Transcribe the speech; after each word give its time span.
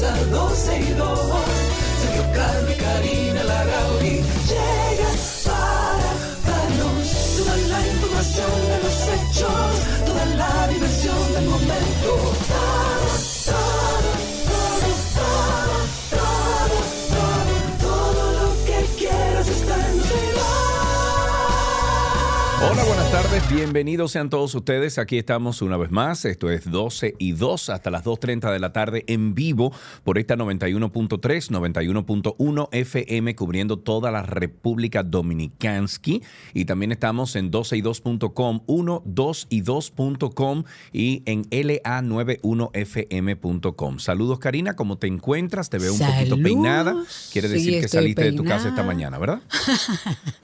comienza 0.00 0.24
12 0.30 0.78
y 0.78 0.92
2. 0.94 1.18
Sergio 2.00 2.24
y 2.70 2.74
Karina 2.74 3.44
Larrauri 3.44 4.16
llegan 4.48 5.16
para 5.44 6.10
darnos 6.46 7.08
toda 7.36 7.56
la 7.56 7.80
información 7.86 8.52
de 8.70 8.78
los 8.82 8.96
hechos, 9.14 9.72
toda 10.06 10.24
la 10.26 10.68
diversión 10.68 11.32
del 11.34 11.44
momento. 11.46 12.10
Todo, 12.48 13.10
todo, 13.46 14.10
todo, 15.20 15.76
todo, 16.10 16.76
todo, 17.10 17.52
todo, 17.80 18.22
lo 18.32 18.48
que 18.64 18.78
quieras 18.98 19.48
está 19.48 19.74
en 19.74 19.98
12 19.98 20.08
y 20.08 20.30
2. 20.32 20.42
Hola, 22.70 22.84
buenas 22.84 23.09
tardes, 23.10 23.42
bienvenidos 23.50 24.12
sean 24.12 24.30
todos 24.30 24.54
ustedes. 24.54 24.96
Aquí 24.98 25.18
estamos 25.18 25.62
una 25.62 25.76
vez 25.76 25.90
más. 25.90 26.24
Esto 26.24 26.48
es 26.48 26.70
12 26.70 27.16
y 27.18 27.32
2 27.32 27.70
hasta 27.70 27.90
las 27.90 28.04
2.30 28.04 28.52
de 28.52 28.60
la 28.60 28.72
tarde 28.72 29.02
en 29.08 29.34
vivo 29.34 29.72
por 30.04 30.16
esta 30.16 30.36
91.3, 30.36 31.18
91.1 31.50 32.68
FM 32.70 33.34
cubriendo 33.34 33.80
toda 33.80 34.12
la 34.12 34.22
República 34.22 35.02
Dominicansky. 35.02 36.22
Y 36.54 36.66
también 36.66 36.92
estamos 36.92 37.34
en 37.34 37.50
12y2.com, 37.50 38.60
1, 38.66 39.02
2 39.04 39.46
y 39.50 39.62
2.com 39.62 40.62
y 40.92 41.24
en 41.26 41.50
la91fm.com. 41.50 43.98
Saludos, 43.98 44.38
Karina, 44.38 44.76
¿cómo 44.76 44.98
te 44.98 45.08
encuentras? 45.08 45.68
Te 45.68 45.78
veo 45.78 45.94
un 45.94 45.98
poquito 45.98 46.40
peinada. 46.40 46.94
Quiere 47.32 47.48
Sí, 47.48 47.54
decir 47.54 47.80
que 47.80 47.88
saliste 47.88 48.22
de 48.22 48.30
tu 48.32 48.44
casa 48.44 48.68
esta 48.68 48.84
mañana, 48.84 49.18
¿verdad? 49.18 49.40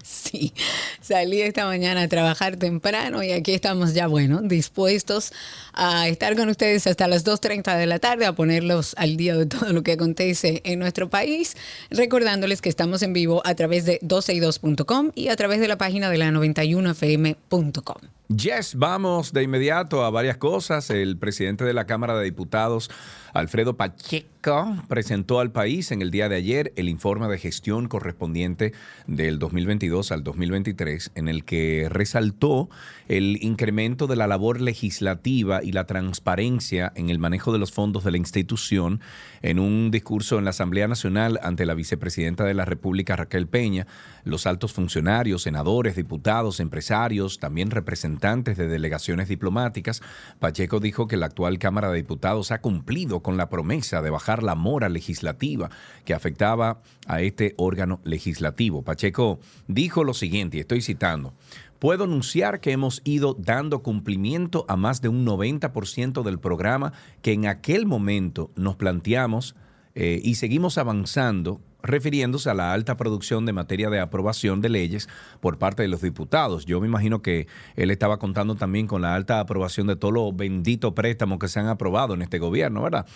Sí, 0.03 0.53
salí 1.01 1.41
esta 1.41 1.67
mañana 1.67 2.03
a 2.03 2.09
trabajar 2.09 2.56
temprano 2.57 3.23
y 3.23 3.33
aquí 3.33 3.53
estamos 3.55 3.95
ya, 3.95 4.07
bueno, 4.07 4.41
dispuestos 4.43 5.33
a 5.73 6.09
estar 6.09 6.37
con 6.37 6.49
ustedes 6.49 6.87
hasta 6.87 7.09
las 7.09 7.25
2.30 7.25 7.77
de 7.77 7.87
la 7.87 7.99
tarde, 7.99 8.27
a 8.27 8.35
ponerlos 8.35 8.95
al 8.97 9.17
día 9.17 9.37
de 9.37 9.47
todo 9.47 9.73
lo 9.73 9.83
que 9.83 9.93
acontece 9.93 10.63
en 10.65 10.79
nuestro 10.79 11.09
país, 11.11 11.57
recordándoles 11.91 12.63
que 12.63 12.69
estamos 12.69 13.03
en 13.03 13.13
vivo 13.13 13.43
a 13.45 13.55
través 13.55 13.85
de 13.85 14.01
12y2.com 14.01 15.13
y 15.15 15.29
a 15.29 15.37
través 15.37 15.61
de 15.61 15.69
la 15.69 15.79
página 15.79 16.11
de 16.11 16.19
la 16.19 16.31
91fm.com. 16.31 17.97
Yes, 18.29 18.75
vamos 18.75 19.33
de 19.33 19.45
inmediato 19.45 20.05
a 20.05 20.11
varias 20.11 20.37
cosas. 20.37 20.91
El 20.91 21.17
presidente 21.17 21.65
de 21.65 21.73
la 21.73 21.87
Cámara 21.87 22.19
de 22.19 22.25
Diputados, 22.25 22.91
Alfredo 23.39 23.77
Pacheco, 23.77 24.77
presentó 24.89 25.41
al 25.41 25.51
país 25.51 25.91
en 25.91 26.03
el 26.03 26.11
día 26.11 26.29
de 26.29 26.37
ayer 26.37 26.73
el 26.77 26.89
informe 26.89 27.27
de 27.29 27.39
gestión 27.39 27.89
correspondiente 27.89 28.73
del 29.07 29.39
2022 29.39 30.13
al 30.13 30.23
2023, 30.23 31.11
en 31.15 31.29
el 31.29 31.45
que 31.45 31.89
resaltó 31.91 32.71
el 33.09 33.43
incremento 33.43 34.07
de 34.07 34.17
la 34.17 34.27
labor 34.27 34.61
legislativa 34.61 35.63
y 35.63 35.73
la 35.73 35.87
transparencia 35.87 36.93
en 36.95 37.11
el 37.11 37.19
manejo 37.19 37.53
de 37.53 37.59
los 37.59 37.73
fondos 37.73 38.05
de 38.05 38.13
la 38.13 38.19
institución 38.19 39.01
en 39.43 39.59
un 39.59 39.91
discurso 39.91 40.39
en 40.39 40.45
la 40.45 40.51
Asamblea 40.51 40.89
Nacional 40.89 41.39
ante 41.43 41.67
la 41.67 41.75
vicepresidenta 41.75 42.45
de 42.45 42.55
la 42.55 42.65
República, 42.65 43.17
Raquel 43.17 43.47
Peña, 43.47 43.87
los 44.25 44.47
altos 44.47 44.73
funcionarios, 44.73 45.43
senadores, 45.43 45.97
diputados, 45.97 46.61
empresarios, 46.61 47.39
también 47.39 47.71
representantes 47.71 48.57
de 48.57 48.69
delegaciones 48.69 49.29
diplomáticas. 49.29 50.03
Pacheco 50.39 50.81
dijo 50.81 51.07
que 51.07 51.17
la 51.17 51.27
actual 51.27 51.59
Cámara 51.59 51.91
de 51.91 51.97
Diputados 51.97 52.51
ha 52.51 52.61
cumplido 52.61 53.21
con 53.21 53.37
la 53.37 53.49
promesa 53.49 54.03
de 54.03 54.11
bajar 54.11 54.43
la 54.43 54.55
mora 54.55 54.89
legislativa 54.89 55.71
que 56.05 56.15
afectaba 56.15 56.83
a 57.07 57.21
este 57.21 57.55
órgano 57.57 58.01
legislativo. 58.05 58.83
Pacheco 58.83 59.39
dijo 59.69 60.05
lo 60.05 60.15
siguiente, 60.15 60.57
y 60.57 60.61
estoy 60.61 60.83
citando. 60.83 61.35
Puedo 61.79 62.05
anunciar 62.05 62.61
que 62.61 62.73
hemos 62.73 63.03
ido 63.05 63.35
dando 63.39 63.83
cumplimiento 63.83 64.65
a 64.69 64.77
más 64.77 65.01
de 65.01 65.09
un 65.09 65.27
90% 65.27 66.23
del 66.23 66.39
programa 66.39 66.93
que 67.23 67.33
en 67.33 67.47
aquel 67.47 67.87
momento 67.87 68.51
nos 68.57 68.77
planteamos 68.77 69.55
eh, 69.95 70.21
y 70.23 70.37
seguimos 70.37 70.79
avanzando 70.79 71.61
refiriéndose 71.87 72.51
a 72.51 72.55
la 72.55 72.73
alta 72.73 72.97
producción 72.97 73.47
de 73.47 73.53
materia 73.53 73.89
de 73.91 74.01
aprobación 74.01 74.61
de 74.61 74.69
leyes 74.69 75.09
por 75.41 75.59
parte 75.59 75.83
de 75.83 75.89
los 75.89 76.03
diputados. 76.03 76.67
Yo 76.67 76.81
me 76.81 76.87
imagino 76.87 77.23
que 77.23 77.47
él 77.77 77.91
estaba 77.91 78.19
contando 78.19 78.55
también 78.57 78.87
con 78.87 79.03
la 79.03 79.15
alta 79.15 79.41
aprobación 79.41 79.87
de 79.87 79.97
todos 79.97 80.13
los 80.15 80.37
benditos 80.37 80.93
préstamos 80.93 81.39
que 81.39 81.49
se 81.49 81.61
han 81.61 81.69
aprobado 81.69 82.15
en 82.15 82.23
este 82.23 82.39
gobierno, 82.39 82.83
¿verdad? 82.83 83.07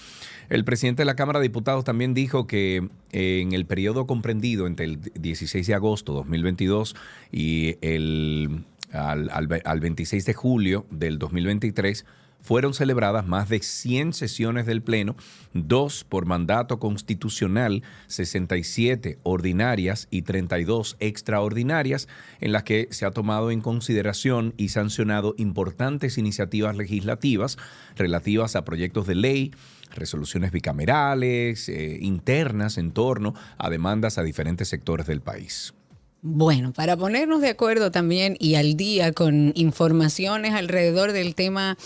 El 0.49 0.65
presidente 0.65 1.03
de 1.03 1.07
la 1.07 1.17
Cámara 1.17 1.39
de 1.39 1.45
Diputados 1.45 1.85
también 1.85 2.15
dijo 2.15 2.47
que 2.47 2.89
eh, 3.13 3.41
en 3.43 3.53
el 3.53 3.67
periodo 3.67 4.07
comprendido 4.07 4.67
entre 4.67 4.87
el 4.87 5.01
16 5.01 5.67
de 5.67 5.75
agosto 5.75 6.13
de 6.13 6.19
2022 6.19 6.97
y 7.33 7.77
el, 7.83 8.65
al, 8.93 9.31
al- 9.31 9.63
al 9.65 9.81
26 9.81 10.25
de 10.27 10.35
julio 10.35 10.87
del 10.91 11.19
2023, 11.19 12.05
fueron 12.43 12.75
celebradas 12.75 13.27
más 13.27 13.49
de 13.49 13.61
100 13.61 14.13
sesiones 14.13 14.67
del 14.67 14.83
Pleno, 14.83 15.17
dos 15.53 16.05
por 16.05 16.27
mandato 16.27 16.79
constitucional, 16.79 17.83
67 18.07 19.19
ordinarias 19.23 20.09
y 20.11 20.23
32 20.23 20.97
extraordinarias, 21.01 22.09
en 22.41 22.53
las 22.53 22.65
que 22.65 22.89
se 22.91 23.07
ha 23.07 23.11
tomado 23.11 23.51
en 23.51 23.61
consideración 23.61 24.55
y 24.57 24.69
sancionado 24.69 25.35
importantes 25.39 26.19
iniciativas 26.19 26.77
legislativas 26.77 27.59
relativas 27.97 28.57
a 28.57 28.65
proyectos 28.65 29.07
de 29.07 29.15
ley, 29.15 29.55
resoluciones 29.95 30.53
bicamerales, 30.53 31.69
eh, 31.69 31.99
internas 32.01 32.79
en 32.79 32.93
torno 32.93 33.35
a 33.59 33.71
demandas 33.71 34.19
a 34.19 34.23
diferentes 34.23 34.69
sectores 34.69 35.07
del 35.07 35.21
país. 35.21 35.75
Bueno, 36.23 36.73
para 36.73 36.97
ponernos 36.97 37.41
de 37.41 37.49
acuerdo 37.49 37.91
también 37.91 38.37
y 38.39 38.57
al 38.57 38.77
día 38.77 39.13
con 39.13 39.53
informaciones 39.55 40.53
alrededor 40.53 41.13
del 41.13 41.35
tema 41.35 41.79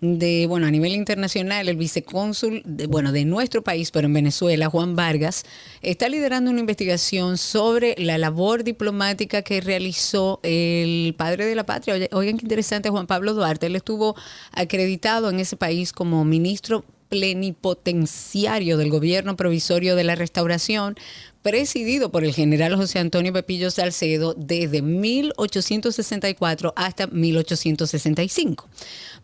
de, 0.00 0.46
bueno, 0.46 0.66
a 0.66 0.70
nivel 0.70 0.94
internacional, 0.94 1.68
el 1.68 1.76
vicecónsul, 1.76 2.62
de, 2.64 2.86
bueno, 2.86 3.10
de 3.12 3.24
nuestro 3.24 3.62
país, 3.62 3.90
pero 3.90 4.06
en 4.06 4.12
Venezuela, 4.12 4.68
Juan 4.68 4.94
Vargas, 4.94 5.44
está 5.82 6.08
liderando 6.08 6.50
una 6.50 6.60
investigación 6.60 7.36
sobre 7.36 7.94
la 7.98 8.16
labor 8.18 8.62
diplomática 8.62 9.42
que 9.42 9.60
realizó 9.60 10.40
el 10.42 11.14
padre 11.16 11.46
de 11.46 11.54
la 11.54 11.66
patria. 11.66 12.08
Oigan 12.12 12.36
qué 12.38 12.44
interesante, 12.44 12.90
Juan 12.90 13.06
Pablo 13.06 13.34
Duarte. 13.34 13.66
Él 13.66 13.76
estuvo 13.76 14.14
acreditado 14.52 15.30
en 15.30 15.40
ese 15.40 15.56
país 15.56 15.92
como 15.92 16.24
ministro 16.24 16.84
plenipotenciario 17.08 18.76
del 18.76 18.90
gobierno 18.90 19.36
provisorio 19.36 19.96
de 19.96 20.04
la 20.04 20.14
restauración, 20.14 20.96
presidido 21.48 22.10
por 22.12 22.24
el 22.24 22.34
general 22.34 22.76
José 22.76 22.98
Antonio 22.98 23.32
Pepillo 23.32 23.70
Salcedo 23.70 24.34
desde 24.36 24.82
1864 24.82 26.74
hasta 26.76 27.06
1865. 27.06 28.68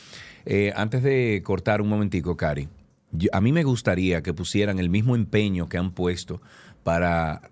Eh, 0.47 0.73
antes 0.75 1.03
de 1.03 1.43
cortar 1.45 1.83
un 1.83 1.89
momentico, 1.89 2.37
Cari, 2.37 2.69
a 3.33 3.41
mí 3.41 3.53
me 3.53 3.65
gustaría 3.65 4.23
que 4.23 4.35
pusieran 4.35 4.79
el 4.79 4.91
mismo 4.91 5.17
empeño 5.17 5.69
que 5.69 5.79
han 5.79 5.93
puesto 5.93 6.41
para 6.83 7.51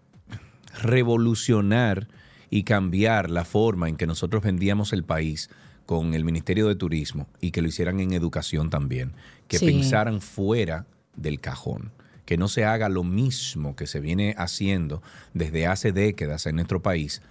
revolucionar 0.83 2.09
y 2.51 2.63
cambiar 2.63 3.31
la 3.31 3.45
forma 3.45 3.89
en 3.89 3.97
que 3.97 4.07
nosotros 4.07 4.43
vendíamos 4.43 4.93
el 4.93 5.05
país 5.05 5.51
con 5.87 6.15
el 6.15 6.25
Ministerio 6.25 6.69
de 6.69 6.77
Turismo 6.77 7.29
y 7.41 7.51
que 7.51 7.63
lo 7.63 7.69
hicieran 7.69 8.01
en 8.01 8.13
educación 8.13 8.71
también, 8.71 9.15
que 9.49 9.59
pensaran 9.59 10.21
fuera 10.21 10.87
del 11.17 11.41
cajón, 11.41 11.93
que 12.25 12.37
no 12.37 12.49
se 12.49 12.65
haga 12.65 12.89
lo 12.89 13.05
mismo 13.05 13.75
que 13.75 13.87
se 13.87 14.01
viene 14.01 14.35
haciendo 14.37 15.03
desde 15.35 15.67
hace 15.67 15.93
décadas 15.93 16.47
en 16.47 16.57
nuestro 16.57 16.83
país, 16.83 17.23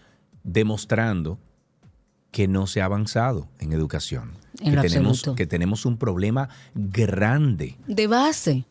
demostrando 0.43 1.39
que 2.37 2.47
no 2.47 2.67
se 2.67 2.81
ha 2.81 2.85
avanzado 2.85 3.47
en 3.59 3.73
educación. 3.73 4.33
En 4.61 4.75
que, 4.75 4.81
tenemos, 4.89 5.17
absoluto. 5.17 5.35
que 5.35 5.47
tenemos 5.47 5.87
un 5.87 5.97
problema 5.97 6.49
grande. 6.75 7.77
De 7.87 8.05
base. 8.05 8.65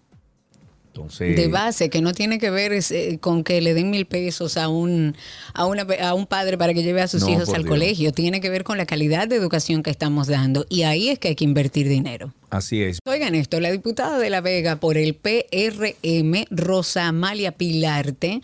Entonces, 0.86 1.34
de 1.34 1.48
base, 1.48 1.90
que 1.90 2.00
no 2.00 2.12
tiene 2.12 2.38
que 2.38 2.50
ver 2.50 2.72
es, 2.72 2.92
eh, 2.92 3.18
con 3.20 3.42
que 3.42 3.60
le 3.60 3.74
den 3.74 3.90
mil 3.90 4.06
pesos 4.06 4.56
a 4.56 4.68
un, 4.68 5.16
a, 5.52 5.66
una, 5.66 5.84
a 6.00 6.14
un 6.14 6.26
padre 6.26 6.56
para 6.56 6.74
que 6.74 6.84
lleve 6.84 7.02
a 7.02 7.08
sus 7.08 7.22
No, 7.22 7.30
hijos 7.30 7.48
al 7.48 7.62
Dios. 7.64 7.68
colegio, 7.68 8.12
tiene 8.12 8.40
que 8.40 8.50
ver 8.50 8.62
con 8.62 8.78
la 8.78 8.86
calidad 8.86 9.26
de 9.26 9.34
educación 9.34 9.82
que 9.82 9.90
estamos 9.90 10.28
dando 10.28 10.64
y 10.68 10.82
ahí 10.82 11.08
es 11.08 11.18
que 11.18 11.26
hay 11.26 11.34
que 11.34 11.44
invertir 11.44 11.88
dinero. 11.88 12.32
Así 12.50 12.82
es. 12.82 12.98
Oigan 13.06 13.34
esto, 13.34 13.60
la 13.60 13.70
diputada 13.70 14.18
de 14.18 14.30
La 14.30 14.40
Vega 14.40 14.76
por 14.76 14.96
el 14.96 15.14
PRM, 15.14 16.44
Rosa 16.50 17.08
Amalia 17.08 17.52
Pilarte, 17.52 18.40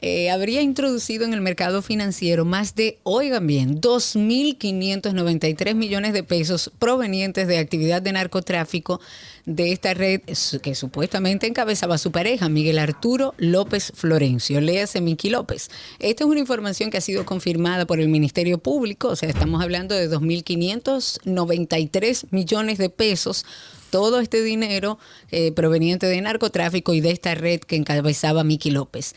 eh, 0.00 0.30
habría 0.30 0.60
introducido 0.60 1.24
en 1.24 1.32
el 1.32 1.40
mercado 1.40 1.80
financiero 1.80 2.44
más 2.44 2.74
de, 2.74 2.98
oigan 3.02 3.46
bien, 3.46 3.80
2.593 3.80 5.74
millones 5.74 6.12
de 6.12 6.22
pesos 6.22 6.70
provenientes 6.78 7.48
de 7.48 7.58
actividad 7.58 8.02
de 8.02 8.12
narcotráfico 8.12 9.00
de 9.46 9.72
esta 9.72 9.94
red 9.94 10.20
que 10.60 10.74
supuestamente 10.74 11.46
encabezaba 11.46 11.96
su 11.98 12.10
pareja, 12.10 12.50
Miguel 12.50 12.80
Arturo 12.80 13.32
López 13.38 13.92
Florencio, 13.94 14.60
léase 14.60 15.00
Miki 15.00 15.30
López. 15.30 15.70
Esta 16.00 16.24
es 16.24 16.30
una 16.30 16.40
información 16.40 16.90
que 16.90 16.98
ha 16.98 17.00
sido 17.00 17.24
confirmada 17.24 17.86
por 17.86 18.00
el 18.00 18.08
Ministerio 18.08 18.58
Público, 18.58 19.06
o 19.08 19.16
sea, 19.16 19.30
estamos 19.30 19.62
hablando 19.62 19.94
de 19.94 20.10
2.593 20.10 22.26
millones 22.32 22.76
de 22.78 22.90
pesos 22.90 23.45
todo 23.90 24.20
este 24.20 24.42
dinero 24.42 24.98
eh, 25.30 25.52
proveniente 25.52 26.06
de 26.06 26.20
narcotráfico 26.20 26.92
y 26.94 27.00
de 27.00 27.12
esta 27.12 27.34
red 27.34 27.60
que 27.60 27.76
encabezaba 27.76 28.44
Miki 28.44 28.70
López. 28.70 29.14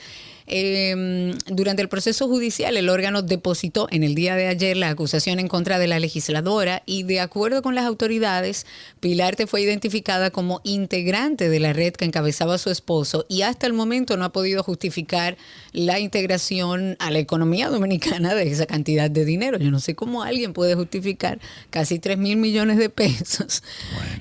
Eh, 0.50 1.36
durante 1.48 1.82
el 1.82 1.90
proceso 1.90 2.28
judicial, 2.28 2.76
el 2.76 2.90
órgano 2.90 3.22
depositó 3.22 3.88
en 3.92 4.04
el 4.04 4.16
día 4.16 4.36
de 4.36 4.48
ayer 4.48 4.76
la 4.76 4.90
acusación 4.90 5.40
en 5.40 5.48
contra 5.48 5.80
de 5.80 5.88
la 5.88 6.00
legisladora 6.00 6.84
y 6.86 7.04
de 7.04 7.20
acuerdo 7.20 7.62
con 7.62 7.76
las 7.76 7.86
autoridades, 7.86 8.66
Pilarte 9.00 9.48
fue 9.48 9.62
identificada 9.62 10.32
como 10.32 10.62
integrante 10.64 11.50
de 11.50 11.60
la 11.60 11.74
red 11.74 11.94
que 11.94 12.06
encabezaba 12.06 12.58
su 12.58 12.70
esposo 12.70 13.26
y 13.30 13.44
hasta 13.44 13.68
el 13.68 13.74
momento 13.74 14.18
no 14.18 14.26
ha 14.26 14.32
podido 14.32 14.64
justificar 14.64 15.38
la 15.72 16.00
integración 16.00 16.96
a 17.00 17.12
la 17.12 17.20
economía 17.20 17.70
dominicana 17.70 18.34
de 18.34 18.50
esa 18.50 18.66
cantidad 18.66 19.10
de 19.10 19.26
dinero. 19.26 19.58
Yo 19.60 19.72
no 19.72 19.80
sé 19.80 19.96
cómo 19.96 20.24
alguien 20.24 20.54
puede 20.54 20.76
justificar 20.76 21.40
casi 21.70 22.00
3 22.00 22.18
mil 22.18 22.38
millones 22.38 22.78
de 22.78 22.90
pesos 22.90 23.64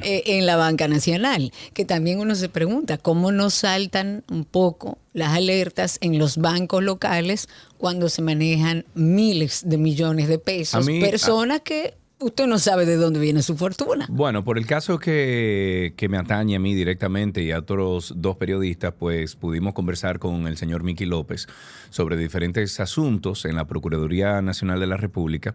eh, 0.02 0.22
en 0.26 0.46
la 0.46 0.56
banca 0.56 0.88
nacional, 0.88 1.52
que 1.72 1.84
también 1.84 2.20
uno 2.20 2.34
se 2.34 2.48
pregunta 2.48 2.98
cómo 2.98 3.32
no 3.32 3.50
saltan 3.50 4.24
un 4.30 4.44
poco 4.44 4.98
las 5.18 5.34
alertas 5.34 5.98
en 6.00 6.18
los 6.18 6.36
bancos 6.38 6.82
locales 6.82 7.48
cuando 7.76 8.08
se 8.08 8.22
manejan 8.22 8.84
miles 8.94 9.62
de 9.66 9.76
millones 9.78 10.28
de 10.28 10.38
pesos. 10.38 10.86
A 10.86 10.90
mí- 10.90 11.00
personas 11.00 11.60
que 11.62 11.94
usted 12.20 12.46
no 12.48 12.58
sabe 12.58 12.84
de 12.84 12.96
dónde 12.96 13.20
viene 13.20 13.42
su 13.42 13.56
fortuna. 13.56 14.06
Bueno, 14.10 14.42
por 14.42 14.58
el 14.58 14.66
caso 14.66 14.98
que, 14.98 15.92
que 15.96 16.08
me 16.08 16.16
atañe 16.18 16.56
a 16.56 16.58
mí 16.58 16.74
directamente 16.74 17.42
y 17.42 17.52
a 17.52 17.58
otros 17.60 18.12
dos 18.16 18.36
periodistas, 18.36 18.92
pues 18.98 19.36
pudimos 19.36 19.72
conversar 19.74 20.18
con 20.18 20.46
el 20.48 20.56
señor 20.56 20.82
Miki 20.82 21.04
López 21.04 21.46
sobre 21.90 22.16
diferentes 22.16 22.80
asuntos 22.80 23.44
en 23.44 23.54
la 23.54 23.66
Procuraduría 23.66 24.42
Nacional 24.42 24.80
de 24.80 24.86
la 24.88 24.96
República. 24.96 25.54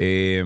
Eh, 0.00 0.44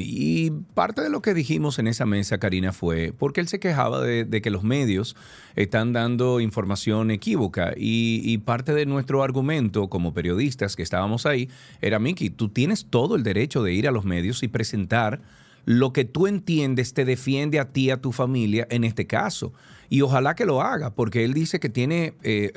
y 0.00 0.50
parte 0.74 1.00
de 1.00 1.10
lo 1.10 1.22
que 1.22 1.32
dijimos 1.32 1.78
en 1.78 1.86
esa 1.86 2.06
mesa, 2.06 2.38
Karina, 2.38 2.72
fue 2.72 3.14
porque 3.16 3.40
él 3.40 3.46
se 3.46 3.60
quejaba 3.60 4.00
de, 4.00 4.42
que 4.42 4.50
los 4.50 4.64
medios 4.64 5.14
están 5.54 5.92
dando 5.92 6.40
información 6.40 7.12
equívoca 7.12 7.72
y, 7.76 8.20
y 8.24 8.38
parte 8.38 8.74
de 8.74 8.84
nuestro 8.84 9.22
argumento 9.22 9.88
como 9.88 10.12
periodistas 10.12 10.74
que 10.74 10.82
estábamos 10.82 11.24
ahí 11.24 11.48
era, 11.80 12.00
Miki, 12.00 12.30
tú 12.30 12.48
tienes 12.48 12.86
todo 12.86 13.14
el 13.14 13.22
derecho 13.22 13.62
de 13.62 13.74
ir 13.74 13.86
a 13.86 13.92
los 13.92 14.04
medios 14.04 14.42
y 14.42 14.48
presentar 14.48 15.20
lo 15.64 15.92
que 15.92 16.04
tú 16.04 16.26
entiendes 16.26 16.94
te 16.94 17.04
defiende 17.04 17.60
a 17.60 17.72
ti, 17.72 17.90
a 17.90 18.00
tu 18.00 18.12
familia, 18.12 18.66
en 18.70 18.84
este 18.84 19.06
caso. 19.06 19.52
Y 19.88 20.00
ojalá 20.00 20.34
que 20.34 20.46
lo 20.46 20.62
haga, 20.62 20.94
porque 20.94 21.24
él 21.24 21.34
dice 21.34 21.60
que 21.60 21.68
tiene, 21.68 22.14
eh, 22.22 22.52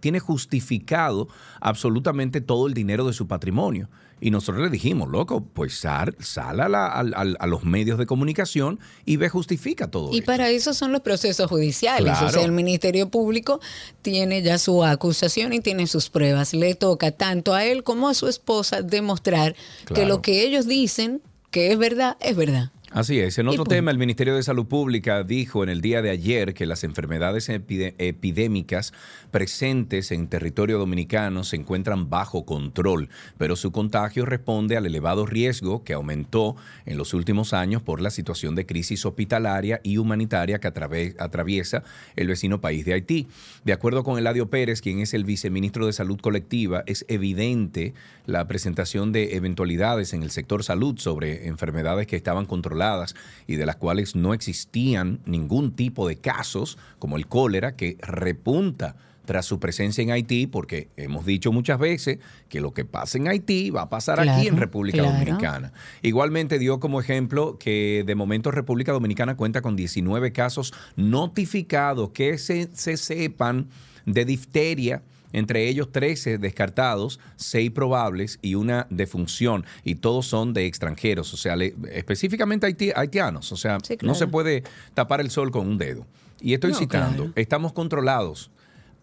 tiene 0.00 0.18
justificado 0.18 1.28
absolutamente 1.60 2.40
todo 2.40 2.66
el 2.66 2.74
dinero 2.74 3.06
de 3.06 3.12
su 3.12 3.28
patrimonio. 3.28 3.88
Y 4.20 4.30
nosotros 4.30 4.62
le 4.62 4.70
dijimos, 4.70 5.08
loco, 5.08 5.42
pues 5.54 5.74
sal, 5.78 6.14
sal 6.20 6.60
a, 6.60 6.68
la- 6.68 6.86
a 6.88 7.46
los 7.46 7.64
medios 7.64 7.98
de 7.98 8.06
comunicación 8.06 8.78
y 9.04 9.16
ve, 9.16 9.28
justifica 9.28 9.90
todo 9.90 10.10
Y 10.12 10.18
esto. 10.18 10.26
para 10.26 10.50
eso 10.50 10.74
son 10.74 10.92
los 10.92 11.00
procesos 11.00 11.48
judiciales. 11.48 12.12
Claro. 12.12 12.26
O 12.26 12.30
sea, 12.30 12.42
el 12.44 12.52
Ministerio 12.52 13.08
Público 13.08 13.60
tiene 14.02 14.42
ya 14.42 14.58
su 14.58 14.84
acusación 14.84 15.52
y 15.52 15.60
tiene 15.60 15.86
sus 15.86 16.10
pruebas. 16.10 16.52
Le 16.54 16.74
toca 16.74 17.10
tanto 17.12 17.54
a 17.54 17.64
él 17.64 17.82
como 17.82 18.08
a 18.08 18.14
su 18.14 18.28
esposa 18.28 18.82
demostrar 18.82 19.56
que 19.94 20.04
lo 20.06 20.20
que 20.22 20.42
ellos 20.42 20.66
dicen 20.66 21.22
que 21.50 21.72
es 21.72 21.78
verdad, 21.78 22.16
es 22.20 22.36
verdad. 22.36 22.70
Así 22.92 23.20
es. 23.20 23.38
En 23.38 23.46
otro 23.46 23.58
punto. 23.58 23.76
tema, 23.76 23.92
el 23.92 23.98
Ministerio 23.98 24.34
de 24.34 24.42
Salud 24.42 24.66
Pública 24.66 25.22
dijo 25.22 25.62
en 25.62 25.68
el 25.68 25.80
día 25.80 26.02
de 26.02 26.10
ayer 26.10 26.54
que 26.54 26.66
las 26.66 26.82
enfermedades 26.82 27.48
epidémicas 27.48 28.92
presentes 29.30 30.10
en 30.10 30.26
territorio 30.26 30.76
dominicano 30.76 31.44
se 31.44 31.54
encuentran 31.54 32.10
bajo 32.10 32.44
control, 32.44 33.08
pero 33.38 33.54
su 33.54 33.70
contagio 33.70 34.26
responde 34.26 34.76
al 34.76 34.86
elevado 34.86 35.24
riesgo 35.24 35.84
que 35.84 35.92
aumentó 35.92 36.56
en 36.84 36.98
los 36.98 37.14
últimos 37.14 37.52
años 37.52 37.80
por 37.80 38.00
la 38.00 38.10
situación 38.10 38.56
de 38.56 38.66
crisis 38.66 39.06
hospitalaria 39.06 39.80
y 39.84 39.98
humanitaria 39.98 40.58
que 40.58 40.66
atraviesa 40.66 41.84
el 42.16 42.26
vecino 42.26 42.60
país 42.60 42.84
de 42.84 42.94
Haití. 42.94 43.28
De 43.64 43.72
acuerdo 43.72 44.02
con 44.02 44.18
Eladio 44.18 44.50
Pérez, 44.50 44.82
quien 44.82 44.98
es 44.98 45.14
el 45.14 45.22
viceministro 45.22 45.86
de 45.86 45.92
Salud 45.92 46.18
Colectiva, 46.20 46.82
es 46.86 47.04
evidente 47.06 47.94
la 48.30 48.46
presentación 48.46 49.12
de 49.12 49.36
eventualidades 49.36 50.14
en 50.14 50.22
el 50.22 50.30
sector 50.30 50.64
salud 50.64 50.98
sobre 50.98 51.48
enfermedades 51.48 52.06
que 52.06 52.16
estaban 52.16 52.46
controladas 52.46 53.14
y 53.46 53.56
de 53.56 53.66
las 53.66 53.76
cuales 53.76 54.16
no 54.16 54.32
existían 54.34 55.20
ningún 55.26 55.72
tipo 55.72 56.08
de 56.08 56.16
casos, 56.16 56.78
como 56.98 57.16
el 57.16 57.26
cólera, 57.26 57.76
que 57.76 57.96
repunta 58.00 58.96
tras 59.30 59.46
su 59.46 59.60
presencia 59.60 60.02
en 60.02 60.10
Haití, 60.10 60.46
porque 60.46 60.88
hemos 60.96 61.24
dicho 61.24 61.52
muchas 61.52 61.78
veces 61.78 62.18
que 62.48 62.60
lo 62.60 62.72
que 62.72 62.84
pasa 62.84 63.16
en 63.18 63.28
Haití 63.28 63.70
va 63.70 63.82
a 63.82 63.88
pasar 63.88 64.18
aquí 64.18 64.48
en 64.48 64.56
República 64.56 64.98
claro. 64.98 65.18
Dominicana. 65.18 65.72
Igualmente 66.02 66.58
dio 66.58 66.80
como 66.80 67.00
ejemplo 67.00 67.56
que 67.58 68.02
de 68.04 68.14
momento 68.14 68.50
República 68.50 68.92
Dominicana 68.92 69.36
cuenta 69.36 69.62
con 69.62 69.76
19 69.76 70.32
casos 70.32 70.72
notificados 70.96 72.10
que 72.10 72.38
se, 72.38 72.70
se 72.74 72.96
sepan 72.96 73.68
de 74.04 74.24
difteria. 74.24 75.02
Entre 75.32 75.68
ellos 75.68 75.92
13 75.92 76.38
descartados, 76.38 77.20
6 77.36 77.70
probables 77.70 78.38
y 78.42 78.54
una 78.56 78.86
defunción. 78.90 79.64
Y 79.84 79.96
todos 79.96 80.26
son 80.26 80.52
de 80.54 80.66
extranjeros, 80.66 81.32
o 81.34 81.36
sea, 81.36 81.56
le- 81.56 81.74
específicamente 81.92 82.66
haiti- 82.66 82.92
haitianos. 82.94 83.52
O 83.52 83.56
sea, 83.56 83.78
Sí, 83.82 83.96
no 84.02 84.14
se 84.14 84.26
puede 84.26 84.64
tapar 84.94 85.20
el 85.20 85.30
sol 85.30 85.50
con 85.50 85.66
un 85.68 85.78
dedo. 85.78 86.06
Y 86.40 86.54
estoy 86.54 86.72
No, 86.72 86.78
citando, 86.78 87.16
claro. 87.24 87.32
estamos 87.36 87.72
controlados. 87.72 88.50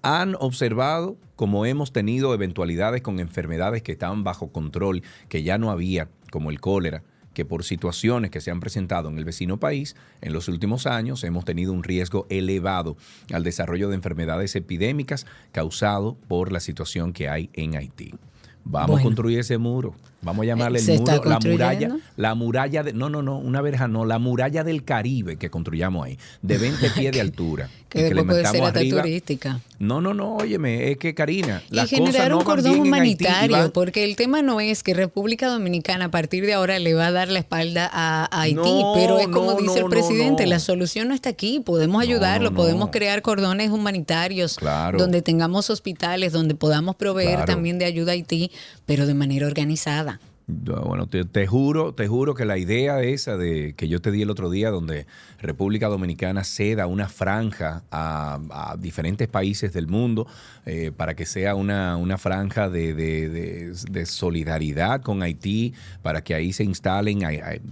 Han 0.02 0.36
observado 0.40 1.18
como 1.36 1.66
hemos 1.66 1.92
tenido 1.92 2.34
eventualidades 2.34 3.02
con 3.02 3.20
enfermedades 3.20 3.82
que 3.84 3.92
estaban 3.92 4.24
bajo 4.24 4.52
control, 4.52 5.04
que 5.30 5.44
ya 5.44 5.58
no 5.58 5.70
había, 5.72 6.10
como 6.32 6.50
el 6.50 6.60
cólera, 6.60 7.04
que 7.38 7.46
por 7.46 7.64
situaciones 7.64 8.32
que 8.32 8.42
se 8.42 8.50
han 8.50 8.60
presentado 8.60 9.10
en 9.10 9.20
el 9.20 9.24
vecino 9.24 9.60
país, 9.60 9.96
en 10.22 10.34
los 10.34 10.48
últimos 10.48 10.88
años 10.88 11.24
hemos 11.24 11.46
tenido 11.46 11.72
un 11.72 11.84
riesgo 11.84 12.26
elevado 12.32 12.98
al 13.32 13.44
desarrollo 13.44 13.90
de 13.90 13.96
enfermedades 13.96 14.56
epidémicas 14.56 15.28
causado 15.52 16.18
por 16.28 16.52
la 16.52 16.60
situación 16.60 17.14
que 17.14 17.30
hay 17.30 17.52
en 17.54 17.76
Haití. 17.76 18.16
Vamos 18.64 18.88
Bueno. 18.90 19.02
a 19.02 19.04
construir 19.04 19.38
ese 19.38 19.60
muro. 19.60 19.94
Vamos 20.22 20.44
a 20.44 20.48
llamarle 20.48 20.80
¿Se 20.80 20.94
el 20.94 21.00
está 21.00 21.18
muro, 21.18 21.30
la 21.30 21.40
muralla, 21.40 21.96
la 22.18 22.36
muralla 22.36 22.84
de, 22.84 22.92
no, 22.94 23.10
no, 23.10 23.22
no, 23.22 23.38
una 23.38 23.62
verja 23.62 23.88
no, 23.88 24.04
la 24.04 24.18
muralla 24.20 24.64
del 24.64 24.84
Caribe 24.84 25.38
que 25.38 25.50
construyamos 25.50 26.06
ahí, 26.08 26.18
de 26.42 26.58
20 26.58 26.90
pies 26.92 27.12
de 27.14 27.22
altura. 27.22 27.70
Que 27.88 28.14
metamos 28.14 28.36
hasta 28.44 28.80
arriba- 28.80 29.02
turística. 29.02 29.62
No, 29.80 30.02
no, 30.02 30.14
no, 30.14 30.36
óyeme, 30.36 30.92
es 30.92 30.98
que 30.98 31.14
Karina, 31.14 31.62
Y 31.72 31.76
las 31.76 31.90
generar 31.90 32.32
cosas 32.32 32.38
un 32.40 32.44
cordón 32.44 32.72
Haití 32.74 32.82
humanitario, 32.88 33.72
porque 33.74 34.04
el 34.04 34.16
tema 34.18 34.42
no 34.42 34.60
es 34.60 34.84
que 34.84 34.94
República 34.94 35.48
Dominicana 35.48 36.06
a 36.06 36.12
partir 36.12 36.46
de 36.46 36.54
ahora 36.54 36.80
le 36.80 36.94
va 36.96 37.08
a 37.08 37.12
dar 37.12 37.30
la 37.30 37.40
espalda 37.40 37.90
a, 37.94 38.28
Haití, 38.42 38.56
No, 38.56 38.94
pero 38.96 39.20
es 39.20 39.28
como 39.28 39.52
no, 39.54 39.58
dice 39.58 39.80
el 39.80 39.86
presidente, 39.86 40.46
la 40.48 40.60
solución 40.60 41.08
no 41.08 41.14
está 41.14 41.30
aquí, 41.30 41.62
podemos 41.62 42.02
ayudarlo, 42.02 42.54
podemos 42.54 42.90
crear 42.92 43.22
cordones 43.22 43.70
humanitarios 43.70 44.56
Claro. 44.58 44.98
donde 44.98 45.22
tengamos 45.22 45.70
hospitales, 45.70 46.34
donde 46.34 46.56
podamos 46.56 46.96
proveer 46.96 47.36
Claro. 47.38 47.46
también 47.54 47.78
de 47.80 47.86
ayuda 47.86 48.12
a 48.12 48.16
Haití, 48.16 48.52
pero 48.86 49.06
de 49.06 49.14
manera 49.14 49.46
organizada. 49.48 50.17
Bueno, 50.50 51.08
te, 51.08 51.26
te 51.26 51.46
juro, 51.46 51.94
te 51.94 52.08
juro 52.08 52.34
que 52.34 52.46
la 52.46 52.58
idea 52.58 53.02
esa 53.04 53.36
de 53.36 53.74
que 53.76 53.90
yo 53.90 54.00
te 54.00 54.12
di 54.12 54.22
el 54.22 54.30
otro 54.30 54.50
día, 54.50 54.70
donde 54.70 55.06
República 55.42 55.90
Dominicana 55.90 56.46
ceda 56.46 56.88
una 56.88 57.10
franja 57.10 57.84
a, 57.92 58.40
a 58.50 58.78
diferentes 58.78 59.28
países 59.28 59.74
del 59.74 59.88
mundo 59.88 60.26
eh, 60.66 60.92
para 60.96 61.16
que 61.16 61.26
sea 61.26 61.54
una, 61.54 61.98
una 61.98 62.18
franja 62.18 62.70
de, 62.70 62.94
de- 62.94 63.28
de- 63.28 63.74
de 63.92 64.06
solidaridad 64.06 65.02
con 65.02 65.22
Haití, 65.22 65.74
para 66.02 66.24
que 66.24 66.34
ahí 66.34 66.54
se 66.54 66.64
instalen, 66.64 67.20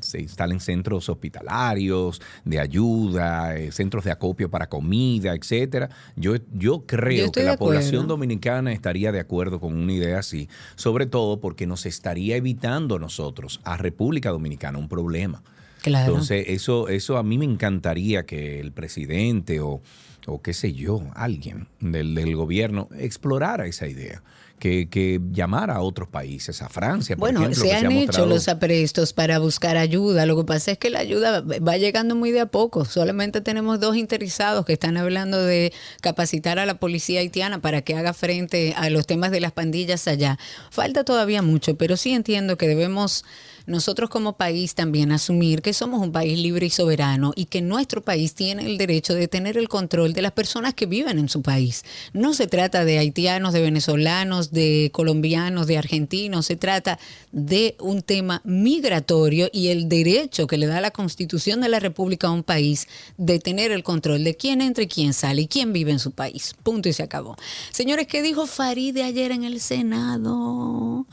se 0.01 0.19
instalen 0.19 0.59
centros 0.59 1.07
hospitalarios 1.07 2.21
de 2.43 2.59
ayuda, 2.59 3.55
eh, 3.55 3.71
centros 3.71 4.03
de 4.03 4.11
acopio 4.11 4.49
para 4.51 4.67
comida, 4.67 5.33
etcétera. 5.33 5.89
Yo, 6.17 6.33
yo 6.51 6.85
creo 6.85 7.27
Yo 7.27 7.31
que 7.31 7.43
la 7.43 7.55
población 7.55 8.07
dominicana 8.09 8.73
estaría 8.73 9.13
de 9.13 9.21
acuerdo 9.21 9.61
con 9.61 9.73
una 9.77 9.93
idea 9.93 10.19
así, 10.19 10.49
sobre 10.75 11.05
todo 11.05 11.39
porque 11.39 11.65
nos 11.67 11.85
estaría 11.85 12.35
evitando 12.35 12.64
nosotros, 12.99 13.61
a 13.63 13.77
República 13.77 14.31
Dominicana, 14.31 14.77
un 14.77 14.89
problema. 14.89 15.41
Claro. 15.81 16.11
Entonces, 16.11 16.45
eso, 16.49 16.87
eso 16.89 17.17
a 17.17 17.23
mí 17.23 17.37
me 17.37 17.45
encantaría 17.45 18.25
que 18.25 18.59
el 18.59 18.71
presidente 18.71 19.59
o, 19.59 19.81
o 20.25 20.41
qué 20.41 20.53
sé 20.53 20.73
yo, 20.73 21.03
alguien 21.13 21.67
del, 21.79 22.15
del 22.15 22.35
gobierno 22.35 22.89
explorara 22.97 23.67
esa 23.67 23.87
idea. 23.87 24.23
Que, 24.57 24.89
que 24.89 25.19
llamara 25.31 25.75
a 25.75 25.81
otros 25.81 26.07
países, 26.07 26.61
a 26.61 26.69
Francia, 26.69 27.17
por 27.17 27.21
Bueno, 27.29 27.41
ejemplo. 27.41 27.61
se 27.61 27.67
que 27.69 27.75
han 27.75 27.85
ha 27.87 27.89
hecho 27.89 28.05
mostrado- 28.05 28.27
los 28.29 28.47
aprestos 28.47 29.11
para 29.11 29.37
buscar 29.37 29.75
ayuda. 29.75 30.25
Lo 30.25 30.37
que 30.37 30.45
pasa 30.45 30.71
es 30.71 30.77
que 30.77 30.89
la 30.89 30.99
ayuda 30.99 31.41
va 31.41 31.75
llegando 31.77 32.15
muy 32.15 32.31
de 32.31 32.39
a 32.39 32.45
poco. 32.45 32.85
Solamente 32.85 33.41
tenemos 33.41 33.81
dos 33.81 33.97
interesados 33.97 34.65
que 34.65 34.71
están 34.73 34.95
hablando 34.95 35.43
de 35.43 35.73
capacitar 36.01 36.57
a 36.57 36.65
la 36.65 36.79
policía 36.79 37.19
haitiana 37.19 37.59
para 37.59 37.81
que 37.81 37.95
haga 37.95 38.13
frente 38.13 38.73
a 38.77 38.89
los 38.89 39.05
temas 39.05 39.29
de 39.31 39.41
las 39.41 39.51
pandillas 39.51 40.07
allá. 40.07 40.39
Falta 40.71 41.03
todavía 41.03 41.41
mucho, 41.41 41.75
pero 41.75 41.97
sí 41.97 42.13
entiendo 42.13 42.57
que 42.57 42.67
debemos 42.69 43.25
nosotros 43.65 44.09
como 44.09 44.37
país 44.37 44.75
también 44.75 45.11
asumir 45.11 45.61
que 45.61 45.73
somos 45.73 46.01
un 46.01 46.11
país 46.11 46.37
libre 46.37 46.67
y 46.67 46.69
soberano 46.69 47.33
y 47.35 47.45
que 47.45 47.61
nuestro 47.61 48.01
país 48.01 48.33
tiene 48.33 48.65
el 48.65 48.77
derecho 48.77 49.13
de 49.13 49.27
tener 49.27 49.57
el 49.57 49.69
control 49.69 50.13
de 50.13 50.21
las 50.21 50.31
personas 50.31 50.73
que 50.73 50.85
viven 50.85 51.19
en 51.19 51.29
su 51.29 51.41
país. 51.41 51.83
No 52.13 52.33
se 52.33 52.47
trata 52.47 52.85
de 52.85 52.99
haitianos, 52.99 53.53
de 53.53 53.61
venezolanos, 53.61 54.51
de 54.51 54.89
colombianos, 54.93 55.67
de 55.67 55.77
argentinos, 55.77 56.45
se 56.45 56.55
trata 56.55 56.99
de 57.31 57.75
un 57.79 58.01
tema 58.01 58.41
migratorio 58.43 59.49
y 59.51 59.69
el 59.69 59.89
derecho 59.89 60.47
que 60.47 60.57
le 60.57 60.67
da 60.67 60.81
la 60.81 60.91
Constitución 60.91 61.61
de 61.61 61.69
la 61.69 61.79
República 61.79 62.27
a 62.27 62.31
un 62.31 62.43
país 62.43 62.87
de 63.17 63.39
tener 63.39 63.71
el 63.71 63.83
control 63.83 64.23
de 64.23 64.35
quién 64.35 64.61
entra 64.61 64.83
y 64.83 64.87
quién 64.87 65.13
sale 65.13 65.43
y 65.43 65.47
quién 65.47 65.73
vive 65.73 65.91
en 65.91 65.99
su 65.99 66.11
país. 66.11 66.53
Punto 66.63 66.89
y 66.89 66.93
se 66.93 67.03
acabó. 67.03 67.35
Señores, 67.71 68.07
¿qué 68.07 68.21
dijo 68.21 68.47
Faride 68.47 69.03
ayer 69.03 69.31
en 69.31 69.43
el 69.43 69.59
Senado? 69.59 71.05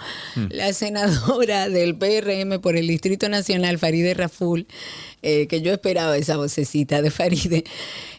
La 0.51 0.73
senadora 0.73 1.69
del 1.69 1.97
PRM 1.97 2.42
por 2.61 2.77
el 2.77 2.87
Distrito 2.89 3.29
Nacional, 3.29 3.79
Faride 3.79 4.15
Raful, 4.15 4.67
eh, 5.23 5.47
que 5.47 5.61
yo 5.63 5.73
esperaba 5.73 6.17
esa 6.17 6.37
vocecita 6.37 7.01
de 7.03 7.11
Faride, 7.11 7.65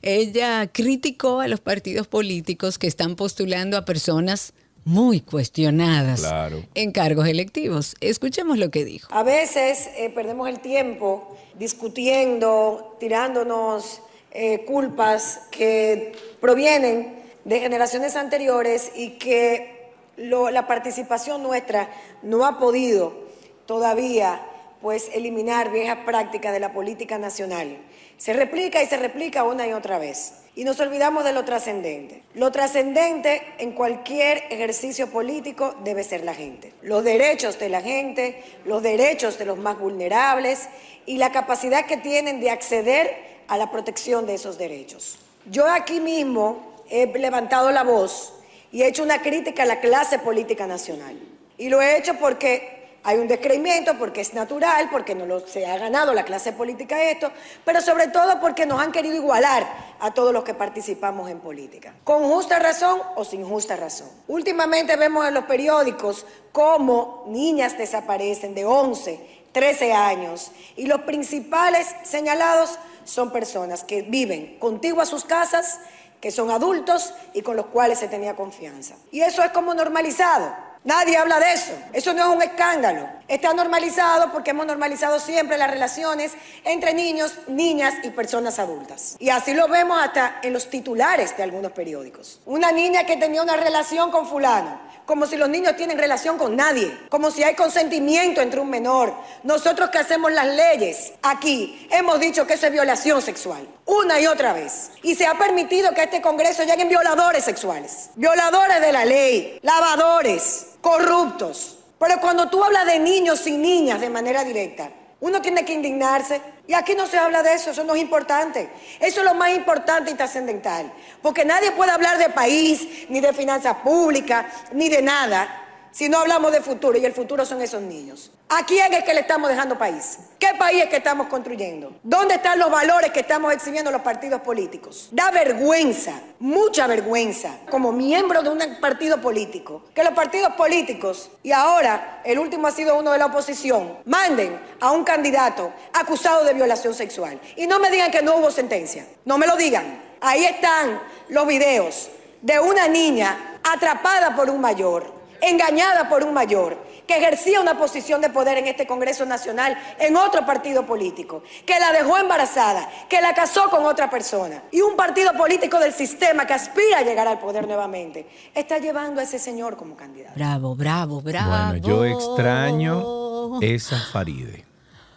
ella 0.01 0.67
criticó 0.71 1.41
a 1.41 1.47
los 1.47 1.59
partidos 1.59 2.07
políticos 2.07 2.77
que 2.77 2.87
están 2.87 3.15
postulando 3.15 3.77
a 3.77 3.85
personas 3.85 4.53
muy 4.85 5.21
cuestionadas 5.21 6.21
Claro. 6.21 6.63
en 6.75 6.91
cargos 6.91 7.27
electivos. 7.27 7.95
Escuchemos 8.01 8.57
lo 8.57 8.69
que 8.69 8.83
dijo. 8.83 9.07
A 9.13 9.23
veces 9.23 9.89
eh, 9.97 10.09
perdemos 10.09 10.49
el 10.49 10.59
tiempo 10.59 11.37
discutiendo, 11.57 12.97
tirándonos 12.99 14.01
eh, 14.31 14.65
culpas 14.65 15.41
que 15.51 16.13
provienen 16.41 17.13
de 17.45 17.59
generaciones 17.59 18.15
anteriores 18.15 18.91
y 18.95 19.11
que 19.11 19.91
lo- 20.17 20.49
la 20.49 20.65
participación 20.67 21.43
nuestra 21.43 21.89
no 22.23 22.45
ha 22.45 22.57
podido 22.59 23.22
todavía 23.65 24.41
pues 24.81 25.09
eliminar 25.13 25.71
viejas 25.71 25.99
prácticas 26.05 26.51
de 26.51 26.59
la 26.59 26.73
política 26.73 27.17
nacional. 27.17 27.77
Se 28.17 28.33
replica 28.33 28.83
y 28.83 28.85
se 28.85 28.97
replica 28.97 29.43
una 29.43 29.65
y 29.65 29.73
otra 29.73 29.97
vez. 29.97 30.33
Y 30.55 30.65
nos 30.65 30.79
olvidamos 30.81 31.23
de 31.23 31.33
lo 31.33 31.45
trascendente. 31.45 32.21
Lo 32.35 32.51
trascendente 32.51 33.41
en 33.57 33.71
cualquier 33.71 34.43
ejercicio 34.49 35.09
político 35.09 35.75
debe 35.83 36.03
ser 36.03 36.23
la 36.23 36.35
gente. 36.35 36.73
Los 36.81 37.03
derechos 37.03 37.57
de 37.59 37.69
la 37.69 37.81
gente, 37.81 38.43
los 38.65 38.83
derechos 38.83 39.39
de 39.39 39.45
los 39.45 39.57
más 39.57 39.79
vulnerables 39.79 40.67
y 41.05 41.17
la 41.17 41.31
capacidad 41.31 41.85
que 41.85 41.97
tienen 41.97 42.39
de 42.39 42.51
acceder 42.51 43.15
a 43.47 43.57
la 43.57 43.71
protección 43.71 44.25
de 44.27 44.35
esos 44.35 44.57
derechos. 44.57 45.17
Yo 45.49 45.67
aquí 45.67 45.99
mismo 45.99 46.83
he 46.89 47.07
levantado 47.07 47.71
la 47.71 47.83
voz 47.83 48.33
y 48.71 48.83
he 48.83 48.87
hecho 48.87 49.03
una 49.03 49.21
crítica 49.21 49.63
a 49.63 49.65
la 49.65 49.79
clase 49.79 50.19
política 50.19 50.67
nacional. 50.67 51.17
Y 51.57 51.69
lo 51.69 51.81
he 51.81 51.97
hecho 51.97 52.15
porque 52.19 52.82
hay 53.03 53.17
un 53.17 53.27
descreimiento, 53.27 53.97
porque 53.97 54.21
es 54.21 54.33
natural, 54.33 54.89
porque 54.89 55.13
no 55.13 55.25
lo, 55.25 55.45
se 55.45 55.65
ha 55.65 55.77
ganado 55.77 56.13
la 56.13 56.23
clase 56.23 56.53
política 56.53 57.01
esto, 57.03 57.31
pero 57.65 57.81
sobre 57.81 58.07
todo 58.07 58.39
porque 58.39 58.65
nos 58.65 58.81
han 58.81 58.91
querido 58.91 59.15
igualar 59.15 59.67
a 59.99 60.13
todos 60.13 60.31
los 60.31 60.43
que 60.43 60.53
participamos 60.53 61.29
en 61.29 61.39
política. 61.39 61.93
Con 62.03 62.23
justa 62.23 62.59
razón 62.59 63.01
o 63.15 63.25
sin 63.25 63.43
justa 63.45 63.75
razón. 63.75 64.09
Últimamente 64.27 64.95
vemos 64.95 65.27
en 65.27 65.33
los 65.33 65.43
periódicos 65.45 66.25
cómo 66.51 67.25
niñas 67.27 67.77
desaparecen 67.77 68.55
de 68.55 68.65
11, 68.65 69.19
13 69.51 69.93
años 69.93 70.51
y 70.75 70.85
los 70.85 71.01
principales 71.01 71.93
señalados 72.03 72.79
son 73.03 73.31
personas 73.31 73.83
que 73.83 74.01
viven 74.01 74.57
contigo 74.59 75.01
a 75.01 75.05
sus 75.05 75.25
casas, 75.25 75.79
que 76.21 76.31
son 76.31 76.51
adultos 76.51 77.13
y 77.33 77.41
con 77.41 77.57
los 77.57 77.65
cuales 77.65 77.99
se 77.99 78.07
tenía 78.07 78.35
confianza. 78.35 78.95
Y 79.11 79.21
eso 79.21 79.43
es 79.43 79.51
como 79.51 79.73
normalizado. 79.73 80.55
Nadie 80.83 81.15
habla 81.15 81.39
de 81.39 81.53
eso. 81.53 81.71
Eso 81.93 82.13
no 82.13 82.23
es 82.23 82.35
un 82.35 82.41
escándalo. 82.41 83.07
Está 83.29 83.53
normalizado 83.53 84.33
porque 84.33 84.51
hemos 84.51 84.65
normalizado 84.65 85.19
siempre 85.19 85.57
las 85.57 85.71
relaciones 85.71 86.33
entre 86.65 86.93
niños, 86.93 87.33
niñas 87.47 87.93
y 88.03 88.09
personas 88.09 88.59
adultas. 88.59 89.15
Y 89.19 89.29
así 89.29 89.53
lo 89.53 89.69
vemos 89.69 90.01
hasta 90.01 90.39
en 90.43 90.51
los 90.51 90.69
titulares 90.69 91.37
de 91.37 91.43
algunos 91.43 91.71
periódicos. 91.71 92.41
Una 92.45 92.73
niña 92.73 93.05
que 93.05 93.15
tenía 93.15 93.41
una 93.41 93.55
relación 93.55 94.11
con 94.11 94.27
fulano, 94.27 94.77
como 95.05 95.25
si 95.25 95.35
los 95.35 95.49
niños 95.49 95.75
tienen 95.75 95.97
relación 95.97 96.37
con 96.37 96.55
nadie, 96.55 96.97
como 97.09 97.31
si 97.31 97.43
hay 97.43 97.55
consentimiento 97.55 98.41
entre 98.41 98.59
un 98.59 98.69
menor. 98.69 99.13
Nosotros 99.43 99.89
que 99.89 99.97
hacemos 99.97 100.31
las 100.31 100.47
leyes 100.47 101.13
aquí 101.21 101.87
hemos 101.91 102.19
dicho 102.19 102.47
que 102.47 102.53
eso 102.53 102.67
es 102.67 102.71
violación 102.71 103.21
sexual, 103.21 103.67
una 103.85 104.19
y 104.19 104.27
otra 104.27 104.53
vez. 104.53 104.91
Y 105.01 105.15
se 105.15 105.25
ha 105.25 105.37
permitido 105.37 105.93
que 105.93 106.01
a 106.01 106.05
este 106.05 106.21
Congreso 106.21 106.63
lleguen 106.63 106.89
violadores 106.89 107.43
sexuales, 107.43 108.09
violadores 108.15 108.81
de 108.81 108.91
la 108.91 109.05
ley, 109.05 109.59
lavadores, 109.61 110.67
corruptos. 110.81 111.79
Pero 111.99 112.19
cuando 112.19 112.49
tú 112.49 112.63
hablas 112.63 112.85
de 112.85 112.99
niños 112.99 113.45
y 113.47 113.57
niñas 113.57 114.01
de 114.01 114.09
manera 114.09 114.43
directa, 114.43 114.89
uno 115.19 115.41
tiene 115.41 115.63
que 115.63 115.73
indignarse. 115.73 116.41
Y 116.65 116.73
aquí 116.73 116.95
no 116.95 117.07
se 117.07 117.17
habla 117.17 117.43
de 117.43 117.53
eso, 117.53 117.71
eso 117.71 117.83
no 117.83 117.93
es 117.93 118.01
importante. 118.01 118.69
Eso 118.99 119.19
es 119.19 119.25
lo 119.25 119.33
más 119.33 119.49
importante 119.51 120.11
y 120.11 120.13
trascendental. 120.13 120.91
Porque 121.21 121.43
nadie 121.43 121.71
puede 121.71 121.91
hablar 121.91 122.17
de 122.17 122.29
país, 122.29 123.05
ni 123.09 123.19
de 123.19 123.33
finanzas 123.33 123.77
públicas, 123.77 124.45
ni 124.71 124.87
de 124.87 125.01
nada, 125.01 125.62
si 125.93 126.09
no 126.09 126.17
hablamos 126.17 126.51
de 126.51 126.59
futuro, 126.59 126.97
y 126.97 127.05
el 127.05 127.13
futuro 127.13 127.45
son 127.45 127.61
esos 127.61 127.81
niños. 127.81 128.31
¿A 128.49 128.65
quién 128.65 128.91
es 128.93 129.03
que 129.03 129.13
le 129.13 129.21
estamos 129.21 129.47
dejando 129.47 129.77
país? 129.77 130.17
¿Qué 130.39 130.49
país 130.57 130.83
es 130.83 130.89
que 130.89 130.97
estamos 130.97 131.27
construyendo? 131.27 131.95
¿Dónde 132.01 132.35
están 132.35 132.57
los 132.57 132.71
valores 132.71 133.11
que 133.11 133.19
estamos 133.19 133.53
exhibiendo 133.53 133.91
los 133.91 134.01
partidos 134.01 134.41
políticos? 134.41 135.09
Da 135.11 135.29
vergüenza, 135.29 136.13
mucha 136.39 136.87
vergüenza, 136.87 137.59
como 137.69 137.91
miembro 137.91 138.41
de 138.41 138.49
un 138.49 138.59
partido 138.81 139.21
político, 139.21 139.83
que 139.93 140.03
los 140.03 140.13
partidos 140.13 140.53
políticos, 140.53 141.29
y 141.43 141.51
ahora 141.51 142.21
el 142.25 142.39
último 142.39 142.67
ha 142.67 142.71
sido 142.71 142.97
uno 142.97 143.11
de 143.11 143.19
la 143.19 143.27
oposición, 143.27 143.99
manden 144.05 144.59
a 144.79 144.91
un 144.91 145.03
candidato 145.03 145.71
acusado 145.93 146.43
de 146.43 146.55
violación 146.55 146.95
sexual. 146.95 147.39
Y 147.55 147.67
no 147.67 147.77
me 147.77 147.91
digan 147.91 148.09
que 148.09 148.23
no 148.23 148.37
hubo 148.37 148.49
sentencia, 148.49 149.05
no 149.25 149.37
me 149.37 149.45
lo 149.45 149.55
digan. 149.55 150.01
Ahí 150.21 150.43
están 150.43 150.99
los 151.29 151.45
videos 151.45 152.09
de 152.41 152.59
una 152.59 152.87
niña 152.87 153.59
atrapada 153.63 154.35
por 154.35 154.49
un 154.49 154.59
mayor 154.59 155.22
engañada 155.49 156.09
por 156.09 156.23
un 156.23 156.33
mayor 156.33 156.77
que 157.07 157.17
ejercía 157.17 157.59
una 157.59 157.77
posición 157.77 158.21
de 158.21 158.29
poder 158.29 158.57
en 158.57 158.67
este 158.67 158.87
Congreso 158.87 159.25
Nacional 159.25 159.77
en 159.99 160.15
otro 160.15 160.45
partido 160.45 160.85
político, 160.85 161.43
que 161.65 161.79
la 161.79 161.91
dejó 161.91 162.17
embarazada, 162.17 162.89
que 163.09 163.21
la 163.21 163.33
casó 163.33 163.69
con 163.69 163.85
otra 163.85 164.09
persona. 164.09 164.63
Y 164.71 164.81
un 164.81 164.95
partido 164.95 165.33
político 165.33 165.79
del 165.79 165.93
sistema 165.93 166.45
que 166.45 166.53
aspira 166.53 166.99
a 166.99 167.01
llegar 167.01 167.27
al 167.27 167.39
poder 167.39 167.67
nuevamente 167.67 168.27
está 168.53 168.77
llevando 168.77 169.19
a 169.19 169.23
ese 169.23 169.39
señor 169.39 169.75
como 169.75 169.95
candidato. 169.95 170.33
Bravo, 170.35 170.75
bravo, 170.75 171.21
bravo. 171.21 171.49
Bueno, 171.49 171.87
yo 171.87 172.05
extraño 172.05 173.59
esa 173.61 173.99
Faride. 174.11 174.72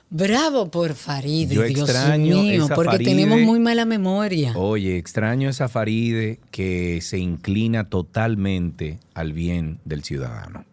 Bravo 0.08 0.70
por 0.70 0.94
Faride, 0.94 1.54
Yo 1.56 1.62
Dios 1.64 1.88
extraño 1.88 2.42
mío, 2.42 2.64
esa 2.66 2.74
porque 2.76 2.92
Faride. 2.92 3.10
tenemos 3.10 3.40
muy 3.40 3.58
mala 3.58 3.84
memoria. 3.84 4.52
Oye, 4.56 4.96
extraño 4.98 5.48
esa 5.48 5.68
Faride 5.68 6.38
que 6.52 7.00
se 7.02 7.18
inclina 7.18 7.88
totalmente 7.88 9.00
al 9.14 9.32
bien 9.32 9.78
del 9.84 10.04
ciudadano. 10.04 10.64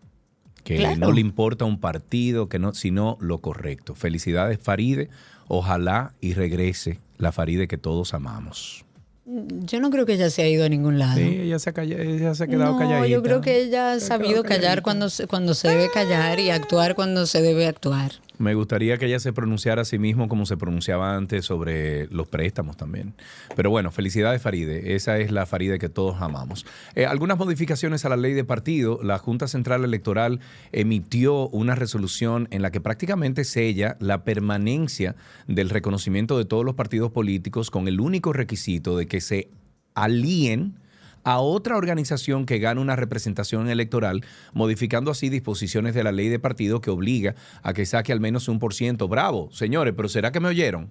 Que 0.63 0.77
Claro. 0.77 0.97
no 0.97 1.11
le 1.11 1.19
importa 1.21 1.65
un 1.65 1.79
partido, 1.79 2.47
que 2.47 2.59
no, 2.59 2.73
sino 2.73 3.17
lo 3.19 3.39
correcto. 3.39 3.95
Felicidades, 3.95 4.59
Faride. 4.61 5.09
Ojalá 5.47 6.13
y 6.21 6.33
regrese 6.35 6.99
la 7.17 7.31
Faride 7.31 7.67
que 7.67 7.77
todos 7.77 8.13
amamos. 8.13 8.85
Yo 9.25 9.79
no 9.79 9.89
creo 9.89 10.05
que 10.05 10.13
ella 10.13 10.29
se 10.29 10.41
ha 10.43 10.47
ido 10.49 10.65
a 10.65 10.69
ningún 10.69 10.99
lado. 10.99 11.17
Sí, 11.17 11.23
ella 11.41 11.57
se 11.57 11.69
ha, 11.69 11.73
calla- 11.73 11.97
ella 12.01 12.35
se 12.35 12.43
ha 12.43 12.47
quedado 12.47 12.73
no, 12.73 12.77
calladita. 12.79 13.07
yo 13.07 13.23
creo 13.23 13.41
que 13.41 13.61
ella 13.61 13.93
ha 13.93 13.99
Se 13.99 14.07
sabido 14.07 14.43
callar 14.43 14.81
cuando 14.83 15.09
se, 15.09 15.27
cuando 15.27 15.53
se 15.53 15.69
debe 15.69 15.89
callar 15.91 16.39
y 16.39 16.49
actuar 16.49 16.93
cuando 16.95 17.25
se 17.25 17.41
debe 17.41 17.65
actuar. 17.67 18.11
Me 18.43 18.55
gustaría 18.55 18.97
que 18.97 19.05
ella 19.05 19.19
se 19.19 19.31
pronunciara 19.31 19.83
a 19.83 19.85
sí 19.85 19.97
mismo 19.97 20.27
como 20.27 20.45
se 20.45 20.57
pronunciaba 20.57 21.15
antes 21.15 21.45
sobre 21.45 22.07
los 22.07 22.27
préstamos 22.27 22.75
también. 22.75 23.13
Pero 23.55 23.69
bueno, 23.69 23.89
felicidades 23.89 24.41
Faride. 24.41 24.95
Esa 24.95 25.17
es 25.17 25.31
la 25.31 25.45
Faride 25.45 25.79
que 25.79 25.87
todos 25.87 26.21
amamos. 26.21 26.65
Eh, 26.95 27.05
algunas 27.05 27.37
modificaciones 27.37 28.03
a 28.03 28.09
la 28.09 28.17
ley 28.17 28.33
de 28.33 28.43
partido. 28.43 28.99
La 29.01 29.17
Junta 29.17 29.47
Central 29.47 29.85
Electoral 29.85 30.41
emitió 30.73 31.47
una 31.49 31.73
resolución 31.73 32.49
en 32.51 32.61
la 32.61 32.69
que 32.69 32.81
prácticamente 32.81 33.45
sella 33.45 33.95
la 34.01 34.25
permanencia 34.25 35.15
del 35.47 35.69
reconocimiento 35.69 36.37
de 36.37 36.43
todos 36.43 36.65
los 36.65 36.75
partidos 36.75 37.11
políticos 37.11 37.71
con 37.71 37.87
el 37.87 38.01
único 38.01 38.33
requisito 38.33 38.97
de 38.97 39.07
que 39.07 39.21
se 39.21 39.51
alíen 39.95 40.82
a 41.23 41.39
otra 41.39 41.77
organización 41.77 42.45
que 42.45 42.59
gana 42.59 42.81
una 42.81 42.95
representación 42.95 43.69
electoral, 43.69 44.23
modificando 44.53 45.11
así 45.11 45.29
disposiciones 45.29 45.95
de 45.95 46.03
la 46.03 46.11
ley 46.11 46.29
de 46.29 46.39
partido 46.39 46.81
que 46.81 46.89
obliga 46.89 47.35
a 47.61 47.73
que 47.73 47.85
saque 47.85 48.11
al 48.11 48.19
menos 48.19 48.47
un 48.47 48.59
por 48.59 48.73
ciento. 48.73 49.07
Bravo, 49.07 49.49
señores, 49.51 49.93
pero 49.95 50.09
¿será 50.09 50.31
que 50.31 50.39
me 50.39 50.49
oyeron? 50.49 50.89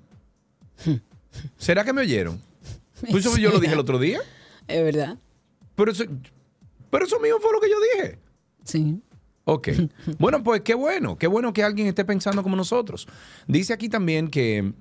¿Será 1.56 1.84
que 1.84 1.92
me 1.92 2.02
oyeron? 2.02 2.40
Pues 3.10 3.26
eso 3.26 3.36
yo 3.36 3.50
lo 3.50 3.58
dije 3.58 3.72
el 3.72 3.80
otro 3.80 3.98
día. 3.98 4.20
Es 4.68 4.84
verdad. 4.84 5.18
Pero 5.74 5.90
eso, 5.90 6.04
pero 6.88 7.04
eso 7.04 7.18
mismo 7.18 7.40
fue 7.40 7.52
lo 7.52 7.60
que 7.60 7.68
yo 7.68 7.76
dije. 7.96 8.18
Sí. 8.64 9.00
Ok. 9.44 9.68
Bueno, 10.18 10.42
pues 10.44 10.60
qué 10.60 10.74
bueno, 10.74 11.18
qué 11.18 11.26
bueno 11.26 11.52
que 11.52 11.64
alguien 11.64 11.88
esté 11.88 12.04
pensando 12.04 12.42
como 12.44 12.54
nosotros. 12.54 13.08
Dice 13.48 13.72
aquí 13.72 13.88
también 13.88 14.28
que 14.28 14.72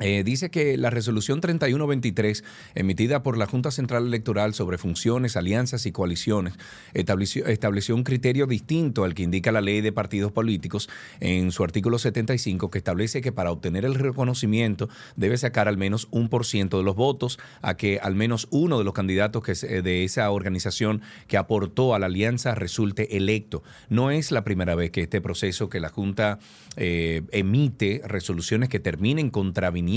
eh, 0.00 0.22
dice 0.24 0.50
que 0.50 0.76
la 0.76 0.90
resolución 0.90 1.40
3123 1.40 2.42
emitida 2.74 3.22
por 3.22 3.36
la 3.36 3.46
Junta 3.46 3.70
Central 3.70 4.06
Electoral 4.06 4.54
sobre 4.54 4.78
funciones, 4.78 5.36
alianzas 5.36 5.84
y 5.86 5.92
coaliciones 5.92 6.54
estableció, 6.94 7.46
estableció 7.46 7.94
un 7.94 8.02
criterio 8.04 8.46
distinto 8.46 9.04
al 9.04 9.14
que 9.14 9.22
indica 9.22 9.52
la 9.52 9.60
ley 9.60 9.80
de 9.82 9.92
partidos 9.92 10.32
políticos 10.32 10.88
en 11.20 11.52
su 11.52 11.64
artículo 11.64 11.98
75 11.98 12.70
que 12.70 12.78
establece 12.78 13.20
que 13.20 13.30
para 13.32 13.50
obtener 13.52 13.84
el 13.84 13.94
reconocimiento 13.94 14.88
debe 15.16 15.36
sacar 15.36 15.68
al 15.68 15.76
menos 15.76 16.08
un 16.10 16.28
por 16.28 16.46
ciento 16.46 16.78
de 16.78 16.84
los 16.84 16.96
votos 16.96 17.38
a 17.60 17.76
que 17.76 17.98
al 18.02 18.14
menos 18.14 18.48
uno 18.50 18.78
de 18.78 18.84
los 18.84 18.94
candidatos 18.94 19.42
que 19.42 19.54
se- 19.54 19.82
de 19.82 20.04
esa 20.04 20.30
organización 20.30 21.02
que 21.28 21.36
aportó 21.36 21.94
a 21.94 21.98
la 21.98 22.06
alianza 22.06 22.54
resulte 22.54 23.16
electo. 23.18 23.62
No 23.90 24.10
es 24.10 24.32
la 24.32 24.44
primera 24.44 24.74
vez 24.74 24.90
que 24.90 25.02
este 25.02 25.20
proceso 25.20 25.68
que 25.68 25.80
la 25.80 25.90
Junta 25.90 26.38
eh, 26.76 27.22
emite 27.32 28.00
resoluciones 28.06 28.68
que 28.68 28.80
terminen 28.80 29.28
contraviniendo 29.30 29.89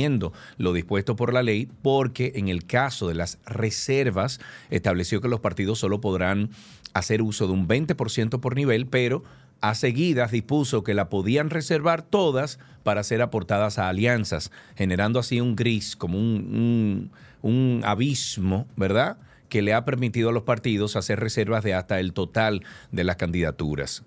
lo 0.57 0.73
dispuesto 0.73 1.15
por 1.15 1.33
la 1.33 1.43
ley, 1.43 1.67
porque 1.81 2.33
en 2.35 2.49
el 2.49 2.65
caso 2.65 3.07
de 3.07 3.15
las 3.15 3.39
reservas 3.45 4.39
estableció 4.69 5.21
que 5.21 5.27
los 5.27 5.39
partidos 5.39 5.79
solo 5.79 6.01
podrán 6.01 6.49
hacer 6.93 7.21
uso 7.21 7.47
de 7.47 7.53
un 7.53 7.67
20% 7.67 8.39
por 8.39 8.55
nivel, 8.55 8.85
pero 8.87 9.23
a 9.61 9.75
seguidas 9.75 10.31
dispuso 10.31 10.83
que 10.83 10.93
la 10.93 11.09
podían 11.09 11.49
reservar 11.49 12.01
todas 12.01 12.59
para 12.83 13.03
ser 13.03 13.21
aportadas 13.21 13.79
a 13.79 13.87
alianzas, 13.89 14.51
generando 14.75 15.19
así 15.19 15.39
un 15.39 15.55
gris, 15.55 15.95
como 15.95 16.17
un, 16.19 17.09
un- 17.41 17.49
un 17.49 17.81
abismo, 17.85 18.67
¿verdad? 18.75 19.17
Que 19.49 19.61
le 19.61 19.73
ha 19.73 19.85
permitido 19.85 20.29
a 20.29 20.33
los 20.33 20.43
partidos 20.43 20.95
hacer 20.95 21.19
reservas 21.19 21.63
de 21.63 21.73
hasta 21.73 21.99
el 21.99 22.13
total 22.13 22.63
de 22.91 23.03
las 23.03 23.15
candidaturas. 23.17 24.03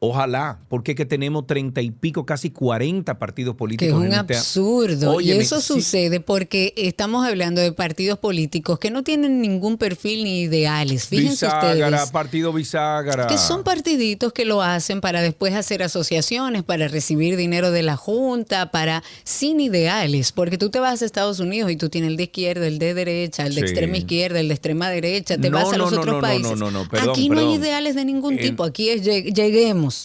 Ojalá, 0.00 0.58
porque 0.68 0.92
es 0.92 0.96
que 0.98 1.06
tenemos 1.06 1.46
treinta 1.46 1.80
y 1.80 1.90
pico, 1.90 2.26
casi 2.26 2.50
40 2.50 3.18
partidos 3.18 3.52
Que 3.52 3.56
es 3.56 3.58
políticos. 3.58 3.98
un 4.00 4.06
en 4.06 4.12
este- 4.12 4.36
absurdo. 4.36 5.12
Óyeme, 5.14 5.38
y 5.38 5.42
eso 5.42 5.60
sí. 5.62 5.68
sucede 5.68 6.20
porque 6.20 6.74
estamos 6.76 7.26
hablando 7.26 7.62
de 7.62 7.72
partidos 7.72 8.18
políticos 8.18 8.78
que 8.78 8.90
no 8.90 9.02
tienen 9.02 9.40
ningún 9.40 9.78
perfil 9.78 10.24
ni 10.24 10.42
ideales. 10.42 11.06
Fíjense 11.06 11.46
Biságara, 11.46 11.88
ustedes. 11.96 12.10
partido 12.10 12.52
biságara. 12.52 13.28
Que 13.28 13.38
son 13.38 13.64
partiditos 13.64 14.34
que 14.34 14.44
lo 14.44 14.60
hacen 14.60 15.00
para 15.00 15.22
después 15.22 15.54
hacer 15.54 15.82
asociaciones, 15.82 16.64
para 16.64 16.86
recibir 16.88 17.36
dinero 17.38 17.70
de 17.70 17.82
la 17.82 17.96
Junta, 17.96 18.70
para 18.70 19.02
sin 19.22 19.58
ideales, 19.58 20.32
porque 20.32 20.58
tú 20.58 20.68
te 20.68 20.80
vas 20.80 21.00
a 21.00 21.06
Estados 21.06 21.40
Unidos 21.40 21.70
y 21.70 21.76
tú 21.76 21.88
tienes 21.88 22.10
el 22.10 22.16
de 22.18 22.24
izquierda, 22.24 22.66
el 22.66 22.78
de 22.78 22.92
derecha, 22.92 23.46
el 23.46 23.54
de 23.54 23.62
Sí. 23.62 23.66
extrema 23.68 23.96
izquierda, 23.96 24.38
el 24.40 24.48
de 24.48 24.54
extrema 24.54 24.90
derecha, 24.90 25.38
te 25.38 25.48
No, 25.48 25.56
vas 25.56 25.72
a 25.72 25.78
los 25.78 25.90
no, 25.92 25.96
no, 25.96 26.02
otros 26.02 26.06
no, 26.06 26.20
no, 26.20 26.20
países. 26.20 26.90
perdón, 26.90 27.10
aquí 27.10 27.30
no 27.30 27.38
hay 27.40 27.54
ideales 27.54 27.94
de 27.94 28.04
ningún 28.04 28.36
tipo, 28.36 28.64
aquí 28.64 28.90
es 28.90 29.02
lleg- 29.02 29.32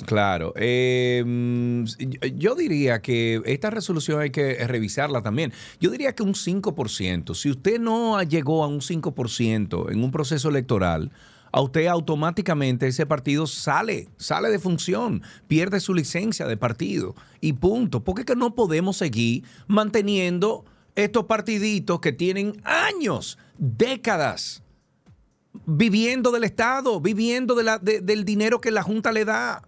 Claro. 0.06 0.54
eh, 0.56 1.24
yo 2.36 2.56
diría 2.56 3.02
que 3.02 3.42
esta 3.46 3.70
resolución 3.70 4.22
hay 4.22 4.30
que 4.30 4.56
revisarla 4.68 5.22
también. 5.22 5.54
Yo 5.80 5.92
diría 5.92 6.14
que 6.14 6.24
un 6.24 6.34
5%. 6.34 7.36
Si 7.36 7.50
usted 7.50 7.80
no 7.80 8.22
llegó 8.24 8.64
a 8.64 8.68
un 8.68 8.82
5% 8.82 9.92
en 9.92 10.04
un 10.04 10.12
proceso 10.12 10.50
electoral, 10.50 11.12
a 11.52 11.62
usted 11.62 11.88
automáticamente 11.88 12.88
ese 12.88 13.06
partido 13.06 13.48
sale, 13.48 14.10
sale 14.18 14.50
de 14.50 14.60
función, 14.60 15.24
pierde 15.48 15.80
su 15.80 15.94
licencia 15.94 16.46
de 16.46 16.58
partido 16.58 17.16
y 17.42 17.54
punto. 17.54 18.04
Porque 18.04 18.22
es 18.22 18.26
que 18.26 18.36
no 18.36 18.56
podemos 18.56 18.98
seguir 18.98 19.44
manteniendo 19.68 20.66
estos 20.96 21.26
partiditos 21.26 22.00
que 22.00 22.12
tienen 22.12 22.62
años, 22.64 23.38
décadas, 23.58 24.64
viviendo 25.70 26.32
del 26.32 26.44
Estado, 26.44 27.00
viviendo 27.00 27.56
del 27.56 28.26
dinero 28.26 28.60
que 28.60 28.72
la 28.72 28.84
Junta 28.84 29.12
le 29.12 29.26
da. 29.26 29.64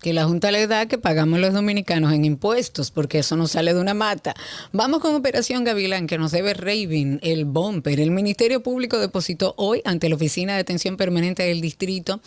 que 0.00 0.12
la 0.12 0.26
Junta 0.26 0.52
le 0.52 0.68
da 0.68 0.86
que 0.86 0.96
pagamos 0.96 1.40
los 1.40 1.52
dominicanos 1.52 2.12
en 2.12 2.24
impuestos, 2.24 2.92
porque 2.92 3.18
eso 3.18 3.36
no 3.36 3.48
sale 3.48 3.74
de 3.74 3.80
una 3.80 3.94
mata. 3.94 4.34
Vamos 4.72 5.00
con 5.00 5.14
Operación 5.16 5.64
Gavilán, 5.64 6.06
que 6.06 6.18
nos 6.18 6.30
debe 6.30 6.54
Raving, 6.54 7.18
el 7.22 7.46
bumper. 7.46 7.98
El 7.98 8.12
Ministerio 8.12 8.62
Público 8.62 8.98
depositó 8.98 9.54
hoy 9.56 9.82
ante 9.84 10.08
la 10.08 10.14
Oficina 10.14 10.54
de 10.54 10.60
Atención 10.60 10.96
Permanente 10.96 11.42
del 11.42 11.60
Distrito 11.60 12.20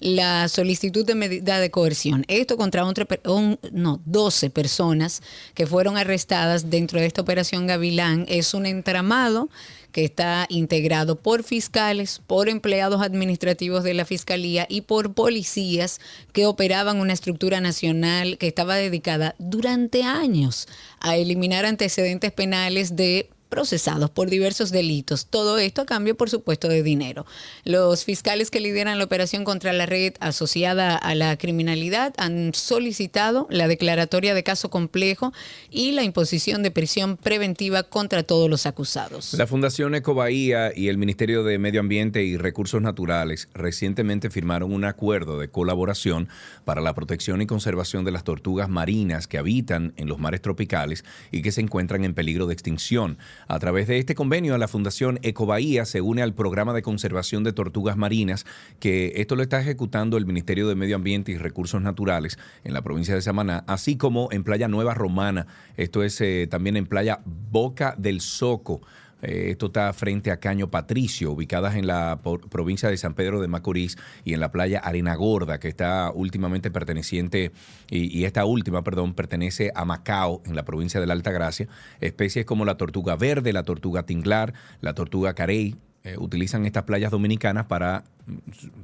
la 0.00 0.48
solicitud 0.48 1.06
de 1.06 1.14
medida 1.14 1.58
de 1.58 1.70
coerción. 1.70 2.26
Esto 2.28 2.58
contra 2.58 2.84
un, 2.84 3.58
no, 3.72 4.02
12 4.04 4.50
personas 4.50 5.22
que 5.54 5.66
fueron 5.66 5.96
arrestadas 5.96 6.68
dentro 6.68 7.00
de 7.00 7.06
esta 7.06 7.22
Operación 7.22 7.66
Gavilán. 7.66 8.26
Es 8.28 8.52
un 8.52 8.66
entramado 8.66 9.48
que 9.94 10.04
está 10.04 10.46
integrado 10.48 11.20
por 11.20 11.44
fiscales, 11.44 12.20
por 12.26 12.48
empleados 12.48 13.00
administrativos 13.00 13.84
de 13.84 13.94
la 13.94 14.04
Fiscalía 14.04 14.66
y 14.68 14.80
por 14.80 15.14
policías 15.14 16.00
que 16.32 16.46
operaban 16.46 16.98
una 16.98 17.12
estructura 17.12 17.60
nacional 17.60 18.36
que 18.36 18.48
estaba 18.48 18.74
dedicada 18.74 19.36
durante 19.38 20.02
años 20.02 20.66
a 20.98 21.14
eliminar 21.14 21.64
antecedentes 21.64 22.32
penales 22.32 22.96
de 22.96 23.30
procesados 23.54 24.10
por 24.10 24.28
diversos 24.28 24.72
delitos. 24.72 25.26
Todo 25.26 25.58
esto 25.58 25.82
a 25.82 25.86
cambio, 25.86 26.16
por 26.16 26.28
supuesto, 26.28 26.66
de 26.66 26.82
dinero. 26.82 27.24
Los 27.62 28.04
fiscales 28.04 28.50
que 28.50 28.58
lideran 28.58 28.98
la 28.98 29.04
operación 29.04 29.44
contra 29.44 29.72
la 29.72 29.86
red 29.86 30.14
asociada 30.18 30.96
a 30.96 31.14
la 31.14 31.36
criminalidad 31.36 32.12
han 32.16 32.52
solicitado 32.52 33.46
la 33.50 33.68
declaratoria 33.68 34.34
de 34.34 34.42
caso 34.42 34.70
complejo 34.70 35.32
y 35.70 35.92
la 35.92 36.02
imposición 36.02 36.64
de 36.64 36.72
prisión 36.72 37.16
preventiva 37.16 37.84
contra 37.84 38.24
todos 38.24 38.50
los 38.50 38.66
acusados. 38.66 39.32
La 39.34 39.46
Fundación 39.46 39.94
Ecobahía 39.94 40.76
y 40.76 40.88
el 40.88 40.98
Ministerio 40.98 41.44
de 41.44 41.60
Medio 41.60 41.78
Ambiente 41.78 42.24
y 42.24 42.36
Recursos 42.36 42.82
Naturales 42.82 43.48
recientemente 43.54 44.30
firmaron 44.30 44.72
un 44.72 44.84
acuerdo 44.84 45.38
de 45.38 45.46
colaboración 45.46 46.28
para 46.64 46.80
la 46.80 46.92
protección 46.92 47.40
y 47.40 47.46
conservación 47.46 48.04
de 48.04 48.10
las 48.10 48.24
tortugas 48.24 48.68
marinas 48.68 49.28
que 49.28 49.38
habitan 49.38 49.92
en 49.96 50.08
los 50.08 50.18
mares 50.18 50.42
tropicales 50.42 51.04
y 51.30 51.42
que 51.42 51.52
se 51.52 51.60
encuentran 51.60 52.04
en 52.04 52.14
peligro 52.14 52.48
de 52.48 52.54
extinción. 52.54 53.16
A 53.46 53.58
través 53.58 53.86
de 53.86 53.98
este 53.98 54.14
convenio, 54.14 54.56
la 54.58 54.68
Fundación 54.68 55.18
Ecobahía 55.22 55.84
se 55.84 56.00
une 56.00 56.22
al 56.22 56.34
programa 56.34 56.72
de 56.72 56.82
conservación 56.82 57.44
de 57.44 57.52
tortugas 57.52 57.96
marinas, 57.96 58.46
que 58.80 59.12
esto 59.16 59.36
lo 59.36 59.42
está 59.42 59.60
ejecutando 59.60 60.16
el 60.16 60.26
Ministerio 60.26 60.68
de 60.68 60.74
Medio 60.74 60.96
Ambiente 60.96 61.32
y 61.32 61.36
Recursos 61.36 61.82
Naturales 61.82 62.38
en 62.64 62.72
la 62.72 62.82
provincia 62.82 63.14
de 63.14 63.22
Samaná, 63.22 63.64
así 63.66 63.96
como 63.96 64.28
en 64.32 64.44
Playa 64.44 64.68
Nueva 64.68 64.94
Romana, 64.94 65.46
esto 65.76 66.02
es 66.02 66.20
eh, 66.20 66.46
también 66.50 66.76
en 66.76 66.86
Playa 66.86 67.20
Boca 67.24 67.94
del 67.98 68.20
Soco. 68.20 68.80
Eh, 69.24 69.50
esto 69.50 69.66
está 69.66 69.92
frente 69.92 70.30
a 70.30 70.38
Caño 70.38 70.70
Patricio, 70.70 71.32
ubicadas 71.32 71.76
en 71.76 71.86
la 71.86 72.20
provincia 72.50 72.88
de 72.88 72.96
San 72.96 73.14
Pedro 73.14 73.40
de 73.40 73.48
Macorís 73.48 73.96
y 74.24 74.34
en 74.34 74.40
la 74.40 74.52
playa 74.52 74.78
Arena 74.78 75.14
Gorda, 75.14 75.58
que 75.58 75.68
está 75.68 76.10
últimamente 76.14 76.70
perteneciente, 76.70 77.52
y, 77.90 78.24
esta 78.24 78.44
última, 78.44 78.82
perdón, 78.82 79.14
pertenece 79.14 79.70
a 79.74 79.84
Macao, 79.84 80.42
en 80.46 80.56
la 80.56 80.64
provincia 80.64 81.00
de 81.00 81.06
la 81.06 81.14
Alta 81.14 81.30
Gracia. 81.30 81.68
Especies 82.00 82.44
como 82.44 82.64
la 82.64 82.76
tortuga 82.76 83.16
verde, 83.16 83.52
la 83.52 83.62
tortuga 83.62 84.04
tinglar, 84.04 84.54
la 84.80 84.94
tortuga 84.94 85.34
carey, 85.34 85.76
eh, 86.04 86.16
utilizan 86.18 86.66
estas 86.66 86.84
playas 86.84 87.10
dominicanas 87.10 87.66
para, 87.66 88.04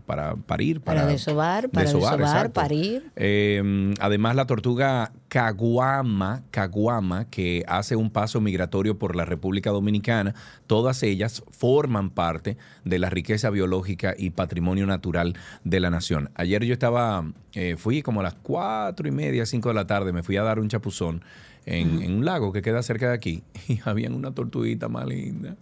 para 0.07 0.37
parir. 0.37 0.81
Para, 0.81 1.03
para 1.03 1.13
desovar, 1.13 1.69
para 1.71 1.87
desovar, 1.87 2.53
parir. 2.53 3.11
Eh, 3.17 3.95
además, 4.01 4.37
la 4.37 4.47
tortuga 4.47 5.13
caguama, 5.29 6.43
caguama, 6.51 7.27
que 7.31 7.65
hace 7.69 7.97
un 7.97 8.11
paso 8.11 8.41
migratorio 8.41 8.99
por 8.99 9.15
la 9.15 9.25
República 9.25 9.71
Dominicana, 9.71 10.35
todas 10.67 11.03
ellas 11.03 11.43
forman 11.51 12.11
parte 12.11 12.57
de 12.85 12.99
la 12.99 13.11
riqueza 13.11 13.51
biológica 13.51 14.15
y 14.19 14.31
patrimonio 14.31 14.87
natural 14.87 15.37
de 15.65 15.81
la 15.81 15.91
nación. 15.91 16.31
Ayer 16.35 16.65
yo 16.65 16.73
estaba, 16.73 17.25
eh, 17.55 17.77
fui 17.79 18.03
como 18.03 18.21
a 18.21 18.25
las 18.25 18.35
cuatro 18.35 19.07
y 19.07 19.13
media, 19.13 19.47
cinco 19.47 19.69
de 19.69 19.77
la 19.77 19.87
tarde, 19.87 20.13
me 20.13 20.23
fui 20.23 20.37
a 20.37 20.43
dar 20.43 20.59
un 20.59 20.69
chapuzón 20.69 21.23
en, 21.67 22.15
un 22.15 22.25
lago 22.25 22.53
que 22.53 22.63
queda 22.63 22.83
cerca 22.83 23.09
de 23.09 23.15
aquí 23.15 23.43
y 23.69 23.81
habían 23.85 24.15
una 24.15 24.33
tortuguita 24.33 24.89
más 24.89 25.07
linda 25.07 25.57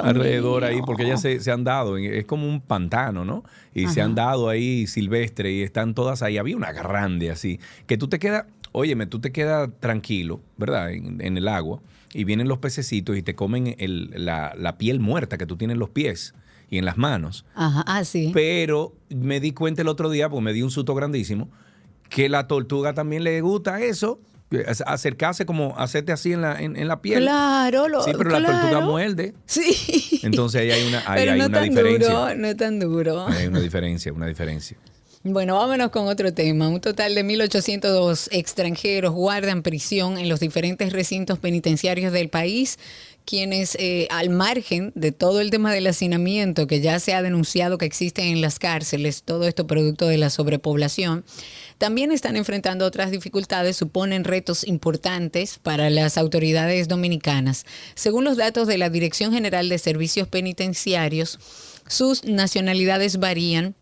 alrededor 0.00 0.64
ahí 0.64 0.80
porque 0.84 1.04
ellas 1.04 1.20
se, 1.20 1.50
han 1.50 1.64
dado, 1.64 1.96
es 1.96 2.24
como 2.24 2.48
un 2.48 2.60
pantano, 2.60 3.24
¿no? 3.24 3.44
Y 3.74 3.86
se 3.88 4.00
han 4.00 4.14
dado 4.14 4.48
ahí 4.48 4.86
silvestre 4.86 5.52
y 5.52 5.62
están 5.62 5.94
todas 5.94 6.22
ahí. 6.22 6.38
Había 6.38 6.56
una 6.56 6.72
grande 6.72 7.30
así, 7.30 7.58
que 7.86 7.96
tú 7.96 8.08
te 8.08 8.18
quedas, 8.18 8.46
óyeme, 8.72 9.06
tú 9.06 9.20
te 9.20 9.32
quedas 9.32 9.70
tranquilo, 9.80 10.40
¿verdad? 10.56 10.90
En, 10.90 11.36
el 11.36 11.48
agua 11.48 11.80
y 12.12 12.24
vienen 12.24 12.48
los 12.48 12.58
pececitos 12.58 13.16
y 13.16 13.22
te 13.22 13.34
comen 13.34 13.74
la, 13.78 14.54
la 14.56 14.76
piel 14.78 15.00
muerta 15.00 15.38
que 15.38 15.46
tú 15.46 15.56
tienes 15.56 15.74
en 15.74 15.80
los 15.80 15.90
pies 15.90 16.34
y 16.68 16.78
en 16.78 16.84
las 16.84 16.96
manos. 16.96 17.44
Ajá, 17.54 17.84
ah, 17.86 18.04
sí. 18.04 18.30
Pero 18.34 18.94
me 19.10 19.40
di 19.40 19.52
cuenta 19.52 19.82
el 19.82 19.88
otro 19.88 20.10
día, 20.10 20.28
porque 20.28 20.44
me 20.44 20.52
di 20.52 20.62
un 20.62 20.70
susto 20.70 20.94
grandísimo, 20.94 21.50
que 22.08 22.28
la 22.28 22.46
tortuga 22.46 22.94
también 22.94 23.24
le 23.24 23.40
gusta 23.40 23.80
eso 23.80 24.20
acercarse 24.86 25.46
como 25.46 25.78
hacerte 25.78 26.12
así 26.12 26.32
en 26.32 26.42
la, 26.42 26.60
en, 26.60 26.88
la 26.88 27.00
piel. 27.00 27.20
Claro, 27.20 27.88
lo, 27.88 28.02
Sí, 28.02 28.12
pero 28.16 28.30
la 28.30 28.44
tortuga 28.44 28.80
muerde. 28.80 29.34
Sí. 29.46 30.20
Entonces 30.22 30.62
ahí 30.62 30.70
hay 30.70 30.86
una, 30.86 31.02
hay, 31.06 31.26
no 31.26 31.46
una 31.46 31.50
tan 31.50 31.68
diferencia. 31.68 32.08
Duro, 32.08 32.34
no 32.34 32.46
es 32.48 32.56
tan 32.56 32.80
duro. 32.80 33.26
Hay 33.28 33.46
una 33.46 33.60
diferencia, 33.60 34.12
una 34.12 34.26
diferencia. 34.26 34.76
Bueno, 35.24 35.54
vámonos 35.54 35.90
con 35.90 36.08
otro 36.08 36.34
tema. 36.34 36.68
Un 36.68 36.80
total 36.80 37.14
de 37.14 37.24
1.802 37.24 38.28
extranjeros 38.32 39.12
guardan 39.12 39.62
prisión 39.62 40.18
en 40.18 40.28
los 40.28 40.40
diferentes 40.40 40.92
recintos 40.92 41.38
penitenciarios 41.38 42.12
del 42.12 42.28
país 42.28 42.78
quienes 43.24 43.76
eh, 43.78 44.08
al 44.10 44.30
margen 44.30 44.92
de 44.94 45.12
todo 45.12 45.40
el 45.40 45.50
tema 45.50 45.72
del 45.72 45.86
hacinamiento 45.86 46.66
que 46.66 46.80
ya 46.80 46.98
se 46.98 47.14
ha 47.14 47.22
denunciado 47.22 47.78
que 47.78 47.86
existe 47.86 48.22
en 48.22 48.40
las 48.40 48.58
cárceles, 48.58 49.22
todo 49.22 49.46
esto 49.46 49.66
producto 49.66 50.06
de 50.08 50.18
la 50.18 50.30
sobrepoblación, 50.30 51.24
también 51.82 52.12
están 52.12 52.36
enfrentando 52.36 52.86
otras 52.86 53.10
dificultades, 53.10 53.76
suponen 53.76 54.22
retos 54.22 54.64
importantes 54.68 55.58
para 55.58 55.90
las 55.90 56.16
autoridades 56.16 56.86
dominicanas. 56.86 57.66
Según 57.96 58.22
los 58.22 58.36
datos 58.36 58.68
de 58.68 58.78
la 58.78 58.88
Dirección 58.88 59.32
General 59.32 59.68
de 59.68 59.78
Servicios 59.78 60.28
Penitenciarios, 60.28 61.40
sus 61.88 62.22
nacionalidades 62.22 63.18
varían 63.18 63.74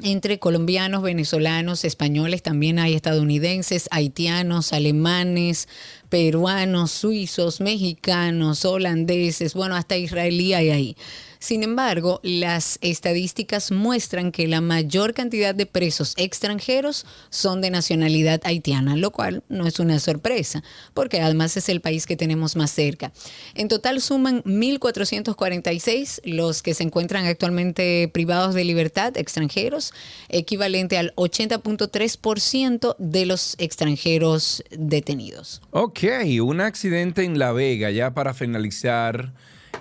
entre 0.00 0.38
colombianos, 0.38 1.02
venezolanos, 1.02 1.84
españoles, 1.84 2.44
también 2.44 2.78
hay 2.78 2.94
estadounidenses, 2.94 3.88
haitianos, 3.90 4.72
alemanes, 4.72 5.66
peruanos, 6.10 6.90
suizos, 6.90 7.60
mexicanos, 7.60 8.64
holandeses, 8.66 9.54
bueno, 9.54 9.76
hasta 9.76 9.96
israelí 9.96 10.52
hay 10.52 10.70
ahí. 10.70 10.96
Sin 11.42 11.62
embargo, 11.62 12.20
las 12.22 12.78
estadísticas 12.82 13.70
muestran 13.72 14.30
que 14.30 14.46
la 14.46 14.60
mayor 14.60 15.14
cantidad 15.14 15.54
de 15.54 15.64
presos 15.64 16.12
extranjeros 16.18 17.06
son 17.30 17.62
de 17.62 17.70
nacionalidad 17.70 18.42
haitiana, 18.44 18.94
lo 18.94 19.10
cual 19.10 19.42
no 19.48 19.66
es 19.66 19.78
una 19.78 19.98
sorpresa, 20.00 20.62
porque 20.92 21.22
además 21.22 21.56
es 21.56 21.70
el 21.70 21.80
país 21.80 22.04
que 22.04 22.18
tenemos 22.18 22.56
más 22.56 22.70
cerca. 22.70 23.10
En 23.54 23.68
total 23.68 24.02
suman 24.02 24.42
1.446 24.42 26.20
los 26.24 26.60
que 26.60 26.74
se 26.74 26.82
encuentran 26.82 27.24
actualmente 27.24 28.10
privados 28.12 28.54
de 28.54 28.64
libertad 28.64 29.16
extranjeros, 29.16 29.94
equivalente 30.28 30.98
al 30.98 31.14
80.3% 31.16 32.96
de 32.98 33.24
los 33.24 33.54
extranjeros 33.56 34.62
detenidos. 34.72 35.62
Ok, 35.70 35.99
un 36.40 36.60
accidente 36.60 37.24
en 37.24 37.38
La 37.38 37.52
Vega, 37.52 37.90
ya 37.90 38.14
para 38.14 38.32
finalizar. 38.32 39.34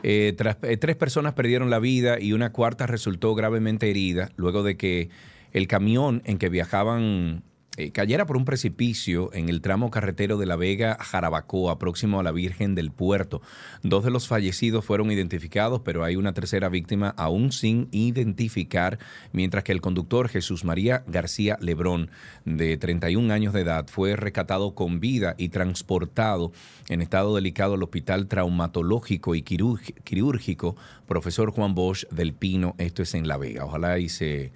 Eh, 0.03 0.35
eh, 0.63 0.77
tres 0.77 0.95
personas 0.95 1.33
perdieron 1.33 1.69
la 1.69 1.79
vida 1.79 2.19
y 2.19 2.33
una 2.33 2.51
cuarta 2.51 2.87
resultó 2.87 3.35
gravemente 3.35 3.89
herida 3.89 4.29
luego 4.35 4.63
de 4.63 4.75
que 4.75 5.09
el 5.51 5.67
camión 5.67 6.21
en 6.25 6.37
que 6.37 6.49
viajaban 6.49 7.43
eh, 7.79 7.91
cayera 7.93 8.25
por 8.25 8.35
un 8.35 8.43
precipicio 8.43 9.29
en 9.31 9.47
el 9.47 9.61
tramo 9.61 9.89
carretero 9.89 10.37
de 10.37 10.45
La 10.45 10.57
Vega 10.57 10.97
Jarabacoa, 10.99 11.79
próximo 11.79 12.19
a 12.19 12.23
la 12.23 12.33
Virgen 12.33 12.75
del 12.75 12.91
Puerto. 12.91 13.41
Dos 13.83 14.03
de 14.03 14.11
los 14.11 14.27
fallecidos 14.27 14.83
fueron 14.83 15.13
identificados, 15.13 15.79
pero 15.85 16.03
hay 16.03 16.17
una 16.17 16.33
tercera 16.33 16.67
víctima 16.67 17.13
aún 17.15 17.53
sin 17.53 17.87
identificar, 17.91 18.99
mientras 19.31 19.63
que 19.63 19.71
el 19.71 19.79
conductor 19.79 20.27
Jesús 20.27 20.65
María 20.65 21.05
García 21.07 21.57
Lebrón, 21.61 22.11
de 22.43 22.75
31 22.75 23.33
años 23.33 23.53
de 23.53 23.61
edad, 23.61 23.87
fue 23.87 24.17
rescatado 24.17 24.75
con 24.75 24.99
vida 24.99 25.35
y 25.37 25.47
transportado 25.47 26.51
en 26.89 27.01
estado 27.01 27.33
delicado 27.33 27.75
al 27.75 27.83
Hospital 27.83 28.27
Traumatológico 28.27 29.35
y 29.35 29.41
Quirúrgico 29.41 30.75
Profesor 31.07 31.51
Juan 31.51 31.75
Bosch 31.75 32.05
del 32.09 32.33
Pino. 32.33 32.75
Esto 32.77 33.03
es 33.03 33.13
en 33.13 33.29
La 33.29 33.37
Vega. 33.37 33.63
Ojalá 33.63 33.99
y 33.99 34.09
se 34.09 34.51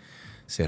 se 0.54 0.68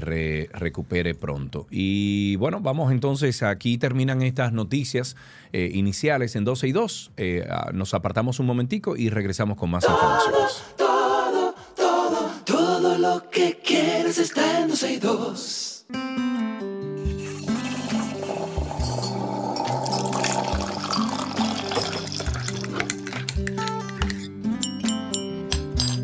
recupere 0.52 1.14
pronto. 1.14 1.68
Y 1.70 2.34
bueno, 2.36 2.60
vamos 2.60 2.90
entonces, 2.90 3.44
aquí 3.44 3.78
terminan 3.78 4.20
estas 4.22 4.52
noticias 4.52 5.14
eh, 5.52 5.70
iniciales 5.74 6.34
en 6.34 6.44
12 6.44 6.66
y 6.66 6.72
2. 6.72 7.12
Eh, 7.16 7.46
ah, 7.48 7.70
nos 7.72 7.94
apartamos 7.94 8.40
un 8.40 8.46
momentico 8.46 8.96
y 8.96 9.10
regresamos 9.10 9.56
con 9.56 9.70
más 9.70 9.84
informaciones. 9.84 10.64
Todo, 10.76 11.54
todo, 11.76 12.30
todo 12.44 12.98
lo 12.98 13.30
que 13.30 13.60
quieres 13.64 14.18
está 14.18 14.62
en 14.62 14.68
12 14.68 14.92
y 14.92 14.98
2. 14.98 15.86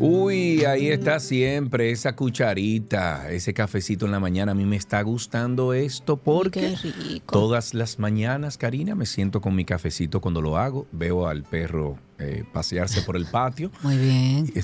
Uy, 0.05 0.65
ahí 0.65 0.89
está 0.89 1.17
siempre 1.21 1.89
esa 1.89 2.13
cucharita, 2.13 3.31
ese 3.31 3.53
cafecito 3.53 4.05
en 4.05 4.11
la 4.11 4.19
mañana. 4.19 4.51
A 4.51 4.55
mí 4.55 4.65
me 4.65 4.75
está 4.75 5.01
gustando 5.01 5.71
esto 5.71 6.17
porque 6.17 6.75
todas 7.31 7.73
las 7.73 7.99
mañanas, 7.99 8.57
Karina, 8.57 8.95
me 8.95 9.05
siento 9.05 9.39
con 9.39 9.55
mi 9.55 9.63
cafecito 9.63 10.19
cuando 10.19 10.41
lo 10.41 10.57
hago. 10.57 10.87
Veo 10.91 11.25
al 11.27 11.43
perro 11.43 11.97
eh, 12.19 12.43
pasearse 12.53 13.01
por 13.01 13.15
el 13.17 13.25
patio. 13.25 13.71
Muy 13.83 13.97
bien. 13.97 14.51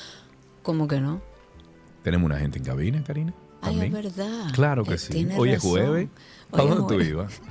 ¿Cómo 0.64 0.88
que 0.88 1.00
no? 1.00 1.22
Tenemos 2.04 2.26
una 2.26 2.40
gente 2.40 2.58
en 2.60 2.66
cabina, 2.66 3.04
Karina. 3.04 3.34
Ay, 3.62 3.80
es 3.82 3.92
verdad. 3.92 4.52
Claro 4.54 4.84
que 4.84 4.96
Eh, 4.96 4.98
sí. 4.98 5.28
Hoy 5.38 5.52
es 5.52 5.62
jueves. 5.62 6.10
Hoy 6.52 6.60
¿A 6.60 6.64
es 6.64 6.70
dónde 6.70 6.96
tú 6.96 7.02
ibas? 7.02 7.32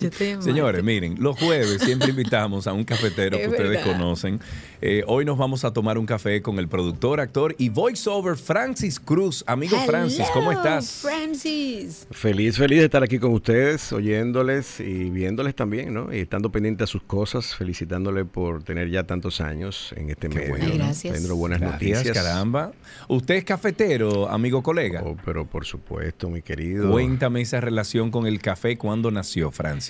Yo 0.00 0.42
Señores, 0.42 0.82
miren, 0.84 1.16
los 1.22 1.38
jueves 1.38 1.80
siempre 1.82 2.10
invitamos 2.10 2.66
a 2.66 2.72
un 2.72 2.84
cafetero 2.84 3.36
que 3.38 3.44
Es 3.44 3.50
ustedes 3.50 3.70
verdad. 3.70 3.92
conocen. 3.92 4.40
Eh, 4.80 5.02
hoy 5.06 5.24
nos 5.24 5.38
vamos 5.38 5.64
a 5.64 5.72
tomar 5.72 5.96
un 5.98 6.04
café 6.06 6.42
con 6.42 6.58
el 6.58 6.68
productor, 6.68 7.20
actor 7.20 7.54
y 7.58 7.68
voiceover 7.70 8.36
Francis 8.36 9.00
Cruz. 9.00 9.42
Amigo 9.46 9.78
Francis, 9.86 10.26
¿cómo 10.32 10.52
estás? 10.52 11.00
Francis. 11.02 12.06
Feliz, 12.10 12.56
feliz 12.58 12.78
de 12.80 12.84
estar 12.84 13.02
aquí 13.02 13.18
con 13.18 13.32
ustedes, 13.32 13.92
oyéndoles 13.92 14.80
y 14.80 15.10
viéndoles 15.10 15.54
también, 15.54 15.94
¿no? 15.94 16.12
Y 16.12 16.18
estando 16.18 16.50
pendiente 16.50 16.84
a 16.84 16.86
sus 16.86 17.02
cosas, 17.02 17.54
felicitándole 17.54 18.24
por 18.24 18.62
tener 18.62 18.90
ya 18.90 19.04
tantos 19.04 19.40
años 19.40 19.92
en 19.96 20.10
este 20.10 20.28
medio. 20.28 20.50
bueno. 20.50 20.66
Gracias. 20.74 21.12
Teniendo 21.14 21.36
buenas 21.36 21.60
Gracias, 21.60 21.80
noticias. 21.98 22.16
caramba. 22.16 22.72
¿Usted 23.08 23.36
es 23.36 23.44
cafetero, 23.44 24.28
amigo 24.28 24.62
colega? 24.62 25.02
Oh, 25.04 25.16
pero 25.24 25.46
por 25.46 25.64
supuesto, 25.64 26.28
mi 26.28 26.42
querido. 26.42 26.90
Cuéntame 26.90 27.40
esa 27.40 27.60
relación 27.60 28.10
con 28.10 28.26
el 28.26 28.40
café, 28.40 28.76
¿cuándo 28.76 29.10
nació 29.10 29.50
Francis? 29.50 29.83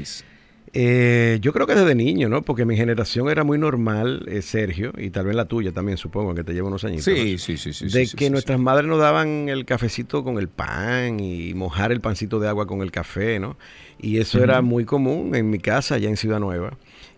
Eh, 0.76 1.38
yo 1.40 1.52
creo 1.52 1.68
que 1.68 1.74
desde 1.76 1.94
niño, 1.94 2.28
¿no? 2.28 2.42
Porque 2.42 2.64
mi 2.64 2.76
generación 2.76 3.30
era 3.30 3.44
muy 3.44 3.58
normal, 3.58 4.24
eh, 4.26 4.42
Sergio, 4.42 4.92
y 4.98 5.10
tal 5.10 5.26
vez 5.26 5.36
la 5.36 5.44
tuya 5.44 5.70
también, 5.70 5.96
supongo, 5.98 6.34
que 6.34 6.42
te 6.42 6.52
lleva 6.52 6.66
unos 6.66 6.82
añitos. 6.82 7.04
Sí, 7.04 7.38
sí, 7.38 7.56
sí, 7.56 7.72
sí. 7.72 7.84
de 7.84 8.06
sí, 8.06 8.16
que 8.16 8.24
sí, 8.24 8.30
nuestras 8.30 8.58
madres 8.58 8.88
nos 8.88 8.98
daban 8.98 9.48
el 9.48 9.66
cafecito 9.66 10.24
con 10.24 10.36
el 10.38 10.48
pan 10.48 11.20
y 11.20 11.54
mojar 11.54 11.92
el 11.92 12.00
pancito 12.00 12.40
de 12.40 12.48
agua 12.48 12.66
con 12.66 12.82
el 12.82 12.90
café, 12.90 13.38
¿no? 13.38 13.56
Y 14.00 14.18
eso 14.18 14.42
era 14.42 14.62
muy 14.62 14.84
común 14.84 15.36
en 15.36 15.48
mi 15.48 15.60
casa, 15.60 15.94
allá 15.94 16.08
en 16.08 16.16
Ciudad 16.16 16.40
Nueva. 16.40 16.76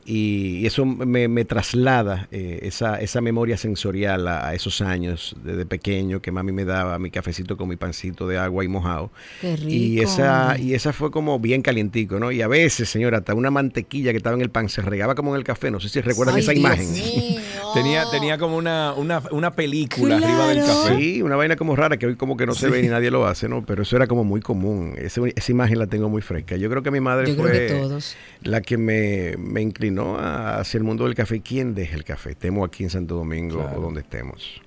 Y 0.08 0.64
eso 0.66 0.86
me, 0.86 1.26
me 1.26 1.44
traslada 1.44 2.28
eh, 2.30 2.60
esa, 2.62 3.00
esa 3.00 3.20
memoria 3.20 3.56
sensorial 3.56 4.28
a, 4.28 4.46
a 4.48 4.54
esos 4.54 4.80
años 4.80 5.34
desde 5.42 5.66
pequeño 5.66 6.22
que 6.22 6.30
mami 6.30 6.52
me 6.52 6.64
daba 6.64 6.96
mi 7.00 7.10
cafecito 7.10 7.56
con 7.56 7.68
mi 7.68 7.74
pancito 7.76 8.28
de 8.28 8.38
agua 8.38 8.64
y 8.64 8.68
mojado. 8.68 9.10
Qué 9.40 9.56
rico. 9.56 9.68
Y 9.68 10.00
esa, 10.00 10.56
y 10.58 10.74
esa 10.74 10.92
fue 10.92 11.10
como 11.10 11.40
bien 11.40 11.60
calientico, 11.62 12.20
¿no? 12.20 12.30
Y 12.30 12.40
a 12.40 12.46
veces, 12.48 12.88
señora, 12.88 13.18
hasta 13.18 13.34
una 13.34 13.50
mantequilla 13.50 14.12
que 14.12 14.18
estaba 14.18 14.36
en 14.36 14.42
el 14.42 14.50
pan 14.50 14.68
se 14.68 14.80
regaba 14.80 15.16
como 15.16 15.34
en 15.34 15.38
el 15.38 15.44
café. 15.44 15.70
No 15.72 15.80
sé 15.80 15.88
si 15.88 16.00
recuerdan 16.00 16.36
Ay, 16.36 16.42
esa 16.42 16.52
Dios 16.52 16.60
imagen. 16.64 16.92
mío. 16.92 17.40
Tenía, 17.74 18.04
tenía 18.10 18.38
como 18.38 18.56
una, 18.56 18.94
una, 18.94 19.20
una 19.32 19.50
película 19.54 20.16
Claro. 20.16 20.24
arriba 20.32 20.48
del 20.48 20.58
café. 20.60 20.96
Sí, 20.96 21.20
una 21.20 21.36
vaina 21.36 21.56
como 21.56 21.74
rara 21.76 21.96
que 21.98 22.06
hoy 22.06 22.16
como 22.16 22.36
que 22.36 22.46
no 22.46 22.54
se 22.54 22.68
ve 22.70 22.80
ni 22.80 22.88
nadie 22.88 23.10
lo 23.10 23.26
hace, 23.26 23.48
¿no? 23.48 23.66
Pero 23.66 23.82
eso 23.82 23.96
era 23.96 24.06
como 24.06 24.24
muy 24.24 24.40
común. 24.40 24.94
Ese- 24.96 25.32
esa 25.34 25.52
imagen 25.52 25.78
la 25.78 25.86
tengo 25.86 26.08
muy 26.08 26.22
fresca. 26.22 26.56
Yo 26.56 26.70
creo 26.70 26.82
que 26.82 26.90
mi 26.90 27.00
madre 27.00 27.34
Yo 27.34 27.42
fue 27.42 27.52
que 27.52 27.74
todos. 27.74 28.16
la 28.42 28.60
que 28.62 28.78
me, 28.78 29.34
me 29.38 29.60
inclinó 29.60 29.95
a- 30.04 30.58
hacia 30.60 30.78
el 30.78 30.84
mundo 30.84 31.04
del 31.04 31.14
café. 31.14 31.40
¿Quién 31.40 31.74
deja 31.74 31.94
el 31.96 32.04
café? 32.04 32.30
Estemos 32.30 32.66
aquí 32.66 32.84
en 32.84 32.90
Santo 32.90 33.14
Domingo 33.16 33.60
Claro. 33.62 33.78
o 33.78 33.82
donde 33.82 34.00
estemos. 34.02 34.60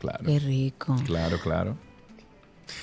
Claro. 0.00 0.24
Qué 0.24 0.38
rico. 0.38 0.96
Claro, 1.06 1.38
claro. 1.40 1.76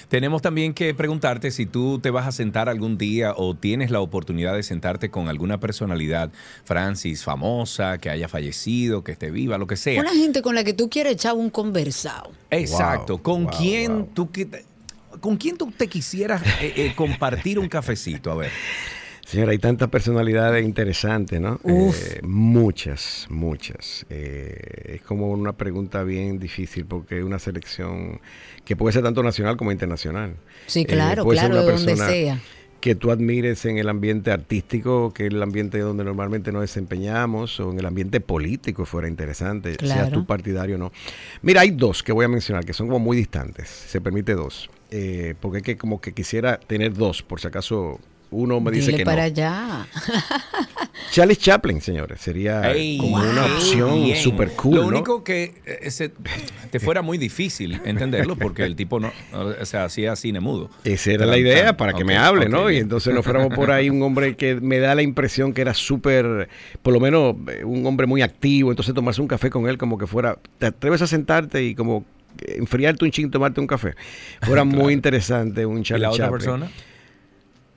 Tenemos 0.09 0.41
también 0.43 0.73
que 0.73 0.93
preguntarte 0.93 1.49
si 1.49 1.65
tú 1.65 1.97
te 1.99 2.11
vas 2.11 2.27
a 2.27 2.31
sentar 2.31 2.69
algún 2.69 2.97
día 2.99 3.33
o 3.35 3.55
tienes 3.55 3.89
la 3.89 3.99
oportunidad 3.99 4.53
de 4.55 4.61
sentarte 4.61 5.09
con 5.09 5.27
alguna 5.27 5.59
personalidad, 5.59 6.31
Francis, 6.65 7.23
famosa, 7.23 7.97
que 7.97 8.09
haya 8.11 8.27
fallecido, 8.27 9.03
que 9.03 9.13
esté 9.13 9.31
viva, 9.31 9.57
lo 9.57 9.65
que 9.67 9.75
sea. 9.77 9.99
Una 9.99 10.11
gente 10.13 10.41
con 10.43 10.53
la 10.53 10.63
que 10.63 10.73
tú 10.73 10.89
quieres 10.89 11.13
echar 11.13 11.33
un 11.33 11.49
conversado. 11.49 12.31
Exacto. 12.51 13.13
Wow, 13.17 13.21
¿Con 13.23 13.43
wow, 13.45 13.53
quién 13.57 13.91
wow. 13.93 14.09
tú 14.13 14.29
con 15.19 15.35
quién 15.37 15.57
tú 15.57 15.71
te 15.75 15.87
quisieras 15.87 16.41
eh, 16.61 16.73
eh, 16.75 16.93
compartir 16.95 17.57
un 17.59 17.67
cafecito? 17.67 18.31
A 18.31 18.35
ver. 18.35 18.51
Señora, 19.31 19.53
hay 19.53 19.59
tantas 19.59 19.87
personalidades 19.87 20.65
interesantes, 20.65 21.39
¿no? 21.39 21.57
Eh, 21.63 22.19
muchas, 22.23 23.27
muchas. 23.29 24.05
Eh, 24.09 24.95
es 24.95 25.01
como 25.03 25.31
una 25.31 25.53
pregunta 25.53 26.03
bien 26.03 26.37
difícil 26.37 26.85
porque 26.85 27.19
es 27.19 27.23
una 27.23 27.39
selección 27.39 28.19
que 28.65 28.75
puede 28.75 28.91
ser 28.91 29.03
tanto 29.03 29.23
nacional 29.23 29.55
como 29.55 29.71
internacional. 29.71 30.35
Sí, 30.67 30.81
Eh, 30.81 30.85
claro, 30.85 31.23
puede 31.23 31.39
ser 31.39 31.49
claro, 31.49 31.63
una 31.63 31.71
de 31.71 31.77
donde 31.77 31.91
persona 31.93 32.09
sea. 32.11 32.41
Que 32.81 32.93
tú 32.95 33.09
admires 33.09 33.63
en 33.63 33.77
el 33.77 33.87
ambiente 33.87 34.31
artístico, 34.31 35.13
que 35.13 35.27
es 35.27 35.31
el 35.33 35.41
ambiente 35.41 35.79
donde 35.79 36.03
normalmente 36.03 36.51
nos 36.51 36.63
desempeñamos, 36.63 37.57
o 37.61 37.71
en 37.71 37.79
el 37.79 37.85
ambiente 37.85 38.19
político 38.19 38.85
fuera 38.85 39.07
interesante, 39.07 39.75
sea 39.75 39.77
Claro. 39.77 40.11
tú 40.11 40.25
partidario 40.25 40.75
o 40.75 40.79
no. 40.79 40.91
Mira, 41.41 41.61
hay 41.61 41.71
dos 41.71 42.03
que 42.03 42.11
voy 42.11 42.25
a 42.25 42.27
mencionar 42.27 42.65
que 42.65 42.73
son 42.73 42.87
como 42.87 42.99
muy 42.99 43.15
distantes. 43.15 43.69
Se 43.69 44.01
permite 44.01 44.33
dos. 44.33 44.69
Porque 45.39 45.59
es 45.59 45.63
que 45.63 45.77
como 45.77 46.01
que 46.01 46.11
quisiera 46.11 46.59
tener 46.59 46.93
dos, 46.95 47.21
por 47.23 47.39
si 47.39 47.47
acaso 47.47 47.97
uno 48.31 48.59
me 48.59 48.71
dice 48.71 48.87
Dile 48.87 48.97
que 48.99 49.05
para 49.05 49.21
no. 49.21 49.27
allá. 49.27 49.87
Charles 51.11 51.37
Chaplin, 51.39 51.81
señores, 51.81 52.21
sería 52.21 52.71
Ey, 52.71 52.97
como 52.97 53.17
una 53.17 53.45
opción 53.45 54.15
super 54.15 54.51
cool, 54.51 54.75
Lo 54.75 54.81
¿no? 54.83 54.87
único 54.87 55.23
que 55.23 55.53
eh, 55.65 56.09
te 56.69 56.79
fuera 56.79 57.01
muy 57.01 57.17
difícil 57.17 57.81
entenderlo 57.83 58.35
porque 58.37 58.63
el 58.63 58.75
tipo 58.75 58.99
no, 58.99 59.11
o 59.33 59.65
sea, 59.65 59.85
hacía 59.85 60.15
cine 60.15 60.39
mudo. 60.39 60.69
Esa 60.85 61.11
era 61.11 61.25
la 61.25 61.37
idea 61.37 61.75
para 61.75 61.93
que 61.93 62.05
me 62.05 62.17
hable, 62.17 62.47
¿no? 62.47 62.71
Y 62.71 62.77
entonces 62.77 63.13
nos 63.13 63.23
fuéramos 63.25 63.53
por 63.53 63.71
ahí 63.71 63.89
un 63.89 64.01
hombre 64.03 64.35
que 64.35 64.55
me 64.55 64.79
da 64.79 64.95
la 64.95 65.01
impresión 65.01 65.53
que 65.53 65.61
era 65.61 65.73
súper, 65.73 66.47
por 66.81 66.93
lo 66.93 66.99
menos 66.99 67.35
eh, 67.49 67.63
un 67.65 67.85
hombre 67.85 68.07
muy 68.07 68.21
activo, 68.21 68.69
entonces 68.71 68.93
tomarse 68.93 69.21
un 69.21 69.27
café 69.27 69.49
con 69.49 69.67
él 69.67 69.77
como 69.77 69.97
que 69.97 70.07
fuera, 70.07 70.37
te 70.57 70.67
atreves 70.67 71.01
a 71.01 71.07
sentarte 71.07 71.63
y 71.63 71.75
como 71.75 72.05
eh, 72.39 72.55
enfriarte 72.59 73.03
un 73.03 73.11
ching, 73.11 73.29
tomarte 73.29 73.59
un 73.59 73.67
café. 73.67 73.95
Fuera 74.41 74.63
muy 74.65 74.93
interesante 74.93 75.65
un 75.65 75.79
¿Y 75.79 75.83
Charlie 75.83 76.03
la 76.03 76.11
otra 76.11 76.25
Chaplin. 76.27 76.39
persona? 76.39 76.71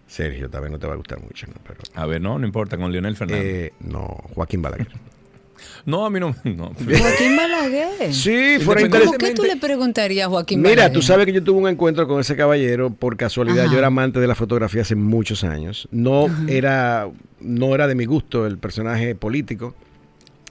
Sergio, 0.06 0.48
tal 0.50 0.62
vez 0.62 0.70
no 0.70 0.78
te 0.78 0.86
va 0.86 0.92
a 0.92 0.96
gustar 0.96 1.20
mucho, 1.20 1.46
¿no? 1.46 1.54
Pero, 1.66 1.80
A 1.94 2.06
ver, 2.06 2.20
no, 2.20 2.38
no 2.38 2.46
importa, 2.46 2.76
con 2.76 2.92
Leonel 2.92 3.16
Fernández. 3.16 3.44
eh, 3.44 3.72
no, 3.80 4.06
Joaquín 4.34 4.62
Balaguer. 4.62 4.88
no, 5.86 6.04
a 6.06 6.10
mí 6.10 6.20
no. 6.20 6.34
no. 6.44 6.72
Joaquín 6.74 7.36
Balaguer. 7.36 8.12
Sí, 8.12 8.58
fuera 8.60 8.82
Independiente- 8.82 8.90
¿Cómo 8.90 9.14
interesante. 9.14 9.26
que 9.26 9.34
tú 9.34 9.42
le 9.44 9.56
preguntarías 9.56 10.26
a 10.26 10.30
Joaquín 10.30 10.60
Mira, 10.60 10.70
Balaguer? 10.74 10.92
tú 10.92 11.02
sabes 11.02 11.26
que 11.26 11.32
yo 11.32 11.42
tuve 11.42 11.58
un 11.60 11.68
encuentro 11.68 12.06
con 12.06 12.20
ese 12.20 12.36
caballero 12.36 12.90
por 12.90 13.16
casualidad. 13.16 13.64
Ajá. 13.64 13.72
Yo 13.72 13.78
era 13.78 13.86
amante 13.88 14.20
de 14.20 14.26
la 14.26 14.34
fotografía 14.34 14.82
hace 14.82 14.94
muchos 14.94 15.42
años. 15.42 15.88
No 15.90 16.26
era, 16.48 17.08
no 17.40 17.74
era 17.74 17.86
de 17.86 17.94
mi 17.94 18.04
gusto 18.04 18.46
el 18.46 18.58
personaje 18.58 19.14
político. 19.14 19.74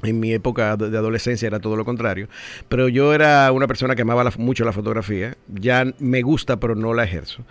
En 0.04 0.20
mi 0.20 0.34
época 0.34 0.76
de 0.78 0.98
adolescencia 0.98 1.48
era 1.48 1.60
todo 1.60 1.76
lo 1.76 1.86
contrario. 1.86 2.28
Pero 2.70 2.90
yo 2.90 3.14
era 3.14 3.52
una 3.52 3.68
persona 3.68 3.96
que 3.96 4.02
amaba 4.04 4.24
la- 4.24 4.34
mucho 4.38 4.66
la 4.66 4.74
fotografía. 4.74 5.36
Ya 5.48 5.86
me 6.00 6.22
gusta, 6.22 6.60
pero 6.60 6.76
no 6.76 6.94
la 6.94 7.04
ejerzo. 7.06 7.44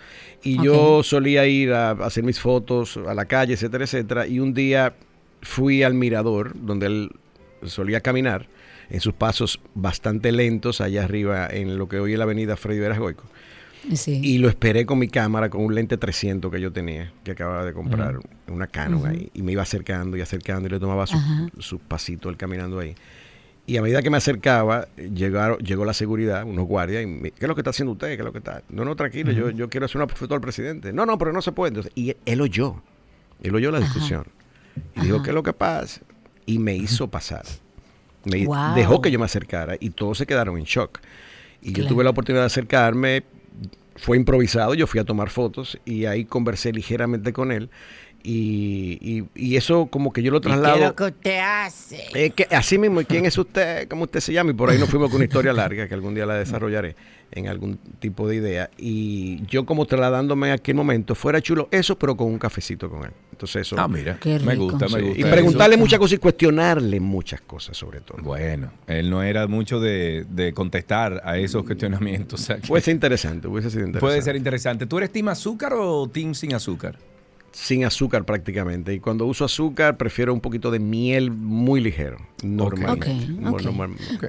Y 0.43 0.57
yo 0.65 1.03
solía 1.03 1.47
ir 1.47 1.73
a, 1.73 1.91
a 1.91 2.07
hacer 2.07 2.25
mis 2.25 2.39
fotos 2.41 2.97
a 2.99 3.15
la 3.15 3.25
calle, 3.25 3.55
etcétera, 3.55 3.85
etcétera. 3.85 4.27
Y 4.27 4.39
un 4.41 4.55
día 4.55 4.95
fui 5.41 5.83
al 5.83 5.95
mirador, 5.95 6.53
donde 6.55 6.87
él 6.87 7.11
solía 7.65 8.01
caminar, 8.01 8.47
en 8.91 9.01
sus 9.01 9.15
pasos 9.15 9.61
bastante 9.75 10.33
lentos, 10.33 10.81
allá 10.81 11.05
arriba, 11.05 11.49
en 11.51 11.79
lo 11.79 11.89
que 11.89 11.99
hoy 12.01 12.13
es 12.13 12.19
la 12.19 12.25
avenida 12.25 12.57
Freddy 12.57 12.81
Veras 12.81 12.99
Goico. 12.99 13.25
Sí. 13.95 14.21
Y 14.23 14.39
lo 14.39 14.49
esperé 14.49 14.87
con 14.87 14.99
mi 14.99 15.09
cámara, 15.09 15.51
con 15.51 15.65
un 15.65 15.75
lente 15.75 15.97
300 15.97 16.51
que 16.53 16.61
yo 16.61 16.73
tenía, 16.73 17.13
que 17.25 17.33
acababa 17.33 17.65
de 17.65 17.73
comprar, 17.73 18.19
una 18.49 18.67
Canon 18.69 19.07
ahí. 19.07 19.31
Y 19.35 19.43
me 19.43 19.53
iba 19.53 19.63
acercando 19.63 20.17
y 20.17 20.21
acercando 20.21 20.69
y 20.69 20.71
le 20.71 20.79
tomaba 20.79 21.07
sus 21.07 21.19
Ajá. 21.21 21.49
sus 21.59 21.81
pasitos, 21.81 22.31
él 22.31 22.37
caminando 22.37 22.79
ahí. 22.79 22.95
Y 23.67 23.77
a 23.77 23.83
medida 23.83 24.03
que 24.03 24.11
me 24.11 24.17
acercaba, 24.17 24.89
llegaron, 24.97 25.59
llegó 25.59 25.85
la 25.85 25.95
seguridad, 25.95 26.45
unos 26.45 26.67
guardias, 26.67 27.03
y 27.03 27.07
me, 27.07 27.31
¿qué 27.31 27.45
es 27.45 27.49
lo 27.49 27.55
que 27.55 27.61
está 27.61 27.71
haciendo 27.71 27.93
usted? 27.93 28.09
¿Qué 28.09 28.15
es 28.15 28.25
lo 28.25 28.33
que 28.33 28.39
está? 28.39 28.63
No, 28.69 28.85
no, 28.85 28.95
tranquilo, 28.97 29.31
yo, 29.33 29.51
yo 29.51 29.69
quiero 29.69 29.87
hacer 29.87 30.01
una 30.03 30.13
foto 30.13 30.35
al 30.35 30.41
presidente. 30.41 30.93
No, 30.93 31.07
no, 31.07 31.17
pero 31.19 31.33
no 31.33 31.43
se 31.43 31.53
puede. 31.53 31.69
Entonces, 31.69 31.93
y 31.95 32.17
él 32.25 32.41
oyó, 32.41 32.83
él 33.43 33.55
oyó 33.55 33.71
la 33.71 33.79
discusión. 33.81 34.25
Y 34.97 35.01
dijo, 35.03 35.17
Ajá. 35.17 35.25
¿qué 35.25 35.31
es 35.31 35.35
lo 35.35 35.43
que 35.43 35.53
pasa? 35.53 36.01
Y 36.47 36.59
me 36.59 36.75
hizo 36.77 37.09
pasar. 37.09 37.45
Me 38.25 38.45
Wow. 38.47 38.75
dejó 38.75 39.01
que 39.03 39.11
yo 39.11 39.19
me 39.19 39.25
acercara 39.27 39.77
y 39.79 39.91
todos 39.91 40.19
se 40.19 40.27
quedaron 40.27 40.57
en 40.59 40.65
shock. 40.65 40.99
Y 41.61 41.69
yo 41.69 41.75
Claro. 41.83 41.89
tuve 41.91 42.05
la 42.05 42.11
oportunidad 42.11 42.43
de 42.43 42.47
acercarme, 42.47 43.23
fue 43.97 44.17
improvisado, 44.17 44.75
yo 44.75 44.87
fui 44.87 45.01
a 45.01 45.05
tomar 45.05 45.31
fotos 45.31 45.79
y 45.85 46.07
ahí 46.07 46.25
conversé 46.25 46.73
ligeramente 46.73 47.33
con 47.33 47.53
él 47.53 47.71
Y, 48.25 48.99
y- 49.01 49.25
y 49.35 49.57
eso 49.57 49.87
como 49.87 50.13
que 50.13 50.23
yo 50.23 50.31
lo 50.31 50.41
¿Qué 50.41 50.49
es 50.49 50.55
traslado. 50.55 50.79
lo 50.89 50.95
que 50.95 51.05
usted 51.05 51.39
hace? 51.43 52.05
Es 52.15 52.33
que 52.35 52.47
así 52.55 52.79
mismo, 52.79 53.01
¿y 53.01 53.05
¿quién 53.05 53.27
es 53.27 53.37
usted? 53.37 53.89
¿Cómo 53.89 54.05
usted 54.05 54.21
se 54.21 54.33
llama? 54.33 54.51
Y 54.51 54.55
por 54.55 54.71
ahí 54.71 54.79
nos 54.79 54.89
fuimos 54.89 55.09
con 55.11 55.17
una 55.17 55.25
historia 55.25 55.53
larga 55.53 55.89
que 55.89 55.95
algún 55.95 56.15
día 56.15 56.25
la 56.27 56.35
desarrollaré 56.35 56.95
en 57.33 57.49
algún 57.49 57.79
tipo 57.99 58.29
de 58.29 58.37
idea. 58.37 58.71
Y 58.79 59.45
yo 59.47 59.65
como 59.67 59.87
trasladándome 59.87 60.49
en 60.49 60.53
aquel 60.53 60.75
momento, 60.77 61.15
fuera 61.15 61.41
chulo 61.41 61.67
eso, 61.71 61.99
pero 61.99 62.17
con 62.17 62.29
un 62.29 62.39
cafecito 62.39 62.89
con 62.91 63.05
él. 63.05 63.11
Entonces 63.33 63.63
eso... 63.63 63.77
Ah, 63.79 63.89
mira. 63.89 64.19
Qué 64.21 64.39
Me 64.39 64.53
rico. 64.53 64.65
gusta, 64.65 64.87
me 64.89 65.01
gusta. 65.03 65.19
y 65.19 65.23
eso. 65.23 65.31
preguntarle 65.31 65.77
muchas 65.77 65.99
cosas 65.99 66.13
y 66.15 66.19
cuestionarle 66.19 67.01
muchas 67.01 67.41
cosas 67.41 67.77
sobre 67.77 68.01
todo. 68.03 68.19
Bueno, 68.23 68.71
él 68.87 69.09
no 69.11 69.23
era 69.23 69.47
mucho 69.49 69.81
de, 69.81 70.27
de 70.29 70.53
contestar 70.53 71.23
a 71.25 71.39
esos 71.39 71.65
cuestionamientos. 71.65 72.41
o 72.41 72.45
sea 72.45 72.57
que 72.59 72.69
Puede 72.69 72.83
ser 72.83 72.95
interesante, 72.95 73.49
hubiese 73.49 73.71
sido 73.71 73.81
interesante. 73.87 74.01
puede 74.01 74.23
ser 74.23 74.37
interesante. 74.37 74.87
¿Tú 74.87 74.99
eres 74.99 75.11
team 75.11 75.29
azúcar 75.29 75.73
o 75.75 76.07
team 76.09 76.35
sin 76.35 76.55
azúcar? 76.55 76.99
Sin 77.53 77.85
azúcar 77.85 78.25
prácticamente. 78.25 78.95
Y 78.95 78.99
cuando 79.01 79.27
uso 79.27 79.45
azúcar, 79.45 79.97
prefiero 79.99 80.33
un 80.33 80.41
poquito 80.41 80.71
de 80.71 80.79
miel 80.79 81.31
muy 81.31 81.81
ligero. 81.81 82.17
Normal- 82.43 82.91
Ok, 82.99 83.07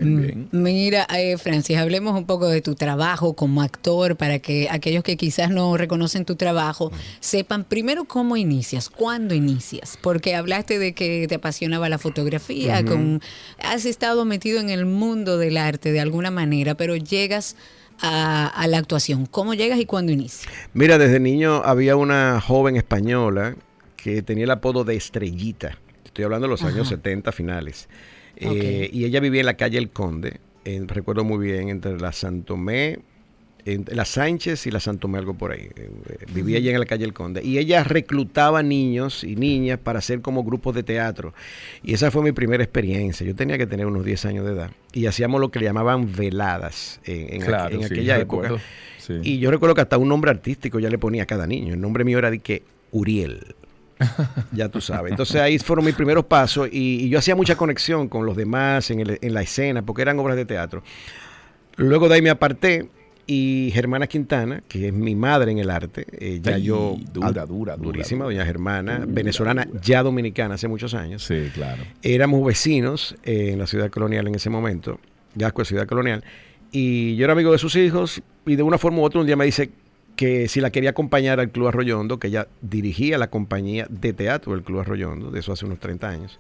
Mm. 0.02 0.48
Mira, 0.52 1.08
eh, 1.18 1.38
Francis, 1.38 1.78
hablemos 1.78 2.16
un 2.18 2.26
poco 2.26 2.48
de 2.50 2.62
tu 2.62 2.76
trabajo 2.76 3.34
como 3.34 3.62
actor 3.62 4.16
para 4.18 4.40
que 4.40 4.68
aquellos 4.70 5.04
que 5.04 5.18
quizás 5.18 5.50
no 5.50 5.78
reconocen 5.78 6.26
tu 6.26 6.36
trabajo 6.36 6.92
sepan 7.22 7.64
primero 7.64 8.06
cómo 8.06 8.38
inicias, 8.38 8.90
cuándo 8.90 9.34
inicias, 9.34 9.98
porque 10.02 10.36
hablaste 10.36 10.78
de 10.78 10.94
que 10.94 11.26
te 11.28 11.36
apasionaba 11.36 11.90
la 11.90 11.98
fotografía, 11.98 12.84
con, 12.86 13.22
has 13.60 13.86
estado 13.86 14.26
metido 14.26 14.60
en 14.60 14.70
el 14.70 14.86
mundo 14.86 15.38
del 15.38 15.58
arte 15.58 15.92
de 15.92 16.00
alguna 16.02 16.30
manera, 16.30 16.76
pero 16.76 16.96
llegas 16.96 17.56
a, 18.04 18.48
a 18.48 18.68
la 18.68 18.78
actuación. 18.78 19.26
¿Cómo 19.26 19.54
llegas 19.56 19.80
y 19.80 19.86
cuándo 19.86 20.12
inicias? 20.12 20.52
Mira, 20.74 20.98
desde 21.00 21.20
niño 21.20 21.64
había 21.66 21.96
una 21.96 22.40
joven 22.42 22.76
española 22.76 23.56
que 23.96 24.22
tenía 24.22 24.44
el 24.44 24.52
apodo 24.52 24.84
de 24.84 24.96
Estrellita. 24.96 25.78
Estoy 26.06 26.26
hablando 26.26 26.46
de 26.48 26.52
los 26.52 26.64
años 26.64 26.90
70 26.90 27.32
finales. 27.32 27.88
Eh, 28.36 28.90
y 28.92 29.06
ella 29.06 29.20
vivía 29.20 29.40
en 29.40 29.46
la 29.46 29.54
calle 29.56 29.78
El 29.78 29.90
Conde, 29.90 30.40
en- 30.66 30.88
recuerdo 30.88 31.24
muy 31.24 31.44
bien, 31.46 31.70
entre 31.70 31.98
la 32.00 32.12
Santomé, 32.12 33.00
entre 33.66 33.96
la 33.96 34.06
Sánchez 34.06 34.68
y 34.68 34.72
la 34.72 34.80
Santomé, 34.80 35.18
algo 35.18 35.34
por 35.36 35.52
ahí. 35.52 35.70
Eh, 35.76 35.90
vivía 36.34 36.58
allá 36.58 36.72
en 36.72 36.80
la 36.80 36.86
calle 36.86 37.06
El 37.06 37.14
Conde. 37.14 37.42
Y 37.44 37.58
ella 37.58 37.84
reclutaba 37.84 38.62
niños 38.64 39.24
y 39.24 39.36
niñas 39.36 39.80
para 39.82 40.00
hacer 40.00 40.22
como 40.22 40.44
grupos 40.44 40.76
de 40.76 40.84
teatro. 40.84 41.34
Y 41.84 41.94
esa 41.94 42.12
fue 42.12 42.24
mi 42.24 42.32
primera 42.32 42.64
experiencia. 42.64 43.26
Yo 43.26 43.36
tenía 43.36 43.58
que 43.58 43.66
tener 43.68 43.86
unos 43.86 44.04
10 44.06 44.26
años 44.26 44.46
de 44.46 44.52
edad. 44.54 44.72
Y 44.92 45.06
hacíamos 45.06 45.40
lo 45.42 45.50
que 45.52 45.60
le 45.60 45.66
llamaban 45.66 46.12
veladas 46.14 47.00
en, 47.06 47.36
en 47.36 47.42
aqu- 47.42 47.46
Claro, 47.46 47.76
en 47.76 47.88
sí, 47.88 47.94
aquella 47.94 48.18
época. 48.20 48.48
recuerdo. 48.50 48.66
Sí. 48.98 49.14
Y 49.24 49.40
yo 49.40 49.52
recuerdo 49.52 49.76
que 49.76 49.82
hasta 49.82 49.98
un 49.98 50.08
nombre 50.10 50.32
artístico 50.32 50.80
ya 50.80 50.90
le 50.90 50.98
ponía 50.98 51.24
a 51.24 51.26
cada 51.26 51.46
niño. 51.48 51.74
El 51.74 51.82
nombre 51.82 52.04
mío 52.04 52.18
era 52.20 52.32
de 52.32 52.40
que 52.40 52.64
Uriel. 52.92 53.56
ya 54.52 54.70
tú 54.70 54.82
sabes. 54.82 55.12
Entonces 55.12 55.40
ahí 55.40 55.58
fueron 55.60 55.86
mis 55.86 55.96
primeros 55.96 56.26
pasos 56.26 56.68
y, 56.72 57.06
y 57.06 57.10
yo 57.10 57.20
hacía 57.20 57.36
mucha 57.36 57.56
conexión 57.56 58.10
con 58.10 58.26
los 58.26 58.36
demás 58.36 58.90
en, 58.92 59.00
el- 59.02 59.20
en 59.22 59.34
la 59.34 59.42
escena 59.42 59.82
porque 59.86 60.02
eran 60.02 60.20
obras 60.20 60.36
de 60.36 60.46
teatro. 60.46 60.84
Luego 61.78 62.08
de 62.10 62.16
ahí 62.16 62.22
me 62.22 62.30
aparté 62.30 62.90
y 63.26 63.72
Germana 63.74 64.08
Quintana, 64.08 64.64
que 64.68 64.88
es 64.88 64.94
mi 64.94 65.16
madre 65.16 65.52
en 65.52 65.60
el 65.60 65.70
arte, 65.70 66.06
eh, 66.12 66.40
ya 66.42 66.56
Ay, 66.56 66.64
yo... 66.64 66.98
dura, 67.14 67.30
dura, 67.32 67.46
dura, 67.46 67.76
Durísima, 67.78 68.26
dura. 68.26 68.36
doña 68.36 68.46
Germana, 68.46 69.06
venezolana, 69.08 69.68
ya 69.82 70.04
dominicana 70.04 70.56
hace 70.56 70.68
muchos 70.68 70.94
años. 70.94 71.24
Sí, 71.24 71.50
claro. 71.54 71.84
Éramos 72.02 72.46
vecinos 72.46 73.16
eh, 73.24 73.52
en 73.54 73.60
la 73.60 73.68
ciudad 73.68 73.90
colonial 73.90 74.28
en 74.28 74.36
ese 74.36 74.50
momento, 74.50 75.00
Gasco 75.36 75.62
es 75.62 75.68
ciudad 75.70 75.88
colonial, 75.88 76.24
y 76.72 77.16
yo 77.16 77.24
era 77.26 77.34
amigo 77.34 77.52
de 77.52 77.58
sus 77.60 77.76
hijos 77.76 78.22
y 78.46 78.56
de 78.56 78.64
una 78.64 78.78
forma 78.78 79.00
u 79.00 79.04
otra 79.04 79.22
un 79.22 79.28
día 79.28 79.36
me 79.36 79.46
dice 79.46 79.70
que 80.16 80.48
si 80.48 80.60
la 80.62 80.70
quería 80.70 80.92
acompañar 80.92 81.40
al 81.40 81.50
Club 81.50 81.68
Arroyondo, 81.70 82.20
que 82.20 82.28
ella 82.28 82.48
dirigía 82.62 83.18
la 83.18 83.30
compañía 83.30 83.88
de 83.90 84.14
teatro 84.14 84.54
del 84.54 84.64
Club 84.64 84.82
Arroyondo, 84.82 85.32
de 85.32 85.40
eso 85.40 85.52
hace 85.54 85.66
unos 85.66 85.80
30 85.80 86.08
años. 86.10 86.40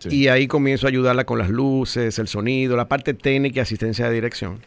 Sí. 0.00 0.08
Y 0.14 0.28
ahí 0.28 0.46
comienzo 0.46 0.86
a 0.86 0.90
ayudarla 0.90 1.24
con 1.24 1.38
las 1.38 1.48
luces, 1.48 2.18
el 2.18 2.28
sonido, 2.28 2.76
la 2.76 2.88
parte 2.88 3.14
técnica 3.14 3.60
y 3.60 3.62
asistencia 3.62 4.06
de 4.08 4.14
dirección. 4.14 4.58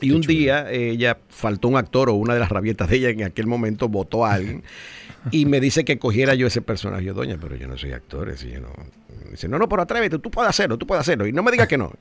Y 0.00 0.12
un 0.12 0.20
día 0.22 0.70
eh, 0.70 0.90
ella 0.90 1.18
faltó 1.28 1.68
un 1.68 1.76
actor 1.76 2.08
o 2.10 2.14
una 2.14 2.34
de 2.34 2.40
las 2.40 2.48
rabietas 2.50 2.88
de 2.88 2.96
ella 2.96 3.10
en 3.10 3.22
aquel 3.24 3.46
momento 3.46 3.88
votó 3.88 4.24
a 4.26 4.34
alguien 4.34 4.62
y 5.30 5.44
me 5.46 5.60
dice 5.60 5.84
que 5.84 5.98
cogiera 5.98 6.34
yo 6.34 6.46
ese 6.46 6.62
personaje. 6.62 7.04
Yo, 7.04 7.14
doña, 7.14 7.36
pero 7.40 7.56
yo 7.56 7.68
no 7.68 7.76
soy 7.76 7.92
actor, 7.92 8.34
yo 8.36 8.60
no. 8.60 8.68
Dice, 9.30 9.48
no, 9.48 9.58
no, 9.58 9.68
pero 9.68 9.82
atrévete, 9.82 10.18
tú 10.18 10.30
puedes 10.30 10.48
hacerlo, 10.48 10.76
tú 10.78 10.86
puedes 10.86 11.00
hacerlo. 11.02 11.26
Y 11.26 11.32
no 11.32 11.42
me 11.42 11.50
digas 11.52 11.68
que 11.68 11.78
no. 11.78 11.92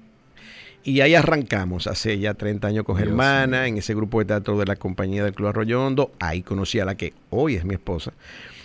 Y 0.83 1.01
ahí 1.01 1.13
arrancamos 1.13 1.87
hace 1.87 2.17
ya 2.19 2.33
30 2.33 2.67
años 2.67 2.85
con 2.85 2.95
Germana, 2.95 3.67
en 3.67 3.77
ese 3.77 3.93
grupo 3.93 4.19
de 4.19 4.25
teatro 4.25 4.57
de 4.57 4.65
la 4.65 4.77
compañía 4.77 5.23
del 5.25 5.33
Club 5.33 5.49
Arroyondo. 5.49 6.11
Ahí 6.19 6.41
conocí 6.41 6.79
a 6.79 6.85
la 6.85 6.95
que 6.95 7.13
hoy 7.29 7.55
es 7.55 7.65
mi 7.65 7.73
esposa, 7.73 8.13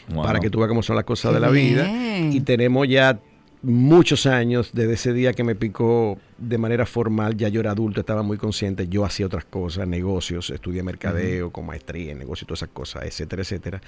Wow. 0.08 0.22
para 0.22 0.38
que 0.38 0.50
tú 0.50 0.58
veas 0.58 0.68
cómo 0.68 0.82
son 0.82 0.96
las 0.96 1.04
cosas 1.06 1.30
Qué 1.30 1.34
de 1.34 1.40
la 1.40 1.48
vida. 1.50 1.84
bien. 1.84 2.32
Y 2.32 2.40
tenemos 2.42 2.86
ya 2.86 3.18
muchos 3.64 4.26
años 4.26 4.70
desde 4.72 4.94
ese 4.94 5.12
día 5.12 5.32
que 5.32 5.42
me 5.42 5.54
picó 5.54 6.18
de 6.38 6.58
manera 6.58 6.86
formal, 6.86 7.36
ya 7.36 7.48
yo 7.48 7.60
era 7.60 7.72
adulto, 7.72 8.00
estaba 8.00 8.22
muy 8.22 8.36
consciente, 8.36 8.86
yo 8.88 9.04
hacía 9.04 9.26
otras 9.26 9.44
cosas, 9.44 9.88
negocios, 9.88 10.50
estudié 10.50 10.82
mercadeo 10.82 11.50
con 11.50 11.66
maestría 11.66 12.12
en 12.12 12.18
negocios, 12.18 12.46
todas 12.46 12.60
esas 12.60 12.70
cosas, 12.70 13.04
etcétera, 13.04 13.42
etcétera. 13.42 13.80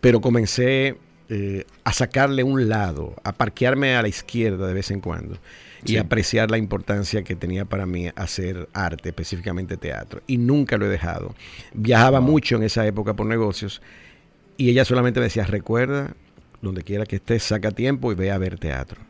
Pero 0.00 0.20
comencé 0.20 0.96
eh, 1.28 1.64
a 1.84 1.92
sacarle 1.92 2.42
un 2.42 2.68
lado, 2.68 3.14
a 3.22 3.32
parquearme 3.32 3.94
a 3.94 4.02
la 4.02 4.08
izquierda 4.08 4.66
de 4.66 4.74
vez 4.74 4.90
en 4.90 5.00
cuando 5.00 5.38
y 5.84 5.96
apreciar 5.96 6.50
la 6.50 6.58
importancia 6.58 7.22
que 7.22 7.34
tenía 7.34 7.64
para 7.64 7.86
mí 7.86 8.08
hacer 8.14 8.68
arte, 8.72 9.08
específicamente 9.08 9.76
teatro. 9.76 10.22
Y 10.26 10.38
nunca 10.38 10.76
lo 10.76 10.86
he 10.86 10.88
dejado. 10.88 11.34
Viajaba 11.74 12.20
mucho 12.20 12.56
en 12.56 12.62
esa 12.62 12.86
época 12.86 13.14
por 13.14 13.26
negocios 13.26 13.82
y 14.56 14.70
ella 14.70 14.84
solamente 14.84 15.20
me 15.20 15.24
decía, 15.24 15.44
recuerda, 15.44 16.14
donde 16.62 16.82
quiera 16.82 17.04
que 17.04 17.16
estés, 17.16 17.42
saca 17.42 17.70
tiempo 17.72 18.10
y 18.12 18.14
ve 18.14 18.30
a 18.30 18.38
ver 18.38 18.58
teatro. 18.58 19.00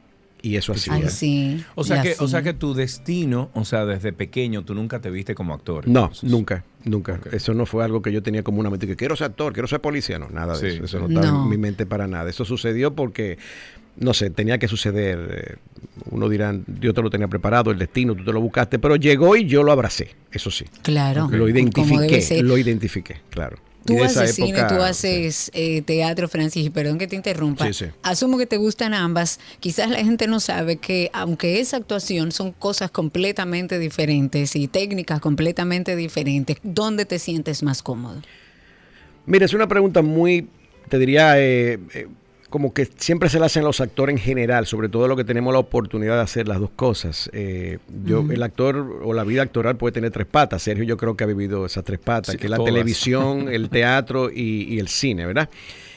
Y 0.44 0.56
eso 0.56 0.72
hacía. 0.72 0.94
Ay, 0.94 1.04
sí. 1.08 1.64
O 1.76 1.84
sea, 1.84 1.98
y 2.00 2.02
que, 2.02 2.08
o 2.18 2.24
así. 2.24 2.28
sea 2.32 2.42
que 2.42 2.52
tu 2.52 2.74
destino, 2.74 3.50
o 3.54 3.64
sea, 3.64 3.86
desde 3.86 4.12
pequeño, 4.12 4.64
tú 4.64 4.74
nunca 4.74 4.98
te 4.98 5.08
viste 5.08 5.36
como 5.36 5.54
actor. 5.54 5.86
No, 5.86 6.00
entonces. 6.06 6.28
nunca, 6.28 6.64
nunca. 6.84 7.20
Eso 7.30 7.54
no 7.54 7.64
fue 7.64 7.84
algo 7.84 8.02
que 8.02 8.10
yo 8.10 8.24
tenía 8.24 8.42
como 8.42 8.58
una 8.58 8.68
mente 8.68 8.88
que 8.88 8.96
quiero 8.96 9.14
ser 9.14 9.28
actor, 9.28 9.52
quiero 9.52 9.68
ser 9.68 9.80
policía, 9.80 10.18
no, 10.18 10.28
nada 10.30 10.58
de 10.58 10.74
eso. 10.74 10.84
Eso 10.84 10.98
no 10.98 11.06
estaba 11.06 11.26
No. 11.28 11.44
en 11.44 11.48
mi 11.50 11.58
mente 11.58 11.86
para 11.86 12.08
nada. 12.08 12.28
Eso 12.28 12.44
sucedió 12.44 12.92
porque, 12.92 13.38
no 13.98 14.14
sé, 14.14 14.30
tenía 14.30 14.58
que 14.58 14.66
suceder. 14.66 15.18
eh, 15.30 15.56
Uno 16.10 16.28
dirá, 16.28 16.52
Dios 16.66 16.92
te 16.92 17.02
lo 17.02 17.10
tenía 17.10 17.28
preparado, 17.28 17.70
el 17.70 17.78
destino, 17.78 18.16
tú 18.16 18.24
te 18.24 18.32
lo 18.32 18.40
buscaste, 18.40 18.80
pero 18.80 18.96
llegó 18.96 19.36
y 19.36 19.46
yo 19.46 19.62
lo 19.62 19.70
abracé, 19.70 20.16
eso 20.32 20.50
sí. 20.50 20.64
Claro. 20.82 21.28
Lo 21.30 21.48
identifiqué, 21.48 22.42
lo 22.42 22.58
identifiqué, 22.58 23.20
claro. 23.30 23.58
Tú 23.84 24.02
haces 24.02 24.34
cine, 24.34 24.64
tú 24.68 24.76
haces 24.76 25.50
eh, 25.54 25.82
teatro, 25.82 26.28
Francis, 26.28 26.66
y 26.66 26.70
perdón 26.70 26.98
que 26.98 27.06
te 27.06 27.16
interrumpa. 27.16 27.66
Sí, 27.66 27.72
sí. 27.72 27.84
Asumo 28.02 28.38
que 28.38 28.46
te 28.46 28.56
gustan 28.56 28.94
ambas. 28.94 29.40
Quizás 29.60 29.90
la 29.90 29.98
gente 29.98 30.26
no 30.26 30.40
sabe 30.40 30.76
que 30.76 31.10
aunque 31.12 31.60
es 31.60 31.74
actuación, 31.74 32.32
son 32.32 32.52
cosas 32.52 32.90
completamente 32.90 33.78
diferentes 33.78 34.56
y 34.56 34.68
técnicas 34.68 35.20
completamente 35.20 35.96
diferentes. 35.96 36.58
¿Dónde 36.62 37.04
te 37.04 37.18
sientes 37.18 37.62
más 37.62 37.82
cómodo? 37.82 38.22
Mira, 39.26 39.44
es 39.44 39.54
una 39.54 39.68
pregunta 39.68 40.02
muy, 40.02 40.48
te 40.88 40.98
diría, 40.98 41.38
eh, 41.38 41.78
eh, 41.94 42.08
como 42.52 42.72
que 42.72 42.86
siempre 42.98 43.28
se 43.28 43.40
la 43.40 43.46
hacen 43.46 43.64
los 43.64 43.80
actores 43.80 44.14
en 44.14 44.22
general, 44.22 44.66
sobre 44.66 44.88
todo 44.88 45.08
los 45.08 45.16
que 45.16 45.24
tenemos 45.24 45.52
la 45.52 45.58
oportunidad 45.58 46.16
de 46.16 46.22
hacer 46.22 46.46
las 46.46 46.60
dos 46.60 46.70
cosas. 46.70 47.28
Eh, 47.32 47.78
yo, 48.04 48.24
El 48.30 48.42
actor 48.42 49.00
o 49.02 49.12
la 49.14 49.24
vida 49.24 49.42
actoral 49.42 49.76
puede 49.76 49.92
tener 49.92 50.12
tres 50.12 50.26
patas. 50.26 50.62
Sergio 50.62 50.84
yo 50.84 50.96
creo 50.96 51.16
que 51.16 51.24
ha 51.24 51.26
vivido 51.26 51.66
esas 51.66 51.82
tres 51.82 51.98
patas, 51.98 52.32
Sí, 52.32 52.38
que 52.38 52.46
es 52.46 52.50
la 52.50 52.62
televisión, 52.62 53.48
el 53.48 53.70
teatro 53.70 54.30
y, 54.30 54.72
y 54.72 54.78
el 54.78 54.88
cine, 54.88 55.26
¿verdad? 55.26 55.48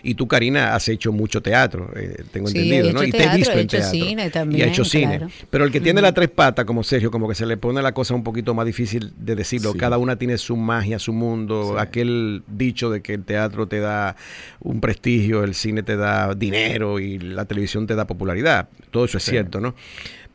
Y 0.07 0.13
tú, 0.15 0.27
Karina, 0.27 0.75
has 0.75 0.87
hecho 0.87 1.11
mucho 1.11 1.41
teatro, 1.41 1.89
eh, 1.95 2.23
tengo 2.31 2.47
Sí, 2.47 2.59
entendido, 2.59 2.89
he 2.89 2.93
¿no? 2.93 3.03
Y 3.03 3.11
te 3.11 3.17
he 3.17 3.19
teatro, 3.21 3.37
visto 3.37 3.51
he 3.51 3.55
en 3.55 3.59
hecho 3.61 3.77
teatro. 3.77 3.91
cine 3.91 4.23
y 4.23 4.25
ha 4.27 4.31
también, 4.31 4.69
hecho 4.69 4.85
cine. 4.85 5.27
Pero 5.49 5.63
el 5.65 5.71
que 5.71 5.81
tiene 5.81 6.01
las 6.01 6.13
tres 6.13 6.29
patas, 6.29 6.63
como 6.65 6.83
Sergio, 6.83 7.09
como 7.09 7.27
que 7.27 7.33
se 7.35 7.45
le 7.45 7.57
pone 7.57 7.81
la 7.81 7.93
cosa 7.93 8.13
un 8.13 8.23
poquito 8.23 8.53
más 8.53 8.65
difícil 8.65 9.13
de 9.17 9.35
decirlo. 9.35 9.71
Sí. 9.71 9.77
Cada 9.79 9.97
una 9.97 10.15
tiene 10.17 10.37
su 10.37 10.55
magia, 10.55 10.99
su 10.99 11.11
mundo. 11.11 11.71
Sí. 11.73 11.79
Aquel 11.81 12.43
dicho 12.47 12.89
de 12.91 13.01
que 13.01 13.15
el 13.15 13.23
teatro 13.23 13.67
te 13.67 13.79
da 13.79 14.15
un 14.59 14.79
prestigio, 14.79 15.43
el 15.43 15.55
cine 15.55 15.81
te 15.83 15.95
da 15.97 16.35
dinero 16.35 16.99
y 16.99 17.17
la 17.17 17.45
televisión 17.45 17.87
te 17.87 17.95
da 17.95 18.05
popularidad. 18.05 18.69
Todo 18.91 19.05
eso 19.05 19.17
es 19.17 19.23
Sí. 19.23 19.31
cierto, 19.31 19.59
¿no? 19.59 19.73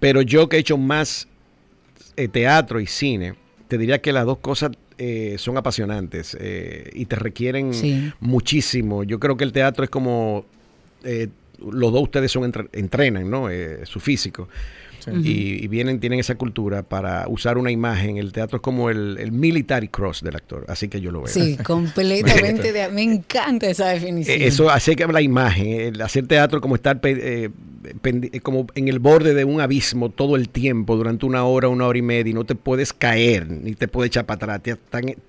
Pero 0.01 0.23
yo 0.23 0.49
que 0.49 0.57
he 0.57 0.61
hecho 0.61 0.77
más 0.79 1.29
eh, 2.17 2.27
teatro 2.29 2.81
y 2.81 2.87
cine, 2.87 3.35
te 3.69 3.79
diría 3.79 4.01
que 4.01 4.13
las 4.13 4.27
dos 4.27 4.39
cosas 4.39 4.73
eh, 5.03 5.37
son 5.39 5.57
apasionantes 5.57 6.37
eh, 6.39 6.91
y 6.93 7.07
te 7.07 7.17
requieren 7.17 7.73
Sí. 7.73 8.13
muchísimo. 8.21 9.03
Yo 9.03 9.19
creo 9.19 9.37
que 9.37 9.45
el 9.45 9.53
teatro 9.53 9.83
es 9.83 9.91
como 9.91 10.45
eh, 11.05 11.29
los 11.59 11.91
dos 11.93 12.03
ustedes 12.03 12.31
son 12.31 12.45
entre- 12.45 12.69
entrenan, 12.73 13.31
¿no? 13.31 13.49
Eh, 13.51 13.81
su 13.87 13.99
físico. 13.99 14.49
Sí. 14.99 15.11
Y, 15.25 15.65
y 15.65 15.69
vienen, 15.69 15.99
tienen 15.99 16.21
esa 16.21 16.35
cultura 16.35 16.83
para 16.83 17.27
usar 17.29 17.57
una 17.57 17.71
imagen. 17.71 18.19
El 18.19 18.33
teatro 18.33 18.57
es 18.59 18.63
como 18.63 18.91
el, 18.91 19.17
el 19.19 19.33
military 19.33 19.89
cross 19.89 20.21
del 20.23 20.37
actor, 20.37 20.67
así 20.69 20.89
que 20.89 21.01
yo 21.01 21.11
lo 21.11 21.23
veo. 21.23 21.33
Sí, 21.33 21.57
completamente. 21.65 22.71
de- 22.71 22.89
me 22.91 23.03
encanta 23.03 23.67
esa 23.71 23.89
definición. 23.89 24.39
Eh, 24.39 24.47
Eso 24.47 24.69
hace 24.69 24.95
que 24.97 25.07
la 25.07 25.23
imagen, 25.23 25.69
el 25.95 26.03
hacer 26.03 26.27
teatro 26.27 26.61
como 26.61 26.75
estar 26.75 27.01
eh, 27.05 27.49
como 28.43 28.67
en 28.75 28.89
el 28.89 28.99
borde 28.99 29.35
de 29.35 29.45
un 29.45 29.61
abismo 29.61 30.11
todo 30.11 30.37
el 30.37 30.49
tiempo, 30.49 30.97
durante 30.97 31.25
una 31.25 31.45
hora, 31.45 31.69
una 31.69 31.87
hora 31.87 31.99
y 31.99 32.03
media, 32.03 32.31
y 32.31 32.35
no 32.35 32.45
te 32.45 32.55
puedes 32.55 32.93
caer, 32.93 33.51
ni 33.51 33.75
te 33.75 33.89
puedes 33.89 34.09
echar 34.09 34.27
para 34.27 34.55
atrás. 34.55 34.79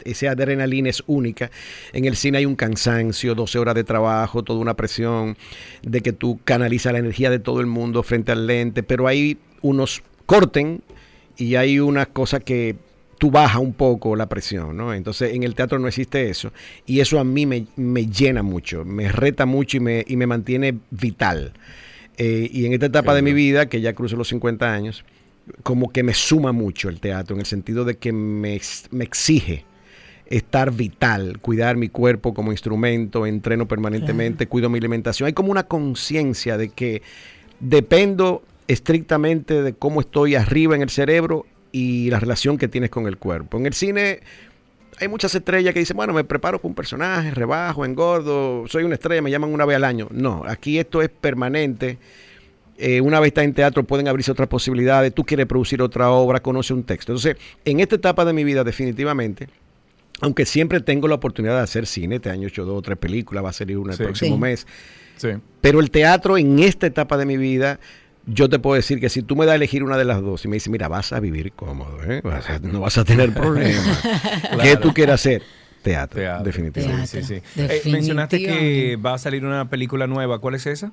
Esa 0.03 0.31
adrenalina 0.31 0.89
es 0.89 1.03
única. 1.07 1.49
En 1.93 2.05
el 2.05 2.15
cine 2.15 2.39
hay 2.39 2.45
un 2.45 2.55
cansancio, 2.55 3.35
12 3.35 3.59
horas 3.59 3.75
de 3.75 3.83
trabajo, 3.83 4.43
toda 4.43 4.59
una 4.59 4.75
presión 4.75 5.37
de 5.81 6.01
que 6.01 6.13
tú 6.13 6.39
canalizas 6.43 6.93
la 6.93 6.99
energía 6.99 7.29
de 7.29 7.39
todo 7.39 7.61
el 7.61 7.67
mundo 7.67 8.03
frente 8.03 8.31
al 8.31 8.47
lente, 8.47 8.83
pero 8.83 9.07
hay 9.07 9.37
unos 9.61 10.03
corten 10.25 10.81
y 11.37 11.55
hay 11.55 11.79
una 11.79 12.05
cosa 12.05 12.39
que 12.39 12.75
tú 13.17 13.29
baja 13.29 13.59
un 13.59 13.73
poco 13.73 14.15
la 14.15 14.27
presión, 14.27 14.75
¿no? 14.75 14.93
Entonces 14.93 15.33
en 15.33 15.43
el 15.43 15.53
teatro 15.53 15.77
no 15.77 15.87
existe 15.87 16.29
eso 16.29 16.51
y 16.87 17.01
eso 17.01 17.19
a 17.19 17.23
mí 17.23 17.45
me, 17.45 17.67
me 17.75 18.07
llena 18.07 18.41
mucho, 18.41 18.83
me 18.83 19.11
reta 19.11 19.45
mucho 19.45 19.77
y 19.77 19.79
me, 19.79 20.03
y 20.07 20.17
me 20.17 20.25
mantiene 20.25 20.79
vital. 20.89 21.53
Eh, 22.17 22.49
y 22.51 22.65
en 22.65 22.73
esta 22.73 22.87
etapa 22.87 23.15
de 23.15 23.21
mi 23.21 23.33
vida, 23.33 23.67
que 23.67 23.81
ya 23.81 23.93
cruzo 23.93 24.15
los 24.15 24.27
50 24.27 24.71
años, 24.71 25.03
como 25.63 25.91
que 25.91 26.03
me 26.03 26.13
suma 26.13 26.51
mucho 26.51 26.89
el 26.89 26.99
teatro, 26.99 27.35
en 27.35 27.39
el 27.39 27.45
sentido 27.45 27.85
de 27.85 27.97
que 27.97 28.11
me, 28.11 28.59
me 28.91 29.03
exige 29.03 29.65
estar 30.25 30.71
vital, 30.71 31.39
cuidar 31.39 31.75
mi 31.75 31.89
cuerpo 31.89 32.33
como 32.33 32.51
instrumento, 32.51 33.25
entreno 33.25 33.67
permanentemente, 33.67 34.47
cuido 34.47 34.69
mi 34.69 34.77
alimentación. 34.77 35.27
Hay 35.27 35.33
como 35.33 35.51
una 35.51 35.63
conciencia 35.63 36.57
de 36.57 36.69
que 36.69 37.01
dependo 37.59 38.43
estrictamente 38.67 39.61
de 39.61 39.73
cómo 39.73 39.99
estoy 39.99 40.35
arriba 40.35 40.75
en 40.75 40.81
el 40.81 40.89
cerebro 40.89 41.45
y 41.73 42.09
la 42.09 42.19
relación 42.19 42.57
que 42.57 42.67
tienes 42.67 42.89
con 42.89 43.07
el 43.07 43.17
cuerpo. 43.17 43.57
En 43.57 43.65
el 43.65 43.73
cine 43.73 44.21
hay 45.01 45.07
muchas 45.07 45.33
estrellas 45.35 45.73
que 45.73 45.79
dicen, 45.79 45.97
bueno, 45.97 46.13
me 46.13 46.23
preparo 46.23 46.59
para 46.59 46.67
un 46.67 46.75
personaje, 46.75 47.31
rebajo, 47.31 47.83
engordo, 47.85 48.65
soy 48.67 48.83
una 48.83 48.93
estrella, 48.95 49.21
me 49.21 49.31
llaman 49.31 49.51
una 49.53 49.65
vez 49.65 49.75
al 49.77 49.83
año. 49.83 50.07
No, 50.11 50.43
aquí 50.47 50.77
esto 50.79 51.01
es 51.01 51.09
permanente. 51.09 51.97
Eh, 52.77 53.01
una 53.01 53.19
vez 53.19 53.27
está 53.29 53.43
en 53.43 53.53
teatro 53.53 53.83
pueden 53.83 54.07
abrirse 54.07 54.31
otras 54.31 54.47
posibilidades, 54.47 55.13
tú 55.13 55.23
quieres 55.23 55.45
producir 55.45 55.81
otra 55.81 56.09
obra, 56.11 56.39
conoce 56.41 56.73
un 56.73 56.83
texto. 56.83 57.11
Entonces, 57.11 57.35
en 57.65 57.79
esta 57.79 57.95
etapa 57.95 58.25
de 58.25 58.33
mi 58.33 58.43
vida 58.43 58.63
definitivamente, 58.63 59.47
aunque 60.21 60.45
siempre 60.45 60.79
tengo 60.81 61.07
la 61.07 61.15
oportunidad 61.15 61.57
de 61.57 61.61
hacer 61.63 61.85
cine, 61.85 62.15
este 62.15 62.29
año 62.29 62.43
he 62.43 62.47
hecho 62.47 62.65
dos 62.65 62.77
o 62.79 62.81
tres 62.81 62.97
películas, 62.97 63.43
va 63.43 63.49
a 63.49 63.53
salir 63.53 63.77
una 63.77 63.93
Sí. 63.93 64.01
el 64.03 64.07
próximo 64.07 64.35
Sí. 64.35 64.41
mes, 64.41 64.67
Sí. 65.17 65.29
pero 65.61 65.79
el 65.79 65.91
teatro 65.91 66.37
en 66.37 66.59
esta 66.59 66.87
etapa 66.87 67.17
de 67.17 67.25
mi 67.25 67.37
vida, 67.37 67.79
yo 68.25 68.49
te 68.49 68.59
puedo 68.59 68.75
decir 68.75 68.99
que 68.99 69.09
si 69.09 69.21
tú 69.23 69.35
me 69.35 69.45
das 69.45 69.53
a 69.53 69.55
elegir 69.55 69.83
una 69.83 69.97
de 69.97 70.05
las 70.05 70.21
dos 70.21 70.45
y 70.45 70.47
me 70.47 70.55
dices, 70.55 70.69
mira, 70.69 70.87
vas 70.87 71.11
a 71.13 71.19
vivir 71.19 71.51
cómodo, 71.53 72.03
¿eh? 72.03 72.21
Vas 72.23 72.49
a- 72.49 72.59
no 72.59 72.81
vas 72.81 72.97
a 72.97 73.03
tener 73.03 73.33
problemas. 73.33 74.03
¿Qué 74.61 74.77
tú 74.77 74.93
quieres 74.93 75.15
hacer? 75.15 75.41
Teatro, 75.81 76.19
Teatro. 76.19 76.43
definitivamente. 76.45 77.07
Sí, 77.07 77.23
sí, 77.23 77.35
sí. 77.35 77.41
Teatro. 77.55 77.75
Eh, 77.75 77.81
mencionaste 77.91 78.37
que 78.37 78.95
va 79.03 79.15
a 79.15 79.17
salir 79.17 79.43
una 79.43 79.67
película 79.69 80.05
nueva. 80.05 80.37
¿Cuál 80.39 80.53
es 80.55 80.67
esa? 80.67 80.91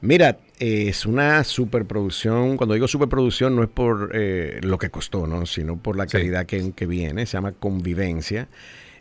Mira, 0.00 0.38
eh, 0.58 0.86
es 0.88 1.06
una 1.06 1.44
superproducción. 1.44 2.56
Cuando 2.56 2.74
digo 2.74 2.88
superproducción 2.88 3.54
no 3.54 3.62
es 3.62 3.68
por 3.68 4.10
eh, 4.12 4.58
lo 4.62 4.76
que 4.78 4.90
costó, 4.90 5.26
¿no? 5.28 5.46
sino 5.46 5.76
por 5.76 5.96
la 5.96 6.04
Sí. 6.08 6.12
calidad 6.18 6.46
que, 6.46 6.72
que 6.72 6.86
viene. 6.86 7.26
Se 7.26 7.36
llama 7.36 7.52
Convivencia. 7.52 8.48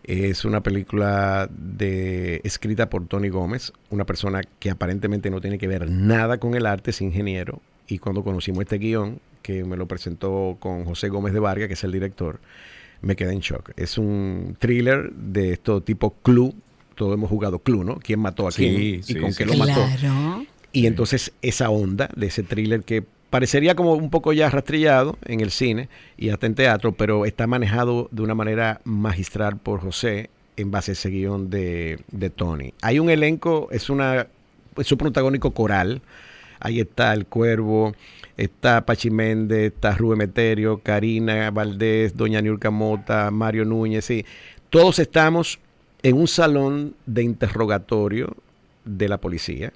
Es 0.03 0.43
una 0.43 0.61
película 0.61 1.49
de, 1.49 2.41
escrita 2.43 2.89
por 2.89 3.07
Tony 3.07 3.29
Gómez, 3.29 3.71
una 3.89 4.05
persona 4.05 4.41
que 4.59 4.69
aparentemente 4.69 5.29
no 5.29 5.39
tiene 5.39 5.57
que 5.57 5.67
ver 5.67 5.89
nada 5.89 6.39
con 6.39 6.55
el 6.55 6.65
arte, 6.65 6.91
es 6.91 7.01
ingeniero. 7.01 7.61
Y 7.87 7.99
cuando 7.99 8.23
conocimos 8.23 8.61
este 8.61 8.79
guion, 8.79 9.19
que 9.41 9.63
me 9.63 9.77
lo 9.77 9.87
presentó 9.87 10.57
con 10.59 10.83
José 10.85 11.09
Gómez 11.09 11.33
de 11.33 11.39
Vargas, 11.39 11.67
que 11.67 11.73
es 11.75 11.83
el 11.83 11.91
director, 11.91 12.39
me 13.01 13.15
quedé 13.15 13.33
en 13.33 13.39
shock. 13.39 13.71
Es 13.77 13.97
un 13.97 14.55
thriller 14.59 15.11
de 15.13 15.53
esto 15.53 15.81
tipo 15.81 16.15
Clue. 16.21 16.53
Todos 16.95 17.13
hemos 17.15 17.29
jugado 17.29 17.59
Clue, 17.59 17.83
¿no? 17.83 17.97
¿Quién 17.99 18.19
mató 18.19 18.47
a 18.47 18.51
Sí, 18.51 18.63
quién? 18.63 18.81
y 18.81 19.03
sí, 19.03 19.15
con 19.15 19.31
sí. 19.31 19.37
qué 19.39 19.45
lo 19.45 19.55
mató. 19.55 19.85
Claro. 19.99 20.45
Y 20.71 20.87
entonces 20.87 21.31
esa 21.41 21.69
onda 21.69 22.09
de 22.15 22.27
ese 22.27 22.43
thriller 22.43 22.83
que 22.83 23.03
parecería 23.34 23.73
como 23.73 23.95
un 23.95 24.11
poco 24.11 24.31
ya 24.31 24.47
rastrillado 24.47 25.17
en 25.25 25.39
el 25.39 25.49
cine 25.49 25.89
y 26.17 26.29
hasta 26.29 26.45
en 26.45 26.53
teatro, 26.53 26.91
pero 26.91 27.25
está 27.25 27.47
manejado 27.47 28.07
de 28.11 28.21
una 28.21 28.36
manera 28.36 28.79
magistral 28.84 29.57
por 29.57 29.79
José 29.81 30.29
en 30.55 30.69
base 30.69 30.91
a 30.91 30.93
ese 30.93 31.09
guion 31.09 31.49
de, 31.49 31.99
de 32.11 32.29
Tony. 32.29 32.75
Hay 32.84 32.99
un 32.99 33.09
elenco, 33.09 33.69
es 33.71 33.89
una 33.89 34.27
es 34.77 34.91
un 34.91 34.99
protagónico 34.99 35.49
coral. 35.49 36.03
Ahí 36.59 36.79
está 36.79 37.11
El 37.11 37.25
Cuervo, 37.25 37.95
está 38.38 38.86
Pachi 38.86 39.09
Méndez, 39.09 39.73
está 39.73 39.95
Rubén 39.95 40.19
Meterio, 40.19 40.81
Karina 40.84 41.49
Valdés, 41.49 42.15
Doña 42.15 42.39
Niurka 42.39 42.69
Mota, 42.69 43.31
Mario 43.31 43.65
Núñez, 43.65 44.05
sí. 44.05 44.27
Todos 44.69 44.99
estamos 44.99 45.59
en 46.03 46.17
un 46.17 46.27
salón 46.27 46.93
de 47.07 47.23
interrogatorio 47.23 48.38
de 48.86 49.09
la 49.09 49.17
policía 49.17 49.73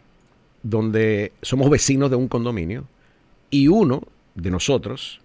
donde 0.62 1.32
somos 1.42 1.72
vecinos 1.72 2.12
de 2.12 2.18
un 2.18 2.28
condominio 2.28 2.86
y 3.50 3.68
uno 3.68 4.04
de 4.36 4.52
nosotros, 4.52 5.22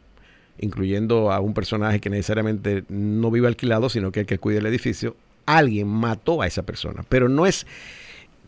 incluyendo 0.58 1.32
a 1.32 1.40
un 1.40 1.54
personaje 1.54 2.00
que 2.00 2.10
necesariamente 2.10 2.84
no 2.88 3.30
vive 3.30 3.48
alquilado, 3.48 3.88
sino 3.88 4.12
que 4.12 4.20
el 4.20 4.26
que 4.26 4.38
cuida 4.38 4.58
el 4.58 4.66
edificio, 4.66 5.16
alguien 5.46 5.88
mató 5.88 6.42
a 6.42 6.46
esa 6.46 6.62
persona. 6.62 7.04
Pero 7.08 7.28
no 7.28 7.46
es 7.46 7.66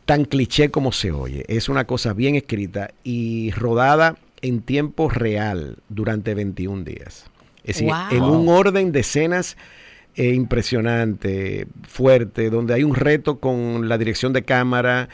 tan 0.04 0.24
cliché 0.24 0.70
como 0.70 0.92
se 0.92 1.12
oye, 1.12 1.44
es 1.48 1.68
una 1.68 1.86
cosa 1.86 2.12
bien 2.12 2.34
escrita 2.34 2.90
y 3.02 3.50
rodada 3.52 4.16
en 4.42 4.60
tiempo 4.60 5.08
real 5.08 5.78
durante 5.88 6.34
21 6.34 6.84
días. 6.84 7.26
Es 7.64 7.76
decir, 7.78 7.90
en 8.10 8.22
un 8.22 8.48
orden 8.48 8.92
de 8.92 9.00
escenas 9.00 9.56
eh, 10.16 10.34
impresionante, 10.34 11.66
fuerte, 11.88 12.50
donde 12.50 12.74
hay 12.74 12.84
un 12.84 12.94
reto 12.94 13.40
con 13.40 13.88
la 13.88 13.96
dirección 13.96 14.34
de 14.34 14.42
cámara, 14.42 15.08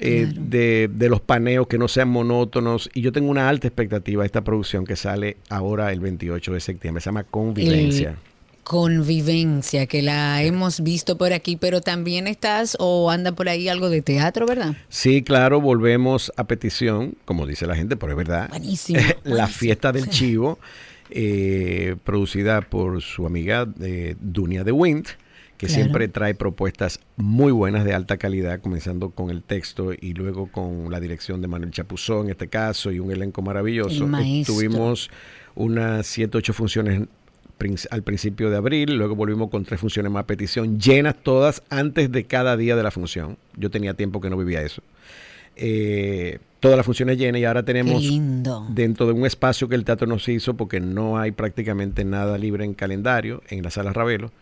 eh, 0.00 0.26
Claro. 0.30 0.46
de, 0.48 0.90
de 0.92 1.08
los 1.08 1.20
paneos 1.20 1.66
que 1.68 1.78
no 1.78 1.86
sean 1.88 2.08
monótonos. 2.08 2.90
Y 2.94 3.02
yo 3.02 3.12
tengo 3.12 3.30
una 3.30 3.48
alta 3.48 3.68
expectativa 3.68 4.22
de 4.22 4.26
esta 4.26 4.42
producción 4.42 4.84
que 4.84 4.96
sale 4.96 5.36
ahora 5.48 5.92
el 5.92 6.00
28 6.00 6.52
de 6.54 6.60
septiembre. 6.60 7.00
Se 7.00 7.06
llama 7.06 7.24
Convivencia. 7.24 8.10
El- 8.10 8.16
Convivencia, 8.62 9.86
que 9.86 10.00
la 10.00 10.42
hemos 10.42 10.80
visto 10.82 11.18
por 11.18 11.32
aquí, 11.32 11.56
pero 11.56 11.80
también 11.80 12.26
estás 12.26 12.76
o 12.78 13.10
anda 13.10 13.32
por 13.32 13.48
ahí 13.48 13.68
algo 13.68 13.90
de 13.90 14.00
teatro, 14.00 14.46
¿verdad? 14.46 14.74
Sí, 14.88 15.22
claro, 15.22 15.60
volvemos 15.60 16.32
a 16.36 16.44
petición, 16.44 17.14
como 17.24 17.46
dice 17.46 17.66
la 17.66 17.74
gente, 17.76 17.96
pero 17.96 18.12
es 18.12 18.16
verdad. 18.18 18.48
Buenísimo, 18.50 19.00
la 19.24 19.48
fiesta 19.48 19.92
del 19.92 20.08
chivo, 20.10 20.58
eh, 21.10 21.96
producida 22.04 22.60
por 22.60 23.02
su 23.02 23.26
amiga 23.26 23.66
eh, 23.80 24.14
Dunia 24.20 24.62
de 24.64 24.72
Wind, 24.72 25.06
que 25.60 25.66
Claro. 25.66 25.82
siempre 25.82 26.08
trae 26.08 26.34
propuestas 26.34 27.00
muy 27.16 27.52
buenas 27.52 27.84
de 27.84 27.92
alta 27.92 28.16
calidad, 28.16 28.62
comenzando 28.62 29.10
con 29.10 29.28
el 29.28 29.42
texto 29.42 29.92
y 29.92 30.14
luego 30.14 30.46
con 30.50 30.90
la 30.90 31.00
dirección 31.00 31.42
de 31.42 31.48
Manuel 31.48 31.70
Chapuzón 31.70 32.24
en 32.24 32.30
este 32.30 32.48
caso 32.48 32.90
y 32.90 32.98
un 32.98 33.10
elenco 33.12 33.42
maravilloso. 33.42 34.06
El. 34.06 34.46
Tuvimos 34.46 35.10
unas 35.54 36.06
7, 36.06 36.38
8 36.38 36.54
funciones 36.54 37.02
al 37.90 38.02
principio 38.02 38.48
de 38.48 38.56
abril, 38.56 38.96
luego 38.96 39.14
volvimos 39.14 39.50
con 39.50 39.66
tres 39.66 39.78
funciones 39.80 40.10
más 40.10 40.24
petición, 40.24 40.80
llenas 40.80 41.14
todas 41.22 41.62
antes 41.68 42.10
de 42.10 42.24
cada 42.24 42.56
día 42.56 42.74
de 42.74 42.82
la 42.82 42.90
función. 42.90 43.36
Yo 43.54 43.68
tenía 43.70 43.92
tiempo 43.92 44.22
que 44.22 44.30
no 44.30 44.38
vivía 44.38 44.62
eso. 44.62 44.80
Eh, 45.56 46.38
todas 46.60 46.78
las 46.78 46.86
funciones 46.86 47.18
llenas 47.18 47.38
y 47.38 47.44
ahora 47.44 47.62
tenemos 47.62 48.02
lindo. 48.02 48.66
dentro 48.70 49.04
de 49.04 49.12
un 49.12 49.26
espacio 49.26 49.68
que 49.68 49.74
el 49.74 49.84
teatro 49.84 50.06
nos 50.06 50.26
hizo, 50.30 50.54
porque 50.54 50.80
no 50.80 51.18
hay 51.18 51.32
prácticamente 51.32 52.02
nada 52.06 52.38
libre 52.38 52.64
en 52.64 52.72
calendario, 52.72 53.42
en 53.50 53.62
la 53.62 53.70
sala 53.70 53.92
Ravelo, 53.92 54.32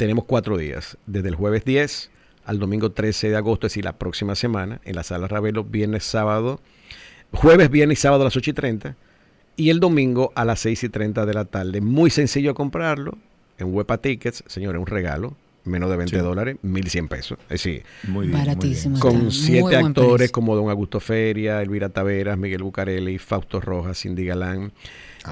tenemos 0.00 0.24
cuatro 0.24 0.56
días, 0.56 0.96
desde 1.04 1.28
el 1.28 1.34
jueves 1.34 1.62
10 1.62 2.10
al 2.46 2.58
domingo 2.58 2.90
13 2.90 3.28
de 3.28 3.36
agosto, 3.36 3.66
es 3.66 3.72
decir, 3.74 3.84
la 3.84 3.98
próxima 3.98 4.34
semana, 4.34 4.80
en 4.86 4.96
la 4.96 5.02
sala 5.02 5.28
Ravelo, 5.28 5.62
viernes, 5.62 6.04
sábado, 6.04 6.58
jueves, 7.32 7.68
viernes 7.70 7.98
y 7.98 8.00
sábado 8.00 8.22
a 8.22 8.24
las 8.24 8.34
8 8.34 8.48
y 8.48 8.52
30, 8.54 8.96
y 9.56 9.68
el 9.68 9.78
domingo 9.78 10.32
a 10.34 10.46
las 10.46 10.60
6 10.60 10.84
y 10.84 10.88
30 10.88 11.26
de 11.26 11.34
la 11.34 11.44
tarde. 11.44 11.82
Muy 11.82 12.08
sencillo 12.08 12.54
comprarlo 12.54 13.18
en 13.58 13.74
Huepa 13.74 13.98
Tickets, 13.98 14.42
señores, 14.46 14.80
un 14.80 14.86
regalo, 14.86 15.36
menos 15.64 15.90
de 15.90 15.98
20 15.98 16.16
Sí. 16.16 16.22
dólares, 16.22 16.56
1.100 16.62 17.06
pesos. 17.08 17.36
Es 17.50 17.62
decir, 17.62 17.82
Muy 18.08 18.28
bien. 18.28 18.38
Baratísimo. 18.38 18.96
muy 18.96 19.06
bien. 19.10 19.20
con 19.20 19.30
siete 19.30 19.76
actores 19.76 20.16
precio. 20.16 20.32
como 20.32 20.56
Don 20.56 20.70
Augusto 20.70 20.98
Feria, 21.00 21.60
Elvira 21.60 21.90
Taveras, 21.90 22.38
Miguel 22.38 22.62
Bucarelli, 22.62 23.18
Fausto 23.18 23.60
Rojas, 23.60 24.00
Cindy 24.00 24.24
Galán, 24.24 24.72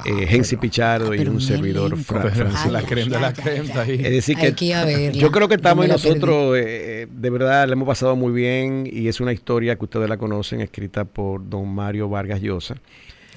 eh, 0.05 0.27
Gensi 0.27 0.57
Pichardo 0.57 1.13
Ah, 1.13 1.17
y 1.17 1.27
un 1.27 1.41
servidor 1.41 1.93
elenco. 1.93 2.05
Fra- 2.15 2.23
Pero 2.23 2.35
Francisco. 2.35 2.71
la 2.71 2.83
crema 2.83 3.17
de 3.17 3.21
la 3.21 3.33
crema. 3.33 3.83
Es 3.85 4.11
decir, 4.11 4.37
que 4.37 5.13
yo 5.15 5.31
creo 5.31 5.49
que 5.49 5.55
estamos 5.57 5.85
y 5.85 5.89
la 5.89 5.95
nosotros, 5.95 6.57
eh, 6.57 7.03
eh, 7.03 7.07
de 7.11 7.31
verdad, 7.31 7.67
le 7.67 7.73
hemos 7.73 7.87
pasado 7.89 8.17
muy 8.17 8.33
bien 8.33 8.89
y 8.91 9.09
es 9.09 9.21
una 9.21 9.33
historia 9.33 9.77
que 9.77 9.85
ustedes 9.85 10.09
la 10.09 10.17
conocen, 10.17 10.61
escrita 10.61 11.05
por 11.05 11.49
don 11.49 11.69
Mario 11.75 12.09
Vargas 12.09 12.41
Llosa. 12.41 12.77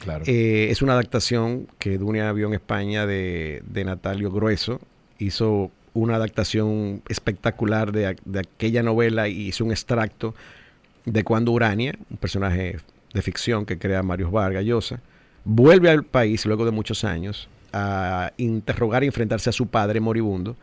Claro. 0.04 0.24
Eh, 0.28 0.68
es 0.72 0.82
una 0.82 0.94
adaptación 0.94 1.68
que 1.78 1.98
Dunia 1.98 2.32
vio 2.32 2.48
en 2.48 2.54
España 2.56 3.06
de, 3.06 3.62
de 3.68 3.84
Natalio 3.86 4.32
Grueso. 4.32 4.82
Hizo 5.20 5.70
una 5.94 6.16
adaptación 6.16 7.04
espectacular 7.08 7.92
de, 7.92 8.16
de 8.26 8.40
aquella 8.40 8.82
novela 8.82 9.28
y 9.28 9.48
hizo 9.50 9.64
un 9.64 9.72
extracto 9.72 10.34
de 11.06 11.24
cuando 11.24 11.52
Urania, 11.52 11.94
un 12.10 12.18
personaje 12.18 12.78
de 13.14 13.22
ficción 13.22 13.66
que 13.66 13.78
crea 13.78 14.02
Mario 14.02 14.32
Vargas 14.32 14.64
Llosa, 14.66 15.02
vuelve 15.44 15.90
al 15.90 16.04
país 16.04 16.46
luego 16.46 16.66
de 16.66 16.72
muchos 16.72 17.04
años 17.04 17.50
a 17.74 18.34
interrogar 18.38 19.04
y 19.04 19.08
enfrentarse 19.08 19.50
a 19.50 19.54
su 19.54 19.68
padre 19.68 20.00
moribundo, 20.00 20.56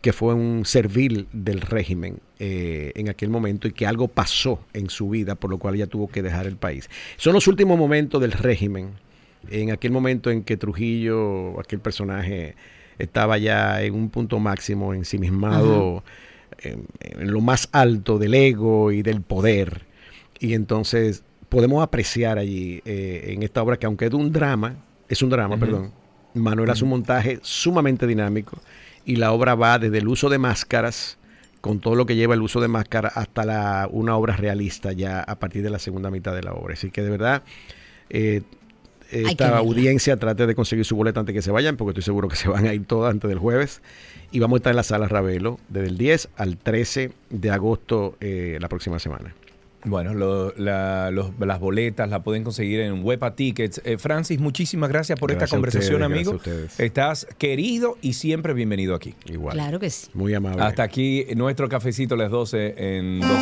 que 0.00 0.12
fue 0.12 0.34
un 0.34 0.64
servil 0.64 1.28
del 1.32 1.60
régimen 1.60 2.18
eh, 2.38 2.92
en 2.96 3.08
aquel 3.08 3.30
momento 3.30 3.68
y 3.68 3.72
que 3.72 3.86
algo 3.86 4.08
pasó 4.08 4.60
en 4.72 4.90
su 4.90 5.10
vida 5.10 5.36
por 5.36 5.50
lo 5.50 5.58
cual 5.58 5.76
ella 5.76 5.86
tuvo 5.86 6.08
que 6.08 6.22
dejar 6.22 6.46
el 6.46 6.56
país. 6.56 6.88
Son 7.16 7.32
los 7.32 7.46
últimos 7.46 7.78
momentos 7.78 8.20
del 8.20 8.32
régimen, 8.32 8.90
en 9.50 9.70
aquel 9.70 9.92
momento 9.92 10.30
en 10.30 10.42
que 10.42 10.56
Trujillo, 10.56 11.58
aquel 11.60 11.80
personaje, 11.80 12.54
estaba 12.98 13.38
ya 13.38 13.82
en 13.82 13.94
un 13.94 14.10
punto 14.10 14.38
máximo, 14.38 14.94
ensimismado 14.94 16.04
en, 16.58 16.86
en 17.00 17.32
lo 17.32 17.40
más 17.40 17.68
alto 17.72 18.18
del 18.18 18.34
ego 18.34 18.92
y 18.92 19.02
del 19.02 19.20
poder. 19.20 19.82
Y 20.38 20.54
entonces 20.54 21.24
podemos 21.52 21.82
apreciar 21.82 22.38
allí 22.38 22.80
eh, 22.86 23.26
en 23.26 23.42
esta 23.42 23.62
obra 23.62 23.76
que 23.76 23.84
aunque 23.84 24.06
es 24.06 24.14
un 24.14 24.32
drama, 24.32 24.74
es 25.06 25.20
un 25.20 25.28
drama, 25.28 25.58
perdón, 25.58 25.92
Manuel 26.32 26.70
hace 26.70 26.82
un 26.82 26.88
montaje 26.88 27.40
sumamente 27.42 28.06
dinámico 28.06 28.56
y 29.04 29.16
la 29.16 29.32
obra 29.32 29.54
va 29.54 29.78
desde 29.78 29.98
el 29.98 30.08
uso 30.08 30.30
de 30.30 30.38
máscaras, 30.38 31.18
con 31.60 31.78
todo 31.78 31.94
lo 31.94 32.06
que 32.06 32.16
lleva 32.16 32.32
el 32.32 32.40
uso 32.40 32.58
de 32.62 32.68
máscaras, 32.68 33.18
hasta 33.18 33.44
la, 33.44 33.86
una 33.92 34.16
obra 34.16 34.34
realista 34.34 34.92
ya 34.92 35.20
a 35.20 35.38
partir 35.38 35.62
de 35.62 35.68
la 35.68 35.78
segunda 35.78 36.10
mitad 36.10 36.34
de 36.34 36.42
la 36.42 36.54
obra. 36.54 36.72
Así 36.72 36.90
que 36.90 37.02
de 37.02 37.10
verdad, 37.10 37.42
eh, 38.08 38.40
esta 39.10 39.58
audiencia 39.58 40.16
trate 40.16 40.46
de 40.46 40.54
conseguir 40.54 40.86
su 40.86 40.96
boleta 40.96 41.20
antes 41.20 41.34
que 41.34 41.42
se 41.42 41.50
vayan, 41.50 41.76
porque 41.76 41.90
estoy 41.90 42.04
seguro 42.04 42.28
que 42.28 42.36
se 42.36 42.48
van 42.48 42.64
a 42.64 42.72
ir 42.72 42.86
todas 42.86 43.10
antes 43.10 43.28
del 43.28 43.38
jueves. 43.38 43.82
Y 44.30 44.38
vamos 44.38 44.56
a 44.56 44.58
estar 44.60 44.70
en 44.70 44.76
la 44.76 44.84
sala 44.84 45.06
Ravelo 45.06 45.60
desde 45.68 45.88
el 45.88 45.98
10 45.98 46.30
al 46.34 46.56
13 46.56 47.12
de 47.28 47.50
agosto 47.50 48.16
eh, 48.20 48.56
la 48.58 48.70
próxima 48.70 48.98
semana. 48.98 49.34
Bueno, 49.84 50.14
las 50.56 51.60
boletas 51.60 52.08
la 52.08 52.22
pueden 52.22 52.44
conseguir 52.44 52.80
en 52.80 53.04
Wepa 53.04 53.34
Tickets. 53.34 53.80
Eh, 53.84 53.98
Francis, 53.98 54.38
muchísimas 54.38 54.88
gracias 54.88 55.18
por 55.18 55.30
esta 55.32 55.46
conversación, 55.46 56.02
amigo. 56.02 56.38
Estás 56.78 57.26
querido 57.38 57.98
y 58.00 58.12
siempre 58.12 58.54
bienvenido 58.54 58.94
aquí. 58.94 59.14
Igual. 59.26 59.54
Claro 59.54 59.80
que 59.80 59.90
sí. 59.90 60.08
Muy 60.14 60.34
amable. 60.34 60.62
Hasta 60.62 60.82
aquí 60.82 61.26
nuestro 61.36 61.68
cafecito 61.68 62.14
a 62.14 62.18
las 62.18 62.30
12 62.30 62.74
en 62.76 63.20
12 63.20 63.32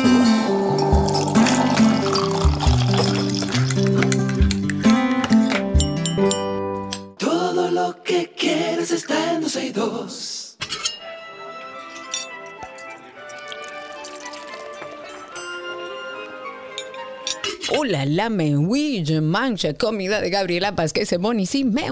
Todo 7.17 7.71
lo 7.71 8.01
que 8.03 8.31
quieres 8.37 8.91
está 8.91 9.35
en 9.35 9.41
12 9.41 9.65
y 9.65 9.71
2. 9.71 10.30
Hola, 17.73 18.05
la 18.05 18.29
me 18.29 18.53
mancha 19.21 19.73
comida 19.73 20.19
de 20.19 20.29
Gabriela 20.29 20.75
Paz, 20.75 20.91
que 20.91 21.05
se 21.05 21.17
boni, 21.17 21.45
sí, 21.45 21.63
me 21.63 21.89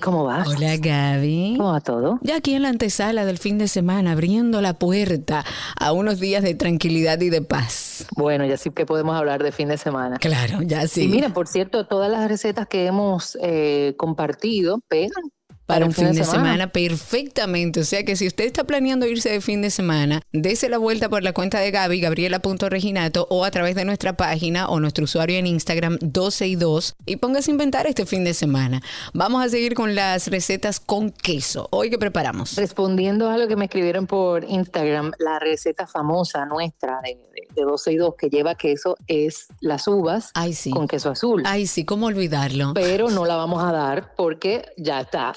¿cómo 0.00 0.24
vas? 0.24 0.48
Hola, 0.48 0.76
Gaby. 0.76 1.54
¿Cómo 1.56 1.72
va 1.72 1.80
todo? 1.80 2.18
Ya 2.22 2.36
aquí 2.36 2.54
en 2.54 2.62
la 2.62 2.68
antesala 2.68 3.24
del 3.24 3.38
fin 3.38 3.56
de 3.56 3.68
semana, 3.68 4.12
abriendo 4.12 4.60
la 4.60 4.74
puerta 4.74 5.44
a 5.78 5.92
unos 5.92 6.20
días 6.20 6.42
de 6.42 6.54
tranquilidad 6.54 7.20
y 7.20 7.30
de 7.30 7.40
paz. 7.40 8.06
Bueno, 8.16 8.44
ya 8.44 8.58
sí 8.58 8.70
que 8.70 8.84
podemos 8.84 9.16
hablar 9.16 9.42
de 9.42 9.50
fin 9.50 9.68
de 9.68 9.78
semana. 9.78 10.18
Claro, 10.18 10.60
ya 10.62 10.86
sí. 10.86 11.04
Y 11.04 11.08
mira, 11.08 11.30
por 11.30 11.48
cierto, 11.48 11.86
todas 11.86 12.10
las 12.10 12.28
recetas 12.28 12.66
que 12.66 12.84
hemos 12.84 13.38
eh, 13.40 13.94
compartido 13.96 14.80
pegan 14.88 15.22
para 15.70 15.86
un 15.86 15.92
fin 15.92 16.12
de 16.12 16.24
semana. 16.24 16.68
perfectamente. 16.68 17.80
O 17.80 17.84
sea 17.84 18.04
que 18.04 18.16
si 18.16 18.26
usted 18.26 18.44
está 18.44 18.64
planeando 18.64 19.06
irse 19.06 19.30
de 19.30 19.40
fin 19.40 19.62
de 19.62 19.70
semana, 19.70 20.20
dése 20.32 20.68
la 20.68 20.78
vuelta 20.78 21.08
por 21.08 21.22
la 21.22 21.32
cuenta 21.32 21.60
de 21.60 21.70
Gaby, 21.70 22.00
gabriela.reginato, 22.00 23.26
o 23.30 23.44
a 23.44 23.50
través 23.50 23.74
de 23.74 23.84
nuestra 23.84 24.16
página 24.16 24.68
o 24.68 24.80
nuestro 24.80 25.04
usuario 25.04 25.38
en 25.38 25.46
Instagram 25.46 25.98
12 26.00 26.46
y 26.46 26.56
2 26.56 26.94
y 27.06 27.16
póngase 27.16 27.50
a 27.50 27.52
inventar 27.52 27.86
este 27.86 28.06
fin 28.06 28.24
de 28.24 28.34
semana. 28.34 28.80
Vamos 29.14 29.44
a 29.44 29.48
seguir 29.48 29.74
con 29.74 29.94
las 29.94 30.28
recetas 30.28 30.80
con 30.80 31.10
queso. 31.10 31.68
Hoy 31.70 31.90
que 31.90 31.98
preparamos. 31.98 32.56
Respondiendo 32.56 33.28
a 33.28 33.38
lo 33.38 33.48
que 33.48 33.56
me 33.56 33.66
escribieron 33.66 34.06
por 34.06 34.44
Instagram, 34.44 35.12
la 35.18 35.38
receta 35.38 35.86
famosa 35.86 36.44
nuestra 36.46 37.00
de, 37.02 37.18
de, 37.54 37.62
12 37.62 37.92
y 37.92 37.96
2 37.96 38.14
que 38.16 38.28
lleva 38.28 38.54
queso 38.54 38.96
es 39.06 39.48
las 39.60 39.86
uvas 39.88 40.32
con 40.72 40.88
queso 40.88 41.10
azul. 41.10 41.42
Ay, 41.46 41.66
sí, 41.66 41.84
¿cómo 41.84 42.06
olvidarlo? 42.06 42.72
Pero 42.74 43.10
no 43.10 43.26
la 43.26 43.36
vamos 43.36 43.62
a 43.62 43.72
dar 43.72 44.14
porque 44.16 44.66
ya 44.76 45.00
está 45.00 45.34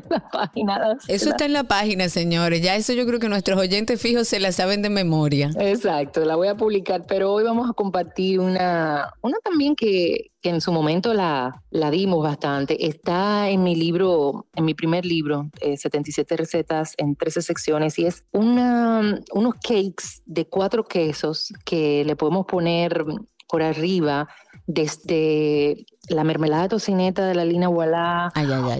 la 0.10 0.28
página. 0.30 0.96
Eso 1.08 1.30
está 1.30 1.44
en 1.44 1.52
la 1.52 1.64
página, 1.64 2.08
señores. 2.08 2.62
Ya 2.62 2.76
eso 2.76 2.92
yo 2.92 3.06
creo 3.06 3.18
que 3.20 3.28
nuestros 3.28 3.58
oyentes 3.58 4.00
fijos 4.00 4.28
se 4.28 4.40
la 4.40 4.52
saben 4.52 4.82
de 4.82 4.90
memoria. 4.90 5.50
Exacto, 5.58 6.24
la 6.24 6.36
voy 6.36 6.48
a 6.48 6.56
publicar, 6.56 7.04
pero 7.06 7.32
hoy 7.32 7.44
vamos 7.44 7.68
a 7.68 7.72
compartir 7.72 8.40
una, 8.40 9.12
una 9.22 9.38
también 9.42 9.76
que, 9.76 10.30
que 10.42 10.50
en 10.50 10.60
su 10.60 10.72
momento 10.72 11.14
la, 11.14 11.62
la 11.70 11.90
dimos 11.90 12.22
bastante. 12.22 12.86
Está 12.86 13.48
en 13.48 13.62
mi 13.62 13.74
libro, 13.74 14.46
en 14.54 14.64
mi 14.64 14.74
primer 14.74 15.04
libro, 15.04 15.50
77 15.60 16.34
eh, 16.34 16.36
recetas 16.36 16.94
en 16.96 17.16
13 17.16 17.42
secciones, 17.42 17.98
y 17.98 18.06
es 18.06 18.24
una, 18.32 19.20
unos 19.32 19.54
cakes 19.54 20.22
de 20.26 20.46
cuatro 20.46 20.84
quesos 20.84 21.52
que 21.64 22.04
le 22.04 22.16
podemos 22.16 22.46
poner 22.46 23.04
por 23.48 23.62
arriba 23.62 24.28
desde 24.66 25.86
la 26.08 26.24
mermelada 26.24 26.68
tocineta 26.68 27.26
de 27.26 27.34
la 27.34 27.44
lina 27.44 27.68
Wallah, 27.68 28.30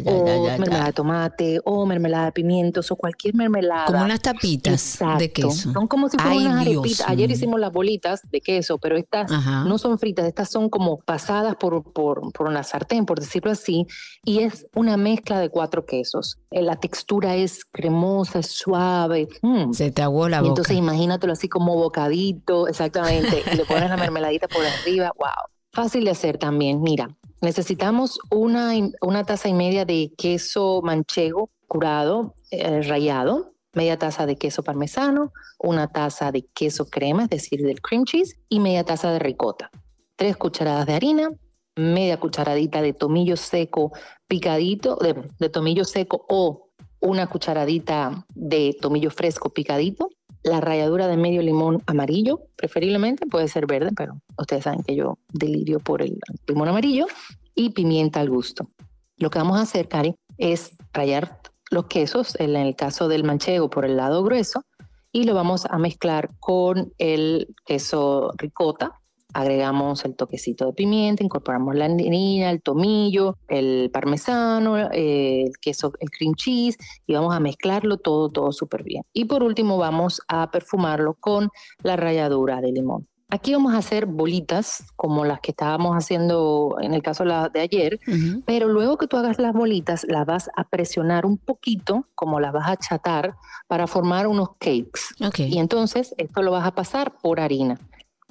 o 0.04 0.44
mermelada 0.44 0.86
de 0.86 0.92
tomate, 0.92 1.60
o 1.64 1.86
mermelada 1.86 2.26
de 2.26 2.32
pimientos, 2.32 2.90
o 2.90 2.96
cualquier 2.96 3.34
mermelada. 3.34 3.86
Como 3.86 4.04
unas 4.04 4.20
tapitas 4.20 4.98
de 5.18 5.32
queso. 5.32 5.72
Son 5.72 5.86
como 5.86 6.08
si 6.08 6.18
fueran 6.18 6.38
unas 6.38 6.60
arepitas. 6.60 7.08
Ayer 7.08 7.30
hicimos 7.30 7.60
las 7.60 7.72
bolitas 7.72 8.20
de 8.30 8.40
queso, 8.40 8.78
pero 8.78 8.96
estas 8.96 9.30
no 9.30 9.78
son 9.78 9.98
fritas, 9.98 10.26
estas 10.26 10.50
son 10.50 10.68
como 10.68 10.98
pasadas 10.98 11.56
por, 11.56 11.82
por, 11.92 12.32
por, 12.32 12.48
una 12.48 12.62
sartén, 12.62 13.06
por 13.06 13.20
decirlo 13.20 13.50
así, 13.50 13.86
y 14.24 14.40
es 14.40 14.66
una 14.74 14.96
mezcla 14.96 15.38
de 15.38 15.48
cuatro 15.48 15.86
quesos. 15.86 16.38
Eh, 16.50 16.62
la 16.62 16.76
textura 16.76 17.36
es 17.36 17.64
cremosa, 17.64 18.40
es 18.40 18.48
suave. 18.48 19.28
Mm. 19.42 19.72
Se 19.72 19.90
te 19.90 20.02
aguó 20.02 20.28
la 20.28 20.40
boca. 20.40 20.48
Entonces 20.48 20.76
imagínatelo 20.76 21.32
así 21.32 21.48
como 21.48 21.74
bocadito, 21.76 22.68
exactamente, 22.68 23.42
y 23.50 23.56
le 23.56 23.64
pones 23.64 23.88
la 23.88 23.96
mermeladita 24.04 24.48
por 24.48 24.64
arriba, 24.64 25.12
wow. 25.16 25.53
Fácil 25.74 26.04
de 26.04 26.12
hacer 26.12 26.38
también. 26.38 26.82
Mira, 26.82 27.08
necesitamos 27.42 28.20
una, 28.30 28.72
una 29.00 29.24
taza 29.24 29.48
y 29.48 29.54
media 29.54 29.84
de 29.84 30.12
queso 30.16 30.80
manchego 30.82 31.50
curado, 31.66 32.36
eh, 32.52 32.80
rallado, 32.82 33.54
media 33.72 33.98
taza 33.98 34.24
de 34.24 34.36
queso 34.36 34.62
parmesano, 34.62 35.32
una 35.58 35.88
taza 35.88 36.30
de 36.30 36.46
queso 36.54 36.86
crema, 36.86 37.24
es 37.24 37.30
decir, 37.30 37.60
del 37.60 37.82
cream 37.82 38.04
cheese, 38.04 38.40
y 38.48 38.60
media 38.60 38.84
taza 38.84 39.10
de 39.10 39.18
ricota. 39.18 39.72
Tres 40.14 40.36
cucharadas 40.36 40.86
de 40.86 40.94
harina, 40.94 41.30
media 41.74 42.20
cucharadita 42.20 42.80
de 42.80 42.92
tomillo 42.92 43.36
seco 43.36 43.90
picadito, 44.28 44.96
de, 45.02 45.28
de 45.40 45.48
tomillo 45.48 45.84
seco 45.84 46.24
o 46.28 46.68
una 47.00 47.26
cucharadita 47.26 48.24
de 48.32 48.76
tomillo 48.80 49.10
fresco 49.10 49.50
picadito, 49.50 50.08
la 50.44 50.60
ralladura 50.60 51.08
de 51.08 51.16
medio 51.16 51.42
limón 51.42 51.82
amarillo, 51.86 52.42
preferiblemente 52.54 53.26
puede 53.26 53.48
ser 53.48 53.66
verde, 53.66 53.90
pero 53.96 54.20
ustedes 54.38 54.64
saben 54.64 54.82
que 54.82 54.94
yo 54.94 55.18
delirio 55.32 55.80
por 55.80 56.02
el 56.02 56.18
limón 56.46 56.68
amarillo 56.68 57.06
y 57.54 57.70
pimienta 57.70 58.20
al 58.20 58.30
gusto. 58.30 58.68
Lo 59.16 59.30
que 59.30 59.38
vamos 59.38 59.58
a 59.58 59.62
hacer, 59.62 59.88
Cari, 59.88 60.14
es 60.36 60.76
rallar 60.92 61.40
los 61.70 61.86
quesos, 61.86 62.38
en 62.38 62.56
el 62.56 62.76
caso 62.76 63.08
del 63.08 63.24
manchego 63.24 63.70
por 63.70 63.86
el 63.86 63.96
lado 63.96 64.22
grueso, 64.22 64.64
y 65.12 65.24
lo 65.24 65.34
vamos 65.34 65.64
a 65.66 65.78
mezclar 65.78 66.30
con 66.40 66.92
el 66.98 67.54
queso 67.64 68.32
ricota, 68.36 69.00
agregamos 69.34 70.04
el 70.04 70.14
toquecito 70.14 70.66
de 70.66 70.72
pimienta, 70.72 71.22
incorporamos 71.22 71.74
la 71.74 71.86
harina, 71.86 72.50
el 72.50 72.62
tomillo, 72.62 73.36
el 73.48 73.90
parmesano, 73.92 74.76
el 74.90 75.50
queso, 75.60 75.92
el 76.00 76.10
cream 76.10 76.34
cheese 76.34 76.78
y 77.06 77.14
vamos 77.14 77.34
a 77.34 77.40
mezclarlo 77.40 77.98
todo, 77.98 78.30
todo 78.30 78.52
súper 78.52 78.84
bien. 78.84 79.02
Y 79.12 79.26
por 79.26 79.42
último 79.42 79.76
vamos 79.76 80.22
a 80.28 80.50
perfumarlo 80.50 81.14
con 81.14 81.50
la 81.82 81.96
ralladura 81.96 82.60
de 82.60 82.72
limón. 82.72 83.06
Aquí 83.30 83.52
vamos 83.52 83.74
a 83.74 83.78
hacer 83.78 84.06
bolitas 84.06 84.84
como 84.94 85.24
las 85.24 85.40
que 85.40 85.50
estábamos 85.50 85.96
haciendo 85.96 86.76
en 86.80 86.94
el 86.94 87.02
caso 87.02 87.24
de 87.24 87.60
ayer, 87.60 87.98
pero 88.44 88.68
luego 88.68 88.96
que 88.96 89.08
tú 89.08 89.16
hagas 89.16 89.40
las 89.40 89.52
bolitas, 89.52 90.06
las 90.08 90.24
vas 90.24 90.50
a 90.56 90.62
presionar 90.68 91.26
un 91.26 91.38
poquito, 91.38 92.06
como 92.14 92.38
las 92.38 92.52
vas 92.52 92.68
a 92.68 92.72
achatar, 92.72 93.34
para 93.66 93.88
formar 93.88 94.28
unos 94.28 94.50
cakes. 94.60 95.00
Y 95.38 95.58
entonces 95.58 96.14
esto 96.16 96.42
lo 96.42 96.52
vas 96.52 96.64
a 96.64 96.76
pasar 96.76 97.14
por 97.20 97.40
harina 97.40 97.80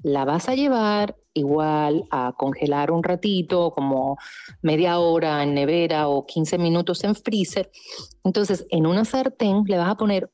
la 0.03 0.25
vas 0.25 0.49
a 0.49 0.55
llevar 0.55 1.15
igual 1.33 2.05
a 2.11 2.33
congelar 2.37 2.91
un 2.91 3.03
ratito, 3.03 3.71
como 3.71 4.17
media 4.61 4.99
hora 4.99 5.41
en 5.43 5.55
nevera 5.55 6.07
o 6.07 6.25
15 6.25 6.57
minutos 6.57 7.03
en 7.03 7.15
freezer. 7.15 7.71
Entonces, 8.23 8.65
en 8.69 8.85
una 8.85 9.05
sartén 9.05 9.63
le 9.65 9.77
vas 9.77 9.89
a 9.89 9.97
poner, 9.97 10.29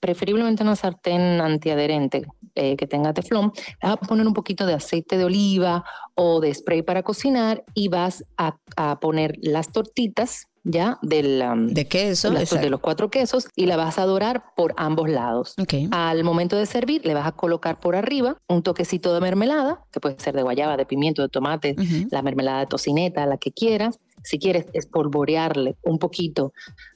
preferiblemente 0.00 0.62
una 0.62 0.76
sartén 0.76 1.40
antiadherente 1.40 2.26
eh, 2.54 2.76
que 2.76 2.86
tenga 2.86 3.14
teflón, 3.14 3.52
le 3.54 3.88
vas 3.88 3.92
a 3.92 3.96
poner 3.96 4.26
un 4.26 4.34
poquito 4.34 4.66
de 4.66 4.74
aceite 4.74 5.16
de 5.16 5.24
oliva 5.24 5.84
o 6.14 6.40
de 6.40 6.52
spray 6.52 6.82
para 6.82 7.02
cocinar 7.02 7.64
y 7.72 7.88
vas 7.88 8.24
a, 8.36 8.58
a 8.76 9.00
poner 9.00 9.38
las 9.40 9.72
tortitas 9.72 10.51
ya 10.64 10.98
del 11.02 11.42
de 11.68 11.86
queso 11.86 12.30
de 12.30 12.70
los 12.70 12.80
cuatro 12.80 13.10
quesos 13.10 13.48
y 13.56 13.66
la 13.66 13.76
vas 13.76 13.98
a 13.98 14.06
dorar 14.06 14.44
por 14.56 14.74
ambos 14.76 15.08
lados. 15.08 15.54
Al 15.90 16.24
momento 16.24 16.56
de 16.56 16.66
servir 16.66 17.04
le 17.04 17.14
vas 17.14 17.26
a 17.26 17.32
colocar 17.32 17.80
por 17.80 17.96
arriba 17.96 18.36
un 18.48 18.62
toquecito 18.62 19.12
de 19.14 19.20
mermelada, 19.20 19.84
que 19.90 20.00
puede 20.00 20.18
ser 20.18 20.34
de 20.34 20.42
guayaba, 20.42 20.76
de 20.76 20.86
pimiento, 20.86 21.22
de 21.22 21.28
tomate, 21.28 21.74
la 22.10 22.22
mermelada 22.22 22.60
de 22.60 22.66
tocineta, 22.66 23.26
la 23.26 23.38
que 23.38 23.52
quieras. 23.52 23.98
Si 24.24 24.38
quieres 24.38 24.66
espolvorearle 24.72 25.76
un 25.82 25.98
poquito 25.98 26.52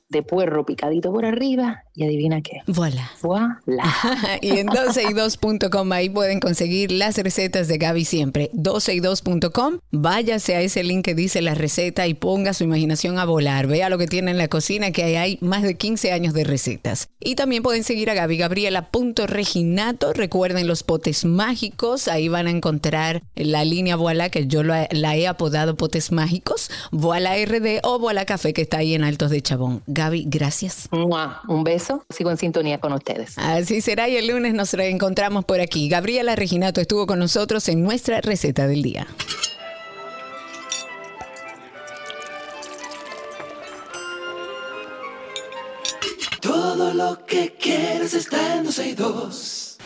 de 0.09 0.23
puerro 0.23 0.65
picadito 0.65 1.13
por 1.13 1.25
arriba 1.25 1.83
y 1.95 2.05
adivina 2.05 2.41
qué. 2.43 2.61
Voilà. 2.67 3.11
Voilà. 3.23 3.93
y 4.41 4.59
en 4.59 4.69
12y2.com 4.69 5.93
ahí 5.93 6.09
pueden 6.11 6.41
conseguir 6.41 6.93
las 6.93 7.17
recetas 7.19 7.69
de 7.69 7.79
Gaby 7.79 8.05
siempre. 8.05 8.51
12y2.com, 8.53 9.79
váyase 9.91 10.55
a 10.55 10.61
ese 10.61 10.85
link 10.85 11.05
que 11.05 11.15
dice 11.15 11.43
la 11.43 11.55
receta 11.55 12.07
y 12.07 12.15
ponga 12.15 12.55
su 12.55 12.65
imaginación 12.65 13.19
a 13.19 13.25
volar. 13.25 13.67
Vea 13.67 13.89
lo 13.89 13.99
que 13.99 14.07
tiene 14.07 14.31
en 14.31 14.39
la 14.39 14.49
cocina, 14.49 14.91
que 14.93 15.03
ahí 15.05 15.17
hay 15.17 15.39
más 15.41 15.63
de 15.63 15.77
15 15.77 16.13
años 16.13 16.35
de 16.35 16.45
recetas. 16.45 17.09
Y 17.19 17.35
también 17.35 17.63
pueden 17.63 17.83
seguir 17.83 18.11
a 18.11 18.15
Gaby 18.15 18.37
Gabriela.reginato. 18.37 20.13
Recuerden 20.13 20.67
los 20.67 20.83
potes 20.83 21.25
mágicos, 21.25 22.09
ahí 22.09 22.29
van 22.29 22.47
a 22.47 22.51
encontrar 22.51 23.23
la 23.35 23.65
línea 23.65 23.97
Voilà, 23.97 24.31
que 24.31 24.47
yo 24.47 24.63
la, 24.63 24.87
la 24.93 25.17
he 25.17 25.27
apodado 25.27 25.77
potes 25.77 26.13
mágicos, 26.13 26.71
Voilà 26.93 27.35
RD 27.45 27.81
o 27.83 27.99
Voilà 27.99 28.25
Café, 28.25 28.53
que 28.53 28.63
está 28.63 28.79
ahí 28.79 28.95
en 28.95 29.03
Altos 29.03 29.31
de 29.31 29.41
Chabón. 29.41 29.83
Gaby, 29.97 30.27
gracias. 30.29 30.89
Mua, 30.91 31.41
Un 31.49 31.65
beso, 31.65 32.05
sigo 32.11 32.31
en 32.31 32.37
sintonía 32.37 32.79
con 32.79 32.93
ustedes. 32.93 33.39
Así 33.39 33.81
será 33.81 34.09
y 34.11 34.17
el 34.17 34.27
lunes 34.27 34.53
nos 34.53 34.75
reencontramos 34.75 35.47
por 35.47 35.61
aquí. 35.61 35.89
Gabriela 35.89 36.37
Reginato 36.37 36.83
estuvo 36.83 37.07
con 37.07 37.19
nosotros 37.19 37.67
en 37.71 37.83
nuestra 37.83 38.21
receta 38.21 38.67
del 38.67 38.83
día. 38.83 39.07
Todo 46.43 46.93
lo 46.93 47.25
que 47.25 47.55
quieres 47.59 48.13
está 48.13 48.57
en 48.57 48.65
12 48.65 48.89
y 48.89 48.95
2. 48.95 49.77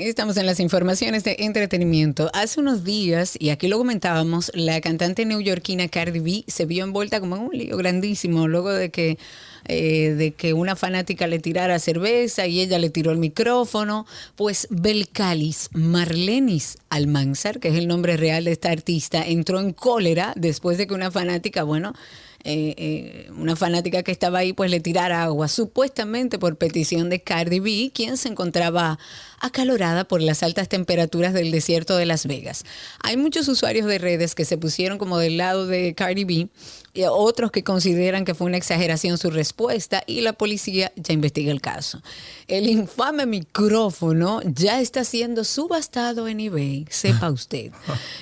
Estamos 0.00 0.38
en 0.38 0.46
las 0.46 0.60
informaciones 0.60 1.24
de 1.24 1.36
entretenimiento. 1.40 2.30
Hace 2.32 2.58
unos 2.58 2.84
días, 2.84 3.36
y 3.38 3.50
aquí 3.50 3.68
lo 3.68 3.76
comentábamos, 3.76 4.50
la 4.54 4.80
cantante 4.80 5.26
neoyorquina 5.26 5.88
Cardi 5.88 6.20
B 6.20 6.44
se 6.46 6.64
vio 6.64 6.84
envuelta 6.84 7.20
como 7.20 7.36
en 7.36 7.42
un 7.42 7.50
lío 7.52 7.76
grandísimo 7.76 8.48
luego 8.48 8.70
de 8.70 8.90
que, 8.90 9.18
eh, 9.66 10.14
de 10.16 10.32
que 10.32 10.54
una 10.54 10.74
fanática 10.74 11.26
le 11.26 11.38
tirara 11.38 11.78
cerveza 11.78 12.46
y 12.46 12.62
ella 12.62 12.78
le 12.78 12.88
tiró 12.88 13.10
el 13.10 13.18
micrófono. 13.18 14.06
Pues 14.36 14.68
Belcalis 14.70 15.68
Marlenis 15.74 16.78
Almanzar, 16.88 17.60
que 17.60 17.68
es 17.68 17.74
el 17.74 17.86
nombre 17.86 18.16
real 18.16 18.44
de 18.44 18.52
esta 18.52 18.70
artista, 18.70 19.22
entró 19.22 19.60
en 19.60 19.74
cólera 19.74 20.32
después 20.34 20.78
de 20.78 20.86
que 20.86 20.94
una 20.94 21.10
fanática, 21.10 21.62
bueno, 21.62 21.92
eh, 22.42 22.74
eh, 22.78 23.30
una 23.36 23.54
fanática 23.54 24.02
que 24.02 24.12
estaba 24.12 24.38
ahí 24.38 24.54
pues 24.54 24.70
le 24.70 24.80
tirara 24.80 25.22
agua, 25.22 25.46
supuestamente 25.46 26.38
por 26.38 26.56
petición 26.56 27.10
de 27.10 27.20
Cardi 27.20 27.60
B, 27.60 27.90
quien 27.92 28.16
se 28.16 28.28
encontraba 28.28 28.98
acalorada 29.40 30.04
por 30.04 30.22
las 30.22 30.42
altas 30.42 30.68
temperaturas 30.68 31.32
del 31.32 31.50
desierto 31.50 31.96
de 31.96 32.06
Las 32.06 32.26
Vegas. 32.26 32.64
Hay 33.02 33.16
muchos 33.16 33.48
usuarios 33.48 33.86
de 33.86 33.98
redes 33.98 34.34
que 34.34 34.44
se 34.44 34.58
pusieron 34.58 34.98
como 34.98 35.18
del 35.18 35.36
lado 35.36 35.66
de 35.66 35.94
Cardi 35.94 36.24
B, 36.24 36.48
y 36.92 37.04
otros 37.04 37.50
que 37.52 37.62
consideran 37.62 38.24
que 38.24 38.34
fue 38.34 38.46
una 38.46 38.56
exageración 38.56 39.16
su 39.16 39.30
respuesta 39.30 40.02
y 40.06 40.22
la 40.22 40.32
policía 40.32 40.92
ya 40.96 41.12
investiga 41.12 41.52
el 41.52 41.60
caso. 41.60 42.02
El 42.48 42.68
infame 42.68 43.26
micrófono 43.26 44.40
ya 44.44 44.80
está 44.80 45.04
siendo 45.04 45.44
subastado 45.44 46.26
en 46.26 46.40
eBay, 46.40 46.86
sepa 46.90 47.30
usted. 47.30 47.70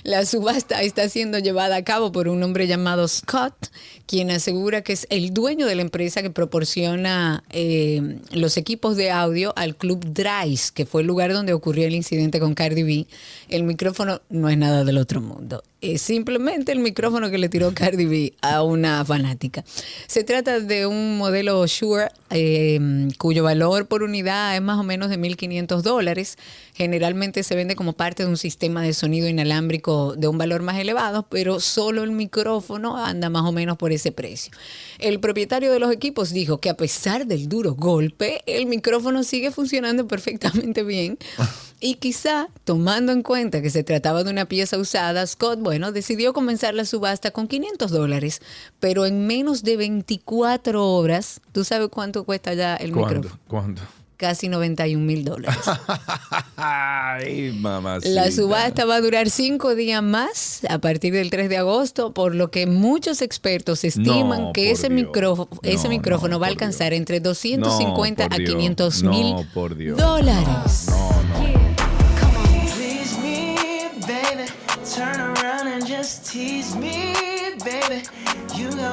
La 0.02 0.26
subasta 0.26 0.82
está 0.82 1.08
siendo 1.08 1.38
llevada 1.38 1.76
a 1.76 1.84
cabo 1.84 2.12
por 2.12 2.28
un 2.28 2.42
hombre 2.42 2.66
llamado 2.66 3.08
Scott, 3.08 3.70
quien 4.06 4.30
asegura 4.30 4.82
que 4.82 4.92
es 4.92 5.06
el 5.08 5.32
dueño 5.32 5.66
de 5.66 5.74
la 5.74 5.82
empresa 5.82 6.22
que 6.22 6.30
proporciona 6.30 7.44
eh, 7.50 8.20
los 8.32 8.56
equipos 8.58 8.96
de 8.96 9.10
audio 9.10 9.54
al 9.56 9.76
club 9.76 10.04
Dries, 10.04 10.72
que 10.72 10.84
fue 10.84 11.02
el 11.02 11.07
lugar 11.08 11.32
donde 11.32 11.52
ocurrió 11.52 11.86
el 11.86 11.94
incidente 11.94 12.38
con 12.38 12.54
Cardi 12.54 12.84
B. 12.84 13.06
El 13.48 13.64
micrófono 13.64 14.20
no 14.30 14.48
es 14.48 14.56
nada 14.56 14.84
del 14.84 14.98
otro 14.98 15.20
mundo. 15.20 15.64
Es 15.80 16.02
simplemente 16.02 16.72
el 16.72 16.80
micrófono 16.80 17.30
que 17.30 17.38
le 17.38 17.48
tiró 17.48 17.72
Cardi 17.74 18.04
B 18.04 18.34
a 18.40 18.62
una 18.62 19.04
fanática. 19.04 19.64
Se 20.08 20.24
trata 20.24 20.58
de 20.58 20.86
un 20.86 21.18
modelo 21.18 21.64
Shure 21.66 22.08
eh, 22.30 23.08
cuyo 23.16 23.44
valor 23.44 23.86
por 23.86 24.02
unidad 24.02 24.56
es 24.56 24.62
más 24.62 24.78
o 24.78 24.82
menos 24.82 25.08
de 25.08 25.18
1.500 25.18 25.82
dólares. 25.82 26.36
Generalmente 26.74 27.44
se 27.44 27.54
vende 27.54 27.76
como 27.76 27.92
parte 27.92 28.24
de 28.24 28.28
un 28.28 28.36
sistema 28.36 28.82
de 28.82 28.92
sonido 28.92 29.28
inalámbrico 29.28 30.14
de 30.16 30.26
un 30.26 30.36
valor 30.36 30.62
más 30.62 30.78
elevado, 30.78 31.26
pero 31.28 31.60
solo 31.60 32.02
el 32.02 32.10
micrófono 32.10 32.96
anda 32.96 33.30
más 33.30 33.44
o 33.44 33.52
menos 33.52 33.76
por 33.76 33.92
ese 33.92 34.10
precio. 34.10 34.52
El 34.98 35.20
propietario 35.20 35.70
de 35.70 35.78
los 35.78 35.92
equipos 35.92 36.32
dijo 36.32 36.58
que 36.58 36.70
a 36.70 36.76
pesar 36.76 37.26
del 37.26 37.48
duro 37.48 37.74
golpe, 37.74 38.42
el 38.46 38.66
micrófono 38.66 39.22
sigue 39.22 39.52
funcionando 39.52 40.08
perfectamente 40.08 40.82
bien. 40.82 41.18
Y 41.80 41.94
quizá, 41.94 42.48
tomando 42.64 43.12
en 43.12 43.22
cuenta 43.22 43.62
que 43.62 43.70
se 43.70 43.84
trataba 43.84 44.24
de 44.24 44.30
una 44.30 44.46
pieza 44.46 44.76
usada, 44.78 45.24
Scott, 45.26 45.60
bueno, 45.60 45.92
decidió 45.92 46.32
comenzar 46.32 46.74
la 46.74 46.84
subasta 46.84 47.30
con 47.30 47.46
500 47.46 47.90
dólares, 47.92 48.42
pero 48.80 49.06
en 49.06 49.26
menos 49.28 49.62
de 49.62 49.76
24 49.76 50.84
horas, 50.92 51.40
¿tú 51.52 51.62
sabes 51.64 51.88
cuánto 51.90 52.24
cuesta 52.24 52.52
ya 52.54 52.74
el 52.74 52.90
¿Cuándo? 52.92 53.14
micrófono? 53.20 53.40
¿Cuándo? 53.46 53.82
Casi 54.16 54.48
91 54.48 55.04
mil 55.06 55.24
dólares. 55.24 55.56
La 56.58 58.30
subasta 58.32 58.84
va 58.84 58.96
a 58.96 59.00
durar 59.00 59.30
cinco 59.30 59.76
días 59.76 60.02
más 60.02 60.62
a 60.68 60.78
partir 60.78 61.12
del 61.12 61.30
3 61.30 61.48
de 61.48 61.56
agosto, 61.58 62.12
por 62.12 62.34
lo 62.34 62.50
que 62.50 62.66
muchos 62.66 63.22
expertos 63.22 63.84
estiman 63.84 64.42
No, 64.42 64.52
que 64.52 64.72
ese, 64.72 64.90
micrófono, 64.90 65.48
ese 65.62 65.84
No, 65.84 65.90
micrófono 65.90 66.32
no, 66.34 66.40
va 66.40 66.46
a 66.46 66.50
alcanzar 66.50 66.90
Dios. 66.90 66.98
entre 66.98 67.20
250 67.20 68.24
No, 68.24 68.28
por 68.28 68.34
a 68.34 68.38
Dios. 68.38 68.50
500 68.54 69.02
No, 69.04 69.10
mil 69.10 69.96
dólares. 69.96 70.86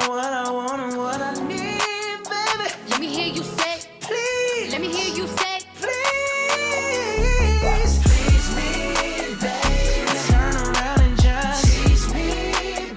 What 0.07 0.33
I 0.33 0.51
want 0.51 0.81
and 0.81 0.97
what 0.97 1.21
I 1.21 1.33
need, 1.47 1.79
baby. 2.29 2.69
Let 2.89 2.99
me 2.99 3.07
hear 3.07 3.27
you 3.33 3.43
say, 3.43 3.79
Please, 4.01 4.71
let 4.71 4.81
me 4.81 4.87
hear 4.87 5.13
you 5.15 5.27
say, 5.27 5.59
please, 5.81 5.95
please 8.03 8.49
me, 8.55 8.71
baby. 9.41 10.19
Turn 10.27 10.55
around 10.55 11.01
and 11.01 11.17
just 11.21 11.65
tease 11.65 12.07
me, 12.13 12.29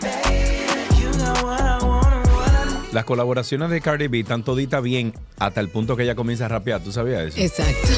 baby. 0.01 0.97
You 1.01 1.11
got 1.19 1.43
what 1.43 1.61
I 1.61 1.79
want 1.85 2.13
and 2.15 2.27
what 2.27 2.51
I 2.51 2.53
need. 2.83 2.93
Las 2.93 3.05
colaboraciones 3.05 3.71
de 3.71 3.81
Cardi 3.81 4.09
B 4.09 4.21
están 4.21 4.43
todita 4.43 4.81
bien 4.81 5.13
hasta 5.39 5.61
el 5.61 5.69
punto 5.69 5.97
que 5.97 6.03
ella 6.05 6.15
comienza 6.15 6.47
a 6.47 6.49
rapear. 6.49 6.81
¿Tú 6.83 6.93
sabías 6.93 7.35
eso? 7.35 7.41
Exacto. 7.41 7.89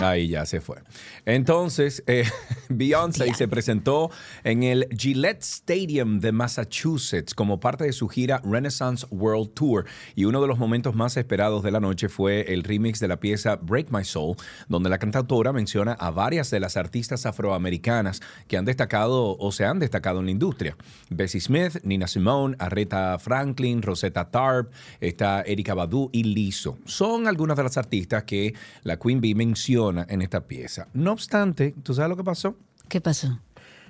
Ahí 0.10 0.28
ya 0.28 0.46
se 0.46 0.60
fue. 0.60 0.78
Entonces, 1.26 2.02
eh, 2.06 2.24
Beyoncé 2.68 3.32
se 3.34 3.48
presentó 3.48 4.10
en 4.44 4.62
el 4.62 4.88
Gillette 4.96 5.42
Stadium 5.42 6.20
de 6.20 6.32
Massachusetts 6.32 7.34
como 7.34 7.60
parte 7.60 7.84
de 7.84 7.92
su 7.92 8.08
gira 8.08 8.40
Renaissance 8.44 9.06
World 9.10 9.52
Tour. 9.54 9.84
Y 10.14 10.24
uno 10.24 10.40
de 10.40 10.48
los 10.48 10.58
momentos 10.58 10.94
más 10.94 11.16
esperados 11.16 11.62
de 11.62 11.70
la 11.70 11.80
noche 11.80 12.08
fue 12.08 12.52
el 12.52 12.64
remix 12.64 12.98
de 12.98 13.08
la 13.08 13.20
pieza 13.20 13.56
Break 13.56 13.90
My 13.90 14.04
Soul, 14.04 14.36
donde 14.68 14.88
la 14.88 14.98
cantautora 14.98 15.52
menciona 15.52 15.92
a 15.92 16.10
varias 16.10 16.50
de 16.50 16.60
las 16.60 16.76
artistas 16.76 17.26
afroamericanas 17.26 18.20
que 18.48 18.56
han 18.56 18.64
destacado 18.64 19.36
o 19.38 19.52
se 19.52 19.64
han 19.64 19.78
destacado 19.78 20.20
en 20.20 20.26
la 20.26 20.32
industria. 20.32 20.76
Bessie 21.10 21.40
Smith, 21.40 21.78
Nina 21.82 22.06
Simone, 22.06 22.56
Aretha 22.58 23.18
Franklin, 23.18 23.82
Rosetta 23.82 24.30
Tarp, 24.30 24.72
está 25.00 25.42
Erika 25.42 25.74
Badu 25.74 26.08
y 26.12 26.24
Lizzo. 26.24 26.78
Son 26.86 27.26
algunas 27.26 27.56
de 27.56 27.64
las 27.64 27.76
artistas 27.76 28.24
que 28.24 28.54
la 28.82 28.98
Queen 28.98 29.20
Bee 29.20 29.34
menciona 29.34 29.89
en 29.90 30.22
esta 30.22 30.46
pieza. 30.46 30.88
No 30.92 31.12
obstante, 31.12 31.74
¿tú 31.82 31.94
sabes 31.94 32.10
lo 32.10 32.16
que 32.16 32.24
pasó? 32.24 32.56
¿Qué 32.88 33.00
pasó? 33.00 33.40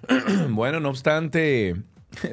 Bueno, 0.51 0.81
no 0.81 0.89
obstante, 0.89 1.77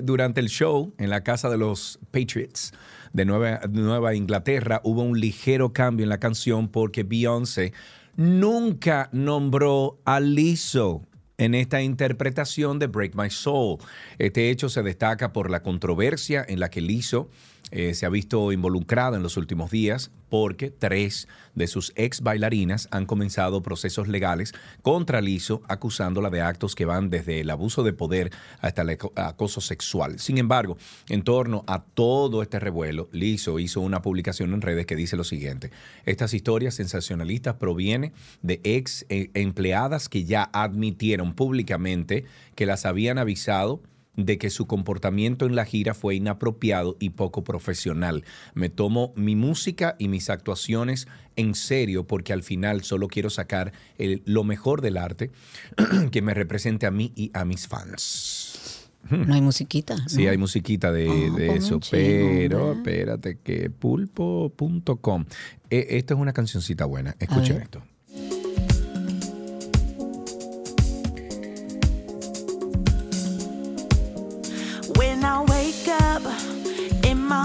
durante 0.02 0.40
el 0.40 0.50
show 0.50 0.94
en 0.98 1.10
la 1.10 1.24
casa 1.24 1.50
de 1.50 1.58
los 1.58 2.00
Patriots 2.12 2.74
de 3.14 3.26
Nueva, 3.26 3.62
Nueva 3.70 4.16
Inglaterra 4.16 4.82
hubo 4.84 5.02
un 5.02 5.20
ligero 5.20 5.74
cambio 5.74 6.04
en 6.04 6.10
la 6.10 6.20
canción 6.20 6.68
porque 6.70 7.04
Beyoncé 7.04 7.74
nunca 8.16 9.10
nombró 9.12 10.00
a 10.06 10.20
Lizzo 10.20 11.04
en 11.38 11.54
esta 11.54 11.82
interpretación 11.82 12.80
de 12.80 12.88
Break 12.88 13.16
My 13.16 13.30
Soul. 13.30 13.78
Este 14.18 14.50
hecho 14.50 14.70
se 14.70 14.82
destaca 14.82 15.34
por 15.34 15.50
la 15.52 15.62
controversia 15.62 16.44
en 16.48 16.60
la 16.60 16.70
que 16.70 16.82
Lizzo 16.82 17.30
eh, 17.72 17.94
se 17.94 18.06
ha 18.06 18.10
visto 18.10 18.52
involucrada 18.52 19.18
en 19.18 19.24
los 19.24 19.38
últimos 19.38 19.72
días 19.72 20.12
porque 20.30 20.70
tres 20.70 21.28
de 21.56 21.68
sus 21.68 21.94
ex 21.96 22.22
bailarinas 22.22 22.90
han 22.92 23.06
comenzado 23.06 23.64
procesos 23.64 24.08
legales 24.10 24.54
contra 24.82 25.22
Lizzo 25.22 25.62
acusándola 25.68 26.30
de 26.30 26.42
actos 26.42 26.76
que 26.76 26.86
van 26.86 27.10
desde 27.10 27.40
el 27.40 27.50
abuso 27.50 27.84
de 27.84 27.94
poder 27.94 28.32
hasta 28.60 28.82
el 28.82 28.90
aco- 28.90 29.14
acoso 29.16 29.62
sexual. 29.62 30.20
Sin 30.20 30.38
embargo, 30.38 30.78
en 31.08 31.24
torno 31.24 31.64
a 31.68 31.82
todo 31.84 32.42
este 32.42 32.60
revuelo, 32.60 33.08
Lizzo 33.14 33.58
hizo 33.60 33.80
una 33.80 34.02
publicación 34.02 34.54
en 34.54 34.62
redes 34.62 34.86
que 34.86 34.98
dice 34.98 35.16
lo 35.16 35.24
siguiente. 35.24 35.72
Estas 36.06 36.34
historias 36.34 36.76
sensacionalistas 36.76 37.56
provienen 37.56 38.12
de 38.42 38.60
ex 38.64 39.06
eh, 39.10 39.30
empleadas 39.34 40.10
que 40.10 40.26
ya 40.26 40.50
admitieron 40.52 41.34
públicamente 41.34 42.26
que 42.56 42.66
las 42.66 42.86
habían 42.86 43.18
avisado 43.18 43.82
de 44.18 44.38
que 44.38 44.50
su 44.50 44.68
comportamiento 44.68 45.46
en 45.46 45.56
la 45.56 45.64
gira 45.64 45.94
fue 45.94 46.16
inapropiado 46.16 46.98
y 47.00 47.12
poco 47.12 47.44
profesional. 47.46 48.26
Me 48.56 48.68
tomo 48.70 49.14
mi 49.16 49.36
música 49.36 49.96
y 50.00 50.10
mis 50.10 50.30
actuaciones 50.30 51.08
en 51.36 51.56
serio 51.56 52.06
porque 52.06 52.34
al 52.34 52.44
final 52.44 52.84
solo 52.84 53.08
quiero 53.08 53.30
sacar 53.30 53.72
el- 53.98 54.24
lo 54.26 54.44
mejor 54.44 54.82
del 54.82 54.98
arte 54.98 55.32
que 56.12 56.22
me 56.22 56.34
represente 56.34 56.86
a 56.88 56.92
mí 56.92 57.14
y 57.16 57.32
a 57.34 57.46
mis 57.46 57.68
fans. 57.68 58.90
No 59.10 59.34
hay 59.36 59.42
musiquita. 59.42 59.96
Sí, 60.10 60.26
¿no? 60.26 60.32
hay 60.32 60.38
musiquita 60.38 60.92
de, 60.92 61.08
Ah, 61.08 61.36
de 61.38 61.56
eso, 61.56 61.76
un 61.76 61.82
chingo, 61.82 61.94
pero 61.96 62.74
espérate 62.74 63.38
que 63.42 63.70
pulpo.com. 63.70 65.26
Eh, 65.70 65.88
esta 65.92 66.14
es 66.14 66.20
una 66.20 66.34
cancioncita 66.34 66.84
buena. 66.86 67.16
Escuchen 67.20 67.62
esto. 67.62 67.84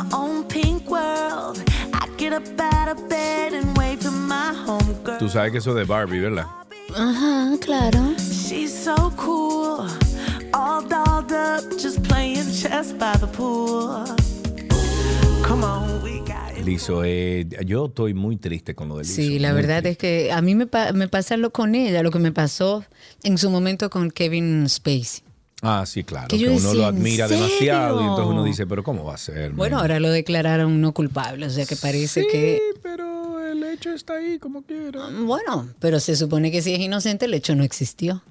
My 0.03 0.17
own 0.17 0.45
pink 0.45 0.89
world, 0.91 1.59
I 1.95 2.07
get 2.17 2.33
up 2.33 2.43
out 2.59 2.89
of 2.89 3.09
bed 3.09 3.53
and 3.55 3.77
wave 3.77 4.01
to 4.01 4.11
my 4.11 4.53
homegirl. 4.67 5.19
Tú 5.19 5.29
sabes 5.29 5.53
que 5.53 5.59
eso 5.59 5.71
es 5.71 5.77
de 5.77 5.85
Barbie, 5.85 6.21
¿verdad? 6.21 6.47
Ajá, 6.97 7.57
claro. 7.61 8.15
She's 8.19 8.73
so 8.73 8.95
cool, 9.17 9.87
all 10.53 10.83
dolled 10.87 11.33
up, 11.33 11.65
just 11.79 12.03
playing 12.03 12.51
chess 12.53 12.93
by 12.93 13.17
the 13.19 13.27
pool. 13.29 14.05
Come 15.43 15.65
on, 15.65 16.03
we 16.03 16.19
got 16.21 16.57
it. 16.57 16.65
Lizo, 16.65 17.03
eh, 17.05 17.47
yo 17.65 17.87
estoy 17.87 18.15
muy 18.15 18.37
triste 18.37 18.75
con 18.75 18.89
lo 18.89 18.97
de 18.99 19.05
Lizo. 19.05 19.15
Sí, 19.15 19.39
la 19.39 19.53
muy 19.53 19.63
verdad 19.63 19.83
triste. 19.83 19.91
es 20.25 20.27
que 20.27 20.33
a 20.33 20.41
mí 20.43 20.55
me, 20.55 20.67
pa- 20.67 20.93
me 20.93 21.09
pasa 21.09 21.37
lo 21.37 21.51
con 21.53 21.75
ella, 21.75 22.03
lo 22.03 22.11
que 22.11 22.19
me 22.19 22.33
pasó 22.33 22.85
en 23.23 23.39
su 23.39 23.51
momento 23.51 23.89
con 23.91 24.11
Kevin 24.11 24.69
Spacey. 24.69 25.23
Ah, 25.63 25.85
sí, 25.87 26.03
claro. 26.03 26.27
Que 26.27 26.37
uno 26.49 26.55
decía, 26.55 26.73
lo 26.73 26.89
¿en 26.89 26.97
admira 26.97 27.29
demasiado 27.29 28.01
y 28.01 28.03
entonces 28.03 28.27
uno 28.27 28.43
dice, 28.43 28.67
pero 28.67 28.83
¿cómo 28.83 29.05
va 29.05 29.15
a 29.15 29.19
ser? 29.19 29.53
Bueno, 29.53 29.77
man? 29.77 29.83
ahora 29.83 30.01
lo 30.01 30.11
declararon 30.11 30.81
no 30.81 30.93
culpable, 30.93 31.47
o 31.47 31.51
sea 31.51 31.65
que 31.67 31.77
parece 31.77 32.23
sí, 32.23 32.27
que... 32.31 32.61
pero 32.83 33.39
el 33.47 33.63
hecho 33.63 33.91
está 33.93 34.15
ahí 34.15 34.41
como 34.41 34.63
quiera. 34.63 35.09
Bueno, 35.25 35.69
pero 35.79 36.01
se 36.01 36.17
supone 36.17 36.51
que 36.51 36.63
si 36.63 36.75
es 36.75 36.81
inocente 36.81 37.27
el 37.27 37.35
hecho 37.35 37.55
no 37.55 37.63
existió. 37.63 38.23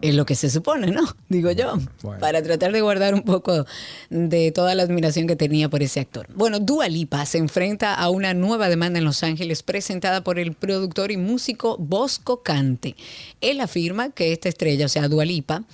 Es 0.00 0.14
lo 0.14 0.26
que 0.26 0.34
se 0.34 0.50
supone, 0.50 0.88
¿no? 0.88 1.02
Digo 1.28 1.50
yo. 1.50 1.78
Bueno. 2.02 2.20
para 2.20 2.42
tratar 2.42 2.72
de 2.72 2.80
guardar 2.80 3.14
un 3.14 3.22
poco 3.22 3.66
de 4.10 4.52
toda 4.52 4.74
la 4.74 4.82
admiración 4.82 5.26
que 5.26 5.36
tenía 5.36 5.68
por 5.68 5.82
ese 5.82 6.00
actor. 6.00 6.26
Bueno, 6.34 6.60
Dua 6.60 6.88
Lipa 6.88 7.24
se 7.26 7.38
enfrenta 7.38 7.94
a 7.94 8.10
una 8.10 8.34
nueva 8.34 8.68
demanda 8.68 8.98
en 8.98 9.04
Los 9.04 9.22
Ángeles 9.22 9.62
presentada 9.62 10.22
por 10.22 10.38
el 10.38 10.52
productor 10.52 11.10
y 11.10 11.16
músico 11.16 11.76
Bosco 11.78 12.42
Cante. 12.42 12.96
Él 13.40 13.60
afirma 13.60 14.10
que 14.10 14.32
esta 14.32 14.48
estrella, 14.48 14.86
o 14.86 14.90
sea, 14.90 15.08
Dua 15.08 15.24
Lipa, 15.24 15.64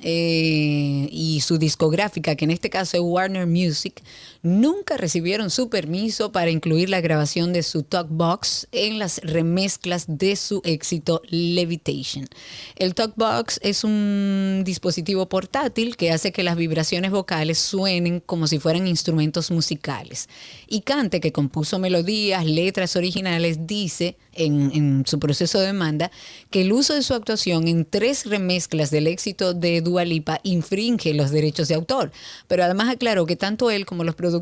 eh, 0.00 1.08
y 1.10 1.40
su 1.40 1.56
discográfica, 1.56 2.36
que 2.36 2.44
en 2.44 2.50
este 2.50 2.68
caso 2.68 2.98
es 2.98 3.02
Warner 3.02 3.46
Music, 3.46 4.02
nunca 4.46 4.96
recibieron 4.96 5.50
su 5.50 5.68
permiso 5.68 6.30
para 6.30 6.50
incluir 6.50 6.88
la 6.88 7.00
grabación 7.00 7.52
de 7.52 7.64
su 7.64 7.82
Talkbox 7.82 8.68
en 8.70 8.98
las 8.98 9.18
remezclas 9.18 10.04
de 10.06 10.36
su 10.36 10.62
éxito 10.64 11.20
Levitation. 11.28 12.26
El 12.76 12.94
Talkbox 12.94 13.58
es 13.62 13.82
un 13.82 14.62
dispositivo 14.64 15.28
portátil 15.28 15.96
que 15.96 16.12
hace 16.12 16.30
que 16.30 16.44
las 16.44 16.56
vibraciones 16.56 17.10
vocales 17.10 17.58
suenen 17.58 18.20
como 18.20 18.46
si 18.46 18.60
fueran 18.60 18.86
instrumentos 18.86 19.50
musicales. 19.50 20.28
Y 20.68 20.82
Cante, 20.82 21.20
que 21.20 21.32
compuso 21.32 21.80
melodías, 21.80 22.46
letras 22.46 22.94
originales, 22.94 23.66
dice 23.66 24.16
en, 24.32 24.70
en 24.72 25.04
su 25.06 25.18
proceso 25.18 25.58
de 25.58 25.66
demanda 25.66 26.12
que 26.50 26.60
el 26.60 26.72
uso 26.72 26.94
de 26.94 27.02
su 27.02 27.14
actuación 27.14 27.66
en 27.66 27.84
tres 27.84 28.26
remezclas 28.26 28.92
del 28.92 29.08
éxito 29.08 29.54
de 29.54 29.80
Dua 29.80 30.04
Lipa 30.04 30.38
infringe 30.44 31.14
los 31.14 31.32
derechos 31.32 31.66
de 31.66 31.74
autor. 31.74 32.12
Pero 32.46 32.62
además 32.62 32.90
aclaró 32.90 33.26
que 33.26 33.34
tanto 33.34 33.72
él 33.72 33.86
como 33.86 34.04
los 34.04 34.14
productores 34.14 34.35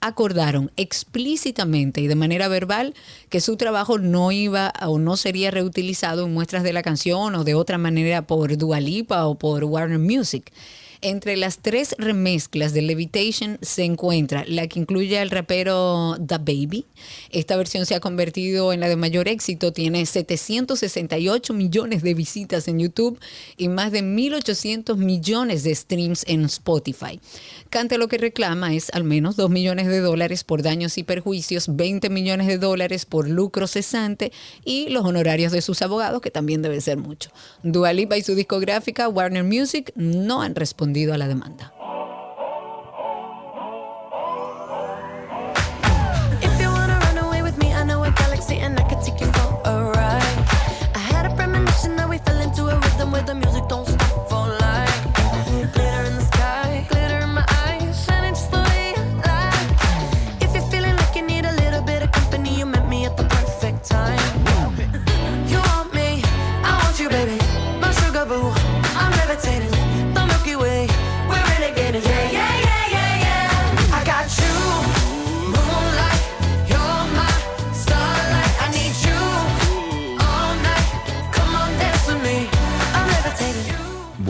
acordaron 0.00 0.70
explícitamente 0.76 2.00
y 2.00 2.06
de 2.06 2.14
manera 2.14 2.48
verbal 2.48 2.94
que 3.28 3.40
su 3.40 3.56
trabajo 3.56 3.98
no 3.98 4.32
iba 4.32 4.72
o 4.86 4.98
no 4.98 5.16
sería 5.16 5.50
reutilizado 5.50 6.26
en 6.26 6.34
muestras 6.34 6.62
de 6.62 6.72
la 6.72 6.82
canción 6.82 7.34
o 7.34 7.44
de 7.44 7.54
otra 7.54 7.78
manera 7.78 8.22
por 8.22 8.56
Dua 8.56 8.80
Lipa 8.80 9.26
o 9.26 9.36
por 9.36 9.64
Warner 9.64 9.98
Music. 9.98 10.52
Entre 11.04 11.36
las 11.36 11.58
tres 11.58 11.96
remezclas 11.98 12.72
de 12.72 12.80
Levitation 12.80 13.58
se 13.60 13.82
encuentra 13.82 14.44
la 14.46 14.68
que 14.68 14.78
incluye 14.78 15.18
al 15.18 15.30
rapero 15.30 16.16
The 16.24 16.38
Baby. 16.38 16.86
Esta 17.32 17.56
versión 17.56 17.86
se 17.86 17.96
ha 17.96 18.00
convertido 18.00 18.72
en 18.72 18.78
la 18.78 18.88
de 18.88 18.94
mayor 18.94 19.26
éxito, 19.26 19.72
tiene 19.72 20.06
768 20.06 21.54
millones 21.54 22.04
de 22.04 22.14
visitas 22.14 22.68
en 22.68 22.78
YouTube 22.78 23.18
y 23.56 23.66
más 23.66 23.90
de 23.90 24.04
1.800 24.04 24.96
millones 24.96 25.64
de 25.64 25.74
streams 25.74 26.24
en 26.28 26.44
Spotify. 26.44 27.18
Cante 27.68 27.98
lo 27.98 28.06
que 28.06 28.18
reclama 28.18 28.72
es 28.72 28.88
al 28.92 29.02
menos 29.02 29.34
2 29.34 29.50
millones 29.50 29.88
de 29.88 29.98
dólares 29.98 30.44
por 30.44 30.62
daños 30.62 30.98
y 30.98 31.02
perjuicios, 31.02 31.74
20 31.74 32.10
millones 32.10 32.46
de 32.46 32.58
dólares 32.58 33.06
por 33.06 33.28
lucro 33.28 33.66
cesante 33.66 34.30
y 34.64 34.88
los 34.90 35.04
honorarios 35.04 35.50
de 35.50 35.62
sus 35.62 35.82
abogados, 35.82 36.20
que 36.20 36.30
también 36.30 36.62
debe 36.62 36.80
ser 36.80 36.98
mucho. 36.98 37.30
Dua 37.64 37.92
Lipa 37.92 38.16
y 38.16 38.22
su 38.22 38.36
discográfica 38.36 39.08
Warner 39.08 39.42
Music 39.42 39.90
no 39.96 40.42
han 40.42 40.54
respondido 40.54 40.91
a 41.14 41.18
la 41.18 41.28
demanda. 41.28 41.72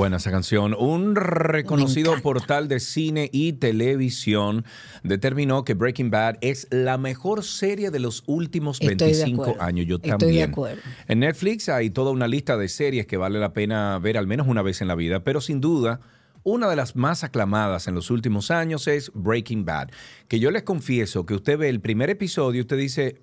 Buena 0.02 0.16
esa 0.16 0.32
canción. 0.32 0.74
Un 0.76 1.14
reconocido 1.14 2.20
portal 2.22 2.66
de 2.66 2.80
cine 2.80 3.30
y 3.32 3.52
televisión 3.52 4.64
determinó 5.04 5.64
que 5.64 5.74
Breaking 5.74 6.10
Bad 6.10 6.38
es 6.40 6.66
la 6.72 6.98
mejor 6.98 7.44
serie 7.44 7.92
de 7.92 8.00
los 8.00 8.24
últimos 8.26 8.80
Estoy 8.80 8.96
de 8.96 9.04
25 9.04 9.42
acuerdo. 9.42 9.62
años. 9.62 9.86
Yo 9.86 9.96
Estoy 9.98 10.10
también. 10.10 10.34
de 10.34 10.42
acuerdo. 10.42 10.82
En 11.06 11.20
Netflix 11.20 11.68
hay 11.68 11.90
toda 11.90 12.10
una 12.10 12.26
lista 12.26 12.56
de 12.56 12.66
series 12.66 13.06
que 13.06 13.16
vale 13.16 13.38
la 13.38 13.52
pena 13.52 13.96
ver 14.00 14.18
al 14.18 14.26
menos 14.26 14.48
una 14.48 14.60
vez 14.60 14.80
en 14.80 14.88
la 14.88 14.96
vida, 14.96 15.22
pero 15.22 15.40
sin 15.40 15.60
duda 15.60 16.00
una 16.42 16.68
de 16.68 16.74
las 16.74 16.96
más 16.96 17.22
aclamadas 17.22 17.86
en 17.86 17.94
los 17.94 18.10
últimos 18.10 18.50
años 18.50 18.88
es 18.88 19.12
Breaking 19.14 19.64
Bad. 19.64 19.90
Que 20.26 20.40
yo 20.40 20.50
les 20.50 20.64
confieso 20.64 21.26
que 21.26 21.34
usted 21.34 21.56
ve 21.58 21.68
el 21.68 21.80
primer 21.80 22.10
episodio 22.10 22.58
y 22.58 22.62
usted 22.62 22.76
dice, 22.76 23.22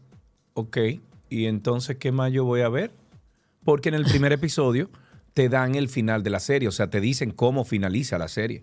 ok, 0.54 0.78
¿y 1.30 1.48
entonces 1.48 1.98
qué 1.98 2.14
más 2.14 2.32
yo 2.32 2.46
voy 2.46 2.62
a 2.62 2.70
ver? 2.70 2.94
Porque 3.66 3.90
en 3.90 3.96
el 3.96 4.06
primer 4.06 4.32
episodio 4.32 4.90
te 5.40 5.48
dan 5.48 5.76
el 5.76 5.88
final 5.88 6.22
de 6.22 6.32
la 6.32 6.42
serie, 6.42 6.68
o 6.68 6.72
sea, 6.74 6.90
te 6.90 7.00
dicen 7.00 7.32
cómo 7.32 7.64
finaliza 7.64 8.18
la 8.18 8.28
serie. 8.28 8.62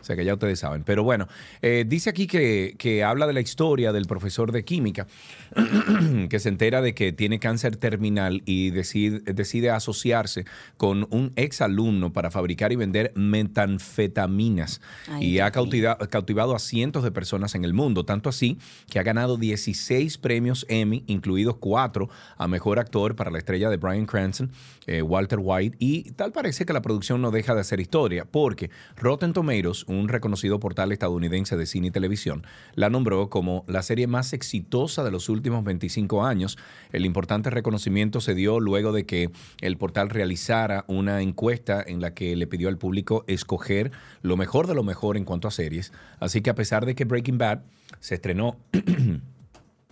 O 0.00 0.04
sea 0.04 0.16
que 0.16 0.24
ya 0.24 0.34
ustedes 0.34 0.58
saben. 0.58 0.82
Pero 0.82 1.04
bueno, 1.04 1.28
eh, 1.62 1.84
dice 1.86 2.10
aquí 2.10 2.26
que, 2.26 2.74
que 2.76 3.04
habla 3.04 3.26
de 3.26 3.32
la 3.32 3.40
historia 3.40 3.92
del 3.92 4.04
profesor 4.06 4.50
de 4.50 4.64
química 4.64 5.06
que 6.28 6.38
se 6.38 6.48
entera 6.48 6.82
de 6.82 6.92
que 6.94 7.12
tiene 7.12 7.38
cáncer 7.38 7.76
terminal 7.76 8.42
y 8.46 8.70
decide, 8.70 9.20
decide 9.32 9.70
asociarse 9.70 10.44
con 10.76 11.06
un 11.10 11.32
ex 11.36 11.60
alumno 11.60 12.12
para 12.12 12.30
fabricar 12.30 12.72
y 12.72 12.76
vender 12.76 13.12
metanfetaminas. 13.14 14.80
Ay, 15.08 15.24
y 15.24 15.38
ha 15.38 15.44
mío. 15.44 15.52
cautiva- 15.52 15.98
cautivado 16.10 16.54
a 16.54 16.58
cientos 16.58 17.04
de 17.04 17.12
personas 17.12 17.54
en 17.54 17.64
el 17.64 17.72
mundo, 17.72 18.04
tanto 18.04 18.28
así 18.28 18.58
que 18.90 18.98
ha 18.98 19.02
ganado 19.02 19.36
16 19.36 20.18
premios 20.18 20.66
Emmy, 20.68 21.04
incluidos 21.06 21.56
cuatro 21.58 22.10
a 22.36 22.48
Mejor 22.48 22.78
Actor 22.80 23.14
para 23.16 23.30
la 23.30 23.38
estrella 23.38 23.70
de 23.70 23.76
Brian 23.76 24.04
Cranston, 24.06 24.50
eh, 24.86 25.02
Walter 25.02 25.38
White, 25.42 25.76
y 25.78 26.12
tal 26.12 26.32
parece 26.32 26.64
que 26.64 26.72
la 26.72 26.82
producción 26.82 27.22
no 27.22 27.30
deja 27.30 27.54
de 27.54 27.60
hacer 27.60 27.80
historia, 27.80 28.24
porque 28.24 28.70
Rotten 28.96 29.32
Tomatoes, 29.32 29.84
un 29.84 30.08
reconocido 30.08 30.60
portal 30.60 30.92
estadounidense 30.92 31.56
de 31.56 31.66
cine 31.66 31.88
y 31.88 31.90
televisión, 31.90 32.46
la 32.74 32.90
nombró 32.90 33.28
como 33.30 33.64
la 33.66 33.82
serie 33.82 34.06
más 34.06 34.32
exitosa 34.32 35.04
de 35.04 35.10
los 35.10 35.28
últimos 35.28 35.64
25 35.64 36.24
años. 36.24 36.58
El 36.92 37.04
importante 37.04 37.50
reconocimiento 37.50 38.20
se 38.20 38.34
dio 38.34 38.60
luego 38.60 38.92
de 38.92 39.06
que 39.06 39.30
el 39.60 39.76
portal 39.76 40.10
realizara 40.10 40.84
una 40.88 41.22
encuesta 41.22 41.82
en 41.86 42.00
la 42.00 42.14
que 42.14 42.36
le 42.36 42.46
pidió 42.46 42.68
al 42.68 42.78
público 42.78 43.24
escoger 43.26 43.92
lo 44.22 44.36
mejor 44.36 44.66
de 44.66 44.74
lo 44.74 44.82
mejor 44.82 45.16
en 45.16 45.24
cuanto 45.24 45.48
a 45.48 45.50
series. 45.50 45.92
Así 46.20 46.40
que 46.40 46.50
a 46.50 46.54
pesar 46.54 46.86
de 46.86 46.94
que 46.94 47.04
Breaking 47.04 47.38
Bad 47.38 47.60
se 48.00 48.14
estrenó 48.14 48.56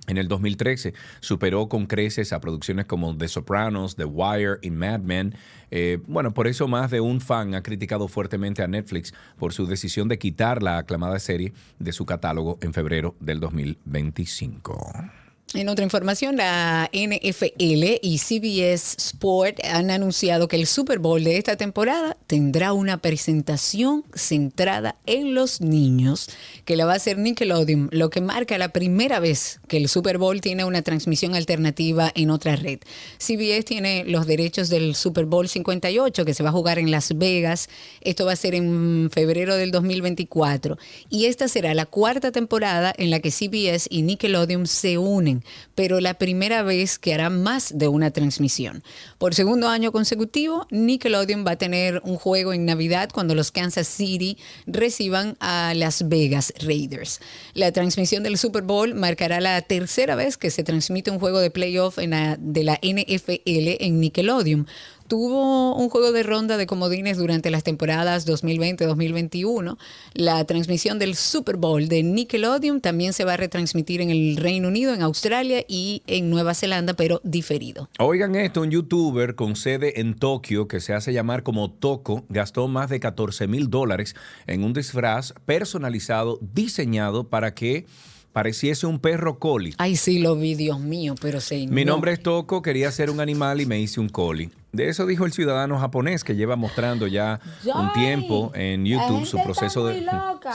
En 0.06 0.18
el 0.18 0.28
2013 0.28 0.94
superó 1.20 1.68
con 1.68 1.86
creces 1.86 2.32
a 2.32 2.40
producciones 2.40 2.86
como 2.86 3.16
The 3.16 3.28
Sopranos, 3.28 3.96
The 3.96 4.04
Wire 4.04 4.58
y 4.62 4.70
Mad 4.70 5.00
Men. 5.00 5.34
Eh, 5.70 5.98
bueno, 6.06 6.34
por 6.34 6.46
eso 6.46 6.68
más 6.68 6.90
de 6.90 7.00
un 7.00 7.20
fan 7.20 7.54
ha 7.54 7.62
criticado 7.62 8.08
fuertemente 8.08 8.62
a 8.62 8.68
Netflix 8.68 9.14
por 9.38 9.52
su 9.52 9.66
decisión 9.66 10.08
de 10.08 10.18
quitar 10.18 10.62
la 10.62 10.78
aclamada 10.78 11.18
serie 11.18 11.52
de 11.78 11.92
su 11.92 12.04
catálogo 12.04 12.58
en 12.60 12.72
febrero 12.72 13.16
del 13.20 13.40
2025. 13.40 15.23
En 15.54 15.68
otra 15.68 15.84
información, 15.84 16.36
la 16.36 16.90
NFL 16.92 18.00
y 18.02 18.18
CBS 18.18 18.96
Sport 18.98 19.60
han 19.64 19.92
anunciado 19.92 20.48
que 20.48 20.56
el 20.56 20.66
Super 20.66 20.98
Bowl 20.98 21.22
de 21.22 21.36
esta 21.36 21.54
temporada 21.54 22.16
tendrá 22.26 22.72
una 22.72 22.96
presentación 22.96 24.02
centrada 24.14 24.96
en 25.06 25.32
los 25.32 25.60
niños, 25.60 26.28
que 26.64 26.74
la 26.74 26.86
va 26.86 26.94
a 26.94 26.96
hacer 26.96 27.18
Nickelodeon, 27.18 27.88
lo 27.92 28.10
que 28.10 28.20
marca 28.20 28.58
la 28.58 28.70
primera 28.70 29.20
vez 29.20 29.60
que 29.68 29.76
el 29.76 29.88
Super 29.88 30.18
Bowl 30.18 30.40
tiene 30.40 30.64
una 30.64 30.82
transmisión 30.82 31.36
alternativa 31.36 32.10
en 32.16 32.30
otra 32.30 32.56
red. 32.56 32.80
CBS 33.18 33.62
tiene 33.62 34.02
los 34.08 34.26
derechos 34.26 34.68
del 34.70 34.96
Super 34.96 35.24
Bowl 35.24 35.48
58, 35.48 36.24
que 36.24 36.34
se 36.34 36.42
va 36.42 36.48
a 36.48 36.52
jugar 36.52 36.80
en 36.80 36.90
Las 36.90 37.16
Vegas. 37.16 37.68
Esto 38.00 38.26
va 38.26 38.32
a 38.32 38.36
ser 38.36 38.56
en 38.56 39.08
febrero 39.12 39.54
del 39.54 39.70
2024. 39.70 40.78
Y 41.10 41.26
esta 41.26 41.46
será 41.46 41.74
la 41.74 41.86
cuarta 41.86 42.32
temporada 42.32 42.92
en 42.98 43.10
la 43.10 43.20
que 43.20 43.30
CBS 43.30 43.86
y 43.88 44.02
Nickelodeon 44.02 44.66
se 44.66 44.98
unen 44.98 45.43
pero 45.74 46.00
la 46.00 46.14
primera 46.14 46.62
vez 46.62 46.98
que 46.98 47.14
hará 47.14 47.30
más 47.30 47.76
de 47.76 47.88
una 47.88 48.10
transmisión. 48.10 48.82
Por 49.18 49.34
segundo 49.34 49.68
año 49.68 49.92
consecutivo, 49.92 50.66
Nickelodeon 50.70 51.44
va 51.46 51.52
a 51.52 51.56
tener 51.56 52.00
un 52.04 52.16
juego 52.16 52.52
en 52.52 52.64
Navidad 52.64 53.10
cuando 53.12 53.34
los 53.34 53.50
Kansas 53.50 53.86
City 53.86 54.38
reciban 54.66 55.36
a 55.40 55.72
Las 55.74 56.08
Vegas 56.08 56.52
Raiders. 56.60 57.20
La 57.54 57.72
transmisión 57.72 58.22
del 58.22 58.38
Super 58.38 58.62
Bowl 58.62 58.94
marcará 58.94 59.40
la 59.40 59.60
tercera 59.62 60.14
vez 60.14 60.36
que 60.36 60.50
se 60.50 60.64
transmite 60.64 61.10
un 61.10 61.18
juego 61.18 61.40
de 61.40 61.50
playoff 61.50 61.96
de 61.98 62.64
la 62.64 62.78
NFL 62.82 63.76
en 63.80 64.00
Nickelodeon. 64.00 64.66
Tuvo 65.08 65.76
un 65.76 65.90
juego 65.90 66.12
de 66.12 66.22
ronda 66.22 66.56
de 66.56 66.66
comodines 66.66 67.18
durante 67.18 67.50
las 67.50 67.62
temporadas 67.62 68.26
2020-2021. 68.26 69.76
La 70.14 70.44
transmisión 70.46 70.98
del 70.98 71.14
Super 71.14 71.56
Bowl 71.56 71.88
de 71.88 72.02
Nickelodeon 72.02 72.80
también 72.80 73.12
se 73.12 73.24
va 73.24 73.34
a 73.34 73.36
retransmitir 73.36 74.00
en 74.00 74.10
el 74.10 74.36
Reino 74.36 74.68
Unido, 74.68 74.94
en 74.94 75.02
Australia 75.02 75.62
y 75.68 76.02
en 76.06 76.30
Nueva 76.30 76.54
Zelanda, 76.54 76.94
pero 76.94 77.20
diferido. 77.22 77.90
Oigan 77.98 78.34
esto, 78.34 78.62
un 78.62 78.70
youtuber 78.70 79.34
con 79.34 79.56
sede 79.56 80.00
en 80.00 80.14
Tokio 80.14 80.68
que 80.68 80.80
se 80.80 80.94
hace 80.94 81.12
llamar 81.12 81.42
como 81.42 81.70
Toco 81.70 82.24
gastó 82.28 82.66
más 82.68 82.88
de 82.88 83.00
14 83.00 83.46
mil 83.46 83.68
dólares 83.68 84.14
en 84.46 84.64
un 84.64 84.72
disfraz 84.72 85.34
personalizado 85.44 86.38
diseñado 86.40 87.28
para 87.28 87.54
que 87.54 87.86
pareciese 88.34 88.88
un 88.88 88.98
perro 88.98 89.38
collie. 89.38 89.74
Ay, 89.78 89.94
sí, 89.94 90.18
lo 90.18 90.34
vi, 90.34 90.56
Dios 90.56 90.80
mío, 90.80 91.14
pero 91.20 91.40
sí. 91.40 91.68
Mi 91.70 91.84
nombre 91.84 92.12
es 92.12 92.20
Toco, 92.20 92.62
quería 92.62 92.90
ser 92.90 93.08
un 93.08 93.20
animal 93.20 93.60
y 93.60 93.66
me 93.66 93.80
hice 93.80 94.00
un 94.00 94.08
collie. 94.08 94.50
De 94.72 94.88
eso 94.88 95.06
dijo 95.06 95.24
el 95.24 95.32
ciudadano 95.32 95.78
japonés 95.78 96.24
que 96.24 96.34
lleva 96.34 96.56
mostrando 96.56 97.06
ya 97.06 97.38
un 97.64 97.92
tiempo 97.92 98.50
en 98.56 98.84
YouTube 98.84 99.24
su 99.24 99.40
proceso 99.40 99.86
de... 99.86 100.04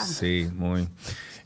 Sí, 0.05 0.49
muy. 0.53 0.89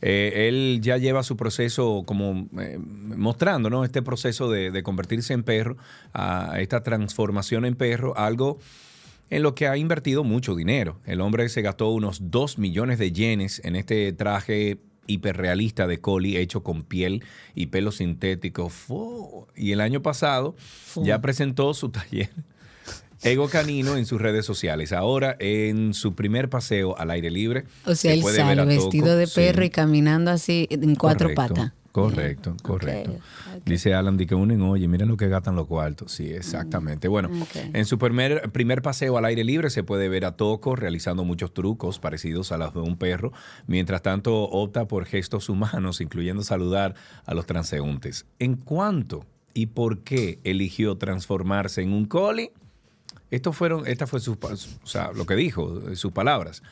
Eh, 0.01 0.49
él 0.49 0.79
ya 0.81 0.97
lleva 0.97 1.21
su 1.21 1.37
proceso 1.37 2.01
como 2.03 2.47
eh, 2.59 2.79
mostrando, 2.79 3.69
¿no? 3.69 3.85
Este 3.85 4.01
proceso 4.01 4.49
de, 4.49 4.71
de 4.71 4.81
convertirse 4.81 5.33
en 5.33 5.43
perro, 5.43 5.77
a 6.13 6.55
esta 6.59 6.81
transformación 6.81 7.63
en 7.63 7.75
perro, 7.75 8.17
algo 8.17 8.57
en 9.29 9.43
lo 9.43 9.53
que 9.53 9.67
ha 9.67 9.77
invertido 9.77 10.23
mucho 10.23 10.55
dinero. 10.55 10.99
El 11.05 11.21
hombre 11.21 11.47
se 11.47 11.61
gastó 11.61 11.91
unos 11.91 12.31
2 12.31 12.57
millones 12.57 12.97
de 12.97 13.11
yenes 13.11 13.61
en 13.63 13.75
este 13.75 14.11
traje 14.13 14.79
hiperrealista 15.07 15.87
de 15.87 15.99
Collie 15.99 16.39
hecho 16.39 16.63
con 16.63 16.83
piel 16.83 17.23
y 17.55 17.67
pelo 17.67 17.91
sintético. 17.91 18.69
Fu. 18.69 19.47
Y 19.55 19.71
el 19.71 19.81
año 19.81 20.01
pasado 20.01 20.55
ya 21.03 21.21
presentó 21.21 21.73
su 21.73 21.89
taller 21.89 22.29
Ego 23.23 23.47
Canino 23.47 23.95
en 23.95 24.05
sus 24.05 24.21
redes 24.21 24.45
sociales. 24.45 24.91
Ahora 24.91 25.35
en 25.39 25.93
su 25.93 26.13
primer 26.13 26.49
paseo 26.49 26.97
al 26.97 27.09
aire 27.11 27.31
libre. 27.31 27.63
O 27.85 27.95
sea, 27.95 28.11
se 28.11 28.17
él 28.19 28.23
sale 28.23 28.65
vestido 28.65 29.15
de 29.15 29.27
Sí. 29.27 29.35
perro 29.35 29.63
y 29.63 29.69
caminando 29.69 30.29
así 30.31 30.67
en 30.69 30.95
cuatro 30.95 31.29
Correcto, 31.33 31.55
patas. 31.55 31.73
Correcto, 31.93 32.57
correcto. 32.63 33.19
Dice 33.65 33.93
Alan, 33.93 34.17
di 34.17 34.25
que 34.25 34.33
unen, 34.33 34.63
oye, 34.63 34.87
miren 34.87 35.09
lo 35.09 35.15
que 35.15 35.27
gastan 35.27 35.55
los 35.55 35.67
cuartos. 35.67 36.11
Sí, 36.11 36.33
exactamente. 36.33 37.07
Bueno, 37.07 37.29
en 37.53 37.85
su 37.85 37.99
primer, 37.99 38.51
primer 38.51 38.81
paseo 38.81 39.15
al 39.15 39.25
aire 39.25 39.43
libre 39.43 39.69
se 39.69 39.83
puede 39.83 40.09
ver 40.09 40.25
a 40.25 40.35
Toco 40.35 40.75
realizando 40.75 41.23
muchos 41.23 41.53
trucos 41.53 41.99
parecidos 41.99 42.51
a 42.51 42.57
los 42.57 42.73
de 42.73 42.79
un 42.79 42.97
perro. 42.97 43.31
Mientras 43.67 44.01
tanto, 44.01 44.41
opta 44.41 44.87
por 44.87 45.05
gestos 45.05 45.49
humanos, 45.49 46.01
incluyendo 46.01 46.41
saludar 46.41 46.95
a 47.27 47.35
los 47.35 47.45
transeúntes. 47.45 48.25
¿En 48.39 48.55
cuánto 48.55 49.27
y 49.53 49.67
por 49.67 49.99
qué 49.99 50.39
eligió 50.43 50.97
transformarse 50.97 51.83
en 51.83 51.93
un 51.93 52.05
collie? 52.05 52.53
Esto 53.29 53.53
fueron, 53.53 53.85
esta 53.85 54.07
fue 54.07 54.19
su, 54.19 54.31
o 54.33 54.87
sea, 54.87 55.11
lo 55.13 55.27
que 55.27 55.35
dijo, 55.35 55.95
sus 55.95 56.11
palabras. 56.11 56.63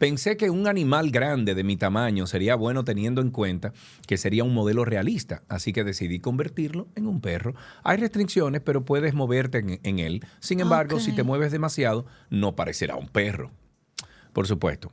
Pensé 0.00 0.38
que 0.38 0.48
un 0.48 0.66
animal 0.66 1.10
grande 1.10 1.54
de 1.54 1.62
mi 1.62 1.76
tamaño 1.76 2.26
sería 2.26 2.54
bueno 2.54 2.84
teniendo 2.84 3.20
en 3.20 3.28
cuenta 3.28 3.74
que 4.06 4.16
sería 4.16 4.44
un 4.44 4.54
modelo 4.54 4.86
realista, 4.86 5.42
así 5.46 5.74
que 5.74 5.84
decidí 5.84 6.20
convertirlo 6.20 6.88
en 6.94 7.06
un 7.06 7.20
perro. 7.20 7.54
Hay 7.84 7.98
restricciones, 7.98 8.62
pero 8.62 8.82
puedes 8.82 9.12
moverte 9.12 9.58
en, 9.58 9.78
en 9.82 9.98
él. 9.98 10.24
Sin 10.38 10.60
embargo, 10.60 11.00
si 11.00 11.12
te 11.12 11.22
mueves 11.22 11.52
demasiado, 11.52 12.06
no 12.30 12.56
parecerá 12.56 12.96
un 12.96 13.08
perro. 13.08 13.50
Por 14.32 14.46
supuesto. 14.46 14.90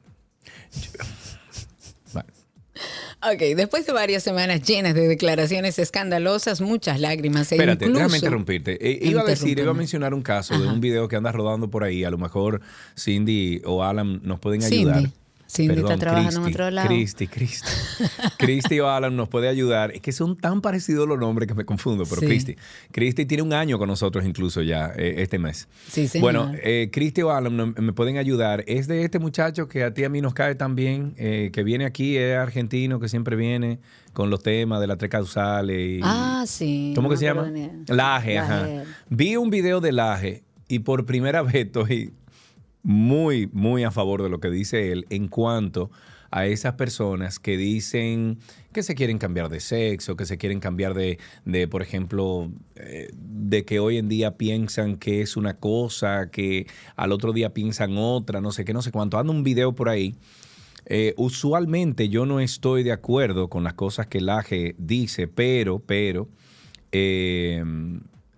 Ok, 3.33 3.41
después 3.55 3.85
de 3.85 3.93
varias 3.93 4.23
semanas 4.23 4.61
llenas 4.61 4.93
de 4.93 5.07
declaraciones 5.07 5.79
escandalosas, 5.79 6.61
muchas 6.61 6.99
lágrimas 6.99 7.51
e 7.51 7.55
Espérate, 7.55 7.85
incluso... 7.85 8.03
déjame 8.03 8.17
interrumpirte. 8.17 8.77
Eh, 8.89 8.99
iba 9.01 9.21
a 9.21 9.25
decir, 9.25 9.59
iba 9.59 9.71
a 9.71 9.73
mencionar 9.73 10.13
un 10.13 10.21
caso 10.21 10.57
de 10.57 10.67
un 10.67 10.79
video 10.79 11.07
que 11.07 11.15
anda 11.17 11.31
rodando 11.31 11.69
por 11.69 11.83
ahí. 11.83 12.03
A 12.03 12.09
lo 12.09 12.17
mejor 12.17 12.61
Cindy 12.97 13.61
o 13.65 13.83
Alan 13.83 14.21
nos 14.23 14.39
pueden 14.39 14.61
Cindy. 14.61 15.11
Cindy 15.49 15.79
está 15.79 15.97
trabajando 15.97 16.41
en 16.41 16.53
otro 16.53 16.69
lado. 16.69 16.87
Cristi, 16.87 17.27
Cristi. 17.27 17.69
Cristi 18.37 18.79
o 18.79 18.89
Alan 18.89 19.15
nos 19.15 19.29
puede 19.29 19.47
ayudar. 19.47 19.91
Es 19.91 20.01
que 20.01 20.11
son 20.11 20.35
tan 20.35 20.61
parecidos 20.61 21.07
los 21.07 21.17
nombres 21.17 21.47
que 21.47 21.53
me 21.53 21.63
confundo, 21.65 22.03
pero 22.07 22.21
Sí. 22.21 22.27
Cristi. 22.27 22.55
Cristi 22.91 23.25
tiene 23.25 23.43
un 23.43 23.53
año 23.53 23.77
con 23.77 23.87
nosotros 23.87 24.25
incluso 24.25 24.61
ya 24.61 24.91
eh, 24.97 25.15
este 25.19 25.39
mes. 25.39 25.67
Sí, 25.89 26.07
señor. 26.07 26.21
Bueno, 26.21 26.51
eh, 26.61 26.89
Cristi 26.91 27.21
o 27.21 27.31
Alan 27.31 27.73
me 27.77 27.93
pueden 27.93 28.17
ayudar. 28.17 28.63
Es 28.67 28.87
de 28.87 29.03
este 29.03 29.19
muchacho 29.19 29.67
que 29.67 29.83
a 29.83 29.93
ti 29.93 30.03
a 30.03 30.09
mí 30.09 30.21
nos 30.21 30.33
cae 30.33 30.55
tan 30.55 30.75
bien, 30.75 31.13
eh, 31.17 31.49
que 31.53 31.63
viene 31.63 31.85
aquí, 31.85 32.17
es 32.17 32.35
argentino, 32.37 32.99
que 32.99 33.07
siempre 33.09 33.35
viene 33.35 33.79
con 34.13 34.29
los 34.29 34.43
temas 34.43 34.81
de 34.81 34.87
las 34.87 34.97
tres 34.97 35.09
causales. 35.11 35.77
Y, 35.79 36.01
Ah, 36.03 36.43
sí. 36.45 36.91
¿Cómo 36.95 37.07
no 37.07 37.13
que 37.13 37.17
se 37.17 37.25
llama? 37.25 37.49
Laje, 37.87 38.37
ajá. 38.37 38.67
Vi 39.09 39.37
un 39.37 39.49
video 39.49 39.79
de 39.79 39.91
Laje 39.91 40.43
y 40.67 40.79
por 40.79 41.05
primera 41.05 41.41
vez 41.43 41.55
estoy 41.55 42.13
muy, 42.83 43.49
muy 43.53 43.83
a 43.83 43.91
favor 43.91 44.23
de 44.23 44.29
lo 44.29 44.39
que 44.39 44.49
dice 44.49 44.91
él 44.91 45.05
en 45.09 45.27
cuanto 45.27 45.91
a 46.31 46.45
esas 46.45 46.73
personas 46.73 47.39
que 47.39 47.57
dicen 47.57 48.39
que 48.73 48.83
se 48.83 48.95
quieren 48.95 49.17
cambiar 49.17 49.49
de 49.49 49.59
sexo, 49.59 50.15
que 50.15 50.25
se 50.25 50.37
quieren 50.37 50.59
cambiar 50.59 50.93
de, 50.93 51.19
de 51.45 51.67
por 51.67 51.81
ejemplo, 51.81 52.51
eh, 52.75 53.09
de 53.13 53.65
que 53.65 53.79
hoy 53.79 53.97
en 53.97 54.09
día 54.09 54.37
piensan 54.37 54.97
que 54.97 55.21
es 55.21 55.37
una 55.37 55.55
cosa, 55.55 56.29
que 56.29 56.67
al 56.95 57.11
otro 57.11 57.33
día 57.33 57.53
piensan 57.53 57.97
otra, 57.97 58.41
no 58.41 58.51
sé 58.51 58.65
qué, 58.65 58.73
no 58.73 58.81
sé 58.81 58.91
cuánto. 58.91 59.17
Anda 59.17 59.31
un 59.31 59.43
video 59.43 59.73
por 59.73 59.89
ahí. 59.89 60.15
Eh, 60.85 61.13
usualmente 61.17 62.07
yo 62.07 62.25
no 62.25 62.39
estoy 62.39 62.83
de 62.83 62.93
acuerdo 62.93 63.49
con 63.49 63.63
las 63.63 63.73
cosas 63.73 64.07
que 64.07 64.21
Laje 64.21 64.75
dice, 64.77 65.27
pero, 65.27 65.79
pero, 65.79 66.29
eh, 66.91 67.63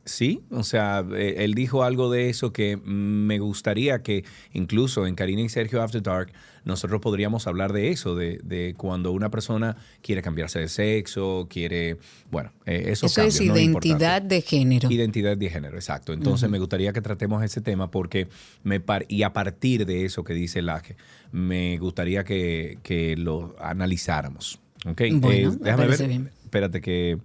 sí, 0.09 0.41
o 0.51 0.63
sea, 0.63 1.05
eh, 1.15 1.35
él 1.39 1.53
dijo 1.53 1.83
algo 1.83 2.11
de 2.11 2.29
eso 2.29 2.51
que 2.51 2.77
me 2.77 3.39
gustaría 3.39 4.01
que 4.01 4.23
incluso 4.53 5.05
en 5.07 5.15
Karina 5.15 5.41
y 5.41 5.49
Sergio 5.49 5.81
After 5.81 6.01
Dark 6.01 6.31
nosotros 6.65 6.99
podríamos 7.01 7.47
hablar 7.47 7.71
de 7.73 7.89
eso, 7.89 8.15
de, 8.15 8.39
de 8.43 8.75
cuando 8.77 9.11
una 9.13 9.31
persona 9.31 9.77
quiere 10.01 10.21
cambiarse 10.21 10.59
de 10.59 10.67
sexo, 10.67 11.47
quiere, 11.49 11.97
bueno, 12.29 12.51
eh, 12.65 12.83
Eso 12.87 13.05
es 13.05 13.39
identidad 13.41 14.21
de 14.21 14.41
género. 14.41 14.91
Identidad 14.91 15.37
de 15.37 15.49
género, 15.49 15.75
exacto. 15.77 16.11
Entonces 16.13 16.49
me 16.49 16.59
gustaría 16.59 16.91
que 16.93 17.01
tratemos 17.01 17.43
ese 17.43 17.61
tema 17.61 17.89
porque 17.89 18.27
me 18.63 18.79
par- 18.81 19.05
y 19.07 19.23
a 19.23 19.31
partir 19.31 19.85
de 19.85 20.05
eso 20.05 20.23
que 20.23 20.33
dice 20.33 20.61
Laje, 20.61 20.95
me 21.31 21.77
gustaría 21.77 22.23
que, 22.25 22.77
que 22.83 23.15
lo 23.15 23.55
analizáramos. 23.59 24.59
¿Ok? 24.85 25.01
Bueno, 25.13 25.51
me 25.51 25.57
déjame 25.65 25.87
ver. 25.87 26.07
bien. 26.07 26.29
Espérate 26.43 26.81
que 26.81 27.17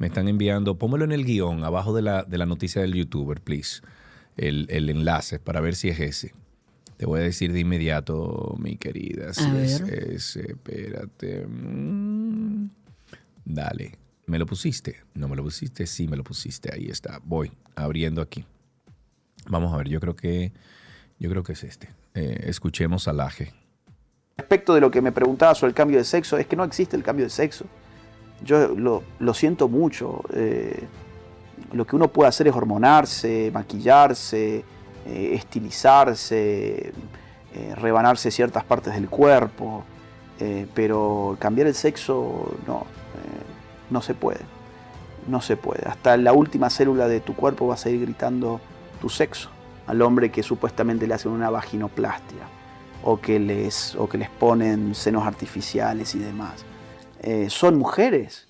me 0.00 0.06
están 0.06 0.28
enviando. 0.28 0.78
Póngalo 0.78 1.04
en 1.04 1.12
el 1.12 1.26
guion, 1.26 1.62
abajo 1.62 1.92
de 1.94 2.00
la, 2.00 2.24
de 2.24 2.38
la 2.38 2.46
noticia 2.46 2.80
del 2.80 2.94
youtuber, 2.94 3.42
please. 3.42 3.82
El, 4.38 4.66
el 4.70 4.88
enlace 4.88 5.38
para 5.38 5.60
ver 5.60 5.74
si 5.74 5.90
es 5.90 6.00
ese. 6.00 6.32
Te 6.96 7.04
voy 7.04 7.20
a 7.20 7.22
decir 7.22 7.52
de 7.52 7.60
inmediato, 7.60 8.56
mi 8.58 8.76
querida. 8.78 9.34
Si 9.34 9.44
A 9.44 9.62
es 9.62 9.82
ver. 9.82 10.12
ese. 10.12 10.52
Espérate. 10.52 11.46
Mm. 11.46 12.70
Dale. 13.44 13.98
¿Me 14.26 14.38
lo 14.38 14.46
pusiste? 14.46 15.02
¿No 15.12 15.28
me 15.28 15.36
lo 15.36 15.42
pusiste? 15.42 15.86
Sí, 15.86 16.08
me 16.08 16.16
lo 16.16 16.24
pusiste. 16.24 16.72
Ahí 16.72 16.88
está. 16.88 17.20
Voy 17.22 17.52
abriendo 17.76 18.22
aquí. 18.22 18.46
Vamos 19.48 19.70
a 19.74 19.76
ver. 19.76 19.88
Yo 19.88 20.00
creo 20.00 20.16
que, 20.16 20.52
yo 21.18 21.28
creo 21.28 21.42
que 21.42 21.52
es 21.52 21.62
este. 21.62 21.90
Eh, 22.14 22.44
escuchemos 22.46 23.06
a 23.06 23.12
Laje. 23.12 23.52
Respecto 24.38 24.74
de 24.74 24.80
lo 24.80 24.90
que 24.90 25.02
me 25.02 25.12
preguntaba 25.12 25.54
sobre 25.54 25.70
el 25.70 25.74
cambio 25.74 25.98
de 25.98 26.04
sexo, 26.04 26.38
es 26.38 26.46
que 26.46 26.56
no 26.56 26.64
existe 26.64 26.96
el 26.96 27.02
cambio 27.02 27.26
de 27.26 27.30
sexo. 27.30 27.66
Yo 28.44 28.68
lo, 28.68 29.34
siento 29.34 29.68
mucho. 29.68 30.22
eh, 30.32 30.86
lo 31.72 31.86
que 31.86 31.94
uno 31.94 32.08
puede 32.08 32.28
hacer 32.28 32.48
es 32.48 32.54
hormonarse, 32.54 33.50
maquillarse, 33.52 34.64
eh, 35.06 35.30
estilizarse, 35.34 36.92
eh, 37.54 37.74
rebanarse 37.76 38.30
ciertas 38.30 38.64
partes 38.64 38.94
del 38.94 39.08
cuerpo, 39.08 39.84
pero 40.74 41.36
cambiar 41.38 41.66
el 41.66 41.74
sexo 41.74 42.56
no, 42.66 42.86
no 43.90 44.00
se 44.00 44.14
puede. 44.14 44.40
No 45.28 45.42
se 45.42 45.58
puede. 45.58 45.86
Hasta 45.86 46.16
la 46.16 46.32
última 46.32 46.70
célula 46.70 47.08
de 47.08 47.20
tu 47.20 47.36
cuerpo 47.36 47.66
va 47.66 47.74
a 47.74 47.76
seguir 47.76 48.00
gritando 48.00 48.58
tu 49.02 49.10
sexo 49.10 49.50
al 49.86 50.00
hombre 50.02 50.30
que 50.30 50.42
supuestamente 50.42 51.06
le 51.06 51.14
hacen 51.14 51.32
una 51.32 51.50
vaginoplastia 51.50 52.48
o 53.02 53.20
que 53.20 53.38
les, 53.38 53.94
o 53.96 54.08
que 54.08 54.18
les 54.18 54.30
ponen 54.30 54.94
senos 54.94 55.26
artificiales 55.26 56.14
y 56.14 56.20
demás. 56.20 56.64
Eh, 57.22 57.48
son 57.50 57.78
mujeres. 57.78 58.46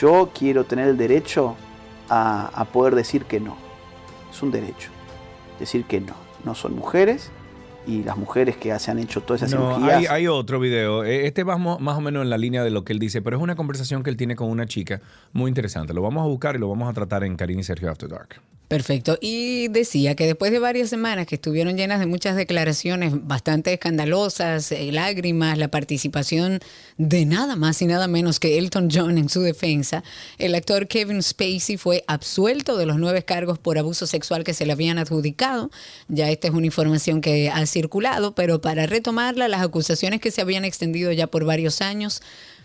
Yo 0.00 0.30
quiero 0.36 0.64
tener 0.64 0.88
el 0.88 0.96
derecho 0.96 1.56
a, 2.08 2.46
a 2.48 2.64
poder 2.64 2.94
decir 2.94 3.24
que 3.24 3.40
no. 3.40 3.56
Es 4.32 4.42
un 4.42 4.50
derecho. 4.50 4.90
Decir 5.58 5.84
que 5.84 6.00
no. 6.00 6.14
No 6.44 6.54
son 6.54 6.74
mujeres 6.74 7.30
y 7.86 8.02
las 8.02 8.16
mujeres 8.16 8.56
que 8.56 8.76
se 8.78 8.90
han 8.90 8.98
hecho 8.98 9.20
todas 9.22 9.42
esas 9.42 9.58
No, 9.58 9.74
cirugías. 9.76 9.98
hay, 9.98 10.06
hay 10.06 10.26
otro 10.26 10.58
video. 10.58 11.04
Eh, 11.04 11.26
Este 11.26 11.44
va 11.44 11.56
más 11.58 11.96
o 11.96 12.00
menos 12.00 12.22
en 12.22 12.30
la 12.30 12.38
línea 12.38 12.64
de 12.64 12.70
lo 12.70 12.84
que 12.84 12.92
él 12.92 12.98
dice, 12.98 13.22
pero 13.22 13.36
es 13.36 13.42
una 13.42 13.56
conversación 13.56 14.02
que 14.02 14.10
él 14.10 14.16
tiene 14.16 14.36
con 14.36 14.50
una 14.50 14.66
chica 14.66 15.00
muy 15.32 15.48
interesante. 15.48 15.94
Lo 15.94 16.02
vamos 16.02 16.22
a 16.22 16.26
buscar 16.26 16.56
y 16.56 16.58
lo 16.58 16.68
vamos 16.68 16.88
a 16.88 16.92
tratar 16.92 17.24
en 17.24 17.36
Karina 17.36 17.60
y 17.60 17.64
Sergio 17.64 17.90
After 17.90 18.08
Dark. 18.08 18.40
Perfecto. 18.68 19.18
Y 19.20 19.68
decía 19.68 20.14
que 20.14 20.26
después 20.26 20.50
de 20.50 20.58
varias 20.58 20.88
semanas 20.88 21.26
que 21.26 21.34
estuvieron 21.34 21.76
llenas 21.76 22.00
de 22.00 22.06
muchas 22.06 22.34
declaraciones 22.34 23.12
bastante 23.26 23.74
escandalosas, 23.74 24.72
eh, 24.72 24.90
lágrimas, 24.90 25.58
la 25.58 25.68
participación 25.68 26.60
de 26.96 27.26
nada 27.26 27.56
más 27.56 27.82
y 27.82 27.86
nada 27.86 28.08
menos 28.08 28.40
que 28.40 28.56
Elton 28.56 28.88
John 28.90 29.18
en 29.18 29.28
su 29.28 29.42
defensa, 29.42 30.02
el 30.38 30.54
actor 30.54 30.88
Kevin 30.88 31.22
Spacey 31.22 31.76
fue 31.76 32.04
absuelto 32.06 32.78
de 32.78 32.86
los 32.86 32.96
nueve 32.98 33.22
cargos 33.22 33.58
por 33.58 33.76
abuso 33.76 34.06
sexual 34.06 34.44
que 34.44 34.54
se 34.54 34.64
le 34.64 34.72
habían 34.72 34.96
adjudicado. 34.98 35.70
Ya 36.08 36.30
esta 36.30 36.48
es 36.48 36.54
una 36.54 36.66
información 36.66 37.20
que 37.20 37.50
ha 37.50 37.66
circulado, 37.66 38.34
pero 38.34 38.62
para 38.62 38.86
retomarla, 38.86 39.46
las 39.48 39.62
acusaciones 39.62 40.20
que 40.20 40.30
se 40.30 40.40
habían 40.40 40.64
extendido 40.64 41.12
ya 41.12 41.26
por 41.26 41.44
varios 41.44 41.82
años 41.82 42.22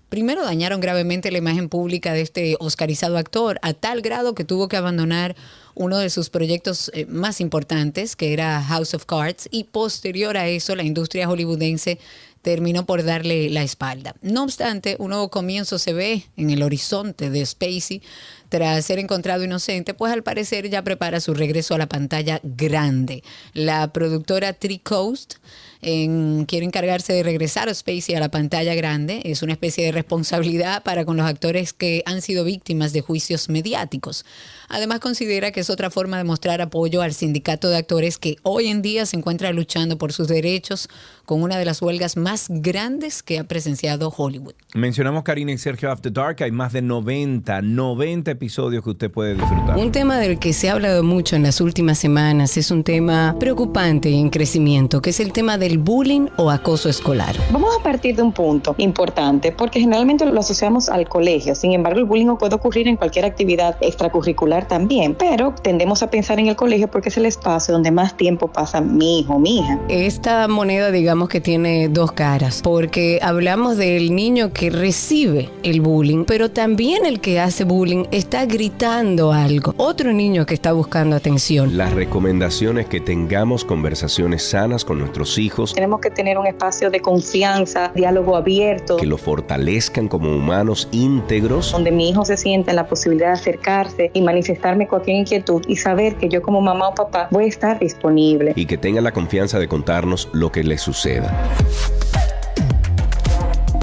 Primero 0.09 0.43
dañaron 0.43 0.79
gravemente 0.79 1.31
la 1.31 1.37
imagen 1.37 1.69
pública 1.69 2.13
de 2.13 2.21
este 2.21 2.55
oscarizado 2.59 3.17
actor 3.17 3.59
a 3.61 3.73
tal 3.73 4.01
grado 4.01 4.33
que 4.33 4.43
tuvo 4.43 4.67
que 4.67 4.75
abandonar 4.75 5.35
uno 5.75 5.99
de 5.99 6.09
sus 6.09 6.31
proyectos 6.31 6.91
eh, 6.93 7.05
más 7.05 7.39
importantes, 7.39 8.15
que 8.15 8.33
era 8.33 8.61
House 8.63 8.95
of 8.95 9.05
Cards, 9.05 9.47
y 9.51 9.65
posterior 9.65 10.35
a 10.35 10.47
eso 10.47 10.75
la 10.75 10.83
industria 10.83 11.27
hollywoodense 11.27 11.99
terminó 12.41 12.85
por 12.85 13.03
darle 13.03 13.49
la 13.49 13.63
espalda. 13.63 14.15
No 14.21 14.43
obstante, 14.43 14.95
un 14.99 15.09
nuevo 15.09 15.29
comienzo 15.29 15.77
se 15.77 15.93
ve 15.93 16.23
en 16.37 16.49
el 16.49 16.63
horizonte 16.63 17.29
de 17.29 17.45
Spacey 17.45 18.01
tras 18.47 18.85
ser 18.85 18.97
encontrado 18.97 19.43
inocente, 19.43 19.93
pues 19.93 20.11
al 20.11 20.23
parecer 20.23 20.69
ya 20.69 20.83
prepara 20.83 21.19
su 21.19 21.33
regreso 21.33 21.75
a 21.75 21.77
la 21.77 21.89
pantalla 21.89 22.39
grande. 22.43 23.23
La 23.53 23.93
productora 23.93 24.53
Tree 24.53 24.79
Coast 24.79 25.35
en- 25.81 26.45
quiere 26.45 26.65
encargarse 26.65 27.13
de 27.13 27.23
regresar 27.23 27.69
a 27.69 27.73
Spacey 27.73 28.15
a 28.15 28.19
la 28.19 28.29
pantalla 28.29 28.75
grande. 28.75 29.21
Es 29.25 29.41
una 29.43 29.53
especie 29.53 29.85
de 29.85 29.91
responsabilidad 29.91 30.83
para 30.83 31.05
con 31.05 31.17
los 31.17 31.25
actores 31.25 31.73
que 31.73 32.03
han 32.05 32.21
sido 32.21 32.43
víctimas 32.43 32.93
de 32.93 33.01
juicios 33.01 33.49
mediáticos. 33.49 34.25
Además 34.67 34.99
considera 34.99 35.51
que 35.51 35.61
es 35.61 35.69
otra 35.69 35.89
forma 35.89 36.17
de 36.17 36.23
mostrar 36.23 36.61
apoyo 36.61 37.01
al 37.01 37.13
sindicato 37.13 37.69
de 37.69 37.77
actores 37.77 38.17
que 38.17 38.37
hoy 38.43 38.67
en 38.67 38.81
día 38.81 39.05
se 39.05 39.17
encuentra 39.17 39.51
luchando 39.51 39.97
por 39.97 40.13
sus 40.13 40.27
derechos 40.27 40.89
con 41.25 41.41
una 41.41 41.57
de 41.57 41.65
las 41.65 41.81
huelgas 41.81 42.17
más 42.17 42.47
grandes 42.49 43.23
que 43.23 43.39
ha 43.39 43.43
presenciado 43.45 44.13
Hollywood. 44.15 44.53
Mencionamos 44.75 45.23
Karina 45.23 45.51
y 45.51 45.57
Sergio 45.57 45.91
After 45.91 46.11
Dark. 46.11 46.43
Hay 46.43 46.51
más 46.51 46.73
de 46.73 46.81
90, 46.81 47.61
90 47.61 48.31
episodios 48.31 48.83
que 48.83 48.89
usted 48.91 49.11
puede 49.11 49.35
disfrutar. 49.35 49.77
Un 49.77 49.91
tema 49.91 50.17
del 50.19 50.37
que 50.39 50.53
se 50.53 50.69
ha 50.69 50.73
hablado 50.73 51.03
mucho 51.03 51.35
en 51.35 51.43
las 51.43 51.61
últimas 51.61 51.97
semanas 51.97 52.57
es 52.57 52.69
un 52.69 52.83
tema 52.83 53.35
preocupante 53.39 54.09
y 54.09 54.19
en 54.19 54.29
crecimiento, 54.29 55.01
que 55.01 55.09
es 55.11 55.19
el 55.19 55.31
tema 55.33 55.57
del 55.69 55.77
bullying 55.77 56.29
o 56.37 56.49
acoso 56.49 56.89
escolar. 56.89 57.35
Vamos 57.51 57.69
a 57.79 57.83
partir 57.83 58.15
de 58.15 58.23
un 58.23 58.31
punto 58.31 58.73
importante, 58.79 59.51
porque 59.51 59.79
generalmente 59.79 60.25
lo 60.25 60.39
asociamos 60.39 60.89
al 60.89 61.07
colegio. 61.07 61.53
Sin 61.53 61.73
embargo, 61.73 61.99
el 61.99 62.05
bullying 62.05 62.35
puede 62.37 62.55
ocurrir 62.55 62.87
en 62.87 62.95
cualquier 62.95 63.25
actividad 63.25 63.77
extracurricular 63.81 64.67
también, 64.67 65.13
pero 65.13 65.53
tendemos 65.61 66.01
a 66.01 66.09
pensar 66.09 66.39
en 66.39 66.47
el 66.47 66.55
colegio 66.55 66.89
porque 66.89 67.09
es 67.09 67.17
el 67.17 67.27
espacio 67.27 67.71
donde 67.71 67.91
más 67.91 68.17
tiempo 68.17 68.47
pasa 68.47 68.81
mi 68.81 69.19
hijo 69.19 69.37
mi 69.37 69.59
hija. 69.59 69.79
Esta 69.89 70.47
moneda, 70.47 70.89
digamos 70.89 71.29
que 71.29 71.39
tiene 71.39 71.87
dos 71.87 72.13
caras, 72.13 72.61
porque 72.63 73.19
hablamos 73.21 73.77
del 73.77 74.15
niño 74.15 74.51
que 74.51 74.71
recibe 74.71 75.49
el 75.61 75.81
bullying, 75.81 76.25
pero 76.25 76.49
también 76.49 77.05
el 77.05 77.21
que 77.21 77.39
hace 77.39 77.63
bullying 77.63 78.05
está 78.09 78.45
gritando 78.45 79.31
algo. 79.31 79.75
Otro 79.77 80.13
niño 80.13 80.47
que 80.47 80.55
está 80.55 80.71
buscando 80.71 81.15
atención. 81.15 81.77
La 81.77 81.89
recomendación 81.89 82.79
es 82.79 82.87
que 82.87 82.99
tengamos 82.99 83.65
conversaciones 83.65 84.41
sanas 84.41 84.83
con 84.83 84.97
nuestros 84.97 85.37
hijos, 85.37 85.58
Tenemos 85.73 85.99
que 85.99 86.09
tener 86.09 86.37
un 86.37 86.47
espacio 86.47 86.89
de 86.89 86.99
confianza, 87.01 87.91
diálogo 87.93 88.35
abierto, 88.35 88.97
que 88.97 89.05
lo 89.05 89.17
fortalezcan 89.17 90.07
como 90.07 90.29
humanos 90.35 90.87
íntegros 90.91 91.71
donde 91.71 91.91
mi 91.91 92.09
hijo 92.09 92.25
se 92.25 92.37
sienta 92.37 92.71
en 92.71 92.75
la 92.75 92.87
posibilidad 92.87 93.27
de 93.27 93.33
acercarse 93.33 94.11
y 94.13 94.21
manifestarme 94.21 94.87
cualquier 94.87 95.17
inquietud 95.17 95.61
y 95.67 95.75
saber 95.75 96.15
que 96.15 96.29
yo 96.29 96.41
como 96.41 96.61
mamá 96.61 96.89
o 96.89 96.95
papá 96.95 97.27
voy 97.31 97.45
a 97.45 97.47
estar 97.47 97.79
disponible. 97.79 98.53
y 98.55 98.65
que 98.65 98.77
tengan 98.77 99.03
la 99.03 99.11
confianza 99.11 99.59
de 99.59 99.67
contarnos 99.67 100.29
lo 100.33 100.51
que 100.51 100.63
les 100.63 100.81
suceda. 100.81 101.35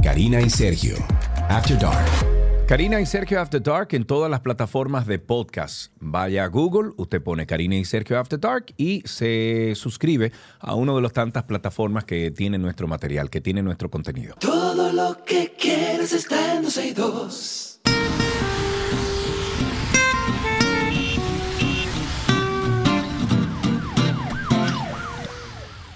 Karina 0.03 0.41
y 0.41 0.51
Sergio. 0.51 0.97
After 1.49 1.79
Dark. 1.79 2.36
Karina 2.67 3.01
y 3.01 3.07
Sergio 3.07 3.41
After 3.41 3.63
Dark 3.63 3.91
en 3.93 4.05
todas 4.05 4.29
las 4.29 4.41
plataformas 4.41 5.07
de 5.07 5.21
podcast. 5.21 5.93
Vaya 6.01 6.43
a 6.43 6.49
Google, 6.49 6.95
usted 6.97 7.23
pone 7.23 7.47
Karina 7.47 7.77
y 7.77 7.85
Sergio 7.85 8.19
After 8.19 8.41
Dark 8.41 8.75
y 8.77 9.05
se 9.05 9.73
suscribe 9.77 10.33
a 10.59 10.75
una 10.75 10.93
de 10.93 11.01
las 11.01 11.13
tantas 11.13 11.45
plataformas 11.45 12.03
que 12.03 12.33
tiene 12.33 12.59
nuestro 12.59 12.89
material, 12.89 13.31
que 13.31 13.41
tiene 13.41 13.63
nuestro 13.63 13.89
contenido. 13.89 14.35
Todo 14.41 14.93
lo 14.93 15.23
que 15.25 15.55
quieres 15.57 16.13
está 16.13 16.57
en 16.57 16.63
262. 16.63 17.83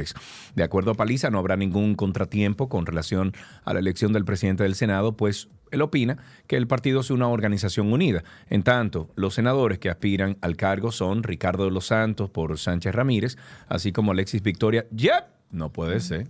De 0.55 0.63
acuerdo 0.63 0.93
a 0.93 0.95
Paliza, 0.95 1.31
no 1.31 1.39
habrá 1.39 1.57
ningún 1.57 1.95
contratiempo 1.95 2.69
con 2.69 2.87
relación 2.87 3.33
a 3.65 3.73
la 3.73 3.81
elección 3.81 4.13
del 4.13 4.25
presidente 4.25 4.63
del 4.63 4.75
Senado, 4.75 5.17
pues 5.17 5.49
él 5.71 5.83
opina 5.83 6.19
que 6.47 6.57
el 6.57 6.67
partido 6.67 7.01
es 7.01 7.11
una 7.11 7.29
organización 7.29 7.93
unida. 7.93 8.23
En 8.51 8.63
tanto, 8.63 9.11
los 9.17 9.35
senadores 9.35 9.79
que 9.79 9.91
aspiran 9.91 10.37
al 10.41 10.57
cargo 10.57 10.93
son 10.93 11.23
Ricardo 11.23 11.65
de 11.65 11.71
los 11.71 11.87
Santos 11.87 12.31
por 12.31 12.59
Sánchez 12.59 12.95
Ramírez, 12.95 13.37
así 13.69 13.93
como 13.93 14.13
Alexis 14.13 14.43
Victoria. 14.43 14.87
¡Yep! 14.91 15.25
No 15.51 15.73
puede 15.73 16.01
ser. 16.01 16.29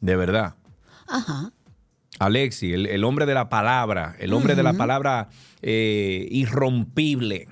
De 0.00 0.16
verdad. 0.16 0.54
Ajá. 1.06 1.52
Alexi, 2.18 2.72
el, 2.72 2.86
el 2.86 3.04
hombre 3.04 3.26
de 3.26 3.34
la 3.34 3.48
palabra, 3.48 4.16
el 4.18 4.32
hombre 4.32 4.56
de 4.56 4.62
la 4.62 4.72
palabra 4.72 5.28
eh, 5.62 6.26
irrompible. 6.30 7.48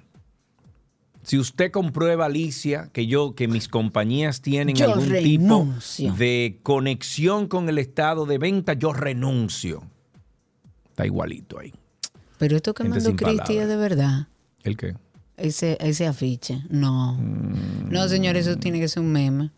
Si 1.26 1.36
usted 1.40 1.72
comprueba, 1.72 2.26
Alicia, 2.26 2.88
que 2.92 3.08
yo, 3.08 3.34
que 3.34 3.48
mis 3.48 3.66
compañías 3.66 4.42
tienen 4.42 4.76
Yo 4.76 4.92
algún 4.92 5.08
renuncio. 5.08 6.06
tipo 6.10 6.18
de 6.18 6.60
conexión 6.62 7.48
con 7.48 7.68
el 7.68 7.78
estado 7.78 8.26
de 8.26 8.38
venta, 8.38 8.74
yo 8.74 8.92
renuncio. 8.92 9.82
Está 10.90 11.04
igualito 11.04 11.58
ahí. 11.58 11.74
Pero 12.38 12.54
esto 12.54 12.74
que 12.74 12.84
Gente 12.84 13.00
mandó 13.00 13.16
Cristi 13.16 13.56
es 13.56 13.66
de 13.66 13.76
verdad. 13.76 14.28
¿El 14.62 14.76
qué? 14.76 14.94
Ese, 15.36 15.76
ese 15.80 16.06
afiche. 16.06 16.62
No. 16.70 17.18
No, 17.18 18.06
señor, 18.06 18.36
eso 18.36 18.56
tiene 18.56 18.78
que 18.78 18.86
ser 18.86 19.02
un 19.02 19.10
meme. 19.10 19.50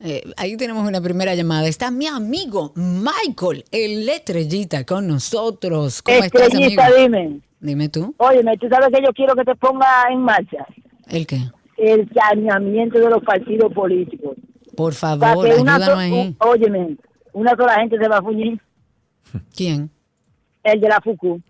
Eh, 0.00 0.22
ahí 0.36 0.56
tenemos 0.56 0.86
una 0.86 1.00
primera 1.00 1.34
llamada. 1.34 1.66
Está 1.66 1.90
mi 1.90 2.06
amigo 2.06 2.72
Michael, 2.76 3.64
el 3.72 4.08
estrellita, 4.08 4.84
con 4.84 5.06
nosotros. 5.08 6.02
¿Cómo 6.02 6.18
estás, 6.22 6.54
amigo? 6.54 6.80
Estrellita, 6.82 6.90
dime. 6.96 7.40
Dime 7.60 7.88
tú. 7.88 8.14
Óyeme, 8.18 8.56
tú 8.58 8.68
sabes 8.68 8.88
que 8.94 9.02
yo 9.04 9.12
quiero 9.12 9.34
que 9.34 9.44
te 9.44 9.54
ponga 9.56 10.04
en 10.12 10.20
marcha 10.20 10.64
¿El 11.08 11.26
qué? 11.26 11.40
el 11.76 12.08
saneamiento 12.14 12.98
de 13.00 13.10
los 13.10 13.22
partidos 13.24 13.72
políticos. 13.72 14.36
Por 14.76 14.94
Para 14.96 15.16
favor, 15.18 15.48
que 15.48 15.54
una 15.60 15.74
ayúdanos 15.74 15.86
so- 15.94 15.98
ahí. 15.98 16.12
un- 16.12 16.36
óyeme, 16.38 16.96
una 17.32 17.50
sola 17.56 17.74
gente 17.80 17.98
se 17.98 18.06
va 18.08 18.18
a 18.18 18.22
fuñir. 18.22 18.60
¿Quién? 19.56 19.90
El 20.62 20.80
de 20.80 20.88
la 20.88 21.00
FUCU. 21.00 21.40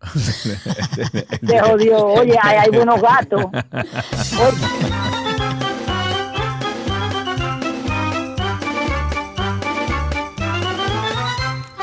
Se 0.16 1.58
jodió. 1.60 2.06
Oye, 2.06 2.34
hay, 2.40 2.56
hay 2.58 2.70
buenos 2.70 3.00
gatos. 3.02 3.44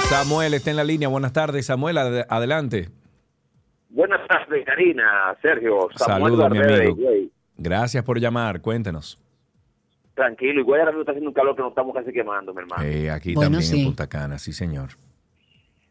Samuel 0.09 0.53
está 0.53 0.69
en 0.71 0.77
la 0.77 0.83
línea. 0.83 1.07
Buenas 1.07 1.33
tardes, 1.33 1.65
Samuel. 1.65 1.97
ad- 1.97 2.25
adelante. 2.29 2.89
Buenas 3.89 4.27
tardes, 4.27 4.65
Karina, 4.65 5.35
Sergio, 5.41 5.87
Samuel 5.95 6.33
Saludos, 6.35 6.51
mi 6.51 6.57
amigo. 6.59 6.97
Gracias 7.57 8.03
por 8.03 8.19
llamar. 8.19 8.61
Cuéntenos. 8.61 9.19
Tranquilo, 10.13 10.61
igual 10.61 10.79
ahora 10.81 10.91
mismo 10.91 11.01
está 11.01 11.11
haciendo 11.11 11.29
un 11.29 11.33
calor 11.33 11.55
que 11.55 11.61
nos 11.61 11.71
estamos 11.71 11.93
casi 11.93 12.11
quemando, 12.13 12.53
mi 12.53 12.61
hermano. 12.61 12.83
Eh, 12.83 13.09
aquí 13.09 13.33
Bueno, 13.33 13.47
también 13.51 13.63
sí. 13.63 13.79
en 13.79 13.85
Punta 13.87 14.07
Cana, 14.07 14.37
sí, 14.37 14.53
señor. 14.53 14.89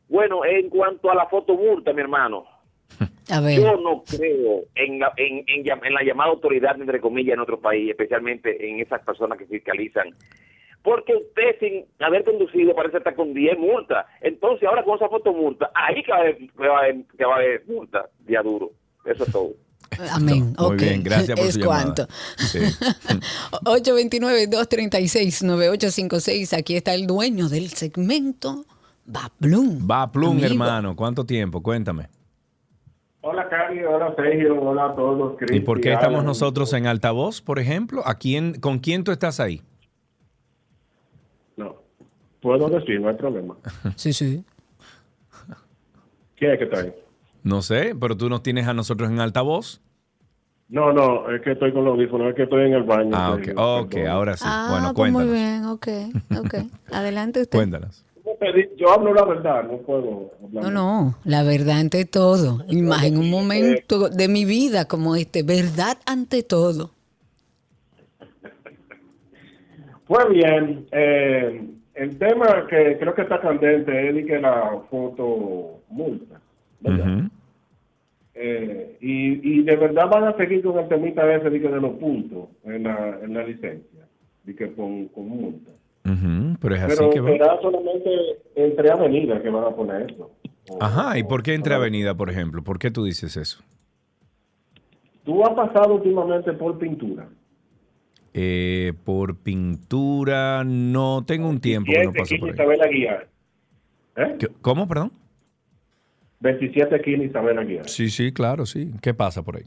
Bueno, 0.08 0.44
en 0.44 0.70
cuanto 0.70 1.10
a 1.10 1.14
la 1.14 1.26
fotomulta, 1.26 1.92
mi 1.92 2.00
hermano, 2.00 2.44
A 3.30 3.40
ver. 3.40 3.60
yo 3.60 3.76
no 3.80 4.02
creo 4.04 4.62
en 4.74 4.98
la, 4.98 5.12
en, 5.16 5.44
en 5.46 5.64
llam- 5.64 5.84
en 5.84 5.92
la 5.94 6.02
llamada 6.02 6.30
autoridad, 6.30 6.80
entre 6.80 7.00
comillas, 7.00 7.34
en 7.34 7.40
otro 7.40 7.58
país, 7.60 7.90
especialmente 7.90 8.70
en 8.70 8.80
esas 8.80 9.02
personas 9.02 9.36
que 9.38 9.46
fiscalizan. 9.46 10.08
Porque 10.84 11.14
usted, 11.16 11.56
sin 11.60 11.86
haber 11.98 12.24
conducido, 12.24 12.74
parece 12.74 12.98
estar 12.98 13.14
con 13.14 13.32
10 13.32 13.58
multas. 13.58 14.04
Entonces, 14.20 14.68
ahora 14.68 14.84
con 14.84 14.96
esa 14.96 15.08
fotomulta, 15.08 15.70
ahí 15.74 16.02
que 16.02 16.12
va 16.12 16.18
a 16.18 16.20
haber, 16.20 16.36
que 16.36 16.68
va 16.68 16.76
a 16.76 16.80
haber, 16.80 16.96
que 17.16 17.24
va 17.24 17.32
a 17.32 17.36
haber 17.38 17.64
multa, 17.66 18.10
día 18.26 18.42
duro. 18.42 18.70
Eso 19.06 19.24
es 19.24 19.32
todo. 19.32 19.52
Amén. 20.12 20.54
Muy 20.58 20.76
bien, 20.76 21.02
gracias 21.02 21.38
por 21.38 21.48
es 21.48 21.54
su 21.54 21.64
cuanto. 21.64 22.06
Sí. 22.36 22.58
829-236-9856. 23.64 26.58
Aquí 26.58 26.76
está 26.76 26.92
el 26.92 27.06
dueño 27.06 27.48
del 27.48 27.70
segmento. 27.70 28.66
Va 29.08 29.30
Plum. 29.38 29.88
Va 29.90 30.12
Plum, 30.12 30.32
Amigo. 30.32 30.46
hermano. 30.46 30.94
¿Cuánto 30.96 31.24
tiempo? 31.24 31.62
Cuéntame. 31.62 32.08
Hola, 33.22 33.48
Cari. 33.48 33.82
Hola, 33.84 34.12
Sergio. 34.16 34.60
Hola 34.60 34.84
a 34.86 34.92
todos. 34.92 35.36
¿Y 35.50 35.60
por 35.60 35.80
qué 35.80 35.94
estamos 35.94 36.24
nosotros 36.24 36.74
en 36.74 36.86
altavoz, 36.86 37.40
por 37.40 37.58
ejemplo? 37.58 38.06
¿A 38.06 38.16
quién, 38.16 38.60
¿Con 38.60 38.80
quién 38.80 39.02
tú 39.02 39.12
estás 39.12 39.40
ahí? 39.40 39.62
No. 42.44 42.58
Puedo 42.58 42.68
decir, 42.68 43.00
no 43.00 43.08
hay 43.08 43.16
problema. 43.16 43.56
Sí, 43.96 44.12
sí. 44.12 44.44
¿Quién 46.36 46.50
es 46.52 46.58
que 46.58 46.64
está 46.64 46.80
ahí? 46.80 46.92
No 47.42 47.62
sé, 47.62 47.94
pero 47.98 48.16
tú 48.16 48.28
nos 48.28 48.42
tienes 48.42 48.66
a 48.66 48.74
nosotros 48.74 49.10
en 49.10 49.20
altavoz. 49.20 49.80
No, 50.68 50.92
no, 50.92 51.30
es 51.30 51.42
que 51.42 51.52
estoy 51.52 51.72
con 51.72 51.84
los 51.84 51.94
audífonos, 51.94 52.28
es 52.30 52.34
que 52.34 52.42
estoy 52.44 52.66
en 52.66 52.72
el 52.74 52.82
baño. 52.82 53.10
Ah, 53.14 53.34
ok, 53.34 53.48
ok, 53.56 53.96
ahora 54.08 54.36
sí. 54.36 54.44
Ah, 54.46 54.68
bueno, 54.70 54.94
pues 54.94 55.12
muy 55.12 55.24
cuéntanos. 55.24 55.42
bien. 55.42 55.64
Ok, 55.66 55.88
ok. 56.44 56.54
Adelante 56.92 57.42
usted. 57.42 57.58
Cuéntanos. 57.58 58.04
Yo 58.76 58.90
hablo 58.90 59.14
la 59.14 59.24
verdad, 59.24 59.64
no 59.64 59.78
puedo 59.78 60.32
hablar. 60.42 60.64
No, 60.64 60.70
no, 60.70 61.14
la 61.24 61.42
verdad 61.44 61.78
ante 61.78 62.04
todo. 62.04 62.64
Y 62.68 62.82
más 62.82 63.04
en 63.04 63.18
un 63.18 63.30
momento 63.30 64.08
de 64.08 64.28
mi 64.28 64.44
vida 64.44 64.86
como 64.86 65.16
este, 65.16 65.42
verdad 65.42 65.98
ante 66.06 66.42
todo. 66.42 66.90
Pues 70.06 70.28
bien, 70.28 70.86
eh, 70.92 71.66
el 71.94 72.18
tema 72.18 72.66
que 72.68 72.96
creo 72.98 73.14
que 73.14 73.22
está 73.22 73.40
candente 73.40 74.10
es 74.10 74.26
que 74.26 74.38
la 74.40 74.80
foto 74.90 75.80
multa. 75.88 76.40
Eh, 78.36 78.96
y, 79.00 79.58
y 79.58 79.62
de 79.62 79.76
verdad 79.76 80.08
van 80.10 80.24
a 80.24 80.36
seguir 80.36 80.62
con 80.62 80.78
el 80.78 80.88
temita 80.88 81.32
ese 81.34 81.50
de, 81.50 81.60
que 81.60 81.68
de 81.68 81.80
los 81.80 81.92
puntos 81.92 82.48
en 82.64 82.82
la, 82.82 83.20
en 83.22 83.32
la 83.32 83.44
licencia, 83.44 84.08
de 84.42 84.56
que 84.56 84.72
con, 84.72 85.06
con 85.08 85.28
multa. 85.28 85.70
Pero 86.60 86.74
es 86.74 86.82
así 86.82 86.96
Pero 86.98 87.10
que 87.10 87.20
va. 87.20 87.30
será 87.30 87.60
solamente 87.62 88.10
entre 88.56 88.90
avenidas 88.90 89.40
que 89.40 89.48
van 89.50 89.64
a 89.64 89.70
poner 89.70 90.10
eso. 90.10 90.30
Ajá, 90.80 91.16
¿y 91.18 91.22
por 91.22 91.42
qué 91.42 91.54
entre 91.54 91.74
avenida, 91.74 92.14
por 92.14 92.28
ejemplo? 92.28 92.62
¿Por 92.62 92.78
qué 92.78 92.90
tú 92.90 93.04
dices 93.04 93.36
eso? 93.36 93.62
Tú 95.24 95.42
has 95.44 95.54
pasado 95.54 95.94
últimamente 95.94 96.52
por 96.54 96.78
pintura. 96.78 97.28
Eh, 98.36 98.92
por 99.04 99.36
pintura, 99.36 100.64
no 100.64 101.22
tengo 101.24 101.48
un 101.48 101.60
tiempo 101.60 101.92
que 101.92 102.02
no 102.04 102.10
27 102.10 102.18
paso 102.18 102.40
por 102.40 102.48
ahí. 102.48 102.54
Isabel 102.54 102.82
Aguiar. 102.82 103.28
¿Eh? 104.16 104.36
¿Qué- 104.40 104.48
¿Cómo, 104.60 104.88
perdón? 104.88 105.12
27 106.40 106.96
esquina 106.96 107.22
Isabel 107.24 107.58
Aguiar. 107.58 107.88
Sí, 107.88 108.10
sí, 108.10 108.32
claro, 108.32 108.66
sí. 108.66 108.90
¿Qué 109.00 109.14
pasa 109.14 109.42
por 109.42 109.56
ahí? 109.56 109.64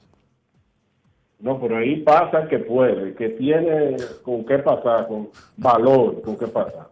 No, 1.39 1.59
por 1.59 1.73
ahí 1.73 2.01
pasa 2.01 2.47
que 2.49 2.59
puede, 2.59 3.13
que 3.13 3.29
tiene 3.29 3.95
con 4.23 4.45
qué 4.45 4.57
pasar, 4.57 5.07
con 5.07 5.29
valor, 5.55 6.21
con 6.23 6.37
qué 6.37 6.47
pasar. 6.47 6.89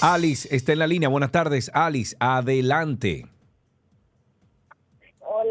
Alice 0.00 0.48
está 0.54 0.72
en 0.72 0.78
la 0.78 0.86
línea. 0.86 1.08
Buenas 1.08 1.32
tardes, 1.32 1.70
Alice. 1.74 2.16
Adelante. 2.20 3.26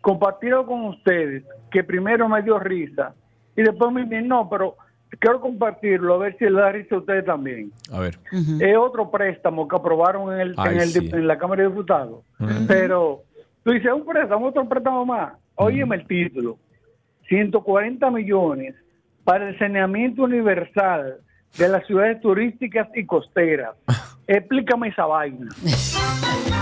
compartirlo 0.01 0.65
con 0.67 0.85
ustedes, 0.87 1.43
que 1.71 1.85
primero 1.85 2.29
me 2.29 2.43
dio 2.43 2.59
risa 2.59 3.15
y 3.57 3.63
después 3.63 3.93
me 3.93 4.03
dicen, 4.05 4.29
no, 4.29 4.49
pero 4.49 4.77
quiero 5.19 5.41
compartirlo, 5.41 6.15
a 6.15 6.19
ver 6.19 6.37
si 6.39 6.45
le 6.45 6.53
da 6.61 6.71
risa 6.73 6.95
a 6.95 6.99
ustedes 6.99 7.25
también. 7.25 7.73
A 7.93 8.01
ver. 8.01 8.19
Es 8.61 8.77
otro 8.77 9.11
préstamo 9.11 9.67
que 9.67 9.77
aprobaron 9.77 10.33
en, 10.35 10.41
el, 10.41 10.55
Ay, 10.57 10.77
en, 10.77 10.81
el- 10.83 10.89
sí. 10.89 11.11
en 11.13 11.27
la 11.27 11.39
Cámara 11.39 11.63
de 11.63 11.69
Diputados. 11.69 12.25
Pero 12.67 13.23
tú 13.65 13.71
dices, 13.73 13.91
un 13.93 14.05
préstamo, 14.05 14.47
otro 14.49 14.69
préstamo 14.69 15.05
más. 15.07 15.33
Óyeme 15.57 15.97
el 15.97 16.07
título. 16.07 16.59
140 17.29 18.11
millones 18.11 18.75
para 19.25 19.49
el 19.49 19.59
saneamiento 19.59 20.23
universal 20.23 21.17
de 21.59 21.69
las 21.69 21.87
ciudades 21.87 22.21
turísticas 22.21 22.89
y 22.95 23.05
costeras. 23.05 23.75
Explícame 24.27 24.89
esa 24.89 25.07
vaina. 25.07 25.49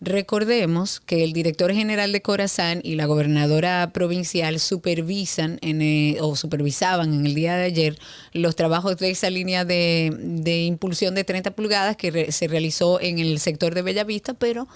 Recordemos 0.00 1.00
que 1.00 1.24
el 1.24 1.32
director 1.32 1.72
general 1.72 2.12
de 2.12 2.22
Corazán 2.22 2.80
y 2.84 2.94
la 2.94 3.06
gobernadora 3.06 3.90
provincial 3.92 4.60
supervisan 4.60 5.58
en, 5.60 5.82
eh, 5.82 6.18
o 6.20 6.36
supervisaban 6.36 7.12
en 7.12 7.26
el 7.26 7.34
día 7.34 7.56
de 7.56 7.64
ayer 7.64 7.98
los 8.32 8.54
trabajos 8.54 8.96
de 8.98 9.10
esa 9.10 9.28
línea 9.28 9.64
de, 9.64 10.64
impulsión 10.68 11.16
de 11.16 11.24
30 11.24 11.50
pulgadas 11.50 11.96
que 11.96 12.30
se 12.30 12.46
realizó 12.46 13.00
en 13.00 13.18
el 13.18 13.40
sector 13.40 13.74
de 13.74 13.82
Bellavista, 13.82 14.34
pero 14.34 14.68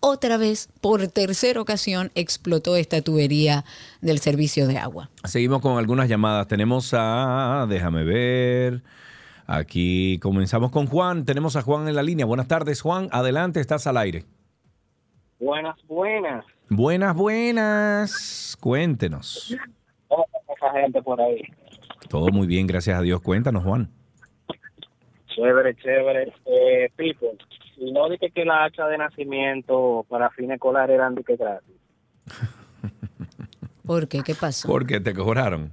otra 0.00 0.36
vez, 0.36 0.68
por 0.80 1.06
tercera 1.08 1.60
ocasión, 1.60 2.10
explotó 2.14 2.76
esta 2.76 3.02
tubería 3.02 3.64
del 4.00 4.18
servicio 4.20 4.66
de 4.66 4.78
agua. 4.78 5.10
Seguimos 5.24 5.60
con 5.60 5.78
algunas 5.78 6.08
llamadas. 6.08 6.46
Tenemos 6.46 6.94
a, 6.96 7.66
déjame 7.68 8.04
ver. 8.04 8.82
Aquí 9.46 10.18
comenzamos 10.20 10.70
con 10.70 10.86
Juan. 10.86 11.24
Tenemos 11.24 11.56
a 11.56 11.62
Juan 11.62 11.88
en 11.88 11.96
la 11.96 12.02
línea. 12.02 12.26
Buenas 12.26 12.48
tardes, 12.48 12.80
Juan. 12.80 13.08
Adelante, 13.12 13.60
estás 13.60 13.86
al 13.86 13.96
aire. 13.96 14.24
Buenas, 15.40 15.76
buenas. 15.86 16.44
Buenas, 16.68 17.14
buenas. 17.16 18.56
Cuéntenos. 18.60 19.56
¿Cómo 20.08 20.26
está 20.40 20.52
esa 20.52 20.80
gente 20.80 21.02
por 21.02 21.20
ahí? 21.20 21.42
Todo 22.08 22.28
muy 22.28 22.46
bien, 22.46 22.66
gracias 22.66 22.98
a 22.98 23.02
Dios. 23.02 23.20
Cuéntanos, 23.22 23.64
Juan. 23.64 23.90
Chévere, 25.34 25.74
chévere. 25.76 26.32
Eh, 26.44 26.90
Pipo, 26.96 27.26
y 27.78 27.92
no 27.92 28.08
dije 28.08 28.30
que 28.30 28.44
la 28.44 28.64
hacha 28.64 28.86
de 28.86 28.98
nacimiento 28.98 30.04
para 30.08 30.30
fines 30.30 30.56
escolares 30.56 30.94
eran 30.94 31.14
de 31.14 31.22
que 31.22 31.36
gratis. 31.36 31.76
¿Por 33.86 34.08
qué? 34.08 34.22
¿Qué 34.22 34.34
pasó? 34.34 34.68
Porque 34.68 35.00
te 35.00 35.14
cobraron. 35.14 35.70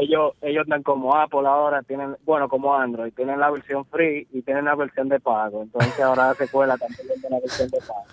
Ellos, 0.00 0.32
ellos 0.40 0.62
están 0.62 0.82
como 0.82 1.14
Apple 1.14 1.46
ahora, 1.46 1.82
tienen, 1.82 2.16
bueno, 2.24 2.48
como 2.48 2.74
Android, 2.74 3.12
tienen 3.14 3.38
la 3.38 3.50
versión 3.50 3.84
free 3.84 4.26
y 4.32 4.40
tienen 4.40 4.64
la 4.64 4.74
versión 4.74 5.08
de 5.08 5.20
pago. 5.20 5.62
Entonces 5.62 6.00
ahora 6.00 6.28
la 6.28 6.34
secuela 6.34 6.78
también 6.78 7.06
tiene 7.06 7.28
la 7.28 7.40
versión 7.40 7.68
de 7.68 7.78
pago. 7.78 8.06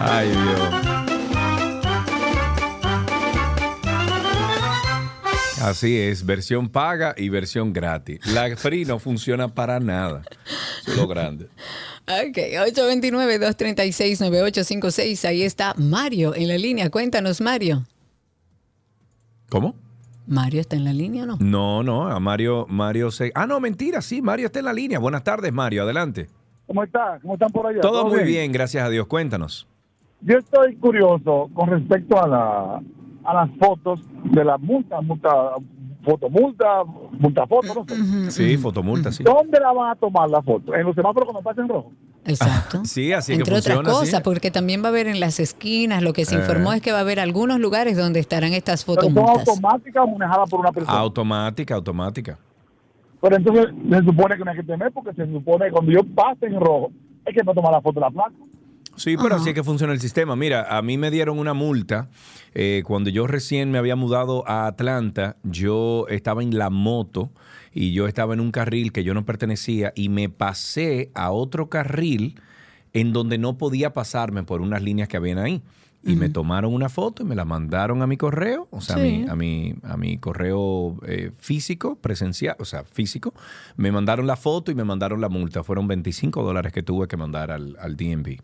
Ay, 0.00 0.28
Dios. 0.28 1.13
Así 5.64 5.98
es, 5.98 6.24
versión 6.26 6.68
paga 6.68 7.14
y 7.16 7.30
versión 7.30 7.72
gratis. 7.72 8.20
La 8.26 8.54
free 8.54 8.84
no 8.84 8.98
funciona 8.98 9.48
para 9.48 9.80
nada. 9.80 10.20
Eso 10.82 10.90
es 10.90 10.98
lo 10.98 11.08
grande. 11.08 11.46
Ok, 12.02 12.36
829-236-9856. 12.36 15.26
Ahí 15.26 15.42
está 15.42 15.72
Mario 15.78 16.34
en 16.34 16.48
la 16.48 16.58
línea. 16.58 16.90
Cuéntanos, 16.90 17.40
Mario. 17.40 17.86
¿Cómo? 19.48 19.74
¿Mario 20.26 20.60
está 20.60 20.76
en 20.76 20.84
la 20.84 20.92
línea 20.92 21.22
o 21.22 21.26
no? 21.26 21.38
No, 21.40 21.82
no, 21.82 22.08
a 22.08 22.20
Mario, 22.20 22.66
Mario 22.68 23.10
se... 23.10 23.32
Ah, 23.34 23.46
no, 23.46 23.58
mentira, 23.58 24.02
sí, 24.02 24.20
Mario 24.20 24.44
está 24.46 24.58
en 24.58 24.66
la 24.66 24.74
línea. 24.74 24.98
Buenas 24.98 25.24
tardes, 25.24 25.50
Mario, 25.50 25.84
adelante. 25.84 26.28
¿Cómo 26.66 26.84
está? 26.84 27.18
¿Cómo 27.22 27.32
están 27.34 27.50
por 27.50 27.66
allá? 27.66 27.80
Todo 27.80 28.06
muy 28.06 28.24
bien, 28.24 28.52
gracias 28.52 28.84
a 28.84 28.90
Dios. 28.90 29.06
Cuéntanos. 29.06 29.66
Yo 30.20 30.36
estoy 30.38 30.76
curioso 30.76 31.48
con 31.54 31.70
respecto 31.70 32.22
a, 32.22 32.28
la, 32.28 32.82
a 33.24 33.34
las 33.34 33.50
fotos 33.58 34.00
de 34.24 34.44
la 34.44 34.58
multa, 34.58 35.00
multa, 35.00 35.30
fotomulta, 36.04 36.84
multa 37.18 37.46
foto, 37.46 37.74
no 37.74 37.84
sé. 37.86 38.30
Sí, 38.30 38.56
fotomulta, 38.58 39.10
sí. 39.12 39.24
¿Dónde 39.24 39.58
la 39.60 39.72
van 39.72 39.90
a 39.92 39.94
tomar 39.96 40.28
la 40.28 40.42
foto? 40.42 40.74
¿En 40.74 40.84
los 40.84 40.94
semáforos 40.94 41.30
cuando 41.30 41.42
pasen 41.42 41.68
rojo? 41.68 41.92
Exacto. 42.26 42.82
Sí, 42.84 43.12
así 43.12 43.32
es 43.32 43.38
que 43.38 43.42
Entre 43.42 43.54
otras 43.56 43.78
cosas, 43.80 44.08
sí. 44.18 44.22
porque 44.24 44.50
también 44.50 44.82
va 44.82 44.86
a 44.86 44.88
haber 44.90 45.06
en 45.06 45.20
las 45.20 45.40
esquinas, 45.40 46.02
lo 46.02 46.12
que 46.12 46.24
se 46.24 46.34
Eh. 46.34 46.38
informó 46.38 46.72
es 46.72 46.82
que 46.82 46.92
va 46.92 46.98
a 46.98 47.00
haber 47.02 47.20
algunos 47.20 47.58
lugares 47.60 47.96
donde 47.96 48.20
estarán 48.20 48.52
estas 48.52 48.84
¿Pero 48.84 49.00
son 49.02 49.14
fotomultas. 49.14 49.48
automáticas 49.48 50.04
o 50.06 50.18
manejadas 50.18 50.50
por 50.50 50.60
una 50.60 50.72
persona? 50.72 50.98
Automática, 50.98 51.74
automática. 51.74 52.38
Pero 53.20 53.36
entonces 53.36 53.66
se 53.90 53.98
supone 54.04 54.36
que 54.36 54.44
no 54.44 54.50
hay 54.50 54.56
que 54.58 54.62
temer 54.64 54.92
porque 54.92 55.14
se 55.14 55.26
supone 55.32 55.66
que 55.66 55.70
cuando 55.72 55.90
yo 55.92 56.00
pase 56.14 56.46
en 56.46 56.60
rojo 56.60 56.90
es 57.24 57.34
que 57.34 57.42
me 57.42 57.54
toma 57.54 57.70
la 57.70 57.80
foto 57.80 57.94
de 57.94 58.00
la 58.06 58.10
placa. 58.10 58.32
Sí, 58.96 59.16
pero 59.20 59.34
así 59.36 59.48
es 59.48 59.54
que 59.56 59.64
funciona 59.64 59.92
el 59.92 59.98
sistema. 60.00 60.36
Mira, 60.36 60.66
a 60.76 60.80
mí 60.82 60.96
me 60.98 61.10
dieron 61.10 61.38
una 61.38 61.52
multa 61.54 62.08
eh, 62.54 62.82
cuando 62.86 63.10
yo 63.10 63.26
recién 63.26 63.70
me 63.70 63.78
había 63.78 63.96
mudado 63.96 64.48
a 64.48 64.66
Atlanta. 64.66 65.36
Yo 65.42 66.06
estaba 66.08 66.42
en 66.42 66.56
la 66.56 66.70
moto 66.70 67.30
y 67.72 67.92
yo 67.92 68.06
estaba 68.06 68.34
en 68.34 68.40
un 68.40 68.52
carril 68.52 68.92
que 68.92 69.02
yo 69.02 69.12
no 69.12 69.24
pertenecía 69.24 69.92
y 69.96 70.08
me 70.08 70.28
pasé 70.28 71.10
a 71.14 71.32
otro 71.32 71.68
carril 71.68 72.40
en 72.92 73.12
donde 73.12 73.38
no 73.38 73.58
podía 73.58 73.92
pasarme 73.92 74.44
por 74.44 74.60
unas 74.60 74.82
líneas 74.82 75.08
que 75.08 75.16
habían 75.16 75.38
ahí. 75.38 75.62
Y 76.06 76.16
me 76.16 76.28
tomaron 76.28 76.74
una 76.74 76.90
foto 76.90 77.22
y 77.22 77.26
me 77.26 77.34
la 77.34 77.46
mandaron 77.46 78.02
a 78.02 78.06
mi 78.06 78.18
correo, 78.18 78.68
o 78.70 78.82
sea, 78.82 78.96
a, 78.96 78.98
mi, 78.98 79.24
a, 79.26 79.34
mi, 79.34 79.74
a 79.82 79.96
mi 79.96 80.18
correo 80.18 80.98
eh, 81.06 81.30
físico, 81.38 81.96
presencial, 81.96 82.56
o 82.58 82.66
sea, 82.66 82.84
físico. 82.84 83.32
Me 83.78 83.90
mandaron 83.90 84.26
la 84.26 84.36
foto 84.36 84.70
y 84.70 84.74
me 84.74 84.84
mandaron 84.84 85.22
la 85.22 85.30
multa. 85.30 85.64
Fueron 85.64 85.88
25 85.88 86.42
dólares 86.42 86.74
que 86.74 86.82
tuve 86.82 87.08
que 87.08 87.16
mandar 87.16 87.50
al, 87.50 87.78
al 87.80 87.96
DMV. 87.96 88.36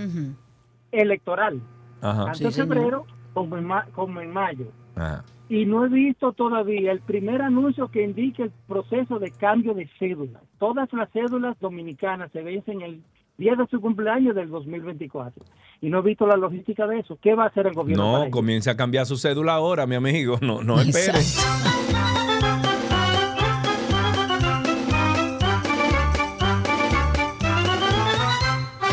electoral. 0.91 1.63
Ajá. 2.03 2.25
Tanto 2.27 2.39
Sí, 2.51 2.61
en 2.61 2.69
febrero 2.69 3.07
como 3.33 3.57
en, 3.57 3.65
ma- 3.65 3.87
como 3.95 4.21
en 4.21 4.31
mayo. 4.33 4.67
Ajá. 4.97 5.25
y 5.49 5.67
no 5.67 5.85
he 5.85 5.89
visto 5.89 6.33
todavía 6.33 6.93
el 6.93 7.01
primer 7.01 7.43
anuncio 7.43 7.89
que 7.89 8.03
indique 8.03 8.43
el 8.45 8.53
proceso 8.67 9.19
de 9.19 9.31
cambio 9.31 9.75
de 9.75 9.89
cédula. 9.99 10.41
Todas 10.59 10.93
las 10.93 11.11
cédulas 11.13 11.59
dominicanas 11.61 12.31
se 12.33 12.43
vencen 12.43 12.83
el 12.83 13.03
día 13.39 13.55
de 13.55 13.67
su 13.67 13.81
cumpleaños 13.81 14.35
del 14.35 14.51
2024 14.51 15.45
y 15.81 15.89
no 15.91 15.99
he 15.99 16.03
visto 16.03 16.27
la 16.27 16.37
logística 16.37 16.87
de 16.87 17.01
eso. 17.01 17.19
¿Qué 17.21 17.35
va 17.35 17.45
a 17.45 17.47
hacer 17.49 17.67
el 17.67 17.75
gobierno? 17.75 18.25
No, 18.25 18.31
comience 18.31 18.71
a 18.71 18.77
cambiar 18.77 19.05
su 19.07 19.17
cédula 19.17 19.55
ahora, 19.55 19.87
mi 19.87 19.95
amigo. 19.97 20.39
No, 20.41 20.63
no 20.63 20.81
espere. 20.81 21.19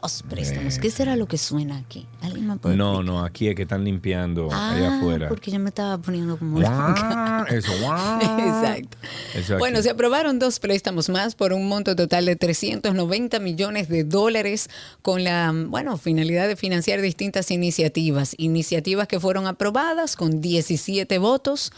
Dos 0.00 0.22
préstamos. 0.28 0.78
¿Qué 0.78 0.90
será 0.90 1.16
lo 1.16 1.26
que 1.26 1.36
suena 1.38 1.76
aquí? 1.78 2.06
¿Alguien 2.22 2.46
me 2.46 2.56
puede 2.56 2.76
No, 2.76 3.02
no, 3.02 3.24
aquí 3.24 3.48
es 3.48 3.54
que 3.54 3.62
están 3.62 3.84
limpiando 3.84 4.46
allá 4.52 4.92
Ah, 4.92 4.98
afuera. 4.98 5.28
porque 5.28 5.50
yo 5.50 5.58
me 5.58 5.68
estaba 5.68 5.98
poniendo 5.98 6.36
como 6.38 6.60
eso. 6.60 6.70
Exacto. 7.50 8.98
Eso 9.34 9.58
Bueno, 9.58 9.82
se 9.82 9.90
aprobaron 9.90 10.38
dos 10.38 10.58
préstamos 10.60 11.08
más 11.08 11.34
por 11.34 11.52
un 11.52 11.68
monto 11.68 11.96
total 11.96 12.26
de 12.26 12.36
390 12.36 13.38
millones 13.40 13.88
de 13.88 14.04
dólares 14.04 14.68
con 15.02 15.24
la, 15.24 15.52
bueno, 15.68 15.96
finalidad 15.98 16.48
de 16.48 16.56
financiar 16.56 17.00
distintas 17.00 17.50
iniciativas. 17.50 18.34
Iniciativas 18.38 19.08
que 19.08 19.20
fueron 19.20 19.46
aprobadas 19.46 20.16
con 20.16 20.40
17 20.40 21.18
votos. 21.18 21.72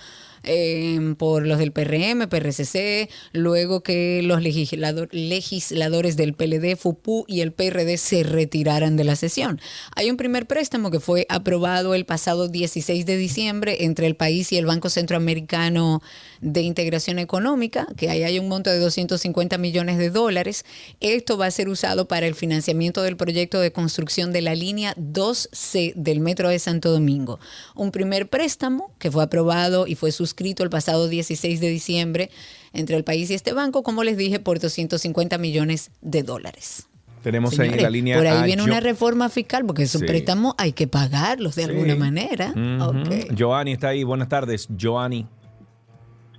Eh, 0.44 1.14
por 1.18 1.46
los 1.46 1.58
del 1.58 1.72
PRM, 1.72 2.28
PRCC, 2.28 3.08
luego 3.32 3.82
que 3.82 4.20
los 4.22 4.40
legislador- 4.42 5.08
legisladores 5.12 6.16
del 6.16 6.34
PLD, 6.34 6.76
FUPU 6.76 7.24
y 7.26 7.40
el 7.40 7.52
PRD 7.52 7.96
se 7.96 8.22
retiraran 8.22 8.96
de 8.96 9.04
la 9.04 9.16
sesión. 9.16 9.60
Hay 9.96 10.10
un 10.10 10.16
primer 10.16 10.46
préstamo 10.46 10.90
que 10.90 11.00
fue 11.00 11.26
aprobado 11.28 11.94
el 11.94 12.04
pasado 12.04 12.48
16 12.48 13.06
de 13.06 13.16
diciembre 13.16 13.84
entre 13.84 14.06
el 14.06 14.16
país 14.16 14.52
y 14.52 14.58
el 14.58 14.66
Banco 14.66 14.90
Centroamericano 14.90 16.02
de 16.40 16.60
Integración 16.62 17.18
Económica, 17.18 17.86
que 17.96 18.10
ahí 18.10 18.22
hay 18.22 18.38
un 18.38 18.48
monto 18.48 18.68
de 18.70 18.78
250 18.78 19.56
millones 19.58 19.96
de 19.98 20.10
dólares. 20.10 20.64
Esto 21.00 21.38
va 21.38 21.46
a 21.46 21.50
ser 21.50 21.68
usado 21.68 22.06
para 22.06 22.26
el 22.26 22.34
financiamiento 22.34 23.02
del 23.02 23.16
proyecto 23.16 23.60
de 23.60 23.72
construcción 23.72 24.32
de 24.32 24.42
la 24.42 24.54
línea 24.54 24.94
2C 24.96 25.94
del 25.94 26.20
Metro 26.20 26.48
de 26.50 26.58
Santo 26.58 26.90
Domingo. 26.90 27.40
Un 27.74 27.90
primer 27.92 28.28
préstamo 28.28 28.92
que 28.98 29.10
fue 29.10 29.22
aprobado 29.24 29.86
y 29.86 29.94
fue 29.94 30.12
suscrito 30.12 30.34
el 30.65 30.70
pasado 30.70 31.09
16 31.09 31.61
de 31.61 31.69
diciembre 31.69 32.31
entre 32.73 32.97
el 32.97 33.05
país 33.05 33.31
y 33.31 33.35
este 33.35 33.52
banco, 33.52 33.82
como 33.82 34.05
les 34.05 34.16
dije, 34.16 34.40
por 34.40 34.59
250 34.59 35.39
millones 35.39 35.90
de 36.02 36.23
dólares. 36.23 36.89
Tenemos 37.23 37.52
ahí 37.52 37.56
en 37.69 37.73
Señores, 37.73 37.82
la 37.82 37.90
línea 37.90 38.16
por 38.19 38.27
ahí 38.27 38.36
a 38.39 38.44
viene 38.44 38.61
Jo- 38.62 38.69
una 38.69 38.81
reforma 38.81 39.28
fiscal, 39.31 39.65
porque 39.65 39.85
esos 39.85 40.01
Sí. 40.02 40.06
préstamos 40.06 40.55
hay 40.59 40.73
que 40.73 40.86
pagarlos 40.86 41.55
de 41.55 41.62
Sí. 41.65 41.70
alguna 41.70 41.94
manera. 41.97 42.51
Ujú. 42.51 43.01
Ok. 43.01 43.35
Joanny 43.39 43.73
está 43.73 43.89
ahí. 43.89 44.05
Buenas 44.05 44.28
tardes. 44.28 44.69
Joanny, 44.78 45.27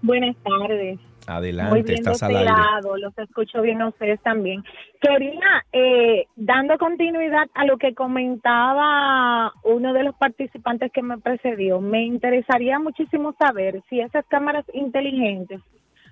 Buenas 0.02 0.36
tardes. 0.44 1.00
Muy 1.28 1.36
adelante, 1.38 1.82
bien 1.84 1.98
estás 1.98 2.24
al 2.24 2.36
aire. 2.36 2.52
lado, 2.52 2.98
los 2.98 3.18
escucho 3.18 3.62
bien 3.62 3.82
a 3.82 3.88
ustedes 3.90 4.22
también. 4.22 4.64
Quería, 5.02 5.66
eh, 5.72 6.26
dando 6.36 6.78
continuidad 6.78 7.48
a 7.54 7.66
lo 7.66 7.78
que 7.78 7.94
comentaba 7.94 9.52
uno 9.64 9.94
de 9.94 10.04
los 10.04 10.16
participantes 10.16 10.92
que 10.92 11.02
me 11.02 11.18
precedió, 11.18 11.80
me 11.82 12.04
interesaría 12.06 12.80
muchísimo 12.80 13.34
saber 13.38 13.82
si 13.90 14.00
esas 14.00 14.26
cámaras 14.28 14.66
inteligentes 14.74 15.62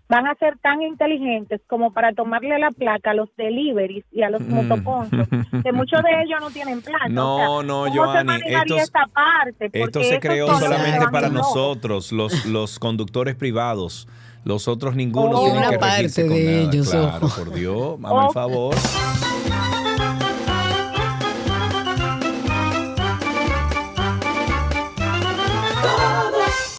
van 0.09 0.27
a 0.27 0.35
ser 0.35 0.57
tan 0.59 0.81
inteligentes 0.81 1.61
como 1.65 1.91
para 1.93 2.11
tomarle 2.13 2.59
la 2.59 2.69
placa 2.71 3.11
a 3.11 3.13
los 3.13 3.33
deliveries 3.37 4.03
y 4.11 4.21
a 4.21 4.29
los 4.29 4.41
motoconchos, 4.41 5.27
que 5.63 5.71
muchos 5.73 6.03
de 6.03 6.21
ellos 6.23 6.39
no 6.41 6.51
tienen 6.51 6.81
placa. 6.81 7.07
No, 7.09 7.35
O 7.35 7.37
sea, 7.61 7.67
no, 7.67 7.85
¿cómo 8.13 8.13
se 8.37 8.53
estos- 8.53 8.81
esa 8.81 9.07
parte? 9.13 9.69
Esto 9.71 10.03
se 10.03 10.19
creó 10.19 10.47
solamente 10.55 11.05
para 11.11 11.29
nosotros, 11.29 12.11
los, 12.11 12.45
los 12.45 12.79
conductores 12.79 13.35
privados. 13.35 14.07
Los 14.43 14.67
otros 14.67 14.95
ninguno 14.95 15.31
Oh. 15.39 15.43
tienen 15.43 15.57
Una 15.59 15.69
que 15.69 15.79
parte 15.79 15.95
regirse 15.97 16.27
con 16.27 16.35
de 16.35 16.43
nada. 16.45 16.57
ellos, 16.71 16.89
Claro, 16.89 17.25
ojo. 17.27 17.35
por 17.43 17.53
Dios, 17.53 17.93
hazme 18.03 18.07
el 18.07 18.27
Oh. 18.27 18.31
favor. 18.33 18.75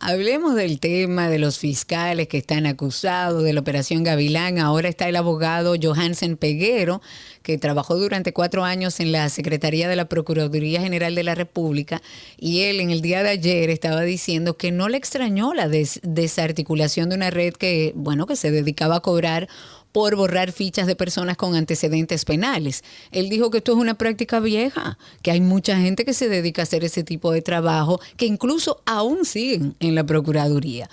Hablemos 0.07 0.55
del 0.55 0.81
tema 0.81 1.31
de 1.31 1.39
los 1.39 1.59
fiscales 1.59 2.29
que 2.29 2.37
están 2.37 2.67
acusados 2.67 3.43
de 3.43 3.55
la 3.55 3.61
operación 3.61 4.03
Gavilán. 4.03 4.59
Ahora 4.59 4.91
está 4.91 5.09
el 5.09 5.17
abogado 5.17 5.77
Johansen 5.83 6.37
Peguero, 6.37 7.01
que 7.43 7.57
trabajó 7.57 7.97
durante 7.97 8.35
cuatro 8.35 8.65
años 8.65 9.01
en 9.01 9.13
la 9.13 9.31
Secretaría 9.31 9.89
de 9.89 9.97
la 9.97 10.05
Procuraduría 10.05 10.83
General 10.83 11.15
de 11.15 11.23
la 11.23 11.35
República. 11.35 12.03
Y 12.37 12.65
él 12.65 12.81
en 12.81 12.91
el 12.91 13.01
día 13.01 13.23
de 13.23 13.31
ayer 13.31 13.71
estaba 13.71 14.03
diciendo 14.03 14.59
que 14.59 14.73
no 14.73 14.91
le 14.91 14.99
extrañó 14.99 15.55
la 15.55 15.69
des- 15.69 16.01
desarticulación 16.03 17.09
de 17.09 17.17
una 17.17 17.31
red 17.31 17.55
que, 17.55 17.95
bueno, 17.97 18.27
que 18.27 18.37
se 18.37 18.51
dedicaba 18.51 18.97
a 18.97 19.01
cobrar 19.01 19.49
por 19.95 20.17
borrar 20.17 20.51
fichas 20.51 20.89
de 20.89 20.97
personas 20.97 21.37
con 21.37 21.55
antecedentes 21.55 22.25
penales. 22.25 22.83
Él 23.13 23.29
dijo 23.29 23.53
que 23.53 23.59
esto 23.59 23.71
es 23.71 23.79
una 23.79 23.95
práctica 23.95 24.41
vieja, 24.41 24.99
que 25.23 25.31
hay 25.31 25.41
mucha 25.41 25.77
gente 25.77 26.05
que 26.05 26.15
se 26.15 26.29
dedica 26.29 26.63
a 26.63 26.65
hacer 26.65 26.83
ese 26.83 27.05
tipo 27.05 27.31
de 27.31 27.43
trabajo, 27.43 28.01
que 28.17 28.27
incluso 28.27 28.83
aún 28.87 29.25
siguen 29.25 29.77
en 29.79 29.95
la 29.95 30.05
Procuraduría. 30.05 30.91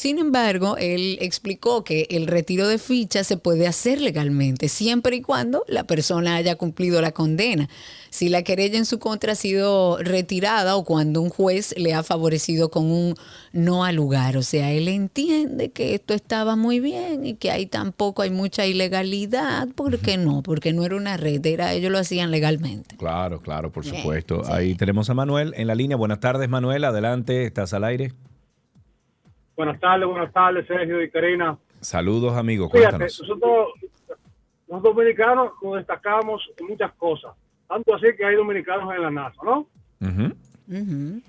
Sin 0.00 0.18
embargo, 0.18 0.78
él 0.78 1.18
explicó 1.20 1.84
que 1.84 2.06
el 2.08 2.26
retiro 2.26 2.66
de 2.66 2.78
fichas 2.78 3.26
se 3.26 3.36
puede 3.36 3.66
hacer 3.66 4.00
legalmente, 4.00 4.70
siempre 4.70 5.16
y 5.16 5.20
cuando 5.20 5.62
la 5.68 5.84
persona 5.84 6.36
haya 6.36 6.56
cumplido 6.56 7.02
la 7.02 7.12
condena. 7.12 7.68
Si 8.08 8.30
la 8.30 8.40
querella 8.40 8.78
en 8.78 8.86
su 8.86 8.98
contra 8.98 9.32
ha 9.32 9.34
sido 9.34 9.98
retirada 9.98 10.76
o 10.76 10.86
cuando 10.86 11.20
un 11.20 11.28
juez 11.28 11.74
le 11.76 11.92
ha 11.92 12.02
favorecido 12.02 12.70
con 12.70 12.90
un 12.90 13.14
no 13.52 13.84
al 13.84 13.96
lugar. 13.96 14.38
O 14.38 14.42
sea, 14.42 14.72
él 14.72 14.88
entiende 14.88 15.70
que 15.70 15.94
esto 15.94 16.14
estaba 16.14 16.56
muy 16.56 16.80
bien 16.80 17.26
y 17.26 17.34
que 17.34 17.50
ahí 17.50 17.66
tampoco 17.66 18.22
hay 18.22 18.30
mucha 18.30 18.64
ilegalidad. 18.64 19.68
¿Por 19.68 19.98
qué 19.98 20.16
no? 20.16 20.42
Porque 20.42 20.72
no 20.72 20.82
era 20.82 20.96
una 20.96 21.18
red, 21.18 21.44
era 21.44 21.74
ellos 21.74 21.92
lo 21.92 21.98
hacían 21.98 22.30
legalmente. 22.30 22.96
Claro, 22.96 23.42
claro, 23.42 23.70
por 23.70 23.84
Bien, 23.84 23.96
supuesto. 23.96 24.44
Ahí 24.46 24.74
tenemos 24.76 25.10
a 25.10 25.14
Manuel 25.14 25.52
en 25.58 25.66
la 25.66 25.74
línea. 25.74 25.98
Buenas 25.98 26.20
tardes, 26.20 26.48
Manuel. 26.48 26.84
Adelante, 26.84 27.44
estás 27.44 27.74
al 27.74 27.84
aire. 27.84 28.14
Buenas 29.60 29.78
tardes, 29.78 30.08
buenas 30.08 30.32
tardes, 30.32 30.66
Sergio 30.66 31.02
y 31.02 31.10
Karina. 31.10 31.58
Saludos, 31.82 32.34
amigo. 32.34 32.70
Fíjate, 32.70 32.96
Cuéntanos. 32.96 33.20
nosotros, 33.20 33.68
los 34.68 34.82
dominicanos, 34.82 35.52
nos 35.62 35.76
destacamos 35.76 36.40
en 36.56 36.66
muchas 36.68 36.90
cosas. 36.94 37.32
Tanto 37.68 37.94
así 37.94 38.06
que 38.16 38.24
hay 38.24 38.36
dominicanos 38.36 38.90
en 38.94 39.02
la 39.02 39.10
NASA, 39.10 39.36
¿no? 39.44 39.66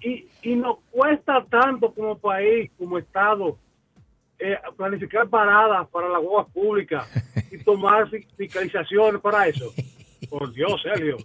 Y, 0.01 0.27
y 0.43 0.55
nos 0.55 0.77
cuesta 0.91 1.43
tanto 1.49 1.93
como 1.93 2.17
país, 2.17 2.71
como 2.77 2.97
Estado, 2.99 3.57
eh, 4.39 4.57
planificar 4.77 5.27
paradas 5.27 5.89
para 5.89 6.07
las 6.07 6.21
guaguas 6.21 6.47
públicas 6.53 7.05
y 7.51 7.57
tomar 7.57 8.09
fi- 8.09 8.25
fiscalizaciones 8.37 9.19
para 9.19 9.45
eso. 9.49 9.73
Por 10.29 10.53
Dios, 10.53 10.81
Sergio. 10.81 11.17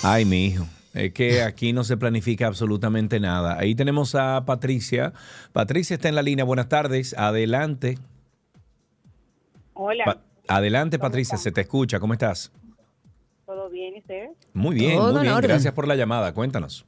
Ay, 0.04 0.26
mi 0.26 0.46
hijo. 0.46 0.66
Es 0.94 1.14
que 1.14 1.44
aquí 1.44 1.72
no 1.74 1.84
se 1.84 1.98
planifica 1.98 2.48
absolutamente 2.48 3.20
nada. 3.20 3.58
Ahí 3.60 3.76
tenemos 3.76 4.16
a 4.16 4.44
Patricia. 4.46 5.14
Patricia 5.54 5.96
está 5.96 6.10
en 6.10 6.16
la 6.16 6.22
línea. 6.24 6.46
Buenas 6.46 6.68
tardes. 6.70 7.14
Adelante. 7.18 7.98
Hola, 9.74 10.06
Pa- 10.06 10.22
adelante, 10.48 10.98
Patricia. 11.00 11.38
Se 11.38 11.52
te 11.52 11.62
escucha. 11.62 12.00
¿Cómo 12.00 12.14
estás? 12.14 12.52
¿todo 13.46 13.68
bien 13.70 13.96
y 13.96 14.00
usted? 14.00 14.30
Muy 14.54 14.76
bien, 14.76 14.98
Todo 14.98 15.08
muy 15.12 15.18
en 15.18 15.24
bien. 15.24 15.34
orden. 15.36 15.50
Gracias 15.50 15.74
por 15.74 15.88
la 15.88 15.96
llamada. 15.96 16.34
Cuéntanos. 16.34 16.86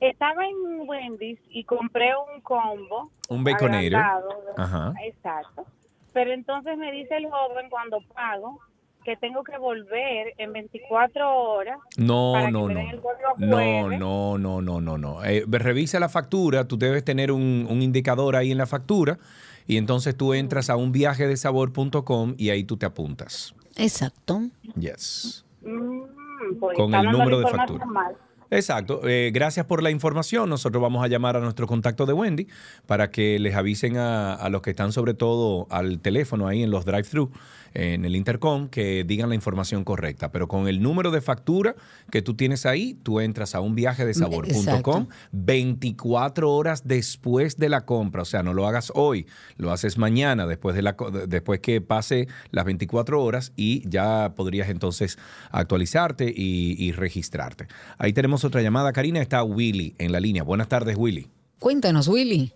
Estaba 0.00 0.44
en 0.46 0.88
Wendy's 0.88 1.38
y 1.50 1.64
compré 1.64 2.10
un 2.34 2.40
combo. 2.42 3.10
Un 3.28 3.48
agrandado. 3.48 4.28
Ajá. 4.56 4.92
Exacto. 5.04 5.66
Pero 6.12 6.32
entonces 6.32 6.76
me 6.78 6.92
dice 6.92 7.16
el 7.16 7.26
joven 7.26 7.68
cuando 7.70 7.98
pago 8.14 8.60
que 9.04 9.16
tengo 9.16 9.44
que 9.44 9.56
volver 9.58 10.34
en 10.38 10.52
24 10.52 11.36
horas. 11.36 11.78
No, 11.96 12.32
para 12.34 12.50
no, 12.50 12.66
que 12.68 12.74
me 12.74 12.74
no. 12.74 12.80
den 12.80 12.88
el 12.90 13.00
código 13.00 13.28
No, 13.38 13.90
no, 13.90 14.38
no, 14.38 14.62
no, 14.62 14.80
no, 14.80 14.98
no. 14.98 15.24
Eh, 15.24 15.44
revisa 15.48 16.00
la 16.00 16.08
factura, 16.08 16.66
tú 16.66 16.78
debes 16.78 17.04
tener 17.04 17.30
un, 17.30 17.66
un 17.68 17.82
indicador 17.82 18.36
ahí 18.36 18.50
en 18.50 18.58
la 18.58 18.66
factura 18.66 19.18
y 19.66 19.76
entonces 19.76 20.16
tú 20.16 20.34
entras 20.34 20.70
a 20.70 20.76
un 20.76 20.92
viaje 20.92 21.26
de 21.26 21.36
sabor.com 21.36 22.34
y 22.38 22.50
ahí 22.50 22.64
tú 22.64 22.76
te 22.76 22.86
apuntas. 22.86 23.54
Exacto. 23.76 24.42
Yes. 24.78 25.44
Mm, 25.62 26.58
pues 26.60 26.76
Con 26.76 26.94
el 26.94 27.10
número 27.10 27.40
de 27.40 27.46
factura. 27.48 27.84
mal. 27.86 28.14
Exacto. 28.50 29.00
Eh, 29.08 29.30
gracias 29.34 29.66
por 29.66 29.82
la 29.82 29.90
información. 29.90 30.48
Nosotros 30.48 30.80
vamos 30.80 31.02
a 31.02 31.08
llamar 31.08 31.36
a 31.36 31.40
nuestro 31.40 31.66
contacto 31.66 32.06
de 32.06 32.12
Wendy 32.12 32.46
para 32.86 33.10
que 33.10 33.38
les 33.40 33.54
avisen 33.56 33.96
a, 33.96 34.34
a 34.34 34.48
los 34.48 34.62
que 34.62 34.70
están 34.70 34.92
sobre 34.92 35.14
todo 35.14 35.66
al 35.70 35.98
teléfono 36.00 36.46
ahí 36.46 36.62
en 36.62 36.70
los 36.70 36.84
drive-thru, 36.84 37.30
en 37.74 38.04
el 38.04 38.14
intercom, 38.16 38.68
que 38.68 39.04
digan 39.04 39.28
la 39.28 39.34
información 39.34 39.84
correcta. 39.84 40.30
Pero 40.32 40.46
con 40.48 40.68
el 40.68 40.80
número 40.80 41.10
de 41.10 41.20
factura 41.20 41.74
que 42.10 42.22
tú 42.22 42.34
tienes 42.34 42.66
ahí, 42.66 42.94
tú 43.02 43.20
entras 43.20 43.54
a 43.54 43.60
un 43.60 43.74
viaje 43.74 44.06
de 44.06 44.14
sabor.com 44.14 44.54
Exacto. 44.56 45.08
24 45.32 46.50
horas 46.52 46.86
después 46.86 47.56
de 47.56 47.68
la 47.68 47.84
compra. 47.84 48.22
O 48.22 48.24
sea, 48.24 48.42
no 48.42 48.54
lo 48.54 48.66
hagas 48.66 48.92
hoy, 48.94 49.26
lo 49.56 49.72
haces 49.72 49.98
mañana 49.98 50.46
después, 50.46 50.74
de 50.76 50.82
la, 50.82 50.96
co- 50.96 51.10
después 51.10 51.60
que 51.60 51.80
pase 51.80 52.28
las 52.50 52.64
24 52.64 53.22
horas 53.22 53.52
y 53.56 53.88
ya 53.88 54.32
podrías 54.36 54.68
entonces 54.68 55.18
actualizarte 55.50 56.32
y, 56.34 56.76
y 56.78 56.92
registrarte. 56.92 57.66
Ahí 57.98 58.12
tenemos 58.12 58.44
otra 58.44 58.62
llamada. 58.62 58.92
Karina, 58.92 59.20
está 59.20 59.42
Willy 59.42 59.94
en 59.98 60.12
la 60.12 60.20
línea. 60.20 60.42
Buenas 60.44 60.68
tardes, 60.68 60.96
Willy. 60.96 61.28
Cuéntanos, 61.58 62.08
Willy. 62.08 62.52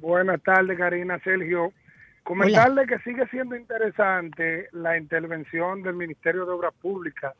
Buenas 0.00 0.42
tardes, 0.42 0.76
Karina, 0.76 1.18
Sergio. 1.22 1.72
Comentarle 2.22 2.86
que 2.86 2.98
sigue 3.00 3.26
siendo 3.28 3.56
interesante 3.56 4.68
la 4.72 4.96
intervención 4.96 5.82
del 5.82 5.94
Ministerio 5.94 6.46
de 6.46 6.52
Obras 6.52 6.72
Públicas 6.80 7.34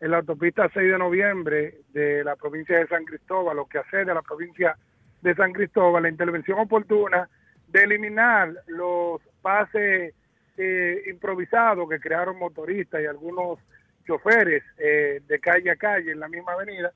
en 0.00 0.10
la 0.10 0.18
autopista 0.18 0.70
6 0.72 0.90
de 0.90 0.98
noviembre 0.98 1.74
de 1.92 2.24
la 2.24 2.34
provincia 2.36 2.78
de 2.78 2.88
San 2.88 3.04
Cristóbal, 3.04 3.56
lo 3.56 3.66
que 3.66 3.78
hace 3.78 4.04
de 4.04 4.14
la 4.14 4.22
provincia 4.22 4.76
de 5.20 5.34
San 5.34 5.52
Cristóbal, 5.52 6.02
la 6.02 6.08
intervención 6.08 6.58
oportuna 6.58 7.28
de 7.68 7.82
eliminar 7.84 8.52
los 8.66 9.20
pases 9.42 10.14
eh, 10.56 11.02
improvisados 11.08 11.88
que 11.88 12.00
crearon 12.00 12.38
motoristas 12.38 13.02
y 13.02 13.06
algunos 13.06 13.58
choferes 14.06 14.64
eh, 14.78 15.20
de 15.26 15.38
calle 15.40 15.70
a 15.70 15.76
calle 15.76 16.10
en 16.10 16.20
la 16.20 16.28
misma 16.28 16.52
avenida. 16.52 16.90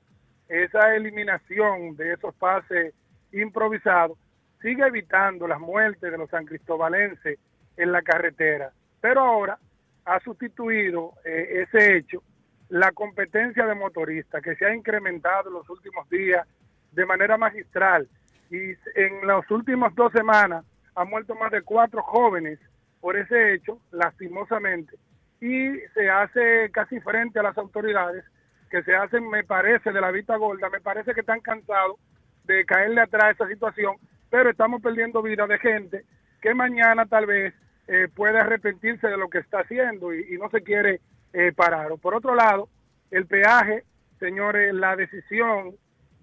Esa 0.49 0.95
eliminación 0.95 1.95
de 1.95 2.13
esos 2.13 2.33
pases 2.35 2.93
improvisados 3.31 4.17
sigue 4.61 4.85
evitando 4.85 5.47
las 5.47 5.59
muertes 5.59 6.11
de 6.11 6.17
los 6.17 6.29
san 6.29 6.45
cristobalenses 6.45 7.39
en 7.75 7.91
la 7.91 8.01
carretera. 8.01 8.71
Pero 9.01 9.21
ahora 9.21 9.57
ha 10.05 10.19
sustituido 10.21 11.13
eh, 11.25 11.65
ese 11.67 11.97
hecho 11.97 12.23
la 12.69 12.91
competencia 12.91 13.65
de 13.65 13.75
motoristas 13.75 14.41
que 14.41 14.55
se 14.55 14.65
ha 14.65 14.75
incrementado 14.75 15.49
en 15.49 15.55
los 15.55 15.69
últimos 15.69 16.09
días 16.09 16.45
de 16.91 17.05
manera 17.05 17.37
magistral. 17.37 18.07
Y 18.49 18.71
en 18.95 19.25
las 19.25 19.49
últimas 19.51 19.93
dos 19.95 20.11
semanas 20.11 20.65
han 20.95 21.09
muerto 21.09 21.35
más 21.35 21.51
de 21.51 21.61
cuatro 21.61 22.01
jóvenes 22.01 22.59
por 22.99 23.17
ese 23.17 23.53
hecho, 23.53 23.79
lastimosamente. 23.91 24.97
Y 25.39 25.77
se 25.93 26.09
hace 26.09 26.69
casi 26.71 26.99
frente 26.99 27.39
a 27.39 27.43
las 27.43 27.57
autoridades 27.57 28.25
que 28.69 28.83
se 28.83 28.95
hacen, 28.95 29.29
me 29.29 29.43
parece, 29.43 29.91
de 29.91 30.01
la 30.01 30.11
vista 30.11 30.35
gorda, 30.35 30.69
me 30.69 30.81
parece 30.81 31.13
que 31.13 31.21
están 31.21 31.39
cansados 31.39 31.97
de 32.45 32.65
caerle 32.65 33.01
atrás 33.01 33.23
a 33.23 33.31
esa 33.31 33.47
situación, 33.47 33.95
pero 34.29 34.49
estamos 34.49 34.81
perdiendo 34.81 35.21
vida 35.21 35.47
de 35.47 35.57
gente 35.59 36.03
que 36.41 36.53
mañana 36.53 37.05
tal 37.05 37.25
vez 37.25 37.53
eh, 37.87 38.07
puede 38.13 38.39
arrepentirse 38.39 39.07
de 39.07 39.17
lo 39.17 39.29
que 39.29 39.39
está 39.39 39.59
haciendo 39.59 40.13
y, 40.13 40.33
y 40.33 40.37
no 40.37 40.49
se 40.49 40.61
quiere 40.61 40.99
eh, 41.33 41.51
parar. 41.55 41.91
O 41.91 41.97
por 41.97 42.13
otro 42.15 42.35
lado, 42.35 42.69
el 43.11 43.25
peaje, 43.25 43.83
señores, 44.19 44.73
la 44.73 44.95
decisión 44.95 45.75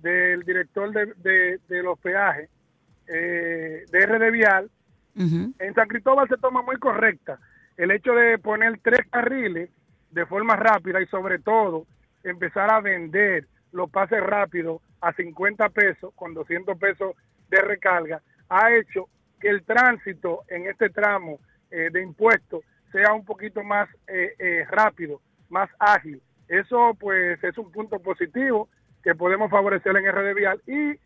del 0.03 0.43
director 0.43 0.93
de, 0.93 1.07
de- 1.17 1.59
de 1.69 1.83
los 1.83 1.99
peajes 1.99 2.51
eh, 3.07 3.85
de 3.91 4.07
RD 4.07 4.31
Vial, 4.33 4.71
en 5.59 5.75
San 5.75 5.87
Cristóbal 5.89 6.29
se 6.29 6.37
toma 6.39 6.63
muy 6.63 6.77
correcta 6.77 7.39
el 7.77 7.91
hecho 7.93 8.13
de 8.15 8.37
poner 8.39 8.79
tres 8.83 9.07
carriles 9.11 9.71
de 10.11 10.27
forma 10.27 10.57
rápida 10.57 11.01
y 11.01 11.07
sobre 11.07 11.39
todo 11.39 11.87
empezar 12.25 12.73
a 12.73 12.81
vender 12.81 13.47
los 13.73 13.91
pases 13.91 14.21
rápidos 14.21 14.81
a 15.01 15.13
50 15.13 15.69
pesos 15.71 16.13
con 16.15 16.35
200 16.35 16.77
pesos 16.79 17.15
de 17.49 17.61
recarga 17.61 18.23
ha 18.49 18.75
hecho 18.75 19.09
que 19.41 19.49
el 19.49 19.65
tránsito 19.65 20.43
en 20.49 20.67
este 20.67 20.91
tramo 20.91 21.39
eh, 21.71 21.91
de 21.93 22.03
impuestos 22.03 22.65
sea 22.93 23.13
un 23.13 23.25
poquito 23.25 23.63
más 23.63 23.89
eh, 24.07 24.35
eh, 24.39 24.65
rápido, 24.71 25.21
más 25.49 25.69
ágil. 25.79 26.23
Eso 26.49 26.97
pues 26.99 27.43
es 27.43 27.59
un 27.59 27.73
punto 27.73 27.99
positivo 27.99 28.69
que 29.03 29.15
podemos 29.15 29.51
favorecer 29.51 29.97
en 29.97 30.11
RD 30.11 30.35
Vial 30.35 30.63
y 30.67 30.99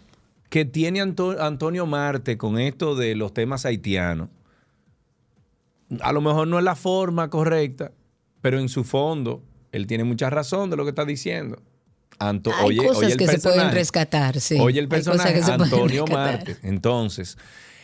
que 0.48 0.64
tiene 0.64 1.00
Anto- 1.00 1.40
Antonio 1.40 1.86
Marte 1.86 2.36
con 2.36 2.58
esto 2.58 2.94
de 2.96 3.14
los 3.16 3.32
temas 3.34 3.64
haitianos, 3.64 4.28
a 6.02 6.12
lo 6.12 6.20
mejor 6.20 6.48
no 6.48 6.58
es 6.58 6.64
la 6.64 6.74
forma 6.76 7.30
correcta, 7.30 7.92
pero 8.40 8.58
en 8.58 8.68
su 8.68 8.84
fondo, 8.84 9.42
él 9.72 9.86
tiene 9.86 10.04
mucha 10.04 10.30
razón 10.30 10.70
de 10.70 10.76
lo 10.76 10.84
que 10.84 10.90
está 10.90 11.04
diciendo. 11.04 11.62
Anto- 12.18 12.52
Hay 12.54 12.78
oye, 12.78 12.86
cosas 12.88 13.04
oye 13.04 13.16
que 13.16 13.26
se 13.26 13.38
pueden 13.40 13.72
rescatar, 13.72 14.40
sí. 14.40 14.56
Oye 14.60 14.78
el 14.80 14.88
personaje, 14.88 15.40
Antonio. 15.42 16.04
Marte. 16.06 16.56
Entonces, 16.62 17.36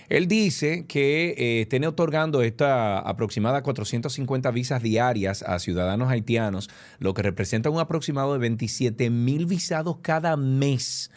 él 0.09 0.27
dice 0.29 0.87
que 0.87 1.35
eh, 1.37 1.67
tiene 1.67 1.87
otorgando 1.87 2.43
esta 2.43 2.99
aproximada 2.99 3.63
450 3.63 4.51
visas 4.51 4.83
diarias 4.83 5.43
a 5.43 5.59
ciudadanos 5.59 6.09
haitianos, 6.11 6.69
lo 6.99 7.15
que 7.15 7.23
representa 7.23 7.71
un 7.71 7.79
aproximado 7.81 8.33
de 8.33 8.39
27 8.41 9.11
mil 9.11 9.47
visados 9.47 9.97
cada 10.03 10.37
mes. 10.37 11.11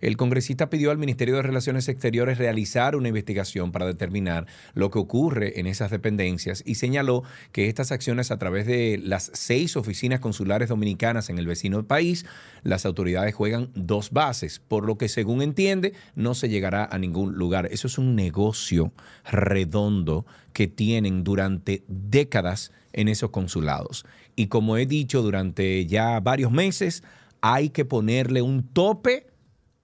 El 0.00 0.16
congresista 0.16 0.70
pidió 0.70 0.90
al 0.90 0.98
Ministerio 0.98 1.36
de 1.36 1.42
Relaciones 1.42 1.88
Exteriores 1.88 2.38
realizar 2.38 2.96
una 2.96 3.08
investigación 3.08 3.72
para 3.72 3.86
determinar 3.86 4.46
lo 4.74 4.90
que 4.90 4.98
ocurre 4.98 5.60
en 5.60 5.66
esas 5.66 5.90
dependencias 5.90 6.62
y 6.66 6.76
señaló 6.76 7.22
que 7.52 7.68
estas 7.68 7.92
acciones 7.92 8.30
a 8.30 8.38
través 8.38 8.66
de 8.66 9.00
las 9.02 9.30
seis 9.34 9.76
oficinas 9.76 10.20
consulares 10.20 10.68
dominicanas 10.68 11.30
en 11.30 11.38
el 11.38 11.46
vecino 11.46 11.86
país, 11.86 12.26
las 12.62 12.86
autoridades 12.86 13.34
juegan 13.34 13.70
dos 13.74 14.10
bases, 14.10 14.60
por 14.60 14.84
lo 14.84 14.98
que 14.98 15.08
según 15.08 15.42
entiende 15.42 15.92
no 16.14 16.34
se 16.34 16.48
llegará 16.48 16.84
a 16.84 16.98
ningún 16.98 17.34
lugar. 17.34 17.68
Eso 17.70 17.86
es 17.86 17.98
un 17.98 18.14
negocio 18.14 18.92
redondo 19.30 20.26
que 20.52 20.66
tienen 20.66 21.24
durante 21.24 21.84
décadas 21.88 22.72
en 22.92 23.08
esos 23.08 23.30
consulados. 23.30 24.06
Y 24.36 24.46
como 24.46 24.76
he 24.76 24.86
dicho 24.86 25.22
durante 25.22 25.86
ya 25.86 26.18
varios 26.20 26.50
meses, 26.50 27.02
hay 27.40 27.70
que 27.70 27.84
ponerle 27.84 28.42
un 28.42 28.62
tope 28.62 29.26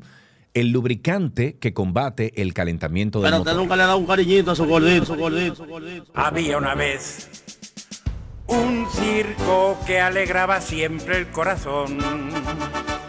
el 0.55 0.71
lubricante 0.71 1.57
que 1.59 1.71
combate 1.75 2.41
el 2.41 2.55
calentamiento 2.55 3.19
del 3.19 3.27
Pero 3.27 3.37
motor. 3.37 3.51
usted 3.53 3.61
nunca 3.61 3.75
le 3.75 3.83
ha 3.83 3.85
dado 3.85 3.99
un 3.99 4.07
cariñito 4.07 4.49
a 4.49 4.55
su 4.55 4.65
gordito, 4.65 5.05
su 5.05 5.15
gordito, 5.15 5.55
su 5.55 5.65
gordito. 5.65 6.11
Había 6.15 6.57
una 6.57 6.73
vez 6.73 7.29
un 8.47 8.87
circo 8.91 9.77
que 9.85 9.99
alegraba 9.99 10.59
siempre 10.59 11.19
el 11.19 11.27
corazón. 11.29 11.99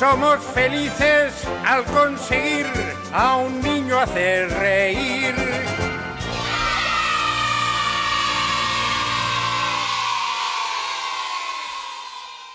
Somos 0.00 0.42
felices 0.54 1.44
al 1.62 1.84
conseguir 1.84 2.64
a 3.12 3.36
un 3.36 3.60
niño 3.60 4.00
hacer 4.00 4.48
reír. 4.48 5.34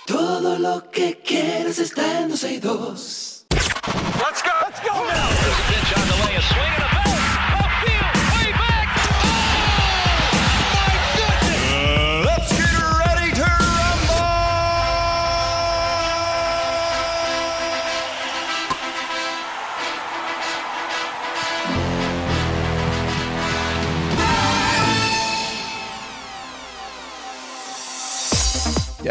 Todo 0.07 0.57
lo 0.57 0.89
que 0.89 1.21
quieres 1.23 1.77
está 1.77 2.21
en 2.21 2.29
12 2.29 2.51
y 2.51 2.57
2. 2.57 3.45
Let's 3.51 4.41
go. 4.41 4.49
Let's 4.63 4.81
go 4.81 4.93
now. 5.05 5.29
There's 5.29 5.59
a 5.59 5.65
pitch 5.69 5.97
on 5.99 6.07
the 6.07 6.25
way, 6.25 6.35
a 6.37 6.41
swing 6.41 6.73
and 6.73 6.83
a 6.83 6.95
belt. 6.95 7.04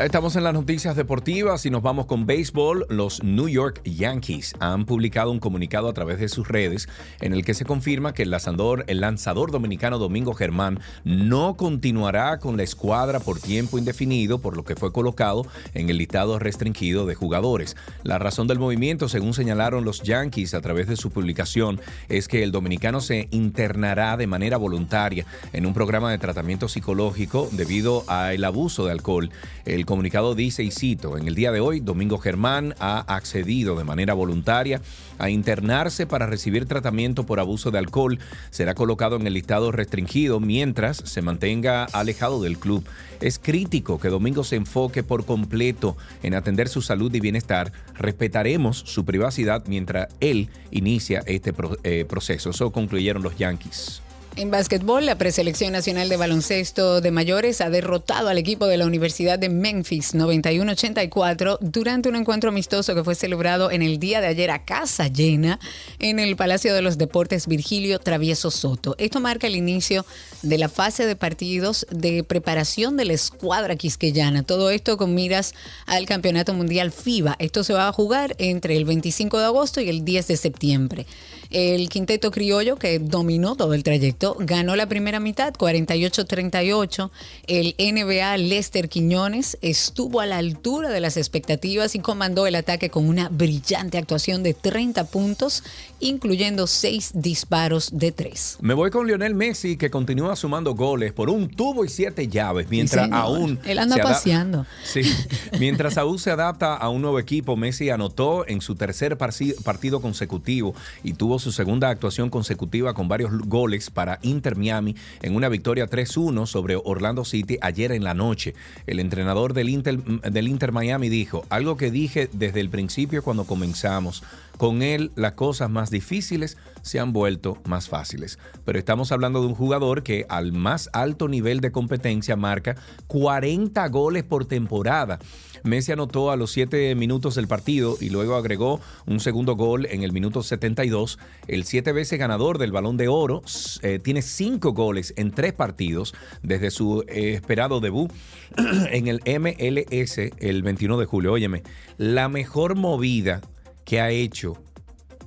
Estamos 0.05 0.37
en 0.37 0.45
las 0.45 0.53
noticias 0.53 0.97
deportivas 0.97 1.65
y 1.65 1.71
nos 1.71 1.81
vamos 1.81 2.05
con 2.05 2.27
béisbol. 2.27 2.85
Los 2.91 3.23
New 3.23 3.49
York 3.49 3.81
Yankees 3.85 4.53
han 4.61 4.85
publicado 4.85 5.31
un 5.31 5.41
comunicado 5.41 5.89
a 5.89 5.95
través 5.95 6.21
de 6.21 6.29
sus 6.29 6.47
redes 6.47 6.91
en 7.23 7.33
el 7.33 7.43
que 7.43 7.55
se 7.55 7.65
confirma 7.65 8.13
que 8.13 8.25
el 8.25 8.31
lanzador, 8.31 8.85
el 8.87 9.01
lanzador 9.01 9.51
dominicano 9.51 9.99
Domingo 9.99 10.35
Germán 10.35 10.79
no 11.05 11.57
continuará 11.57 12.39
con 12.39 12.59
la 12.59 12.65
escuadra 12.65 13.19
por 13.19 13.41
tiempo 13.41 13.79
indefinido, 13.79 14.41
por 14.41 14.57
lo 14.57 14.65
que 14.65 14.77
fue 14.77 14.93
colocado 14.93 15.47
en 15.73 15.89
el 15.89 15.97
listado 15.97 16.39
restringido 16.39 17.07
de 17.07 17.15
jugadores. 17.15 17.75
La 18.03 18.19
razón 18.19 18.47
del 18.47 18.59
movimiento, 18.59 19.09
según 19.09 19.33
señalaron 19.33 19.87
los 19.87 20.03
Yankees 20.03 20.53
a 20.53 20.61
través 20.61 20.87
de 20.87 20.97
su 20.97 21.13
publicación, 21.13 21.81
es 22.11 22.29
que 22.29 22.43
el 22.43 22.53
dominicano 22.53 23.01
se 23.01 23.29
internará 23.31 24.19
de 24.19 24.27
manera 24.27 24.59
voluntaria 24.59 25.25
en 25.55 25.65
un 25.65 25.73
programa 25.73 26.11
de 26.11 26.19
tratamiento 26.19 26.69
psicológico 26.69 27.49
debido 27.53 28.05
al 28.07 28.45
abuso 28.45 28.85
de 28.85 28.93
alcohol. 28.93 29.31
El 29.65 29.87
comunicado 29.95 30.35
dice, 30.35 30.65
y 30.65 30.73
cito, 30.73 31.17
en 31.17 31.29
el 31.29 31.37
día 31.37 31.53
de 31.53 31.61
hoy, 31.61 31.79
Domingo 31.79 32.19
Germán 32.19 32.75
ha 32.81 33.15
accedido 33.15 33.77
de 33.77 33.85
manera 33.85 34.13
voluntaria 34.13 34.81
a 35.19 35.31
internarse 35.31 36.05
para 36.05 36.27
recibir 36.27 36.67
tratamiento 36.67 37.27
por 37.27 37.39
abuso 37.39 37.71
de 37.71 37.79
alcohol. 37.79 38.19
Será 38.51 38.75
colocado 38.75 39.15
en 39.15 39.25
el 39.29 39.35
listado 39.35 39.71
restringido 39.71 40.41
mientras 40.41 40.97
se 40.97 41.23
mantenga 41.23 41.85
alejado 41.85 42.43
del 42.43 42.59
club. 42.59 42.85
Es 43.21 43.39
crítico 43.39 44.01
que 44.01 44.09
Domingo 44.09 44.43
se 44.43 44.57
enfoque 44.57 45.05
por 45.05 45.27
completo 45.27 45.97
en 46.25 46.35
atender 46.35 46.69
su 46.69 46.83
salud 46.83 47.15
y 47.15 47.21
bienestar. 47.21 47.71
Respetaremos 47.95 48.77
su 48.77 49.05
privacidad 49.05 49.63
mientras 49.69 50.09
él 50.19 50.51
inicia 50.73 51.23
este 51.27 51.55
eh, 51.85 52.05
proceso. 52.05 52.51
Eso 52.51 52.73
concluyeron 52.73 53.23
los 53.23 53.37
Yankees. 53.37 54.03
En 54.37 54.51
básquetbol, 54.51 55.07
la 55.07 55.17
preselección 55.17 55.73
nacional 55.73 56.09
de 56.09 56.17
baloncesto 56.17 57.01
de 57.01 57.13
mayores 57.13 57.61
ha 57.61 57.71
derrotado 57.71 58.29
al 58.29 58.37
equipo 58.37 58.67
de 58.67 58.77
la 58.77 58.85
Universidad 58.85 59.39
de 59.39 59.49
Memphis 59.49 60.13
91-84 60.13 61.59
durante 61.61 62.09
un 62.09 62.17
encuentro 62.17 62.51
amistoso 62.51 62.97
que 62.97 63.05
fue 63.05 63.15
celebrado 63.15 63.71
en 63.71 63.81
el 63.81 64.01
día 64.01 64.21
de 64.21 64.27
ayer 64.27 64.51
a 64.51 64.65
casa 64.65 65.07
llena 65.07 65.61
en 66.01 66.19
el 66.19 66.35
Palacio 66.35 66.75
de 66.75 66.83
los 66.83 66.99
Deportes 66.99 67.47
Virgilio 67.47 68.01
Travieso 68.01 68.51
Soto. 68.51 68.97
Esto 68.99 69.21
marca 69.21 69.47
el 69.47 69.55
inicio 69.55 70.05
de 70.45 70.59
la 70.59 70.69
fase 70.69 71.07
de 71.07 71.17
partidos 71.17 71.87
de 71.91 72.23
preparación 72.23 72.97
de 72.97 73.05
la 73.05 73.13
escuadra 73.15 73.77
quisqueyana. 73.77 74.43
Todo 74.43 74.71
esto 74.71 74.97
con 74.97 75.15
miras 75.15 75.55
al 75.87 76.07
Campeonato 76.07 76.55
Mundial 76.55 76.93
FIBA. 76.93 77.37
Esto 77.39 77.65
se 77.65 77.73
va 77.73 77.89
a 77.89 77.93
jugar 77.93 78.37
entre 78.39 78.77
el 78.77 78.85
25 78.85 79.39
de 79.39 79.45
agosto 79.45 79.81
y 79.81 79.89
el 79.89 80.05
10 80.05 80.29
de 80.29 80.37
septiembre. 80.37 81.07
El 81.51 81.89
quinteto 81.89 82.31
criollo, 82.31 82.77
que 82.77 82.99
dominó 82.99 83.55
todo 83.55 83.75
el 83.75 83.85
trayecto, 83.85 84.37
ganó 84.41 84.75
la 84.75 84.89
primera 84.89 85.21
mitad, 85.21 85.55
48-38. 85.55 87.11
El 87.47 87.77
NBA 87.79 88.37
Lester 88.39 88.89
Quiñones 88.89 89.57
estuvo 89.63 90.21
a 90.21 90.27
la 90.27 90.39
altura 90.39 90.91
de 90.91 91.01
las 91.01 91.17
expectativas 91.17 91.95
y 91.95 92.01
comandó 92.01 92.47
el 92.47 92.57
ataque 92.57 92.91
con 92.91 93.09
una 93.09 93.29
brillante 93.29 93.99
actuación 93.99 94.43
de 94.43 94.55
30 94.55 95.05
puntos, 95.05 95.63
incluyendo 96.01 96.67
6 96.67 97.13
disparos 97.15 97.91
de 97.93 98.11
3. 98.11 98.59
Me 98.61 98.75
voy 98.75 98.91
con 98.91 99.07
Lionel 99.07 99.35
Messi, 99.35 99.77
que 99.77 99.91
continúa 99.91 100.34
sumando 100.37 100.75
goles 100.75 101.13
por 101.13 101.31
un 101.31 101.49
tubo 101.49 101.85
y 101.85 101.89
siete 101.89 102.29
llaves, 102.29 102.69
mientras 102.71 103.11
aún. 103.11 103.59
Él 103.65 103.79
anda 103.79 103.97
paseando. 103.97 104.67
Sí, 104.83 105.03
mientras 105.59 105.99
aún 105.99 106.19
se 106.19 106.31
adapta 106.31 106.75
a 106.75 106.89
un 106.89 107.03
nuevo 107.03 107.19
equipo, 107.19 107.57
Messi 107.57 107.91
anotó 107.91 108.47
en 108.47 108.61
su 108.61 108.75
tercer 108.75 109.17
partido 109.17 110.01
consecutivo 110.01 110.75
y 111.03 111.15
tuvo 111.15 111.39
su 111.39 111.53
segunda 111.53 111.89
actuación 111.89 112.31
consecutiva 112.31 112.95
con 112.95 113.09
varios 113.09 113.33
goles 113.47 113.91
para 113.91 114.19
Inter 114.23 114.57
Miami 114.57 114.97
en 115.23 115.37
una 115.37 115.49
victoria 115.49 115.89
3-1 115.89 116.47
sobre 116.47 116.77
Orlando 116.77 117.25
City 117.25 117.59
ayer 117.61 117.93
en 117.93 118.05
la 118.05 118.15
noche. 118.15 118.55
El 118.87 119.01
entrenador 119.01 119.55
del 119.55 119.69
Inter, 119.69 120.03
del 120.03 120.49
Inter 120.49 120.73
Miami 120.73 121.09
dijo, 121.09 121.45
algo 121.49 121.77
que 121.77 121.91
dije 121.91 122.29
desde 122.33 122.61
el 122.61 122.71
principio 122.71 123.23
cuando 123.23 123.45
comenzamos, 123.45 124.23
con 124.57 124.83
él 124.83 125.11
las 125.17 125.33
cosas 125.33 125.71
más 125.71 125.91
difíciles 125.91 126.57
se 126.85 127.01
han 127.01 127.13
vuelto 127.13 127.59
más 127.67 127.89
fáciles. 127.89 128.39
Pero 128.65 128.79
estamos 128.79 129.11
hablando 129.11 129.41
de 129.41 129.49
un 129.49 129.55
jugador 129.55 130.03
que 130.03 130.27
al 130.29 130.53
más 130.53 130.91
alto 130.93 131.29
nivel 131.29 131.61
de 131.61 131.73
competencia 131.73 132.37
marca 132.37 132.77
40 133.09 133.89
goles 133.89 134.23
por 134.23 134.45
temporada. 134.45 135.19
Messi 135.65 135.93
anotó 135.93 136.31
a 136.31 136.37
los 136.37 136.53
7 136.53 136.95
minutos 136.95 137.37
del 137.37 137.49
partido 137.49 137.97
y 137.99 138.11
luego 138.11 138.37
agregó 138.37 138.81
un 139.07 139.19
segundo 139.19 139.57
gol 139.57 139.87
en 139.87 140.03
el 140.03 140.13
minuto 140.13 140.43
72. 140.43 141.19
El 141.49 141.65
siete 141.65 141.93
veces 141.93 142.19
ganador 142.19 142.59
del 142.59 142.71
Balón 142.71 142.99
de 142.99 143.09
Oro 143.09 143.43
eh, 143.81 143.99
tiene 143.99 144.21
5 144.21 144.75
goles 144.75 145.15
en 145.17 145.31
3 145.31 145.55
partidos 145.55 146.15
desde 146.43 146.71
su 146.71 147.03
esperado 147.09 147.81
debut 147.81 148.13
en 148.91 149.09
el 149.09 149.23
MLS 149.41 150.19
el 150.19 150.63
21 150.63 150.99
de 150.99 151.07
julio. 151.07 151.33
Óyeme, 151.33 151.63
la 151.97 152.29
mejor 152.29 152.77
movida 152.77 153.41
que 153.87 154.03
ha 154.03 154.11
hecho 154.11 154.63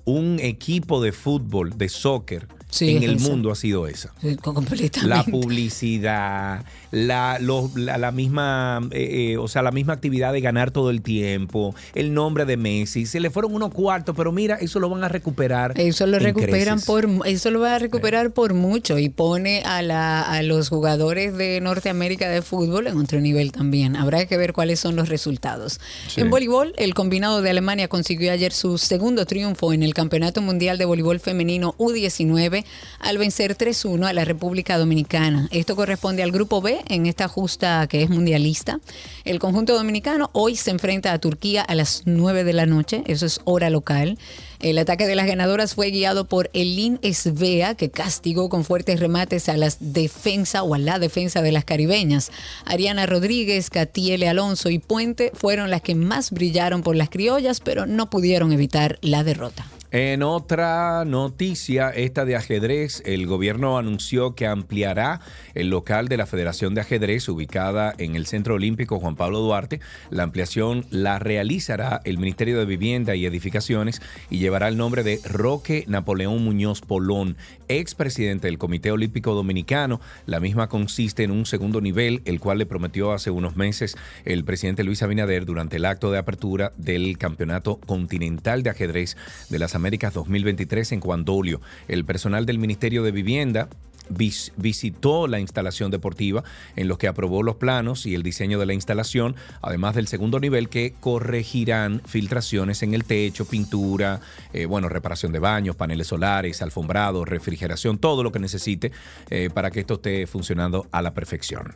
un 0.07 0.39
equipo 0.39 1.01
de 1.01 1.11
fútbol, 1.11 1.77
de 1.77 1.89
soccer, 1.89 2.47
Sí, 2.69 2.98
en 2.98 3.03
el 3.03 3.15
esa. 3.15 3.30
mundo 3.30 3.49
ha 3.52 3.56
sido 3.56 3.88
esa. 3.88 4.14
Completamente. 4.41 5.07
La 5.07 5.23
publicidad, 5.23 6.65
la, 6.91 7.38
lo- 7.39 7.72
la, 7.76 7.98
la 7.98 8.11
misma, 8.11 8.81
eh, 8.91 9.31
eh, 9.34 9.38
o 9.38 9.48
sea, 9.48 9.61
la 9.61 9.72
misma 9.72 9.94
actividad 9.94 10.34
de 10.34 10.41
ganar 10.41 10.72
todo 10.72 10.89
el 10.89 11.02
tiempo, 11.02 11.73
el 11.95 12.14
nombre 12.14 12.45
de 12.45 12.57
Messi. 12.57 13.06
Se 13.06 13.19
le 13.19 13.30
fueron 13.30 13.53
unos 13.56 13.72
cuartos, 13.73 14.15
pero 14.15 14.31
mira, 14.31 14.56
eso 14.56 14.80
lo 14.80 14.89
van 14.89 15.03
a 15.03 15.10
recuperar. 15.10 15.80
Eso 15.80 16.06
lo 16.07 16.19
recuperan 16.19 16.80
creces. 16.80 16.85
por 16.85 17.07
eso 17.26 17.52
lo 17.52 17.61
va 17.61 17.76
a 17.76 17.80
recuperar 17.80 18.31
por 18.31 18.53
mucho 18.53 18.98
y 18.99 19.10
pone 19.10 19.61
a, 19.64 19.81
la, 19.81 20.22
a 20.22 20.44
los 20.44 20.69
jugadores 20.69 21.35
de 21.38 21.61
Norteamérica 21.61 22.30
de 22.30 22.41
fútbol 22.41 22.88
en 22.88 22.98
otro 22.98 23.19
nivel 23.22 23.52
también. 23.52 23.95
Habrá 23.95 24.26
que 24.26 24.38
ver 24.38 24.53
cuáles 24.53 24.80
son 24.80 24.95
los 24.95 25.10
resultados. 25.10 25.80
Sí. 26.07 26.22
En 26.22 26.30
voleibol, 26.30 26.73
el 26.77 26.94
combinado 26.94 27.41
de 27.41 27.49
Alemania 27.49 27.88
consiguió 27.88 28.31
ayer 28.31 28.52
su 28.52 28.77
segundo 28.77 29.26
triunfo 29.26 29.72
en 29.73 29.84
el 29.84 29.94
Campeonato 29.94 30.41
Mundial 30.41 30.77
de 30.77 30.85
Voleibol 30.85 31.19
Femenino 31.19 31.73
U19 31.77 32.56
al 32.99 33.17
vencer 33.17 33.57
3-1 33.57 34.07
a 34.07 34.13
la 34.13 34.25
República 34.25 34.77
Dominicana. 34.77 35.47
Esto 35.51 35.75
corresponde 35.75 36.23
al 36.23 36.31
grupo 36.31 36.61
B 36.61 36.79
en 36.88 37.05
esta 37.05 37.27
justa 37.27 37.88
que 37.88 38.03
es 38.03 38.09
mundialista. 38.09 38.79
El 39.25 39.39
conjunto 39.39 39.75
dominicano 39.75 40.29
hoy 40.34 40.55
se 40.55 40.71
enfrenta 40.71 41.13
a 41.13 41.19
Turquía 41.19 41.61
a 41.61 41.75
las 41.75 42.03
9 42.05 42.43
de 42.43 42.53
la 42.53 42.65
noche, 42.65 43.03
eso 43.07 43.25
es 43.25 43.41
hora 43.45 43.69
local. 43.69 44.17
El 44.59 44.79
ataque 44.79 45.05
de 45.05 45.15
las 45.15 45.27
ganadoras 45.27 45.75
fue 45.75 45.91
guiado 45.91 46.25
por 46.25 46.49
Elin 46.53 46.97
Esvea, 47.03 47.75
que 47.75 47.91
castigó 47.91 48.49
con 48.49 48.63
fuertes 48.63 48.99
remates 48.99 49.49
a 49.49 49.57
las 49.57 49.93
defensa 49.93 50.63
o 50.63 50.73
a 50.73 50.79
la 50.79 50.97
defensa 50.97 51.43
de 51.43 51.51
las 51.51 51.63
caribeñas. 51.63 52.31
Ariana 52.65 53.05
Rodríguez, 53.05 53.69
Catiele 53.69 54.27
Alonso 54.27 54.69
y 54.69 54.79
Puente 54.79 55.31
fueron 55.35 55.69
las 55.69 55.81
que 55.81 55.93
más 55.93 56.31
brillaron 56.31 56.81
por 56.81 56.95
las 56.95 57.09
criollas, 57.09 57.59
pero 57.59 57.85
no 57.85 58.09
pudieron 58.09 58.51
evitar 58.51 58.97
la 59.01 59.23
derrota. 59.23 59.67
En 59.89 60.22
otra 60.22 61.05
noticia, 61.05 61.91
esta 61.91 62.26
de 62.26 62.35
ajedrez, 62.35 63.01
el 63.05 63.26
gobierno 63.26 63.77
anunció 63.77 64.35
que 64.35 64.45
ampliará 64.45 65.22
el 65.55 65.69
local 65.69 66.09
de 66.09 66.18
la 66.18 66.26
Federación 66.26 66.76
de 66.76 66.81
Ajedrez 66.81 67.30
ubicada 67.30 67.95
en 67.97 68.18
el 68.18 68.26
Centro 68.26 68.55
Olímpico 68.55 68.99
Juan 68.99 69.15
Pablo 69.15 69.39
Duarte. 69.39 69.80
La 70.09 70.23
ampliación 70.23 70.85
la 70.89 71.19
realizará 71.19 72.01
el 72.03 72.18
Ministerio 72.18 72.59
de 72.59 72.65
Vivienda 72.65 73.15
y 73.15 73.26
Edificaciones 73.26 74.01
y 74.30 74.39
llevará 74.39 74.68
el 74.68 74.76
nombre 74.76 75.03
de 75.03 75.22
Roque 75.23 75.85
Napoleón 75.88 76.43
Muñoz 76.43 76.81
Polón, 76.81 77.38
expresidente 77.69 78.47
del 78.47 78.57
Comité 78.57 78.91
Olímpico 78.91 79.35
Dominicano. 79.35 80.01
La 80.26 80.41
misma 80.41 80.68
consiste 80.68 81.23
en 81.23 81.31
un 81.31 81.45
segundo 81.45 81.80
nivel, 81.80 82.23
el 82.26 82.41
cual 82.41 82.57
le 82.57 82.65
prometió 82.65 83.14
hace 83.14 83.31
unos 83.31 83.55
meses 83.55 83.95
el 84.26 84.43
presidente 84.43 84.84
Luis 84.84 85.01
Abinader 85.01 85.45
durante 85.45 85.77
el 85.77 85.85
acto 85.85 86.11
de 86.11 86.18
apertura 86.18 86.73
del 86.76 87.18
Campeonato 87.18 87.77
Continental 87.77 88.64
de 88.64 88.72
Ajedrez 88.72 89.15
de 89.47 89.59
las 89.59 89.77
Américas 89.78 90.14
2023 90.14 90.91
en 90.91 90.99
Cuandolio. 90.99 91.62
El 91.88 92.04
personal 92.04 92.45
del 92.45 92.60
Ministerio 92.60 93.04
de 93.04 93.12
Vivienda 93.12 93.70
vis- 94.10 94.52
visitó 94.58 95.28
la 95.28 95.40
instalación 95.40 95.91
deportiva 95.91 96.44
en 96.76 96.88
los 96.88 96.98
que 96.98 97.08
aprobó 97.08 97.44
los 97.44 97.56
planos 97.56 98.06
y 98.06 98.16
el 98.16 98.24
diseño 98.24 98.60
de 98.60 98.66
la 98.66 98.74
instalación, 98.74 99.36
además 99.62 99.95
del 99.95 100.08
segundo 100.08 100.40
nivel 100.40 100.68
que 100.70 100.94
corregirán 100.99 102.02
filtraciones 102.06 102.84
en 102.84 102.94
el 102.94 103.04
techo, 103.04 103.45
pintura, 103.45 104.20
eh, 104.54 104.66
bueno, 104.66 104.90
reparación 104.90 105.32
de 105.32 105.40
baños, 105.40 105.76
paneles 105.76 106.08
solares, 106.08 106.62
alfombrados, 106.62 107.28
refrigeración, 107.28 107.98
todo 107.98 108.24
lo 108.24 108.32
que 108.32 108.40
necesite 108.40 108.91
eh, 109.30 109.49
para 109.54 109.72
que 109.72 109.80
esto 109.82 109.95
esté 109.95 110.26
funcionando 110.28 110.88
a 110.91 111.02
la 111.02 111.14
perfección. 111.14 111.76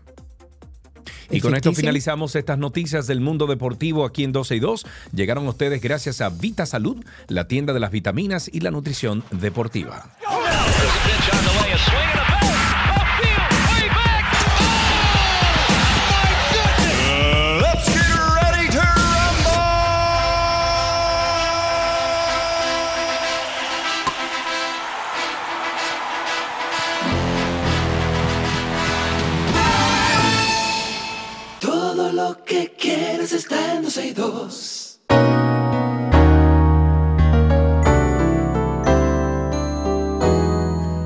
Y 1.30 1.42
con 1.42 1.56
esto 1.56 1.74
finalizamos 1.74 2.36
estas 2.36 2.58
noticias 2.58 3.08
del 3.08 3.22
mundo 3.22 3.48
deportivo 3.48 4.06
aquí 4.06 4.24
en 4.24 4.32
12 4.32 4.56
y 4.56 4.60
2. 4.60 4.86
Llegaron 5.14 5.46
a 5.48 5.50
ustedes 5.50 5.82
gracias 5.82 6.22
a 6.22 6.30
Vita 6.30 6.66
Salud, 6.66 6.98
la 7.28 7.48
tienda 7.48 7.74
de 7.74 7.80
las 7.80 7.92
vitaminas 7.92 8.50
y 8.52 8.60
la 8.60 8.72
nutrición 8.72 9.24
deportiva. 9.32 10.10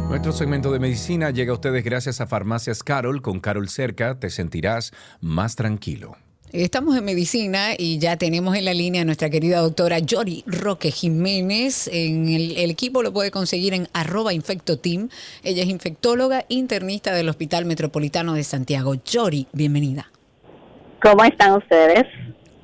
Nuestro 0.07 0.31
segmento 0.31 0.71
de 0.71 0.77
medicina 0.77 1.31
llega 1.31 1.51
a 1.51 1.55
ustedes 1.55 1.83
gracias 1.83 2.21
a 2.21 2.27
Farmacias 2.27 2.83
Carol. 2.83 3.23
Con 3.23 3.39
Carol 3.39 3.69
cerca 3.69 4.19
te 4.19 4.29
sentirás 4.29 4.93
más 5.19 5.55
tranquilo. 5.55 6.15
Estamos 6.51 6.95
en 6.95 7.05
medicina 7.05 7.69
y 7.75 7.97
ya 7.97 8.17
tenemos 8.17 8.55
en 8.55 8.65
la 8.65 8.75
línea 8.75 9.01
a 9.01 9.05
nuestra 9.05 9.31
querida 9.31 9.61
doctora 9.61 9.97
Yori 9.97 10.43
Roque 10.45 10.91
Jiménez. 10.91 11.89
En 11.91 12.29
el, 12.29 12.69
equipo 12.69 13.01
lo 13.01 13.11
puede 13.11 13.31
conseguir 13.31 13.73
en 13.73 13.87
arroba 13.93 14.31
infectoteam. 14.31 15.09
Ella 15.43 15.63
es 15.63 15.69
infectóloga 15.69 16.45
internista 16.49 17.15
del 17.15 17.29
Hospital 17.29 17.65
Metropolitano 17.65 18.35
de 18.35 18.43
Santiago. 18.43 18.93
Yori, 18.93 19.47
bienvenida. 19.53 20.11
¿Cómo 21.01 21.23
están 21.23 21.55
ustedes? 21.55 22.05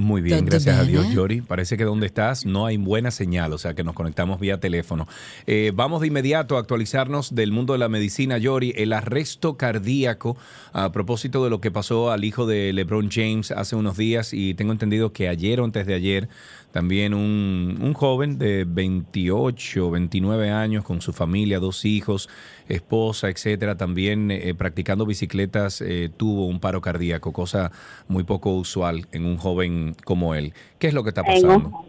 Muy 0.01 0.21
bien, 0.21 0.45
gracias 0.45 0.79
a 0.79 0.83
Dios, 0.83 1.05
¿eh? 1.05 1.13
Yori. 1.13 1.41
Parece 1.41 1.77
que 1.77 1.83
donde 1.83 2.07
estás 2.07 2.45
no 2.45 2.65
hay 2.65 2.77
buena 2.77 3.11
señal, 3.11 3.53
o 3.53 3.57
sea 3.59 3.75
que 3.75 3.83
nos 3.83 3.93
conectamos 3.93 4.39
vía 4.39 4.59
teléfono. 4.59 5.07
Eh, 5.45 5.71
vamos 5.75 6.01
de 6.01 6.07
inmediato 6.07 6.57
a 6.57 6.59
actualizarnos 6.59 7.35
del 7.35 7.51
mundo 7.51 7.73
de 7.73 7.79
la 7.79 7.87
medicina, 7.87 8.39
Yori. 8.39 8.73
El 8.75 8.93
arresto 8.93 9.57
cardíaco, 9.57 10.37
a 10.73 10.91
propósito 10.91 11.43
de 11.43 11.51
lo 11.51 11.61
que 11.61 11.69
pasó 11.69 12.11
al 12.11 12.23
hijo 12.23 12.47
de 12.47 12.73
LeBron 12.73 13.09
James 13.11 13.51
hace 13.51 13.75
unos 13.75 13.95
días, 13.95 14.33
y 14.33 14.55
tengo 14.55 14.71
entendido 14.71 15.13
que 15.13 15.29
ayer 15.29 15.61
o 15.61 15.65
antes 15.65 15.85
de 15.85 15.93
ayer, 15.93 16.29
también 16.71 17.13
un, 17.13 17.77
un 17.81 17.93
joven 17.93 18.37
de 18.37 18.65
28, 18.65 19.91
29 19.91 20.49
años 20.49 20.83
con 20.83 21.01
su 21.01 21.13
familia, 21.13 21.59
dos 21.59 21.85
hijos, 21.85 22.29
esposa, 22.67 23.29
etcétera, 23.29 23.75
también 23.75 24.31
eh, 24.31 24.53
practicando 24.55 25.05
bicicletas, 25.05 25.81
eh, 25.81 26.09
tuvo 26.15 26.47
un 26.47 26.59
paro 26.59 26.81
cardíaco, 26.81 27.33
cosa 27.33 27.71
muy 28.07 28.23
poco 28.23 28.53
usual 28.53 29.07
en 29.11 29.25
un 29.25 29.37
joven 29.37 29.95
como 30.05 30.35
él. 30.35 30.53
¿Qué 30.79 30.87
es 30.87 30.93
lo 30.93 31.03
que 31.03 31.09
está 31.09 31.23
pasando? 31.23 31.85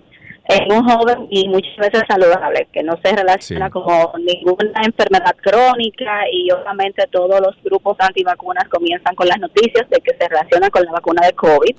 En 0.49 0.73
un 0.73 0.89
joven 0.89 1.29
y 1.31 1.49
muchas 1.49 1.77
veces 1.77 2.03
saludable, 2.09 2.67
que 2.73 2.83
no 2.83 2.99
se 3.03 3.15
relaciona 3.15 3.71
con 3.71 3.85
ninguna 4.25 4.83
enfermedad 4.85 5.37
crónica 5.41 6.23
y 6.33 6.51
obviamente 6.51 7.07
todos 7.11 7.41
los 7.41 7.55
grupos 7.63 7.97
antivacunas 8.01 8.69
comienzan 8.69 9.15
con 9.15 9.29
las 9.29 9.39
noticias 9.39 9.89
de 9.89 10.01
que 10.01 10.17
se 10.17 10.29
relacionan 10.29 10.71
con 10.71 10.85
la 10.85 10.93
vacuna 10.93 11.27
de 11.27 11.33
COVID. 11.33 11.77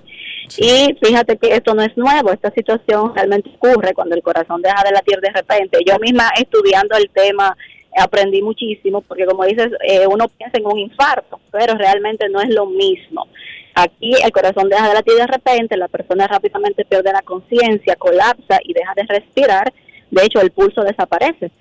Y 0.57 0.95
fíjate 1.01 1.37
que 1.37 1.55
esto 1.55 1.73
no 1.73 1.83
es 1.83 1.95
nuevo, 1.97 2.31
esta 2.31 2.51
situación 2.51 3.13
realmente 3.15 3.49
ocurre 3.55 3.93
cuando 3.93 4.15
el 4.15 4.23
corazón 4.23 4.61
deja 4.61 4.83
de 4.83 4.91
latir 4.91 5.19
de 5.19 5.31
repente. 5.31 5.79
Yo 5.85 5.97
misma 5.99 6.29
estudiando 6.37 6.95
el 6.97 7.09
tema 7.09 7.55
aprendí 7.95 8.41
muchísimo 8.41 9.01
porque 9.01 9.25
como 9.25 9.45
dices, 9.45 9.69
eh, 9.87 10.07
uno 10.07 10.27
piensa 10.27 10.57
en 10.57 10.65
un 10.65 10.79
infarto, 10.79 11.39
pero 11.51 11.75
realmente 11.75 12.27
no 12.29 12.41
es 12.41 12.49
lo 12.49 12.65
mismo. 12.65 13.27
Aquí 13.75 14.13
el 14.23 14.31
corazón 14.31 14.69
deja 14.69 14.87
de 14.87 14.93
latir 14.93 15.15
de 15.15 15.27
repente, 15.27 15.77
la 15.77 15.87
persona 15.87 16.27
rápidamente 16.27 16.85
pierde 16.85 17.11
la 17.11 17.21
conciencia, 17.21 17.95
colapsa 17.95 18.59
y 18.63 18.73
deja 18.73 18.93
de 18.95 19.03
respirar. 19.03 19.73
De 20.11 20.25
hecho, 20.25 20.41
el 20.41 20.51
pulso 20.51 20.83
desaparece. 20.83 21.51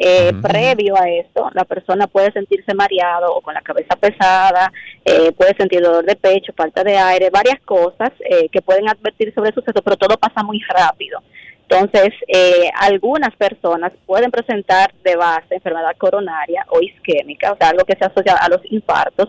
Eh, 0.00 0.32
Previo 0.40 0.94
a 0.96 1.08
esto, 1.08 1.50
la 1.54 1.64
persona 1.64 2.06
puede 2.06 2.30
sentirse 2.30 2.72
mareado 2.72 3.34
o 3.34 3.40
con 3.40 3.52
la 3.52 3.62
cabeza 3.62 3.96
pesada, 3.96 4.72
eh, 5.04 5.32
puede 5.32 5.56
sentir 5.56 5.82
dolor 5.82 6.04
de 6.04 6.14
pecho, 6.14 6.52
falta 6.56 6.84
de 6.84 6.96
aire, 6.96 7.30
varias 7.30 7.60
cosas 7.62 8.12
eh, 8.20 8.48
que 8.48 8.62
pueden 8.62 8.88
advertir 8.88 9.34
sobre 9.34 9.48
el 9.48 9.54
suceso, 9.56 9.82
pero 9.82 9.96
todo 9.96 10.16
pasa 10.16 10.44
muy 10.44 10.60
rápido. 10.68 11.20
Entonces, 11.68 12.14
eh, 12.28 12.70
algunas 12.80 13.34
personas 13.36 13.92
pueden 14.06 14.30
presentar 14.30 14.94
de 15.04 15.16
base 15.16 15.56
enfermedad 15.56 15.96
coronaria 15.98 16.64
o 16.70 16.80
isquémica, 16.80 17.52
o 17.52 17.56
sea, 17.56 17.70
algo 17.70 17.84
que 17.84 17.96
se 17.96 18.06
asocia 18.06 18.36
a 18.36 18.48
los 18.48 18.60
infartos, 18.70 19.28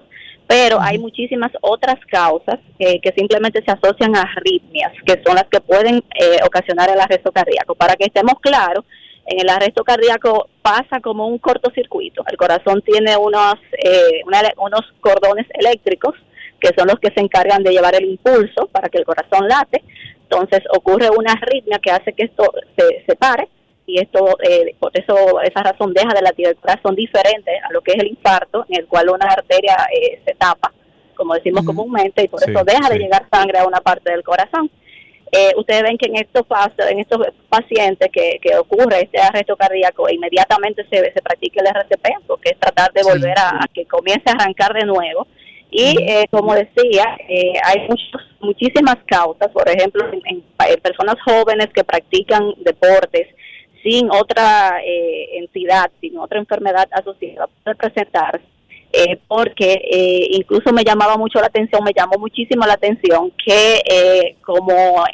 pero 0.52 0.82
hay 0.82 0.98
muchísimas 0.98 1.52
otras 1.62 1.98
causas 2.08 2.58
eh, 2.80 3.00
que 3.02 3.12
simplemente 3.16 3.62
se 3.64 3.70
asocian 3.72 4.16
a 4.16 4.22
arritmias, 4.24 4.92
que 5.06 5.22
son 5.24 5.36
las 5.36 5.46
que 5.46 5.62
pueden 5.62 5.98
eh, 6.20 6.38
ocasionar 6.44 6.90
el 6.90 7.00
arresto 7.00 7.32
cardíaco. 7.32 7.76
Para 7.76 7.94
que 7.96 8.06
estemos 8.06 8.34
claros, 8.42 8.84
en 9.28 9.40
el 9.42 9.48
arresto 9.50 9.84
cardíaco 9.84 10.50
pasa 10.64 11.02
como 11.04 11.28
un 11.28 11.38
cortocircuito. 11.38 12.24
El 12.32 12.36
corazón 12.36 12.82
tiene 12.82 13.16
unos, 13.16 13.58
eh, 13.78 14.22
una- 14.26 14.42
unos 14.58 14.82
cordones 15.02 15.46
eléctricos 15.54 16.16
que 16.60 16.72
son 16.76 16.88
los 16.88 17.00
que 17.00 17.14
se 17.14 17.22
encargan 17.22 17.62
de 17.62 17.72
llevar 17.72 17.94
el 17.94 18.06
impulso 18.06 18.68
para 18.72 18.90
que 18.90 18.98
el 18.98 19.06
corazón 19.06 19.48
late. 19.48 19.84
Entonces 20.24 20.62
ocurre 20.76 21.10
una 21.16 21.34
arritmia 21.34 21.78
que 21.78 21.92
hace 21.92 22.12
que 22.14 22.24
esto 22.26 22.52
se, 22.76 23.04
se 23.08 23.16
pare 23.16 23.48
y 23.90 23.99
esto 23.99 24.38
eh, 24.44 24.76
por 24.80 24.91
eso 24.94 25.41
esa 25.41 25.64
razón 25.64 25.94
deja 25.94 26.14
de 26.14 26.22
latir 26.22 26.48
el 26.48 26.56
corazón 26.56 26.95
diferente 26.95 27.52
a 27.57 27.72
lo 27.74 27.82
que 27.82 27.94
es 27.94 27.99
el 27.99 28.07
infarto 28.07 28.66
en 28.70 28.82
el 28.82 28.88
cual 28.88 29.10
una 29.10 29.26
arteria 29.26 29.76
eh, 29.94 30.22
se 30.26 30.36
tapa 30.36 30.72
como 31.20 31.34
decimos 31.34 31.66
comúnmente 31.66 32.24
y 32.24 32.28
por 32.30 32.40
Sí, 32.40 32.49
eso 32.49 32.64
deja 32.64 32.90
de 32.90 32.98
llegar 32.98 33.28
sangre 33.30 33.60
a 33.60 33.68
una 33.68 33.82
parte 33.82 34.10
del 34.10 34.24
corazón. 34.24 34.72
Eh, 35.32 35.52
ustedes 35.57 35.84
ven 35.84 35.98
que 35.98 36.07
en 36.07 36.16
estos 36.16 36.48
pasos, 36.48 36.90
en 36.90 36.99
estos 36.99 37.20
pacientes 37.49 38.10
que, 38.11 38.40
que 38.41 38.57
ocurre 38.57 39.02
este 39.02 39.20
arresto 39.20 39.56
cardíaco 39.57 40.10
inmediatamente 40.10 40.86
se, 40.90 41.11
se 41.11 41.22
practica 41.22 41.61
el 41.61 41.68
RCP 41.68 42.26
porque 42.26 42.52
es 42.52 42.60
tratar 42.60 42.91
de 42.94 43.03
volver 43.03 43.38
a, 43.38 43.49
a 43.49 43.68
que 43.72 43.86
comience 43.86 44.24
a 44.28 44.32
arrancar 44.32 44.74
de 44.74 44.86
nuevo. 44.86 45.28
Y 45.70 46.02
eh, 46.02 46.26
como 46.32 46.56
decía, 46.56 47.18
eh, 47.28 47.53
hay 47.64 47.88
muchos, 47.88 48.22
muchísimas 48.40 48.98
causas, 49.06 49.49
por 49.49 49.70
ejemplo, 49.70 50.03
en 50.11 50.41
personas 50.82 51.16
jóvenes 51.24 51.68
que 51.76 51.84
practican 51.84 52.53
deportes 52.57 53.28
sin 53.84 54.10
otra 54.12 54.82
eh, 54.84 55.38
entidad, 55.38 55.90
sin 56.02 56.18
otra 56.18 56.40
enfermedad 56.40 56.88
asociada, 56.92 57.48
puede 57.64 57.76
presentarse. 57.76 58.44
eh, 58.92 59.18
porque 59.28 59.74
eh, 59.92 60.28
incluso 60.32 60.74
me 60.74 60.84
llamaba 60.84 61.16
mucho 61.16 61.40
la 61.40 61.46
atención, 61.48 61.84
me 61.84 61.94
llamó 61.96 62.18
muchísimo 62.18 62.66
la 62.66 62.74
atención 62.74 63.32
que 63.46 63.82
eh, 63.86 64.36
como 64.44 64.74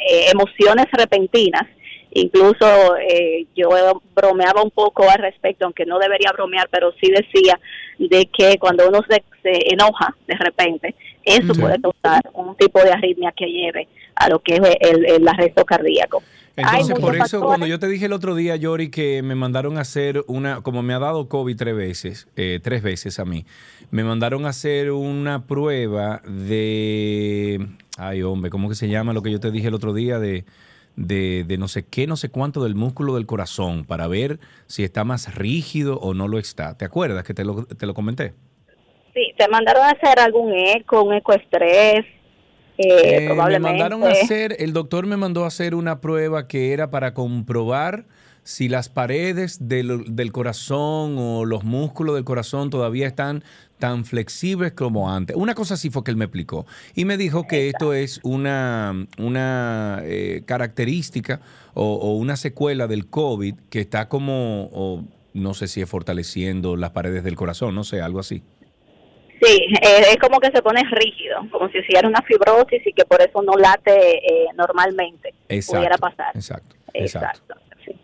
eh, 0.10 0.30
emociones 0.32 0.86
repentinas, 0.94 1.64
incluso 2.12 2.96
eh, 2.98 3.46
yo 3.56 3.68
bromeaba 4.16 4.64
un 4.64 4.72
poco 4.72 5.10
al 5.10 5.20
respecto, 5.20 5.66
aunque 5.66 5.86
no 5.86 6.00
debería 6.00 6.32
bromear, 6.32 6.70
pero 6.72 6.94
sí 7.02 7.12
decía 7.12 7.60
de 8.00 8.28
que 8.28 8.58
cuando 8.58 8.88
uno 8.88 9.02
se, 9.10 9.24
se 9.44 9.74
enoja 9.74 10.16
de 10.28 10.36
repente, 10.36 10.96
eso 11.26 11.54
Sí. 11.54 11.60
puede 11.60 11.76
causar 11.82 12.22
un 12.34 12.56
tipo 12.56 12.80
de 12.82 12.92
arritmia 12.92 13.34
que 13.36 13.48
lleve 13.48 13.88
a 14.16 14.30
lo 14.30 14.40
que 14.40 14.54
es 14.56 14.62
el, 14.80 15.06
el 15.06 15.28
arresto 15.28 15.66
cardíaco. 15.66 16.24
Entonces, 16.58 16.98
por 17.00 17.16
eso, 17.16 17.24
factores. 17.24 17.46
cuando 17.46 17.68
yo 17.68 17.80
te 17.80 17.88
dije 17.88 18.06
el 18.06 18.14
otro 18.14 18.34
día, 18.34 18.56
Yori, 18.56 18.90
que 18.90 19.22
me 19.22 19.36
mandaron 19.36 19.78
a 19.78 19.82
hacer 19.82 20.24
una, 20.28 20.62
como 20.62 20.84
me 20.84 20.94
ha 20.94 21.00
dado 21.00 21.28
COVID 21.28 21.56
tres 21.58 21.76
veces, 21.76 22.28
eh, 22.38 22.60
tres 22.64 22.82
veces 22.82 23.20
a 23.20 23.26
mí, 23.26 23.46
me 23.92 24.04
mandaron 24.04 24.46
a 24.46 24.50
hacer 24.50 24.92
una 24.92 25.46
prueba 25.48 26.22
de, 26.26 27.68
ay 27.98 28.24
hombre, 28.24 28.50
¿cómo 28.50 28.70
que 28.70 28.76
se 28.76 28.88
llama 28.88 29.12
lo 29.12 29.22
que 29.22 29.32
yo 29.32 29.40
te 29.40 29.52
dije 29.52 29.68
el 29.68 29.74
otro 29.74 29.94
día 29.94 30.18
de, 30.18 30.46
de, 30.96 31.44
de 31.46 31.58
no 31.58 31.68
sé 31.68 31.86
qué, 31.86 32.08
no 32.08 32.16
sé 32.16 32.30
cuánto 32.30 32.64
del 32.64 32.76
músculo 32.76 33.16
del 33.16 33.26
corazón 33.26 33.84
para 33.84 34.08
ver 34.08 34.40
si 34.68 34.84
está 34.84 35.04
más 35.04 35.36
rígido 35.36 36.00
o 36.00 36.14
no 36.14 36.30
lo 36.30 36.40
está? 36.40 36.78
¿Te 36.78 36.86
acuerdas 36.86 37.26
que 37.26 37.34
te 37.34 37.44
lo, 37.44 37.66
te 37.66 37.86
lo 37.86 37.94
comenté? 37.94 38.34
Sí, 39.14 39.34
te 39.38 39.48
mandaron 39.50 39.84
a 39.84 39.92
hacer 39.92 40.20
algún 40.20 40.54
eco, 40.54 41.04
un 41.04 41.14
ecoestrés, 41.14 42.06
eh, 42.78 43.28
Eh, 43.28 43.34
me 43.34 43.60
mandaron 43.60 44.04
a 44.04 44.10
hacer, 44.10 44.56
el 44.60 44.74
doctor 44.74 45.06
me 45.06 45.18
mandó 45.18 45.44
a 45.44 45.48
hacer 45.48 45.76
una 45.76 46.02
prueba 46.02 46.48
que 46.48 46.74
era 46.74 46.90
para 46.92 47.14
comprobar 47.14 48.06
si 48.44 48.70
las 48.70 48.90
paredes 48.90 49.58
del, 49.68 50.16
del 50.16 50.32
corazón 50.32 51.16
o 51.18 51.46
los 51.46 51.64
músculos 51.64 52.14
del 52.16 52.24
corazón 52.24 52.70
todavía 52.70 53.08
están 53.08 53.44
tan 53.80 54.06
flexibles 54.06 54.72
como 54.72 55.12
antes. 55.12 55.36
Una 55.36 55.56
cosa 55.56 55.74
así 55.74 55.90
fue 55.90 56.04
que 56.04 56.12
él 56.12 56.18
me 56.18 56.26
explicó. 56.26 56.66
Y 56.94 57.06
me 57.06 57.18
dijo 57.18 57.48
que 57.48 57.70
esto 57.70 57.94
es 57.94 58.20
una, 58.24 59.08
una 59.18 60.00
eh, 60.04 60.44
característica 60.46 61.42
o, 61.74 61.96
o 61.96 62.16
una 62.16 62.38
secuela 62.38 62.88
del 62.88 63.08
COVID 63.08 63.56
que 63.70 63.82
está 63.82 64.08
como, 64.10 64.70
o 64.72 65.04
no 65.34 65.54
sé 65.56 65.68
si 65.68 65.82
es 65.82 65.90
fortaleciendo 65.90 66.78
las 66.78 66.92
paredes 66.92 67.24
del 67.24 67.36
corazón, 67.36 67.74
no 67.74 67.84
sé, 67.84 68.00
algo 68.00 68.20
así. 68.20 68.44
Sí, 69.42 69.68
eh, 69.82 70.02
es 70.12 70.18
como 70.18 70.40
que 70.40 70.50
se 70.52 70.62
pone 70.62 70.82
rígido, 70.92 71.42
como 71.52 71.70
si 71.70 71.80
hiciera 71.80 72.08
una 72.08 72.22
fibrosis 72.22 72.86
y 72.86 72.94
que 72.94 73.06
por 73.06 73.22
eso 73.22 73.42
no 73.42 73.54
late 73.54 74.18
eh, 74.18 74.48
normalmente. 74.56 75.34
Exacto. 75.50 75.78
Pudiera 75.78 75.98
pasar. 75.98 76.36
Exacto. 76.36 76.76
Exacto. 76.94 77.54
Exacto. 77.54 77.56
sí. 77.86 77.96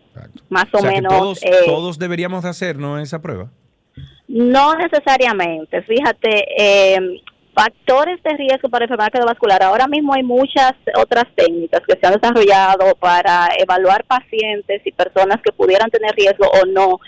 Más 0.50 0.66
o, 0.72 0.78
O 0.78 0.80
sea, 0.80 0.90
que 0.90 0.96
menos. 0.96 1.12
todos, 1.12 1.42
eh, 1.44 1.50
todos 1.66 1.98
deberíamos 1.98 2.42
de 2.42 2.50
hacer, 2.50 2.76
¿no? 2.76 2.98
Esa 2.98 3.20
prueba. 3.22 3.50
No 4.28 4.74
necesariamente. 4.74 5.82
Fíjate, 5.82 6.46
eh, 6.56 7.22
factores 7.54 8.22
de 8.22 8.36
riesgo 8.36 8.68
para 8.68 8.84
enfermedad 8.84 9.10
cardiovascular. 9.12 9.62
Ahora 9.62 9.86
mismo 9.86 10.14
hay 10.14 10.22
muchas 10.22 10.72
otras 10.98 11.24
técnicas 11.34 11.80
que 11.86 11.98
se 11.98 12.06
han 12.06 12.14
desarrollado 12.14 12.94
para 12.96 13.48
evaluar 13.58 14.04
pacientes 14.04 14.82
y 14.84 14.92
personas 14.92 15.40
que 15.42 15.52
pudieran 15.52 15.90
tener 15.90 16.14
riesgo 16.14 16.46
o 16.46 16.66
no. 16.66 16.98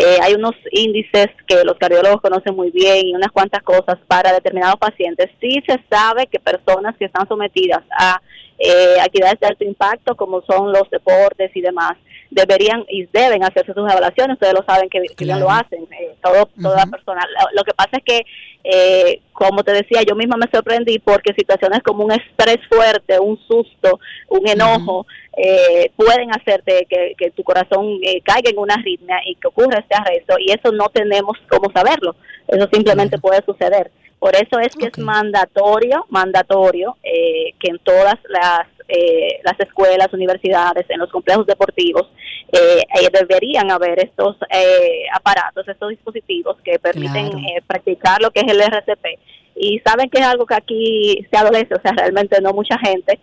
Eh, 0.00 0.18
hay 0.22 0.34
unos 0.34 0.54
índices 0.70 1.28
que 1.46 1.62
los 1.62 1.76
cardiólogos 1.76 2.22
conocen 2.22 2.56
muy 2.56 2.70
bien 2.70 3.08
y 3.08 3.14
unas 3.14 3.30
cuantas 3.30 3.62
cosas 3.62 3.98
para 4.06 4.32
determinados 4.32 4.76
pacientes. 4.76 5.28
Sí 5.40 5.62
se 5.66 5.78
sabe 5.90 6.26
que 6.26 6.40
personas 6.40 6.96
que 6.96 7.04
están 7.04 7.28
sometidas 7.28 7.82
a 7.98 8.20
eh, 8.58 8.96
actividades 9.00 9.38
de 9.40 9.46
alto 9.46 9.64
impacto, 9.64 10.16
como 10.16 10.42
son 10.42 10.72
los 10.72 10.88
deportes 10.90 11.50
y 11.54 11.60
demás, 11.60 11.98
deberían 12.30 12.84
y 12.88 13.06
deben 13.06 13.42
hacerse 13.42 13.74
sus 13.74 13.90
evaluaciones, 13.90 14.34
ustedes 14.34 14.54
lo 14.54 14.64
saben 14.64 14.88
que, 14.88 15.02
que 15.16 15.26
ya 15.26 15.36
lo 15.36 15.50
hacen, 15.50 15.82
eh, 15.82 16.14
todo, 16.22 16.48
toda 16.60 16.86
persona. 16.86 17.20
Lo, 17.26 17.58
lo 17.58 17.64
que 17.64 17.74
pasa 17.74 17.90
es 17.98 18.04
que, 18.04 18.22
eh, 18.64 19.20
como 19.32 19.64
te 19.64 19.72
decía, 19.72 20.02
yo 20.02 20.14
misma 20.14 20.36
me 20.36 20.50
sorprendí 20.52 20.98
porque 20.98 21.34
situaciones 21.34 21.82
como 21.82 22.04
un 22.04 22.12
estrés 22.12 22.58
fuerte, 22.68 23.18
un 23.18 23.38
susto, 23.46 23.98
un 24.28 24.48
enojo, 24.48 25.06
eh, 25.36 25.90
pueden 25.96 26.30
hacerte 26.32 26.86
que, 26.88 27.14
que 27.16 27.30
tu 27.30 27.42
corazón 27.42 27.98
eh, 28.02 28.20
caiga 28.22 28.50
en 28.50 28.58
una 28.58 28.74
arritmia 28.74 29.20
y 29.26 29.34
que 29.36 29.48
ocurra 29.48 29.78
este 29.78 29.96
arresto 29.96 30.34
y 30.38 30.50
eso 30.52 30.72
no 30.72 30.88
tenemos 30.88 31.36
cómo 31.48 31.70
saberlo, 31.72 32.14
eso 32.48 32.68
simplemente 32.72 33.18
puede 33.18 33.42
suceder. 33.44 33.90
Por 34.20 34.36
eso 34.36 34.60
es 34.60 34.76
que 34.76 34.86
es 34.86 34.98
mandatorio, 34.98 36.06
mandatorio 36.10 36.96
eh, 37.02 37.54
que 37.58 37.70
en 37.70 37.78
todas 37.80 38.16
las 38.28 38.68
eh, 38.92 39.40
las 39.44 39.58
escuelas, 39.60 40.12
universidades, 40.12 40.84
en 40.90 40.98
los 40.98 41.10
complejos 41.10 41.46
deportivos, 41.46 42.10
eh, 42.52 42.82
eh, 43.00 43.08
deberían 43.12 43.70
haber 43.70 44.00
estos 44.04 44.36
eh, 44.50 45.04
aparatos, 45.14 45.66
estos 45.68 45.90
dispositivos 45.90 46.56
que 46.64 46.78
permiten 46.80 47.30
Claro. 47.30 47.38
eh, 47.38 47.62
practicar 47.66 48.20
lo 48.20 48.32
que 48.32 48.40
es 48.40 48.48
el 48.52 48.60
RCP. 48.60 49.06
Y 49.54 49.78
saben 49.86 50.10
que 50.10 50.18
es 50.18 50.26
algo 50.26 50.44
que 50.44 50.54
aquí 50.54 51.26
se 51.30 51.36
adolece, 51.38 51.74
o 51.74 51.80
sea, 51.80 51.92
realmente 51.92 52.40
no 52.40 52.52
mucha 52.52 52.78
gente 52.78 53.18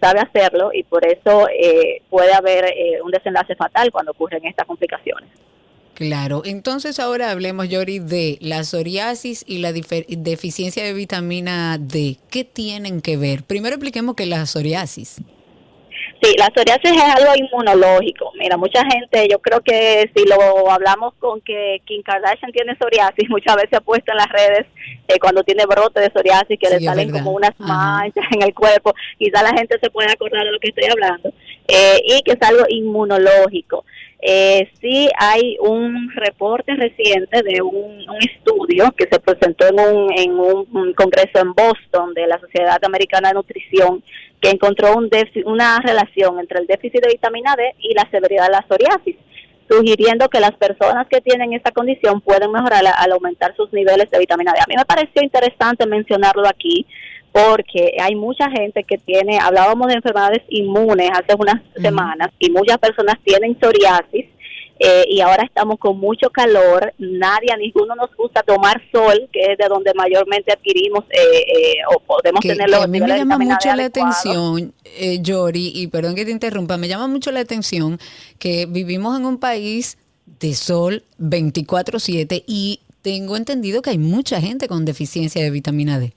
sabe 0.00 0.20
hacerlo 0.20 0.70
y 0.72 0.82
por 0.82 1.06
eso 1.06 1.48
eh, 1.48 2.02
puede 2.10 2.32
haber 2.32 2.64
eh, 2.66 3.00
un 3.02 3.10
desenlace 3.12 3.54
fatal 3.54 3.90
cuando 3.92 4.10
ocurren 4.12 4.44
estas 4.44 4.66
complicaciones. 4.66 5.28
Claro, 5.94 6.42
entonces 6.44 6.98
ahora 6.98 7.30
hablemos, 7.30 7.68
Yori, 7.68 7.98
de 7.98 8.38
la 8.40 8.64
psoriasis 8.64 9.44
y 9.46 9.58
la 9.58 9.72
deficiencia 9.72 10.82
de 10.82 10.94
vitamina 10.94 11.76
D. 11.78 12.16
¿Qué 12.30 12.44
tienen 12.44 13.02
que 13.02 13.16
ver? 13.18 13.44
Primero 13.44 13.74
expliquemos 13.74 14.14
qué 14.14 14.22
es 14.22 14.28
la 14.30 14.46
psoriasis. 14.46 15.20
Sí, 16.22 16.36
la 16.38 16.46
psoriasis 16.54 16.92
es 16.92 17.02
algo 17.02 17.32
inmunológico. 17.34 18.30
Mira, 18.38 18.56
mucha 18.56 18.84
gente, 18.84 19.26
yo 19.28 19.40
creo 19.40 19.60
que 19.60 20.08
si 20.14 20.24
lo 20.24 20.70
hablamos 20.70 21.14
con 21.18 21.40
que 21.40 21.82
Kim 21.84 22.00
Kardashian 22.02 22.52
tiene 22.52 22.76
psoriasis, 22.76 23.28
muchas 23.28 23.56
veces 23.56 23.74
ha 23.74 23.80
puesto 23.80 24.12
en 24.12 24.18
las 24.18 24.28
redes 24.28 24.66
eh, 25.08 25.18
cuando 25.20 25.42
tiene 25.42 25.66
brote 25.66 26.00
de 26.00 26.10
psoriasis 26.14 26.58
que 26.60 26.68
Sí, 26.68 26.74
le 26.74 26.80
salen 26.80 27.10
como 27.10 27.32
unas 27.32 27.58
manchas 27.58 28.24
en 28.30 28.42
el 28.42 28.54
cuerpo. 28.54 28.94
Quizá 29.18 29.42
la 29.42 29.50
gente 29.50 29.76
se 29.82 29.90
puede 29.90 30.12
acordar 30.12 30.44
de 30.44 30.52
lo 30.52 30.60
que 30.60 30.68
estoy 30.68 30.84
hablando. 30.84 31.32
Eh, 31.66 32.00
y 32.04 32.22
que 32.22 32.32
es 32.32 32.42
algo 32.42 32.64
inmunológico. 32.68 33.84
Eh, 34.24 34.70
sí 34.80 35.08
hay 35.18 35.56
un 35.60 36.08
reporte 36.14 36.76
reciente 36.76 37.42
de 37.42 37.60
un, 37.60 38.06
estudio 38.20 38.92
que 38.96 39.08
se 39.10 39.18
presentó 39.18 39.66
en 39.66 39.80
un, 39.80 40.12
en 40.16 40.30
un, 40.38 40.68
un 40.72 40.92
congreso 40.94 41.40
en 41.40 41.52
Boston 41.54 42.14
de 42.14 42.28
la 42.28 42.38
Sociedad 42.38 42.78
Americana 42.84 43.30
de 43.30 43.34
Nutrición 43.34 44.00
que 44.40 44.50
encontró 44.50 44.96
un 44.96 45.10
déficit- 45.10 45.44
una 45.44 45.80
relación 45.80 46.38
entre 46.38 46.60
el 46.60 46.68
déficit 46.68 47.02
de 47.02 47.14
vitamina 47.14 47.56
D 47.56 47.74
y 47.80 47.94
la 47.94 48.08
severidad 48.12 48.46
de 48.46 48.52
la 48.52 48.66
psoriasis, 48.68 49.16
sugiriendo 49.68 50.28
que 50.28 50.38
las 50.38 50.52
personas 50.52 51.08
que 51.08 51.20
tienen 51.20 51.52
esta 51.52 51.72
condición 51.72 52.20
pueden 52.20 52.52
mejorar 52.52 52.84
al 52.96 53.12
aumentar 53.12 53.56
sus 53.56 53.72
niveles 53.72 54.08
de 54.08 54.20
vitamina 54.20 54.52
D. 54.52 54.60
A 54.60 54.68
mí 54.68 54.74
me 54.76 54.84
pareció 54.84 55.20
interesante 55.20 55.84
mencionarlo 55.84 56.46
aquí 56.46 56.86
porque 57.32 57.96
hay 57.98 58.14
mucha 58.14 58.50
gente 58.50 58.84
que 58.84 58.98
tiene, 58.98 59.38
hablábamos 59.38 59.88
de 59.88 59.94
enfermedades 59.94 60.42
inmunes 60.48 61.10
hace 61.12 61.34
unas 61.38 61.62
semanas 61.80 62.28
y 62.38 62.50
muchas 62.50 62.78
personas 62.78 63.16
tienen 63.24 63.58
psoriasis 63.58 64.26
eh, 64.78 65.04
y 65.08 65.20
ahora 65.20 65.44
estamos 65.44 65.78
con 65.78 65.98
mucho 65.98 66.28
calor, 66.30 66.92
nadie, 66.98 67.52
a 67.52 67.56
ninguno 67.56 67.94
nos 67.94 68.14
gusta 68.16 68.42
tomar 68.42 68.82
sol, 68.90 69.28
que 69.32 69.52
es 69.52 69.58
de 69.58 69.68
donde 69.68 69.92
mayormente 69.94 70.52
adquirimos 70.52 71.04
eh, 71.10 71.44
eh, 71.46 71.74
o 71.94 72.00
podemos 72.00 72.40
Que, 72.40 72.48
tener 72.48 72.66
que 72.66 72.72
los 72.72 72.84
a 72.84 72.86
mí 72.88 73.00
me 73.00 73.06
llama 73.06 73.38
mucho 73.38 73.68
la 73.68 73.84
adecuados. 73.84 74.16
atención, 74.16 74.74
eh, 74.84 75.20
Yori, 75.22 75.72
y 75.74 75.86
perdón 75.86 76.16
que 76.16 76.24
te 76.24 76.32
interrumpa, 76.32 76.78
me 76.78 76.88
llama 76.88 77.06
mucho 77.06 77.30
la 77.30 77.40
atención 77.40 77.98
que 78.38 78.66
vivimos 78.66 79.16
en 79.16 79.24
un 79.24 79.38
país 79.38 79.98
de 80.40 80.54
sol 80.54 81.04
24/7 81.18 82.42
y 82.46 82.80
tengo 83.02 83.36
entendido 83.36 83.82
que 83.82 83.90
hay 83.90 83.98
mucha 83.98 84.40
gente 84.40 84.66
con 84.68 84.84
deficiencia 84.84 85.42
de 85.44 85.50
vitamina 85.50 85.98
D. 86.00 86.12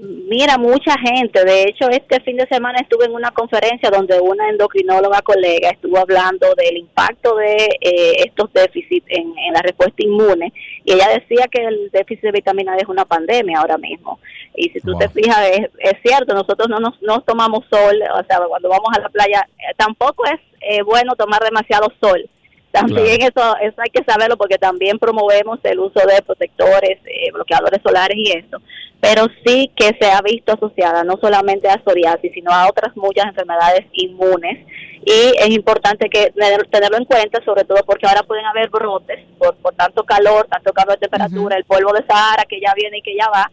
Mira, 0.00 0.58
mucha 0.58 0.94
gente. 0.96 1.44
De 1.44 1.64
hecho, 1.64 1.88
este 1.90 2.20
fin 2.20 2.36
de 2.36 2.46
semana 2.46 2.78
estuve 2.80 3.06
en 3.06 3.14
una 3.14 3.32
conferencia 3.32 3.90
donde 3.90 4.20
una 4.20 4.48
endocrinóloga 4.48 5.22
colega 5.22 5.70
estuvo 5.70 5.98
hablando 5.98 6.54
del 6.54 6.76
impacto 6.76 7.34
de 7.34 7.56
eh, 7.80 8.24
estos 8.24 8.52
déficits 8.52 9.06
en, 9.08 9.36
en 9.36 9.54
la 9.54 9.60
respuesta 9.60 9.96
inmune 9.98 10.52
y 10.84 10.92
ella 10.92 11.08
decía 11.08 11.48
que 11.50 11.64
el 11.64 11.90
déficit 11.90 12.22
de 12.22 12.32
vitamina 12.32 12.76
D 12.76 12.82
es 12.82 12.88
una 12.88 13.06
pandemia 13.06 13.58
ahora 13.58 13.76
mismo. 13.76 14.20
Y 14.54 14.68
si 14.70 14.80
tú 14.80 14.96
te 14.96 15.08
fijas, 15.08 15.48
es, 15.50 15.68
es 15.78 15.94
cierto, 16.04 16.32
nosotros 16.32 16.68
no 16.68 16.78
nos 16.78 17.02
no 17.02 17.20
tomamos 17.22 17.64
sol, 17.68 18.00
o 18.14 18.24
sea, 18.24 18.38
cuando 18.46 18.68
vamos 18.68 18.90
a 18.94 19.00
la 19.00 19.08
playa, 19.08 19.48
eh, 19.58 19.74
tampoco 19.76 20.24
es 20.26 20.40
eh, 20.60 20.82
bueno 20.82 21.16
tomar 21.16 21.42
demasiado 21.42 21.92
sol. 22.00 22.28
También 22.70 23.22
eso, 23.22 23.56
eso 23.62 23.74
hay 23.80 23.90
que 23.90 24.04
saberlo 24.04 24.36
porque 24.36 24.58
también 24.58 24.98
promovemos 24.98 25.58
el 25.64 25.78
uso 25.80 26.00
de 26.06 26.22
protectores, 26.22 26.98
eh, 27.06 27.30
bloqueadores 27.32 27.80
solares 27.82 28.16
y 28.16 28.30
eso. 28.32 28.60
Pero 29.00 29.26
sí 29.46 29.70
que 29.76 29.96
se 30.00 30.10
ha 30.10 30.20
visto 30.22 30.52
asociada 30.52 31.02
no 31.04 31.16
solamente 31.20 31.68
a 31.68 31.80
psoriasis, 31.82 32.32
sino 32.34 32.50
a 32.50 32.68
otras 32.68 32.96
muchas 32.96 33.26
enfermedades 33.26 33.86
inmunes. 33.92 34.66
Y 35.04 35.32
es 35.38 35.50
importante 35.50 36.10
que 36.10 36.30
tener- 36.32 36.66
tenerlo 36.68 36.98
en 36.98 37.04
cuenta, 37.04 37.42
sobre 37.44 37.64
todo 37.64 37.78
porque 37.86 38.06
ahora 38.06 38.22
pueden 38.24 38.44
haber 38.44 38.68
brotes 38.68 39.24
por, 39.38 39.56
por 39.56 39.74
tanto 39.74 40.04
calor, 40.04 40.46
tanto 40.50 40.72
cambio 40.72 40.96
de 40.96 41.08
temperatura, 41.08 41.56
el 41.56 41.64
polvo 41.64 41.92
de 41.92 42.04
Sahara 42.06 42.44
que 42.48 42.60
ya 42.60 42.74
viene 42.74 42.98
y 42.98 43.02
que 43.02 43.16
ya 43.16 43.28
va. 43.30 43.50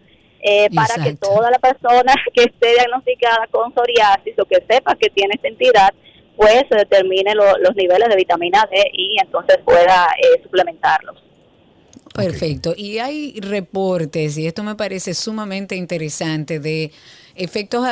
eh, 0.47 0.67
para 0.75 0.93
que 1.03 1.15
toda 1.15 1.49
la 1.49 1.57
persona 1.57 2.13
que 2.33 2.43
esté 2.43 2.73
diagnosticada 2.73 3.47
con 3.49 3.73
psoriasis 3.73 4.37
o 4.37 4.45
que 4.45 4.61
sepa 4.69 4.95
que 4.95 5.09
tiene 5.09 5.33
esta 5.35 5.47
entidad, 5.47 5.91
pues 6.37 6.63
se 6.69 6.75
determine 6.75 7.33
lo- 7.35 7.57
los 7.59 7.75
niveles 7.75 8.09
de 8.09 8.15
vitamina 8.15 8.67
D 8.71 8.83
y 8.93 9.17
entonces 9.21 9.57
pueda 9.65 10.07
eh, 10.21 10.41
suplementarlos. 10.43 11.21
Perfecto. 12.13 12.73
Y 12.77 12.99
hay 12.99 13.37
reportes, 13.41 14.37
y 14.37 14.47
esto 14.47 14.63
me 14.63 14.75
parece 14.75 15.13
sumamente 15.13 15.75
interesante, 15.75 16.61
de 16.61 16.91
efectos 17.35 17.85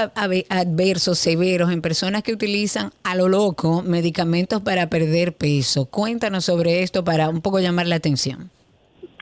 adversos 0.49 1.19
severos 1.19 1.69
en 1.71 1.81
personas 1.81 2.23
que 2.23 2.31
utilizan 2.31 2.93
a 3.03 3.15
lo 3.15 3.27
loco 3.27 3.81
medicamentos 3.81 4.61
para 4.61 4.87
perder 4.87 5.33
peso. 5.33 5.85
Cuéntanos 5.87 6.45
sobre 6.45 6.83
esto 6.83 7.03
para 7.03 7.27
un 7.27 7.41
poco 7.41 7.59
llamar 7.59 7.87
la 7.87 7.95
atención. 7.95 8.49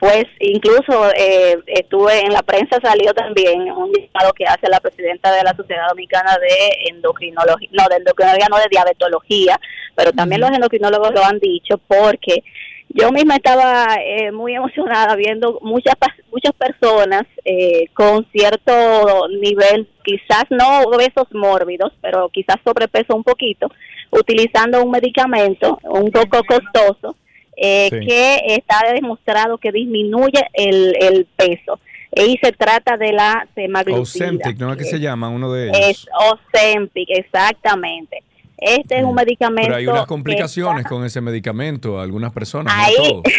Pues 0.02 0.24
incluso 0.40 1.12
eh, 1.16 1.62
estuve 1.64 2.22
en 2.22 2.32
la 2.32 2.42
prensa, 2.42 2.80
salió 2.82 3.14
también 3.14 3.70
un 3.70 3.92
llamado 3.92 4.32
que 4.32 4.44
hace 4.44 4.68
la 4.68 4.80
presidenta 4.80 5.30
de 5.30 5.44
la 5.44 5.54
Sociedad 5.54 5.86
Dominicana 5.90 6.36
de 6.38 6.90
Endocrinología, 6.90 7.68
no, 7.70 7.84
de 7.88 7.98
endocrinología, 7.98 8.48
no 8.50 8.56
de 8.56 8.66
diabetología, 8.68 9.60
pero 9.94 10.10
también 10.10 10.40
los 10.40 10.50
endocrinólogos 10.50 11.12
lo 11.12 11.24
han 11.24 11.38
dicho 11.38 11.78
porque 11.86 12.42
yo 12.88 13.12
misma 13.12 13.36
estaba 13.36 13.94
eh, 14.04 14.32
muy 14.32 14.56
emocionada 14.56 15.14
viendo 15.14 15.60
muchas 15.62 15.94
muchas 16.32 16.52
personas 16.54 17.22
eh, 17.44 17.86
con 17.94 18.26
cierto 18.32 19.28
nivel, 19.28 19.88
quizás 20.02 20.46
no 20.50 20.80
obesos 20.80 21.28
mórbidos, 21.30 21.92
pero 22.00 22.28
quizás 22.30 22.56
sobrepeso 22.64 23.14
un 23.14 23.22
poquito, 23.22 23.68
utilizando 24.10 24.82
un 24.82 24.90
medicamento 24.90 25.78
un 25.84 26.10
poco 26.10 26.42
costoso 26.42 27.14
eh, 27.64 27.88
Sí. 27.90 28.06
que 28.06 28.36
está 28.56 28.92
demostrado 28.92 29.56
que 29.58 29.70
disminuye 29.72 30.48
el, 30.52 30.96
el 31.00 31.26
peso 31.36 31.78
y 32.14 32.36
se 32.42 32.50
trata 32.52 32.96
de 32.96 33.12
la 33.12 33.46
semaglutida. 33.54 34.02
Ozempic, 34.02 34.58
¿no 34.58 34.72
es 34.72 34.78
que 34.78 34.84
se 34.84 34.98
llama 35.00 35.28
uno 35.28 35.50
de 35.52 35.68
ellos? 35.68 35.78
Es 35.80 36.06
Ozempic, 36.30 37.08
exactamente. 37.10 38.22
Este 38.58 38.98
es 38.98 39.04
un 39.04 39.14
medicamento. 39.14 39.68
Pero 39.68 39.76
hay 39.76 39.86
unas 39.86 40.06
complicaciones 40.06 40.86
con 40.86 41.04
ese 41.04 41.20
medicamento, 41.20 42.00
algunas 42.00 42.32
personas, 42.32 42.74
Ahí- 42.76 42.94
no 42.98 43.04
todos. 43.22 43.22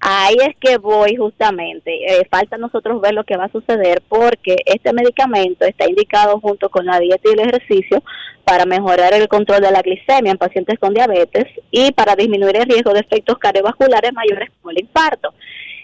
Ahí 0.00 0.36
es 0.40 0.56
que 0.58 0.78
voy 0.78 1.16
justamente. 1.16 1.90
Eh, 2.06 2.26
falta 2.30 2.56
nosotros 2.56 3.00
ver 3.02 3.12
lo 3.12 3.24
que 3.24 3.36
va 3.36 3.44
a 3.44 3.52
suceder 3.52 4.02
porque 4.08 4.56
este 4.64 4.92
medicamento 4.94 5.66
está 5.66 5.86
indicado 5.88 6.40
junto 6.40 6.70
con 6.70 6.86
la 6.86 6.98
dieta 6.98 7.28
y 7.28 7.32
el 7.32 7.40
ejercicio 7.40 8.02
para 8.44 8.64
mejorar 8.64 9.12
el 9.12 9.28
control 9.28 9.60
de 9.60 9.70
la 9.70 9.82
glicemia 9.82 10.32
en 10.32 10.38
pacientes 10.38 10.78
con 10.78 10.94
diabetes 10.94 11.44
y 11.70 11.92
para 11.92 12.16
disminuir 12.16 12.56
el 12.56 12.64
riesgo 12.64 12.94
de 12.94 13.00
efectos 13.00 13.38
cardiovasculares 13.38 14.12
mayores 14.14 14.50
como 14.60 14.70
el 14.70 14.80
infarto. 14.80 15.34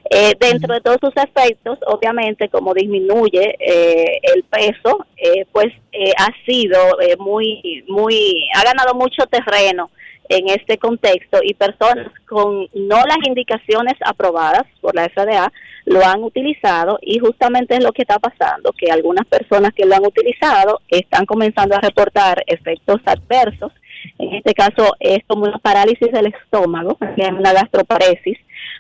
Eh, 0.09 0.35
dentro 0.39 0.73
de 0.73 0.81
todos 0.81 0.99
sus 1.01 1.13
efectos, 1.17 1.79
obviamente, 1.87 2.49
como 2.49 2.73
disminuye 2.73 3.57
eh, 3.59 4.21
el 4.35 4.45
peso, 4.45 5.05
eh, 5.17 5.45
pues 5.53 5.73
eh, 5.93 6.13
ha 6.17 6.29
sido 6.45 7.01
eh, 7.01 7.17
muy, 7.19 7.85
muy, 7.89 8.49
ha 8.55 8.63
ganado 8.63 8.95
mucho 8.95 9.27
terreno 9.27 9.91
en 10.29 10.49
este 10.49 10.79
contexto 10.79 11.39
y 11.43 11.55
personas 11.55 12.09
con 12.29 12.69
no 12.75 12.97
las 12.97 13.19
indicaciones 13.27 13.95
aprobadas 14.05 14.65
por 14.81 14.95
la 14.95 15.09
FDA 15.09 15.53
lo 15.85 16.05
han 16.05 16.23
utilizado 16.23 16.99
y 17.01 17.19
justamente 17.19 17.77
es 17.77 17.83
lo 17.83 17.93
que 17.93 18.03
está 18.03 18.19
pasando, 18.19 18.73
que 18.77 18.91
algunas 18.91 19.25
personas 19.27 19.73
que 19.75 19.87
lo 19.87 19.95
han 19.95 20.05
utilizado 20.05 20.81
están 20.89 21.27
comenzando 21.27 21.77
a 21.77 21.81
reportar 21.81 22.43
efectos 22.47 23.01
adversos. 23.05 23.73
En 24.19 24.35
este 24.35 24.53
caso 24.53 24.95
es 25.01 25.19
como 25.27 25.45
una 25.45 25.59
parálisis 25.59 26.11
del 26.13 26.27
estómago, 26.27 26.97
que 26.97 27.23
es 27.23 27.33
una 27.33 27.53
gastroparesis, 27.53 28.39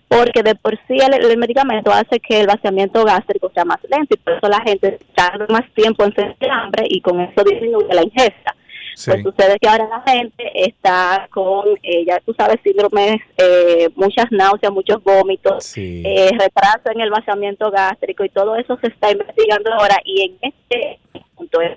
porque 0.09 0.43
de 0.43 0.55
por 0.57 0.77
sí 0.87 0.99
el, 0.99 1.15
el 1.15 1.39
medicamento 1.39 1.93
hace 1.93 2.19
que 2.21 2.41
el 2.41 2.47
vaciamiento 2.47 3.05
gástrico 3.05 3.51
sea 3.55 3.65
más 3.65 3.79
lento 3.89 4.15
y 4.15 4.19
por 4.19 4.35
eso 4.35 4.49
la 4.49 4.61
gente 4.61 4.99
tarda 5.15 5.47
más 5.49 5.63
tiempo 5.75 6.05
en 6.05 6.15
sentir 6.15 6.51
hambre 6.51 6.87
y 6.89 7.01
con 7.01 7.21
eso 7.21 7.45
disminuye 7.45 7.95
la 7.95 8.03
ingesta. 8.03 8.55
Sí. 8.97 9.11
Pues 9.11 9.25
sucede 9.25 9.59
que 9.61 9.69
ahora 9.69 9.87
la 9.91 10.11
gente 10.11 10.51
está 10.55 11.29
con, 11.31 11.67
eh, 11.83 12.07
ya 12.07 12.19
tú 12.21 12.33
sabes, 12.33 12.57
síndromes, 12.65 13.17
eh, 13.37 13.91
muchas 13.95 14.25
náuseas, 14.31 14.73
muchos 14.73 15.05
vómitos, 15.05 15.65
Sí. 15.65 16.03
eh, 16.03 16.31
retraso 16.33 16.91
en 16.95 17.03
el 17.03 17.11
vaciamiento 17.11 17.71
gástrico 17.71 18.25
y 18.25 18.31
todo 18.31 18.57
eso 18.57 18.79
se 18.81 18.87
está 18.87 19.11
investigando 19.13 19.71
ahora 19.75 19.99
y 20.03 20.23
en 20.23 20.39
este 20.41 20.99
punto 21.35 21.61
es 21.61 21.77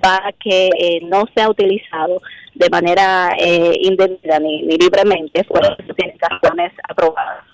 para 0.00 0.32
que 0.32 0.68
eh, 0.78 1.00
no 1.02 1.24
sea 1.34 1.48
utilizado 1.50 2.20
de 2.54 2.70
manera 2.70 3.30
eh, 3.38 3.72
indebida 3.82 4.38
ni, 4.38 4.62
ni 4.62 4.76
libremente 4.76 5.42
fuera 5.44 5.70
de 5.76 5.86
sus 5.86 5.96
indicaciones 5.98 6.72
aprobadas. 6.88 7.44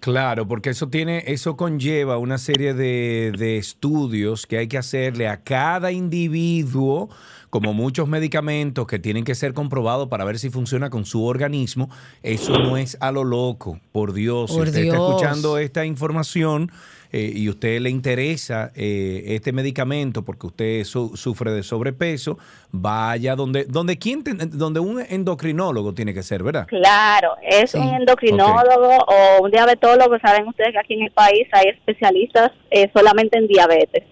Claro, 0.00 0.48
porque 0.48 0.70
eso 0.70 0.88
tiene, 0.88 1.24
eso 1.26 1.58
conlleva 1.58 2.16
una 2.16 2.38
serie 2.38 2.72
de, 2.72 3.32
de 3.36 3.58
estudios 3.58 4.46
que 4.46 4.56
hay 4.56 4.66
que 4.66 4.78
hacerle 4.78 5.28
a 5.28 5.42
cada 5.42 5.92
individuo, 5.92 7.10
como 7.50 7.74
muchos 7.74 8.06
medicamentos 8.08 8.86
que 8.86 8.98
tienen 9.00 9.24
que 9.24 9.34
ser 9.34 9.52
comprobados 9.54 10.08
para 10.08 10.24
ver 10.24 10.38
si 10.38 10.50
funciona 10.50 10.88
con 10.88 11.04
su 11.04 11.24
organismo. 11.24 11.90
Eso 12.22 12.56
no 12.58 12.76
es 12.76 12.96
a 13.00 13.10
lo 13.12 13.24
loco, 13.24 13.80
por 13.92 14.12
Dios. 14.12 14.52
si 14.52 14.60
usted 14.60 14.84
está 14.84 14.94
escuchando 14.96 15.58
esta 15.58 15.84
información 15.84 16.70
eh, 17.12 17.32
y 17.34 17.48
usted 17.48 17.80
le 17.80 17.90
interesa 17.90 18.70
eh, 18.76 19.24
este 19.34 19.50
medicamento 19.52 20.24
porque 20.24 20.46
usted 20.46 20.84
su- 20.84 21.16
sufre 21.16 21.50
de 21.50 21.64
sobrepeso, 21.64 22.38
vaya 22.70 23.34
donde, 23.34 23.64
donde 23.64 23.98
quien, 23.98 24.22
te- 24.22 24.34
donde 24.34 24.78
un 24.78 25.00
endocrinólogo 25.00 25.92
tiene 25.92 26.14
que 26.14 26.22
ser, 26.22 26.44
¿verdad? 26.44 26.66
Claro, 26.68 27.30
es 27.42 27.74
un 27.74 27.82
endocrinólogo 27.94 28.96
o 29.08 29.42
un 29.42 29.50
diabetólogo. 29.50 30.16
Saben 30.20 30.46
ustedes 30.46 30.70
que 30.70 30.78
aquí 30.78 30.94
en 30.94 31.02
el 31.02 31.10
país 31.10 31.48
hay 31.52 31.70
especialistas 31.70 32.52
eh, 32.70 32.88
solamente 32.94 33.38
en 33.38 33.48
diabetes. 33.48 34.04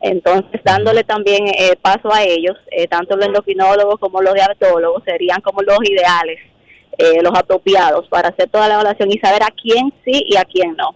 Entonces, 0.00 0.60
dándole 0.64 1.02
también 1.02 1.48
eh, 1.48 1.76
paso 1.80 2.12
a 2.12 2.22
ellos, 2.22 2.56
eh, 2.70 2.86
tanto 2.86 3.16
los 3.16 3.26
endocrinólogos 3.26 3.98
como 3.98 4.22
los 4.22 4.34
diabetólogos 4.34 5.02
serían 5.04 5.40
como 5.40 5.62
los 5.62 5.78
ideales, 5.88 6.38
eh, 6.96 7.20
los 7.22 7.36
apropiados 7.36 8.06
para 8.08 8.28
hacer 8.28 8.48
toda 8.48 8.68
la 8.68 8.74
evaluación 8.74 9.10
y 9.10 9.18
saber 9.18 9.42
a 9.42 9.50
quién 9.50 9.92
sí 10.04 10.24
y 10.26 10.36
a 10.36 10.44
quién 10.44 10.76
no. 10.76 10.94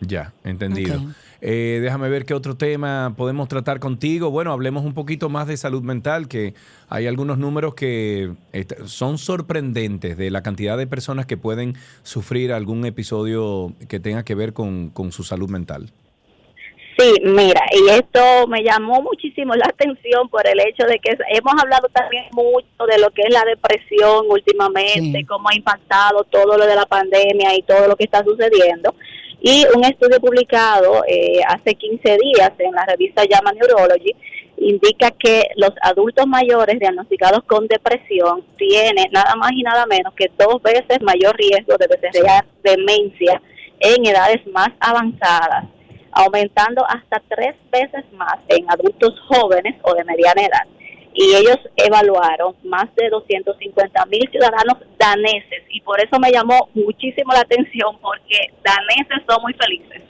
Ya, 0.00 0.34
entendido. 0.44 1.00
Eh, 1.40 1.78
déjame 1.82 2.10
ver 2.10 2.26
qué 2.26 2.34
otro 2.34 2.56
tema 2.56 3.14
podemos 3.16 3.48
tratar 3.48 3.80
contigo. 3.80 4.30
Bueno, 4.30 4.52
hablemos 4.52 4.84
un 4.84 4.92
poquito 4.92 5.30
más 5.30 5.46
de 5.46 5.56
salud 5.56 5.82
mental, 5.82 6.28
que 6.28 6.54
hay 6.88 7.06
algunos 7.06 7.38
números 7.38 7.74
que 7.74 8.32
son 8.84 9.16
sorprendentes 9.16 10.18
de 10.18 10.30
la 10.30 10.42
cantidad 10.42 10.76
de 10.76 10.86
personas 10.86 11.24
que 11.24 11.38
pueden 11.38 11.74
sufrir 12.02 12.52
algún 12.52 12.84
episodio 12.84 13.72
que 13.88 13.98
tenga 13.98 14.24
que 14.24 14.34
ver 14.34 14.52
con, 14.52 14.90
con 14.90 15.10
su 15.10 15.22
salud 15.22 15.48
mental. 15.48 15.90
Sí, 16.96 17.12
mira, 17.22 17.60
y 17.72 17.88
esto 17.88 18.46
me 18.46 18.62
llamó 18.62 19.02
muchísimo 19.02 19.54
la 19.56 19.66
atención 19.66 20.28
por 20.28 20.46
el 20.46 20.60
hecho 20.60 20.86
de 20.86 21.00
que 21.00 21.16
hemos 21.30 21.54
hablado 21.60 21.88
también 21.88 22.26
mucho 22.32 22.86
de 22.88 22.98
lo 22.98 23.10
que 23.10 23.22
es 23.22 23.34
la 23.34 23.42
depresión 23.44 24.26
últimamente, 24.28 25.26
cómo 25.26 25.48
ha 25.48 25.56
impactado 25.56 26.22
todo 26.24 26.56
lo 26.56 26.66
de 26.66 26.76
la 26.76 26.86
pandemia 26.86 27.56
y 27.56 27.62
todo 27.62 27.88
lo 27.88 27.96
que 27.96 28.04
está 28.04 28.22
sucediendo. 28.22 28.94
Y 29.40 29.64
un 29.74 29.84
estudio 29.84 30.20
publicado 30.20 31.04
eh, 31.08 31.40
hace 31.48 31.74
15 31.74 32.16
días 32.16 32.52
en 32.58 32.72
la 32.72 32.86
revista 32.86 33.24
Llama 33.24 33.52
Neurology 33.52 34.14
indica 34.56 35.10
que 35.10 35.48
los 35.56 35.72
adultos 35.82 36.28
mayores 36.28 36.78
diagnosticados 36.78 37.42
con 37.44 37.66
depresión 37.66 38.44
tienen 38.56 39.06
nada 39.10 39.34
más 39.34 39.50
y 39.52 39.62
nada 39.62 39.84
menos 39.86 40.14
que 40.14 40.30
dos 40.38 40.62
veces 40.62 41.02
mayor 41.02 41.36
riesgo 41.36 41.76
de 41.76 41.88
desarrollar 41.88 42.44
demencia 42.62 43.42
en 43.80 44.06
edades 44.06 44.46
más 44.46 44.68
avanzadas 44.78 45.73
aumentando 46.14 46.84
hasta 46.88 47.22
tres 47.28 47.54
veces 47.70 48.04
más 48.12 48.36
en 48.48 48.64
adultos 48.70 49.14
jóvenes 49.28 49.76
o 49.82 49.94
de 49.94 50.04
mediana 50.04 50.42
edad. 50.42 50.66
Y 51.12 51.34
ellos 51.34 51.58
evaluaron 51.76 52.56
más 52.64 52.92
de 52.96 53.08
250 53.08 54.06
mil 54.06 54.28
ciudadanos 54.30 54.78
daneses 54.98 55.62
y 55.70 55.80
por 55.80 56.00
eso 56.00 56.18
me 56.18 56.32
llamó 56.32 56.68
muchísimo 56.74 57.32
la 57.32 57.40
atención 57.40 57.98
porque 58.00 58.52
daneses 58.64 59.24
son 59.28 59.42
muy 59.42 59.54
felices. 59.54 60.02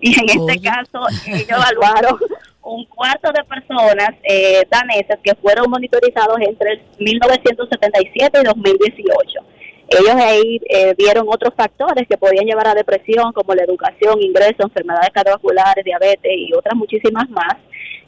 Y 0.00 0.18
en 0.18 0.50
este 0.50 0.60
caso 0.60 1.06
ellos 1.26 1.48
evaluaron 1.48 2.18
un 2.62 2.84
cuarto 2.86 3.30
de 3.32 3.44
personas 3.44 4.10
eh, 4.22 4.64
danesas 4.70 5.18
que 5.22 5.34
fueron 5.36 5.70
monitorizados 5.70 6.38
entre 6.40 6.72
el 6.72 6.82
1977 6.98 8.40
y 8.40 8.44
2018 8.44 9.51
ellos 9.98 10.14
ahí 10.16 10.60
eh, 10.68 10.94
vieron 10.96 11.26
otros 11.28 11.52
factores 11.54 12.08
que 12.08 12.16
podían 12.16 12.46
llevar 12.46 12.68
a 12.68 12.74
depresión, 12.74 13.32
como 13.32 13.54
la 13.54 13.64
educación, 13.64 14.20
ingresos, 14.22 14.60
enfermedades 14.60 15.10
cardiovasculares, 15.10 15.84
diabetes 15.84 16.32
y 16.34 16.52
otras 16.54 16.74
muchísimas 16.74 17.28
más. 17.30 17.56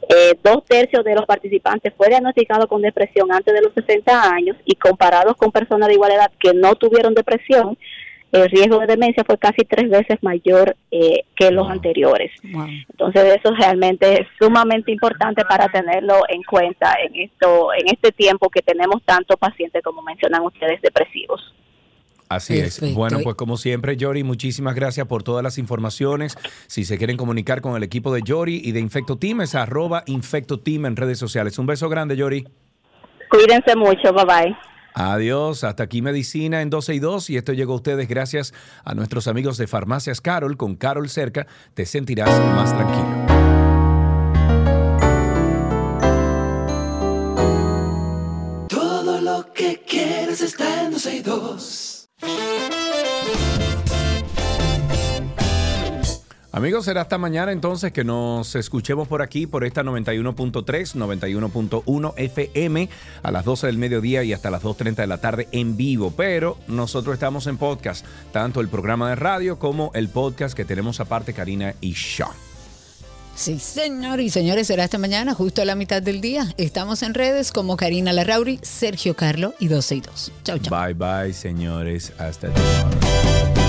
Eh, 0.09 0.33
dos 0.43 0.63
tercios 0.65 1.03
de 1.03 1.15
los 1.15 1.25
participantes 1.25 1.93
fue 1.95 2.09
diagnosticado 2.09 2.67
con 2.67 2.81
depresión 2.81 3.31
antes 3.31 3.53
de 3.53 3.61
los 3.61 3.73
60 3.73 4.33
años 4.33 4.57
y 4.65 4.75
comparados 4.75 5.35
con 5.35 5.51
personas 5.51 5.87
de 5.87 5.95
igual 5.95 6.11
edad 6.11 6.31
que 6.39 6.53
no 6.53 6.75
tuvieron 6.75 7.13
depresión, 7.13 7.77
el 8.31 8.49
riesgo 8.49 8.79
de 8.79 8.87
demencia 8.87 9.23
fue 9.25 9.37
casi 9.37 9.63
tres 9.63 9.89
veces 9.89 10.17
mayor 10.21 10.75
eh, 10.91 11.23
que 11.35 11.51
los 11.51 11.69
anteriores. 11.69 12.31
Entonces 12.43 13.37
eso 13.39 13.53
realmente 13.55 14.21
es 14.21 14.27
sumamente 14.39 14.91
importante 14.91 15.43
para 15.45 15.67
tenerlo 15.69 16.21
en 16.27 16.43
cuenta 16.43 16.95
en 17.01 17.15
esto, 17.15 17.69
en 17.73 17.87
este 17.87 18.11
tiempo 18.11 18.49
que 18.49 18.61
tenemos 18.61 19.01
tantos 19.03 19.37
pacientes 19.37 19.81
como 19.83 20.01
mencionan 20.01 20.41
ustedes 20.41 20.81
depresivos. 20.81 21.55
Así 22.29 22.57
es. 22.57 22.81
Bueno, 22.93 23.19
pues 23.23 23.35
como 23.35 23.57
siempre, 23.57 23.97
Yori, 23.97 24.23
muchísimas 24.23 24.75
gracias 24.75 25.07
por 25.07 25.23
todas 25.23 25.43
las 25.43 25.57
informaciones. 25.57 26.37
Si 26.67 26.83
se 26.83 26.97
quieren 26.97 27.17
comunicar 27.17 27.61
con 27.61 27.75
el 27.75 27.83
equipo 27.83 28.13
de 28.13 28.21
Yori 28.23 28.61
y 28.63 28.71
de 28.71 28.79
Infecto 28.79 29.17
Team, 29.17 29.41
es 29.41 29.55
arroba 29.55 30.03
Infecto 30.07 30.59
Team 30.59 30.85
en 30.85 30.95
redes 30.95 31.19
sociales. 31.19 31.59
Un 31.59 31.67
beso 31.67 31.87
grande, 31.89 32.15
Yori. 32.17 32.47
Cuídense 33.29 33.75
mucho, 33.75 34.13
bye 34.13 34.25
bye. 34.25 34.57
Adiós, 34.97 35.65
hasta 35.65 35.83
aquí 35.83 36.01
Medicina 36.01 36.61
en 36.61 36.69
12 36.69 36.95
y 36.95 36.99
2 36.99 37.29
y 37.31 37.37
esto 37.37 37.51
llegó 37.51 37.73
a 37.73 37.75
ustedes 37.75 38.07
gracias 38.07 38.53
a 38.85 38.95
nuestros 38.95 39.27
amigos 39.27 39.57
de 39.57 39.67
Farmacias 39.67 40.21
Carol. 40.21 40.55
Con 40.55 40.77
Carol 40.77 41.09
cerca 41.09 41.47
te 41.73 41.85
sentirás 41.85 42.29
más 42.39 42.73
tranquilo. 42.73 43.25
Todo 48.69 49.19
lo 49.19 49.51
que 49.51 49.81
quieres 49.85 50.41
está 50.41 50.85
en 50.85 50.91
12 50.91 51.15
y 51.17 51.19
2. 51.19 51.84
Amigos, 56.55 56.85
será 56.85 57.01
hasta 57.01 57.17
mañana 57.17 57.51
entonces 57.51 57.91
que 57.91 58.05
nos 58.05 58.55
escuchemos 58.55 59.09
por 59.09 59.21
aquí, 59.21 59.45
por 59.45 59.65
esta 59.65 59.83
91.3, 59.83 60.95
91.1 60.95 62.13
FM 62.15 62.89
a 63.23 63.31
las 63.31 63.43
12 63.43 63.67
del 63.67 63.77
mediodía 63.77 64.23
y 64.23 64.31
hasta 64.31 64.49
las 64.49 64.63
2.30 64.63 64.95
de 64.95 65.07
la 65.07 65.17
tarde 65.17 65.49
en 65.51 65.75
vivo. 65.75 66.13
Pero 66.15 66.57
nosotros 66.67 67.13
estamos 67.13 67.47
en 67.47 67.57
podcast, 67.57 68.05
tanto 68.31 68.61
el 68.61 68.69
programa 68.69 69.09
de 69.09 69.15
radio 69.15 69.59
como 69.59 69.91
el 69.95 70.07
podcast 70.07 70.55
que 70.55 70.63
tenemos 70.63 71.01
aparte 71.01 71.33
Karina 71.33 71.75
y 71.81 71.93
Sean. 71.95 72.44
Sí, 73.35 73.59
señor 73.59 74.21
y 74.21 74.29
señores, 74.29 74.67
será 74.67 74.85
esta 74.85 74.97
mañana, 74.97 75.33
justo 75.33 75.61
a 75.61 75.65
la 75.65 75.75
mitad 75.75 76.01
del 76.01 76.21
día. 76.21 76.53
Estamos 76.57 77.03
en 77.03 77.13
redes 77.13 77.51
como 77.51 77.75
Karina 77.75 78.13
Larrauri, 78.13 78.59
Sergio 78.61 79.13
Carlo 79.15 79.53
y 79.59 79.67
12 79.67 79.95
y 79.95 80.01
2. 80.01 80.31
Chau, 80.43 80.59
chau. 80.59 80.85
Bye 80.85 80.93
bye, 80.93 81.33
señores. 81.33 82.13
Hasta 82.17 82.47
luego. 82.47 83.64